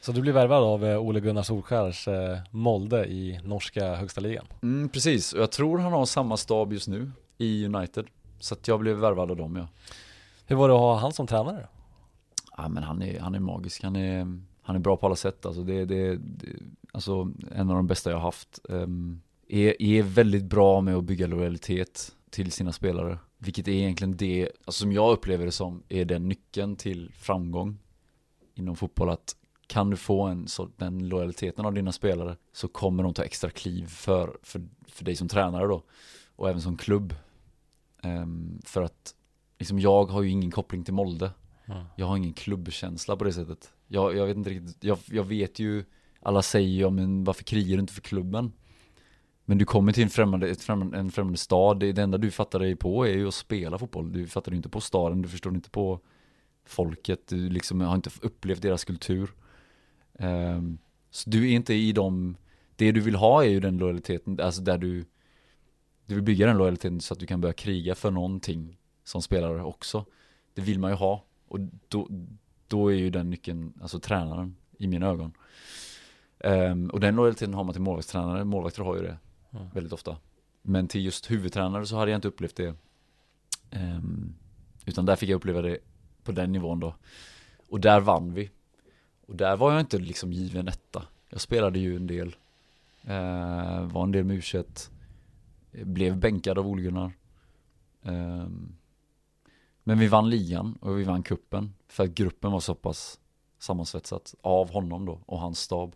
Så 0.00 0.12
du 0.12 0.20
blev 0.20 0.34
värvad 0.34 0.62
av 0.62 0.84
eh, 0.84 0.98
Ole 0.98 1.20
Gunnar 1.20 1.42
Solskjärs 1.42 2.08
eh, 2.08 2.38
Molde 2.50 3.06
i 3.06 3.40
norska 3.44 3.94
högsta 3.94 4.20
ligan? 4.20 4.46
Mm, 4.62 4.88
precis, 4.88 5.32
och 5.32 5.42
jag 5.42 5.50
tror 5.50 5.78
han 5.78 5.92
har 5.92 6.06
samma 6.06 6.36
stab 6.36 6.72
just 6.72 6.88
nu 6.88 7.10
i 7.38 7.66
United. 7.66 8.06
Så 8.40 8.54
att 8.54 8.68
jag 8.68 8.80
blev 8.80 8.96
värvad 8.96 9.30
av 9.30 9.36
dem 9.36 9.56
ja. 9.56 9.68
Hur 10.46 10.56
var 10.56 10.68
det 10.68 10.74
att 10.74 10.80
ha 10.80 10.98
han 10.98 11.12
som 11.12 11.26
tränare? 11.26 11.68
Ja 12.56 12.68
men 12.68 12.82
han 12.82 13.02
är, 13.02 13.20
han 13.20 13.34
är 13.34 13.40
magisk, 13.40 13.82
han 13.82 13.96
är, 13.96 14.40
han 14.62 14.76
är 14.76 14.80
bra 14.80 14.96
på 14.96 15.06
alla 15.06 15.16
sätt 15.16 15.46
alltså. 15.46 15.62
Det, 15.62 15.84
det, 15.84 16.16
det 16.16 16.48
alltså 16.92 17.32
en 17.54 17.70
av 17.70 17.76
de 17.76 17.86
bästa 17.86 18.10
jag 18.10 18.16
har 18.16 18.24
haft. 18.24 18.60
Um, 18.68 19.22
är, 19.48 19.82
är 19.82 20.02
väldigt 20.02 20.44
bra 20.44 20.80
med 20.80 20.94
att 20.94 21.04
bygga 21.04 21.26
lojalitet 21.26 22.14
till 22.30 22.52
sina 22.52 22.72
spelare. 22.72 23.18
Vilket 23.38 23.68
är 23.68 23.72
egentligen 23.72 24.16
det, 24.16 24.48
alltså 24.64 24.80
som 24.80 24.92
jag 24.92 25.12
upplever 25.12 25.44
det 25.44 25.52
som, 25.52 25.82
är 25.88 26.04
den 26.04 26.28
nyckeln 26.28 26.76
till 26.76 27.12
framgång 27.14 27.78
inom 28.54 28.76
fotboll. 28.76 29.10
Att 29.10 29.36
kan 29.66 29.90
du 29.90 29.96
få 29.96 30.22
en 30.22 30.48
så, 30.48 30.68
den 30.76 31.08
lojaliteten 31.08 31.66
av 31.66 31.74
dina 31.74 31.92
spelare 31.92 32.36
så 32.52 32.68
kommer 32.68 33.02
de 33.02 33.14
ta 33.14 33.22
extra 33.22 33.50
kliv 33.50 33.86
för, 33.86 34.36
för, 34.42 34.62
för 34.86 35.04
dig 35.04 35.16
som 35.16 35.28
tränare 35.28 35.66
då. 35.66 35.82
Och 36.36 36.48
även 36.48 36.62
som 36.62 36.76
klubb. 36.76 37.14
Um, 38.02 38.60
för 38.64 38.82
att 38.82 39.14
liksom 39.58 39.78
jag 39.78 40.04
har 40.04 40.22
ju 40.22 40.30
ingen 40.30 40.50
koppling 40.50 40.84
till 40.84 40.94
Molde. 40.94 41.30
Mm. 41.66 41.84
Jag 41.96 42.06
har 42.06 42.16
ingen 42.16 42.32
klubbkänsla 42.32 43.16
på 43.16 43.24
det 43.24 43.32
sättet. 43.32 43.72
Jag, 43.86 44.16
jag 44.16 44.26
vet 44.26 44.36
inte 44.36 44.50
riktigt, 44.50 44.84
jag, 44.84 44.98
jag 45.06 45.24
vet 45.24 45.58
ju, 45.58 45.84
alla 46.20 46.42
säger 46.42 46.68
ju, 46.68 46.90
men 46.90 47.24
varför 47.24 47.44
krigar 47.44 47.76
du 47.76 47.80
inte 47.80 47.92
för 47.92 48.00
klubben? 48.00 48.52
Men 49.48 49.58
du 49.58 49.64
kommer 49.64 49.92
till 49.92 50.02
en 50.02 50.10
främmande, 50.10 50.48
ett 50.48 50.62
främmande, 50.62 50.98
en 50.98 51.10
främmande 51.10 51.38
stad, 51.38 51.80
det, 51.80 51.98
enda 51.98 52.18
du 52.18 52.30
fattar 52.30 52.58
dig 52.58 52.76
på 52.76 53.06
är 53.06 53.12
ju 53.12 53.28
att 53.28 53.34
spela 53.34 53.78
fotboll. 53.78 54.12
Du 54.12 54.26
fattar 54.26 54.54
inte 54.54 54.68
på 54.68 54.80
staden, 54.80 55.22
du 55.22 55.28
förstår 55.28 55.54
inte 55.54 55.70
på 55.70 56.00
folket, 56.64 57.28
du 57.28 57.50
liksom 57.50 57.80
har 57.80 57.94
inte 57.94 58.10
upplevt 58.22 58.62
deras 58.62 58.84
kultur. 58.84 59.30
Um, 60.12 60.78
så 61.10 61.30
du 61.30 61.50
är 61.50 61.54
inte 61.54 61.74
i 61.74 61.92
dem. 61.92 62.36
det 62.76 62.92
du 62.92 63.00
vill 63.00 63.14
ha 63.14 63.44
är 63.44 63.48
ju 63.48 63.60
den 63.60 63.78
lojaliteten, 63.78 64.40
alltså 64.40 64.62
där 64.62 64.78
du, 64.78 65.04
du 66.06 66.14
vill 66.14 66.24
bygga 66.24 66.46
den 66.46 66.58
lojaliteten 66.58 67.00
så 67.00 67.14
att 67.14 67.20
du 67.20 67.26
kan 67.26 67.40
börja 67.40 67.52
kriga 67.52 67.94
för 67.94 68.10
någonting 68.10 68.78
som 69.04 69.22
spelare 69.22 69.62
också. 69.62 70.04
Det 70.54 70.62
vill 70.62 70.78
man 70.78 70.90
ju 70.90 70.96
ha 70.96 71.24
och 71.48 71.58
då, 71.88 72.08
då 72.66 72.92
är 72.92 72.96
ju 72.96 73.10
den 73.10 73.30
nyckeln, 73.30 73.72
alltså 73.82 74.00
tränaren 74.00 74.56
i 74.78 74.86
mina 74.86 75.06
ögon. 75.06 75.32
Um, 76.44 76.90
och 76.90 77.00
den 77.00 77.16
lojaliteten 77.16 77.54
har 77.54 77.64
man 77.64 77.72
till 77.72 77.82
målvaktstränare, 77.82 78.44
målvakter 78.44 78.82
har 78.82 78.96
ju 78.96 79.02
det 79.02 79.18
mm. 79.50 79.68
väldigt 79.74 79.92
ofta. 79.92 80.16
Men 80.62 80.88
till 80.88 81.04
just 81.04 81.30
huvudtränare 81.30 81.86
så 81.86 81.96
hade 81.96 82.10
jag 82.10 82.18
inte 82.18 82.28
upplevt 82.28 82.56
det. 82.56 82.74
Um, 83.70 84.34
utan 84.86 85.06
där 85.06 85.16
fick 85.16 85.28
jag 85.28 85.36
uppleva 85.36 85.62
det 85.62 85.78
på 86.22 86.32
den 86.32 86.52
nivån 86.52 86.80
då. 86.80 86.94
Och 87.68 87.80
där 87.80 88.00
vann 88.00 88.34
vi. 88.34 88.50
Och 89.26 89.36
där 89.36 89.56
var 89.56 89.72
jag 89.72 89.80
inte 89.80 89.98
liksom 89.98 90.32
given 90.32 90.68
etta. 90.68 91.04
Jag 91.28 91.40
spelade 91.40 91.78
ju 91.78 91.96
en 91.96 92.06
del. 92.06 92.36
Uh, 93.04 93.92
var 93.92 94.02
en 94.02 94.12
del 94.12 94.24
med 94.24 94.36
u 94.54 94.64
Blev 95.84 96.16
bänkad 96.16 96.58
av 96.58 96.68
Ole 96.68 97.10
um, 98.02 98.76
Men 99.84 99.98
vi 99.98 100.08
vann 100.08 100.30
ligan 100.30 100.78
och 100.80 100.98
vi 100.98 101.04
vann 101.04 101.22
kuppen 101.22 101.74
För 101.88 102.04
att 102.04 102.10
gruppen 102.10 102.52
var 102.52 102.60
så 102.60 102.74
pass 102.74 103.20
sammansvetsat 103.58 104.34
av 104.40 104.72
honom 104.72 105.06
då 105.06 105.20
och 105.26 105.40
hans 105.40 105.60
stab. 105.60 105.94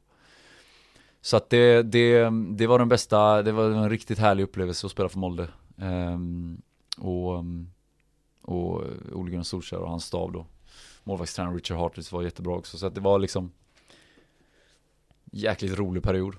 Så 1.22 1.36
att 1.36 1.50
det, 1.50 1.82
det, 1.82 2.30
det 2.50 2.66
var 2.66 2.78
den 2.78 2.88
bästa, 2.88 3.42
det 3.42 3.52
var 3.52 3.70
en 3.70 3.90
riktigt 3.90 4.18
härlig 4.18 4.44
upplevelse 4.44 4.86
att 4.86 4.90
spela 4.90 5.08
för 5.08 5.18
Molde. 5.18 5.48
Um, 5.76 6.62
och, 6.98 7.44
och 8.42 8.82
Ole 9.12 9.30
Gunnar 9.30 9.42
Solskjaer 9.42 9.82
och 9.82 9.90
hans 9.90 10.04
stav 10.04 10.32
då. 10.32 10.46
Målvaktstränaren 11.04 11.54
Richard 11.54 11.78
Hartlis 11.78 12.12
var 12.12 12.22
jättebra 12.22 12.56
också. 12.56 12.78
Så 12.78 12.86
att 12.86 12.94
det 12.94 13.00
var 13.00 13.18
liksom 13.18 13.52
jäkligt 15.32 15.78
rolig 15.78 16.02
period. 16.02 16.34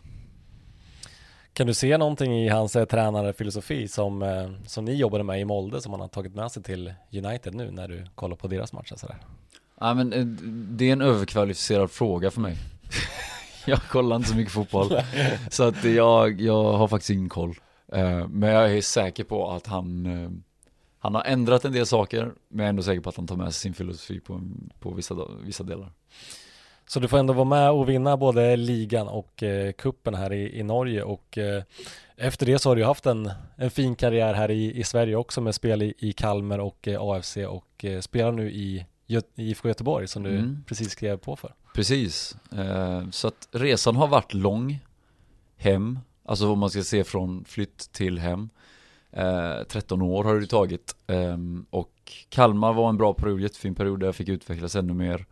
Kan 1.54 1.68
du 1.68 1.74
se 1.74 1.98
någonting 1.98 2.34
i 2.34 2.50
hans 2.50 2.76
eh, 2.76 2.86
tränarfilosofi 2.86 3.88
som, 3.88 4.22
eh, 4.22 4.52
som 4.66 4.86
ni 4.86 4.94
jobbade 4.94 5.24
med 5.24 5.42
i 5.42 5.46
Molde 5.46 5.82
som 5.82 5.92
han 5.92 6.02
har 6.02 6.08
tagit 6.08 6.36
med 6.36 6.52
sig 6.52 6.64
till 6.64 6.94
United 7.12 7.56
nu 7.56 7.72
när 7.72 7.88
du 7.88 8.06
kollar 8.16 8.36
på 8.36 8.48
deras 8.48 8.74
matcher 8.74 8.96
sådär? 8.96 9.18
Ja 9.80 9.94
men 9.94 10.14
eh, 10.14 10.26
det 10.76 10.90
är 10.90 10.94
en 10.94 11.02
överkvalificerad 11.02 11.92
fråga 11.92 12.32
för 12.32 12.42
mig. 12.42 12.58
jag 13.66 13.82
kollar 13.82 14.16
inte 14.16 14.30
så 14.30 14.36
mycket 14.36 14.54
fotboll. 14.54 15.02
så 15.50 15.64
att 15.64 15.84
jag, 15.84 16.42
jag 16.42 16.74
har 16.74 16.88
faktiskt 16.88 17.10
ingen 17.10 17.30
koll. 17.30 17.56
Eh, 17.94 18.28
men 18.28 18.50
jag 18.50 18.78
är 18.78 18.82
säker 18.82 19.24
på 19.24 19.52
att 19.52 19.68
han, 19.68 20.06
eh, 20.06 20.30
han 21.00 21.16
har 21.16 21.24
ändrat 21.24 21.66
en 21.66 21.72
del 21.72 21.86
saker, 21.86 22.32
men 22.48 22.60
jag 22.60 22.66
är 22.66 22.70
ändå 22.70 22.84
säker 22.84 23.02
på 23.02 23.10
att 23.10 23.18
han 23.18 23.28
tar 23.28 23.36
med 23.36 23.54
sig 23.54 23.62
sin 23.62 23.74
filosofi 23.74 24.20
på, 24.20 24.42
på 24.80 24.92
vissa, 24.94 25.16
vissa 25.44 25.64
delar. 25.64 25.92
Så 26.88 27.00
du 27.00 27.08
får 27.08 27.18
ändå 27.18 27.34
vara 27.34 27.46
med 27.46 27.72
och 27.72 27.90
vinna 27.90 28.18
både 28.18 28.56
ligan 28.56 29.08
och 29.08 29.44
eh, 29.44 29.72
kuppen 29.72 30.16
här 30.16 30.34
i, 30.34 30.60
i 30.60 30.64
Norge 30.64 31.04
och 31.04 31.38
eh, 31.38 31.64
efter 32.18 32.46
det 32.46 32.60
så 32.60 32.70
har 32.70 32.76
du 32.76 32.84
haft 32.84 33.06
en, 33.06 33.32
en 33.56 33.72
fin 33.72 33.96
karriär 33.96 34.34
här 34.34 34.52
i, 34.52 34.80
i 34.80 34.84
Sverige 34.84 35.16
också 35.16 35.42
med 35.42 35.56
spel 35.56 35.82
i, 35.82 35.94
i 35.98 36.14
Kalmar 36.14 36.60
och 36.60 36.88
eh, 36.88 37.02
AFC 37.02 37.38
och 37.38 37.86
eh, 37.86 38.00
spelar 38.00 38.32
nu 38.32 38.52
i 38.52 38.86
IFK 39.36 39.68
Göteborg 39.68 40.08
som 40.08 40.24
du 40.24 40.38
mm. 40.38 40.64
precis 40.68 40.92
skrev 40.92 41.18
på 41.18 41.36
för. 41.36 41.54
Precis, 41.76 42.38
eh, 42.52 43.10
så 43.10 43.28
att 43.28 43.48
resan 43.52 43.96
har 43.96 44.08
varit 44.08 44.34
lång 44.34 44.80
hem, 45.58 46.00
alltså 46.26 46.52
om 46.52 46.60
man 46.60 46.70
ska 46.70 46.84
se 46.84 47.04
från 47.04 47.46
flytt 47.46 47.78
till 47.92 48.20
hem. 48.20 48.50
13 49.68 50.02
eh, 50.02 50.08
år 50.08 50.24
har 50.24 50.40
det 50.40 50.48
tagit 50.48 50.96
ehm, 51.08 51.66
och 51.70 52.12
Kalmar 52.30 52.74
var 52.74 52.90
en 52.90 52.98
bra 52.98 53.14
period, 53.14 53.42
jättefin 53.42 53.76
period 53.76 54.00
där 54.00 54.08
jag 54.08 54.16
fick 54.16 54.30
utvecklas 54.30 54.76
ännu 54.76 54.94
mer 54.94 55.26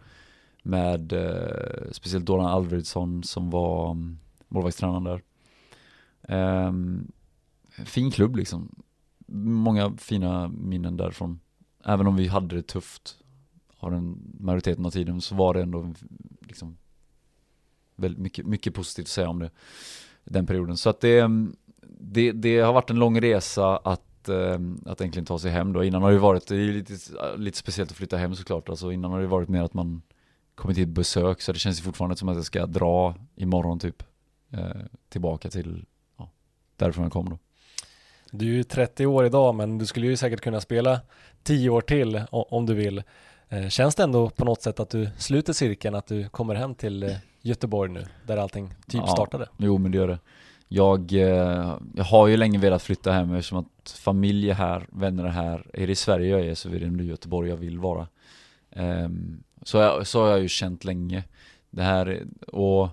med 0.64 1.14
eh, 1.14 1.92
speciellt 1.92 2.26
Doran 2.26 2.46
Alfredsson 2.46 3.24
som 3.24 3.50
var 3.50 3.92
um, 3.92 4.20
målvaktstränaren 4.48 5.04
där. 5.04 5.22
Um, 6.68 7.12
fin 7.86 8.12
klubb 8.12 8.36
liksom. 8.36 8.76
Många 9.28 9.94
fina 9.98 10.48
minnen 10.48 10.98
därifrån. 10.98 11.40
Även 11.86 12.08
om 12.08 12.16
vi 12.16 12.28
hade 12.28 12.56
det 12.56 12.68
tufft 12.68 13.18
har 13.82 13.92
den 13.92 14.36
majoriteten 14.40 14.86
av 14.86 14.92
tiden 14.92 15.22
så 15.22 15.36
var 15.36 15.54
det 15.54 15.62
ändå 15.62 15.94
liksom 16.42 16.78
väldigt 17.96 18.22
mycket, 18.22 18.46
mycket 18.46 18.74
positivt 18.74 19.06
att 19.06 19.10
säga 19.10 19.30
om 19.30 19.40
det 19.40 19.50
den 20.24 20.46
perioden. 20.46 20.78
Så 20.78 20.90
att 20.90 21.00
det, 21.00 21.20
mm, 21.20 21.56
det, 22.00 22.32
det 22.32 22.60
har 22.60 22.74
varit 22.74 22.90
en 22.90 23.00
lång 23.00 23.22
resa 23.22 23.78
att, 23.78 24.30
mm, 24.30 24.84
att 24.86 25.02
äntligen 25.02 25.26
ta 25.26 25.40
sig 25.40 25.52
hem 25.52 25.74
då. 25.74 25.84
Innan 25.84 26.02
har 26.02 26.12
det 26.12 26.18
varit, 26.18 26.48
det 26.48 26.56
är 26.56 26.74
lite, 26.74 26.94
lite 27.38 27.58
speciellt 27.58 27.92
att 27.92 27.98
flytta 27.98 28.18
hem 28.18 28.36
såklart. 28.36 28.70
Alltså 28.70 28.92
innan 28.92 29.12
har 29.12 29.22
det 29.22 29.28
varit 29.28 29.50
mer 29.50 29.62
att 29.62 29.74
man 29.74 30.02
kommit 30.56 30.76
till 30.76 30.84
ett 30.84 30.90
besök 30.90 31.42
så 31.42 31.52
det 31.52 31.60
känns 31.60 31.82
fortfarande 31.82 32.16
som 32.16 32.30
att 32.30 32.36
jag 32.36 32.46
ska 32.46 32.66
dra 32.66 33.16
imorgon 33.36 33.80
typ 33.80 34.04
eh, 34.52 34.82
tillbaka 35.10 35.50
till 35.50 35.86
ja, 36.18 36.30
därifrån 36.76 37.04
jag 37.04 37.12
kom 37.12 37.30
då. 37.30 37.38
Du 38.32 38.46
är 38.46 38.56
ju 38.56 38.64
30 38.64 39.06
år 39.06 39.26
idag 39.26 39.56
men 39.56 39.78
du 39.78 39.86
skulle 39.86 40.08
ju 40.08 40.18
säkert 40.18 40.42
kunna 40.42 40.62
spela 40.62 41.02
10 41.44 41.70
år 41.70 41.82
till 41.82 42.22
om 42.32 42.66
du 42.66 42.74
vill. 42.74 43.04
Eh, 43.52 43.70
känns 43.70 43.96
det 43.96 44.04
ändå 44.04 44.30
på 44.30 44.46
något 44.46 44.62
sätt 44.62 44.80
att 44.80 44.90
du 44.90 45.10
sluter 45.18 45.54
cirkeln, 45.54 45.96
att 45.96 46.08
du 46.08 46.30
kommer 46.30 46.56
hem 46.56 46.76
till 46.76 47.04
eh, 47.04 47.16
Göteborg 47.42 47.92
nu, 47.92 48.06
där 48.28 48.38
allting 48.38 48.74
typ 48.88 49.02
ja, 49.06 49.08
startade? 49.08 49.48
Jo 49.58 49.78
men 49.78 49.92
det 49.92 49.98
gör 49.98 50.08
det. 50.08 50.20
Jag, 50.68 51.14
eh, 51.14 51.78
jag 51.96 52.04
har 52.04 52.28
ju 52.28 52.38
länge 52.38 52.60
velat 52.60 52.82
flytta 52.82 53.12
hem 53.12 53.34
eftersom 53.34 53.58
att 53.58 53.90
familj 53.90 54.50
är 54.50 54.54
här, 54.54 54.88
vänner 54.92 55.24
är 55.24 55.30
här. 55.30 55.68
Är 55.74 55.88
det 55.88 55.92
i 55.94 55.96
Sverige 55.96 56.30
jag 56.30 56.46
är 56.46 56.56
så 56.56 56.70
är 56.70 56.80
det 56.80 56.92
nu 56.92 57.06
Göteborg 57.06 57.50
jag 57.50 57.58
vill 57.58 57.80
vara. 57.80 58.08
Um, 58.76 59.44
så, 59.64 59.78
jag, 59.78 60.08
så 60.08 60.22
har 60.22 60.30
jag 60.30 60.42
ju 60.42 60.48
känt 60.48 60.84
länge. 60.84 61.24
Det 61.70 61.84
här 61.84 62.24
och, 62.48 62.84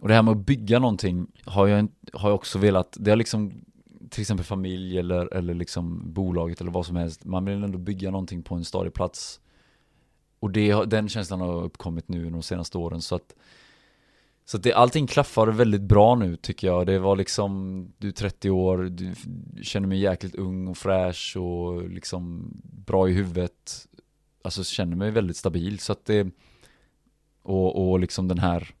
och 0.00 0.08
det 0.08 0.14
här 0.14 0.22
med 0.22 0.32
att 0.32 0.46
bygga 0.46 0.78
någonting 0.78 1.26
har 1.44 1.66
jag, 1.66 1.88
har 2.12 2.28
jag 2.28 2.34
också 2.34 2.58
velat, 2.58 2.96
det 3.00 3.10
har 3.10 3.16
liksom 3.16 3.64
till 4.12 4.20
exempel 4.20 4.46
familj 4.46 4.98
eller, 4.98 5.34
eller 5.34 5.54
liksom 5.54 6.12
bolaget 6.12 6.60
eller 6.60 6.70
vad 6.70 6.86
som 6.86 6.96
helst. 6.96 7.24
Man 7.24 7.44
vill 7.44 7.64
ändå 7.64 7.78
bygga 7.78 8.10
någonting 8.10 8.42
på 8.42 8.54
en 8.54 8.64
stadig 8.64 8.94
plats. 8.94 9.40
Och 10.40 10.50
det, 10.50 10.84
den 10.84 11.08
känslan 11.08 11.40
har 11.40 11.62
uppkommit 11.62 12.08
nu 12.08 12.30
de 12.30 12.42
senaste 12.42 12.78
åren 12.78 13.02
så 13.02 13.14
att 13.14 13.34
så 14.44 14.56
att 14.56 14.62
det, 14.62 14.72
allting 14.72 15.06
klaffar 15.06 15.46
väldigt 15.46 15.82
bra 15.82 16.14
nu 16.14 16.36
tycker 16.36 16.66
jag. 16.66 16.86
Det 16.86 16.98
var 16.98 17.16
liksom, 17.16 17.86
du 17.98 18.08
är 18.08 18.12
30 18.12 18.50
år, 18.50 18.78
du 18.78 19.14
känner 19.62 19.88
mig 19.88 19.98
jäkligt 19.98 20.34
ung 20.34 20.68
och 20.68 20.76
fräsch 20.76 21.36
och 21.36 21.88
liksom 21.88 22.50
bra 22.62 23.08
i 23.08 23.12
huvudet 23.12 23.86
alltså 24.42 24.64
känner 24.64 24.96
mig 24.96 25.10
väldigt 25.10 25.36
stabil 25.36 25.78
så 25.78 25.92
att 25.92 26.04
det 26.04 26.30
och, 27.42 27.90
och 27.90 28.00
liksom 28.00 28.28
den 28.28 28.38
här 28.38 28.74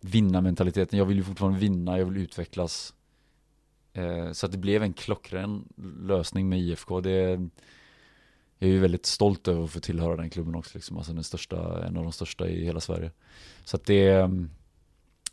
vinnarmentaliteten, 0.00 0.98
jag 0.98 1.06
vill 1.06 1.16
ju 1.16 1.22
fortfarande 1.22 1.58
vinna, 1.58 1.98
jag 1.98 2.06
vill 2.06 2.22
utvecklas 2.22 2.94
Eh, 3.92 4.32
så 4.32 4.46
att 4.46 4.52
det 4.52 4.58
blev 4.58 4.82
en 4.82 4.92
klockren 4.92 5.68
lösning 6.02 6.48
med 6.48 6.60
IFK 6.60 7.00
det 7.00 7.40
jag 8.58 8.68
är 8.68 8.72
ju 8.72 8.78
väldigt 8.78 9.06
stolt 9.06 9.48
över 9.48 9.64
att 9.64 9.70
få 9.70 9.80
tillhöra 9.80 10.16
den 10.16 10.30
klubben 10.30 10.54
också 10.54 10.78
liksom, 10.78 10.96
alltså 10.96 11.12
den 11.12 11.24
största, 11.24 11.86
en 11.86 11.96
av 11.96 12.02
de 12.02 12.12
största 12.12 12.48
i 12.48 12.64
hela 12.64 12.80
Sverige. 12.80 13.10
Så 13.64 13.76
att 13.76 13.84
det 13.84 14.28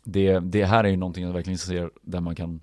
det, 0.04 0.38
det 0.38 0.64
här 0.64 0.84
är 0.84 0.88
ju 0.88 0.96
någonting 0.96 1.24
jag 1.24 1.32
verkligen 1.32 1.58
ser 1.58 1.90
där 2.02 2.20
man 2.20 2.34
kan 2.34 2.60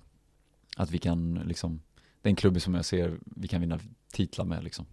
att 0.76 0.90
vi 0.90 0.98
kan 0.98 1.34
liksom 1.34 1.82
den 2.22 2.36
klubben 2.36 2.60
som 2.60 2.74
jag 2.74 2.84
ser 2.84 3.18
vi 3.24 3.48
kan 3.48 3.60
vinna 3.60 3.78
titlar 4.12 4.44
med 4.44 4.64
liksom 4.64 4.86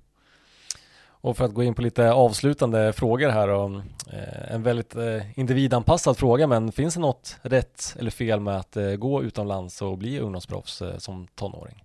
och 1.25 1.37
för 1.37 1.45
att 1.45 1.53
gå 1.53 1.63
in 1.63 1.73
på 1.73 1.81
lite 1.81 2.11
avslutande 2.11 2.93
frågor 2.93 3.29
här 3.29 3.47
och 3.47 3.81
eh, 4.13 4.53
en 4.53 4.63
väldigt 4.63 4.95
eh, 4.95 5.39
individanpassad 5.39 6.17
fråga 6.17 6.47
men 6.47 6.71
finns 6.71 6.93
det 6.93 6.99
något 6.99 7.37
rätt 7.41 7.95
eller 7.99 8.11
fel 8.11 8.39
med 8.39 8.57
att 8.57 8.77
eh, 8.77 8.91
gå 8.91 9.23
utomlands 9.23 9.81
och 9.81 9.97
bli 9.97 10.19
ungdomsproffs 10.19 10.83
som 10.97 11.27
tonåring? 11.27 11.83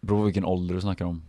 Beror 0.00 0.24
vilken 0.24 0.44
ålder 0.44 0.74
du 0.74 0.80
snackar 0.80 1.04
om. 1.04 1.22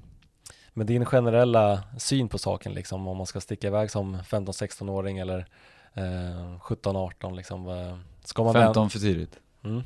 Med 0.73 0.85
din 0.87 1.05
generella 1.05 1.83
syn 1.97 2.29
på 2.29 2.37
saken 2.37 2.73
liksom 2.73 3.07
om 3.07 3.17
man 3.17 3.25
ska 3.25 3.41
sticka 3.41 3.67
iväg 3.67 3.91
som 3.91 4.17
15-16-åring 4.17 5.17
eller 5.17 5.45
17-18 5.93 7.35
liksom. 7.35 8.01
Ska 8.23 8.43
man 8.43 8.53
15 8.53 8.89
för 8.89 8.99
tidigt. 8.99 9.39
Mm. 9.63 9.81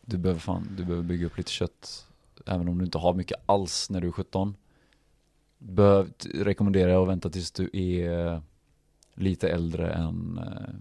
Du 0.00 0.16
behöver 0.16 0.40
fan, 0.40 0.68
du 0.76 0.84
behöver 0.84 1.02
bygga 1.02 1.26
upp 1.26 1.36
lite 1.36 1.50
kött 1.50 2.06
även 2.46 2.68
om 2.68 2.78
du 2.78 2.84
inte 2.84 2.98
har 2.98 3.14
mycket 3.14 3.40
alls 3.46 3.90
när 3.90 4.00
du 4.00 4.08
är 4.08 4.12
17 4.12 4.56
behövt 5.62 6.26
rekommendera 6.34 7.02
att 7.02 7.08
vänta 7.08 7.30
tills 7.30 7.52
du 7.52 7.70
är 7.72 8.32
eh, 8.32 8.40
lite 9.14 9.48
äldre 9.48 9.92
än 9.92 10.38
eh, 10.38 10.74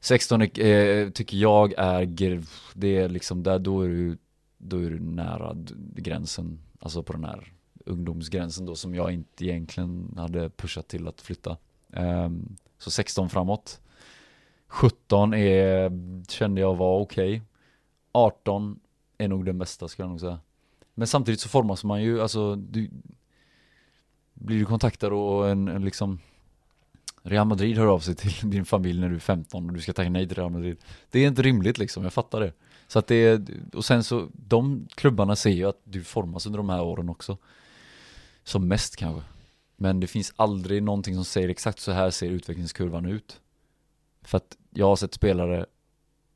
16 0.00 0.42
eh, 0.42 1.10
tycker 1.10 1.36
jag 1.36 1.74
är, 1.76 2.06
det 2.74 2.96
är 2.96 3.08
liksom 3.08 3.42
där, 3.42 3.58
då 3.58 3.82
är 3.82 3.88
du, 3.88 4.18
då 4.58 4.76
är 4.76 4.90
du 4.90 5.00
nära 5.00 5.56
gränsen, 5.94 6.58
alltså 6.78 7.02
på 7.02 7.12
den 7.12 7.24
här 7.24 7.52
ungdomsgränsen 7.84 8.66
då 8.66 8.74
som 8.74 8.94
jag 8.94 9.12
inte 9.12 9.44
egentligen 9.44 10.14
hade 10.16 10.50
pushat 10.50 10.88
till 10.88 11.08
att 11.08 11.20
flytta. 11.20 11.56
Um, 11.90 12.56
så 12.78 12.90
16 12.90 13.30
framåt. 13.30 13.80
17 14.66 15.34
är, 15.34 15.90
kände 16.28 16.60
jag 16.60 16.74
var 16.76 17.00
okej. 17.00 17.36
Okay. 17.36 17.40
18 18.12 18.80
är 19.18 19.28
nog 19.28 19.44
den 19.44 19.58
bästa 19.58 19.88
skulle 19.88 20.04
jag 20.04 20.10
nog 20.10 20.20
säga. 20.20 20.38
Men 20.94 21.06
samtidigt 21.06 21.40
så 21.40 21.48
formas 21.48 21.84
man 21.84 22.02
ju, 22.02 22.20
alltså 22.22 22.56
du, 22.56 22.90
blir 24.44 24.58
du 24.58 24.64
kontaktad 24.64 25.12
och 25.12 25.50
en, 25.50 25.68
en 25.68 25.84
liksom 25.84 26.18
Real 27.22 27.46
Madrid 27.46 27.78
hör 27.78 27.86
av 27.86 28.00
sig 28.00 28.14
till 28.14 28.32
din 28.50 28.64
familj 28.64 29.00
när 29.00 29.08
du 29.08 29.14
är 29.14 29.20
15 29.20 29.66
och 29.66 29.72
du 29.72 29.80
ska 29.80 29.92
tacka 29.92 30.10
nej 30.10 30.28
till 30.28 30.36
Real 30.36 30.50
Madrid. 30.50 30.76
Det 31.10 31.18
är 31.18 31.28
inte 31.28 31.42
rimligt 31.42 31.78
liksom, 31.78 32.04
jag 32.04 32.12
fattar 32.12 32.40
det. 32.40 32.52
Så 32.86 32.98
att 32.98 33.06
det 33.06 33.14
är, 33.14 33.46
och 33.72 33.84
sen 33.84 34.04
så, 34.04 34.28
de 34.32 34.88
klubbarna 34.94 35.36
ser 35.36 35.50
ju 35.50 35.64
att 35.64 35.80
du 35.84 36.04
formas 36.04 36.46
under 36.46 36.56
de 36.56 36.68
här 36.68 36.82
åren 36.82 37.08
också. 37.08 37.36
Som 38.44 38.68
mest 38.68 38.96
kanske. 38.96 39.22
Men 39.76 40.00
det 40.00 40.06
finns 40.06 40.32
aldrig 40.36 40.82
någonting 40.82 41.14
som 41.14 41.24
säger 41.24 41.48
exakt 41.48 41.80
så 41.80 41.92
här 41.92 42.10
ser 42.10 42.30
utvecklingskurvan 42.30 43.06
ut. 43.06 43.40
För 44.22 44.36
att 44.36 44.56
jag 44.70 44.86
har 44.86 44.96
sett 44.96 45.14
spelare 45.14 45.66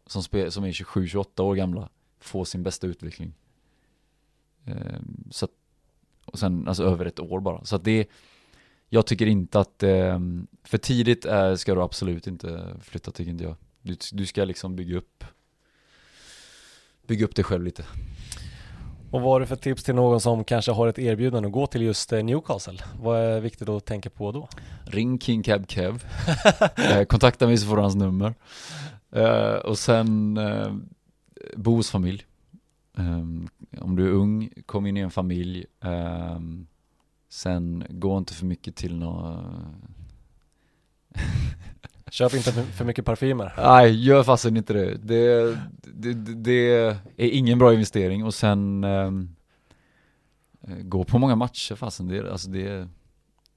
som, 0.07 0.23
spe, 0.23 0.51
som 0.51 0.65
är 0.65 0.73
27-28 0.73 1.41
år 1.41 1.55
gamla 1.55 1.89
få 2.21 2.45
sin 2.45 2.63
bästa 2.63 2.87
utveckling. 2.87 3.35
Ehm, 4.65 5.25
så 5.31 5.45
att 5.45 5.51
och 6.29 6.39
sen, 6.39 6.69
alltså 6.69 6.85
över 6.85 7.05
ett 7.05 7.21
år 7.21 7.41
bara. 7.41 7.65
Så 7.65 7.77
att 7.77 7.85
det, 7.85 8.09
jag 8.89 9.07
tycker 9.07 9.27
inte 9.27 9.61
att, 9.61 9.83
eh, 9.83 10.19
för 10.65 10.79
tidigt 10.79 11.25
är, 11.25 11.57
ska 11.57 11.75
du 11.75 11.83
absolut 11.83 12.27
inte 12.27 12.77
flytta 12.81 13.11
tycker 13.11 13.31
inte 13.31 13.45
jag. 13.45 13.57
Du, 13.83 13.97
du 14.13 14.27
ska 14.27 14.45
liksom 14.45 14.77
bygga 14.77 14.97
upp, 14.97 15.25
bygga 17.07 17.25
upp 17.25 17.35
dig 17.35 17.45
själv 17.45 17.65
lite. 17.65 17.85
Och 19.11 19.21
vad 19.21 19.33
har 19.33 19.41
du 19.41 19.47
för 19.47 19.57
tips 19.57 19.85
till 19.85 19.95
någon 19.95 20.21
som 20.21 20.45
kanske 20.45 20.73
har 20.73 20.89
ett 20.89 20.99
erbjudande 20.99 21.47
att 21.47 21.53
gå 21.53 21.67
till 21.67 21.83
just 21.83 22.13
eh, 22.13 22.25
Newcastle? 22.25 22.79
Vad 23.01 23.21
är 23.21 23.41
viktigt 23.41 23.69
att 23.69 23.85
tänka 23.85 24.11
på 24.11 24.33
då? 24.33 24.49
Ring 24.85 25.21
King 25.21 25.43
Cab 25.43 25.71
Kev, 25.71 26.05
eh, 26.77 27.05
kontakta 27.05 27.47
mig 27.47 27.59
så 27.59 27.67
får 27.67 27.77
du 27.77 27.83
hans 27.83 27.95
nummer. 27.95 28.35
Eh, 29.13 29.55
och 29.55 29.79
sen 29.79 30.37
eh, 30.37 30.73
Bos 31.57 31.91
familj. 31.91 32.25
Um, 32.99 33.49
om 33.81 33.97
du 33.97 34.07
är 34.07 34.12
ung, 34.12 34.51
kom 34.66 34.87
in 34.87 34.97
i 34.97 35.01
en 35.01 35.11
familj. 35.11 35.65
Um, 35.81 36.66
sen 37.29 37.85
gå 37.89 38.19
inte 38.19 38.35
för 38.35 38.47
mycket 38.47 38.77
till 38.77 38.99
något 38.99 39.45
Köp 42.11 42.35
inte 42.35 42.53
för 42.53 42.85
mycket 42.85 43.05
parfymer. 43.05 43.55
Nej, 43.57 44.05
gör 44.05 44.23
fasen 44.23 44.57
inte 44.57 44.73
det. 44.73 44.95
Det, 44.95 45.59
det. 45.83 46.15
det, 46.35 46.61
är 47.16 47.31
ingen 47.31 47.59
bra 47.59 47.73
investering 47.73 48.25
och 48.25 48.35
sen 48.35 48.85
um, 48.85 49.37
gå 50.61 51.05
på 51.05 51.19
många 51.19 51.37
matcher 51.37 51.75
fasen. 51.75 52.09
Det, 52.09 52.33
alltså 52.33 52.51
det 52.51 52.66
är 52.66 52.89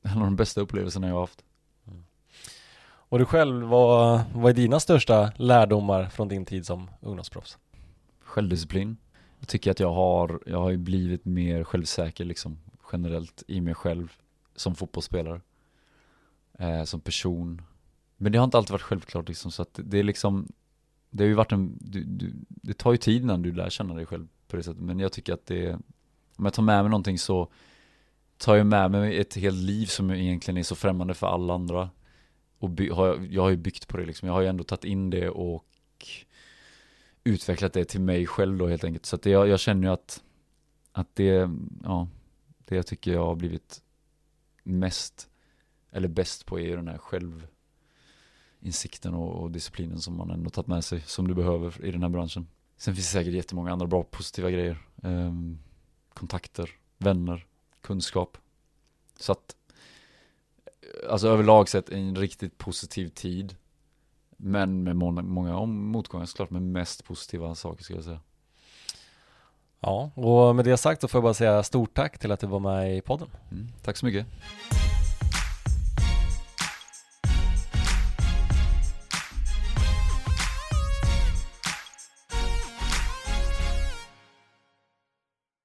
en 0.01 0.17
av 0.17 0.23
de 0.23 0.35
bästa 0.35 0.61
upplevelserna 0.61 1.07
jag 1.07 1.13
har 1.13 1.21
haft. 1.21 1.43
Mm. 1.87 2.03
Och 2.83 3.19
du 3.19 3.25
själv, 3.25 3.65
vad, 3.65 4.21
vad 4.33 4.49
är 4.49 4.53
dina 4.53 4.79
största 4.79 5.31
lärdomar 5.35 6.05
från 6.05 6.27
din 6.27 6.45
tid 6.45 6.65
som 6.65 6.89
ungdomsproffs? 7.01 7.57
Självdisciplin. 8.23 8.97
Jag 9.41 9.47
tycker 9.47 9.71
att 9.71 9.79
jag 9.79 9.93
har, 9.93 10.39
jag 10.45 10.59
har 10.61 10.69
ju 10.69 10.77
blivit 10.77 11.25
mer 11.25 11.63
självsäker 11.63 12.25
liksom 12.25 12.57
generellt 12.91 13.43
i 13.47 13.61
mig 13.61 13.73
själv 13.75 14.11
som 14.55 14.75
fotbollsspelare. 14.75 15.41
Eh, 16.59 16.83
som 16.83 17.01
person. 17.01 17.61
Men 18.17 18.31
det 18.31 18.37
har 18.37 18.45
inte 18.45 18.57
alltid 18.57 18.71
varit 18.71 18.81
självklart 18.81 19.27
liksom, 19.27 19.51
så 19.51 19.61
att 19.61 19.79
det 19.83 19.99
är 19.99 20.03
liksom 20.03 20.47
Det 21.09 21.23
har 21.23 21.27
ju 21.27 21.33
varit 21.33 21.51
en, 21.51 21.77
du, 21.81 22.03
du, 22.03 22.33
det 22.47 22.73
tar 22.73 22.91
ju 22.91 22.97
tid 22.97 23.21
innan 23.21 23.41
du 23.41 23.51
lär 23.51 23.69
känna 23.69 23.93
dig 23.93 24.05
själv 24.05 24.27
på 24.47 24.55
det 24.55 24.63
sättet 24.63 24.81
Men 24.81 24.99
jag 24.99 25.11
tycker 25.11 25.33
att 25.33 25.45
det 25.45 25.73
Om 26.35 26.45
jag 26.45 26.53
tar 26.53 26.63
med 26.63 26.83
mig 26.83 26.89
någonting 26.89 27.19
så 27.19 27.51
Tar 28.37 28.55
jag 28.55 28.67
med 28.67 28.91
mig 28.91 29.17
ett 29.17 29.35
helt 29.35 29.57
liv 29.57 29.85
som 29.85 30.11
egentligen 30.11 30.57
är 30.57 30.63
så 30.63 30.75
främmande 30.75 31.13
för 31.13 31.27
alla 31.27 31.53
andra 31.53 31.89
Och 32.59 32.69
by, 32.69 32.89
har 32.89 33.07
jag, 33.07 33.27
jag 33.33 33.41
har 33.41 33.49
ju 33.49 33.57
byggt 33.57 33.87
på 33.87 33.97
det 33.97 34.05
liksom, 34.05 34.27
jag 34.27 34.33
har 34.33 34.41
ju 34.41 34.47
ändå 34.47 34.63
tagit 34.63 34.85
in 34.85 35.09
det 35.09 35.29
och 35.29 35.65
Utvecklat 37.23 37.73
det 37.73 37.85
till 37.85 38.01
mig 38.01 38.27
själv 38.27 38.57
då 38.57 38.67
helt 38.67 38.83
enkelt 38.83 39.05
Så 39.05 39.15
att 39.15 39.21
det, 39.21 39.29
jag, 39.29 39.47
jag 39.47 39.59
känner 39.59 39.87
ju 39.87 39.93
att 39.93 40.23
Att 40.91 41.15
det, 41.15 41.49
ja 41.83 42.07
Det 42.65 42.75
jag 42.75 42.87
tycker 42.87 43.13
jag 43.13 43.25
har 43.25 43.35
blivit 43.35 43.83
Mest 44.63 45.29
Eller 45.91 46.07
bäst 46.07 46.45
på 46.45 46.59
är 46.59 46.63
ju 46.63 46.75
den 46.75 46.87
här 46.87 46.97
självinsikten 46.97 49.13
och, 49.13 49.43
och, 49.43 49.51
disciplinen 49.51 49.99
som 49.99 50.17
man 50.17 50.31
ändå 50.31 50.49
tagit 50.49 50.67
med 50.67 50.83
sig, 50.83 51.01
som 51.01 51.27
du 51.27 51.33
behöver 51.33 51.85
i 51.85 51.91
den 51.91 52.01
här 52.01 52.09
branschen. 52.09 52.47
Sen 52.77 52.95
finns 52.95 53.07
det 53.07 53.13
säkert 53.13 53.33
jättemånga 53.33 53.71
andra 53.71 53.87
bra 53.87 54.03
positiva 54.03 54.51
grejer. 54.51 54.77
Um, 54.95 55.59
kontakter, 56.13 56.69
vänner, 56.97 57.45
kunskap. 57.81 58.37
Så 59.19 59.31
att, 59.31 59.55
alltså 61.09 61.27
överlag 61.27 61.69
sett 61.69 61.89
en 61.89 62.15
riktigt 62.15 62.57
positiv 62.57 63.09
tid. 63.09 63.55
Men 64.43 64.83
med 64.83 64.95
många, 64.95 65.21
många 65.21 65.65
motgångar 65.65 66.25
såklart, 66.25 66.49
men 66.49 66.71
mest 66.71 67.05
positiva 67.05 67.55
saker 67.55 67.83
skulle 67.83 67.97
jag 67.97 68.05
säga. 68.05 68.19
Ja, 69.79 70.11
och 70.15 70.55
med 70.55 70.65
det 70.65 70.77
sagt 70.77 71.01
så 71.01 71.07
får 71.07 71.17
jag 71.17 71.23
bara 71.23 71.33
säga 71.33 71.63
stort 71.63 71.93
tack 71.93 72.19
till 72.19 72.31
att 72.31 72.39
du 72.39 72.47
var 72.47 72.59
med 72.59 72.97
i 72.97 73.01
podden. 73.01 73.27
Mm, 73.51 73.67
tack 73.83 73.97
så 73.97 74.05
mycket. 74.05 74.25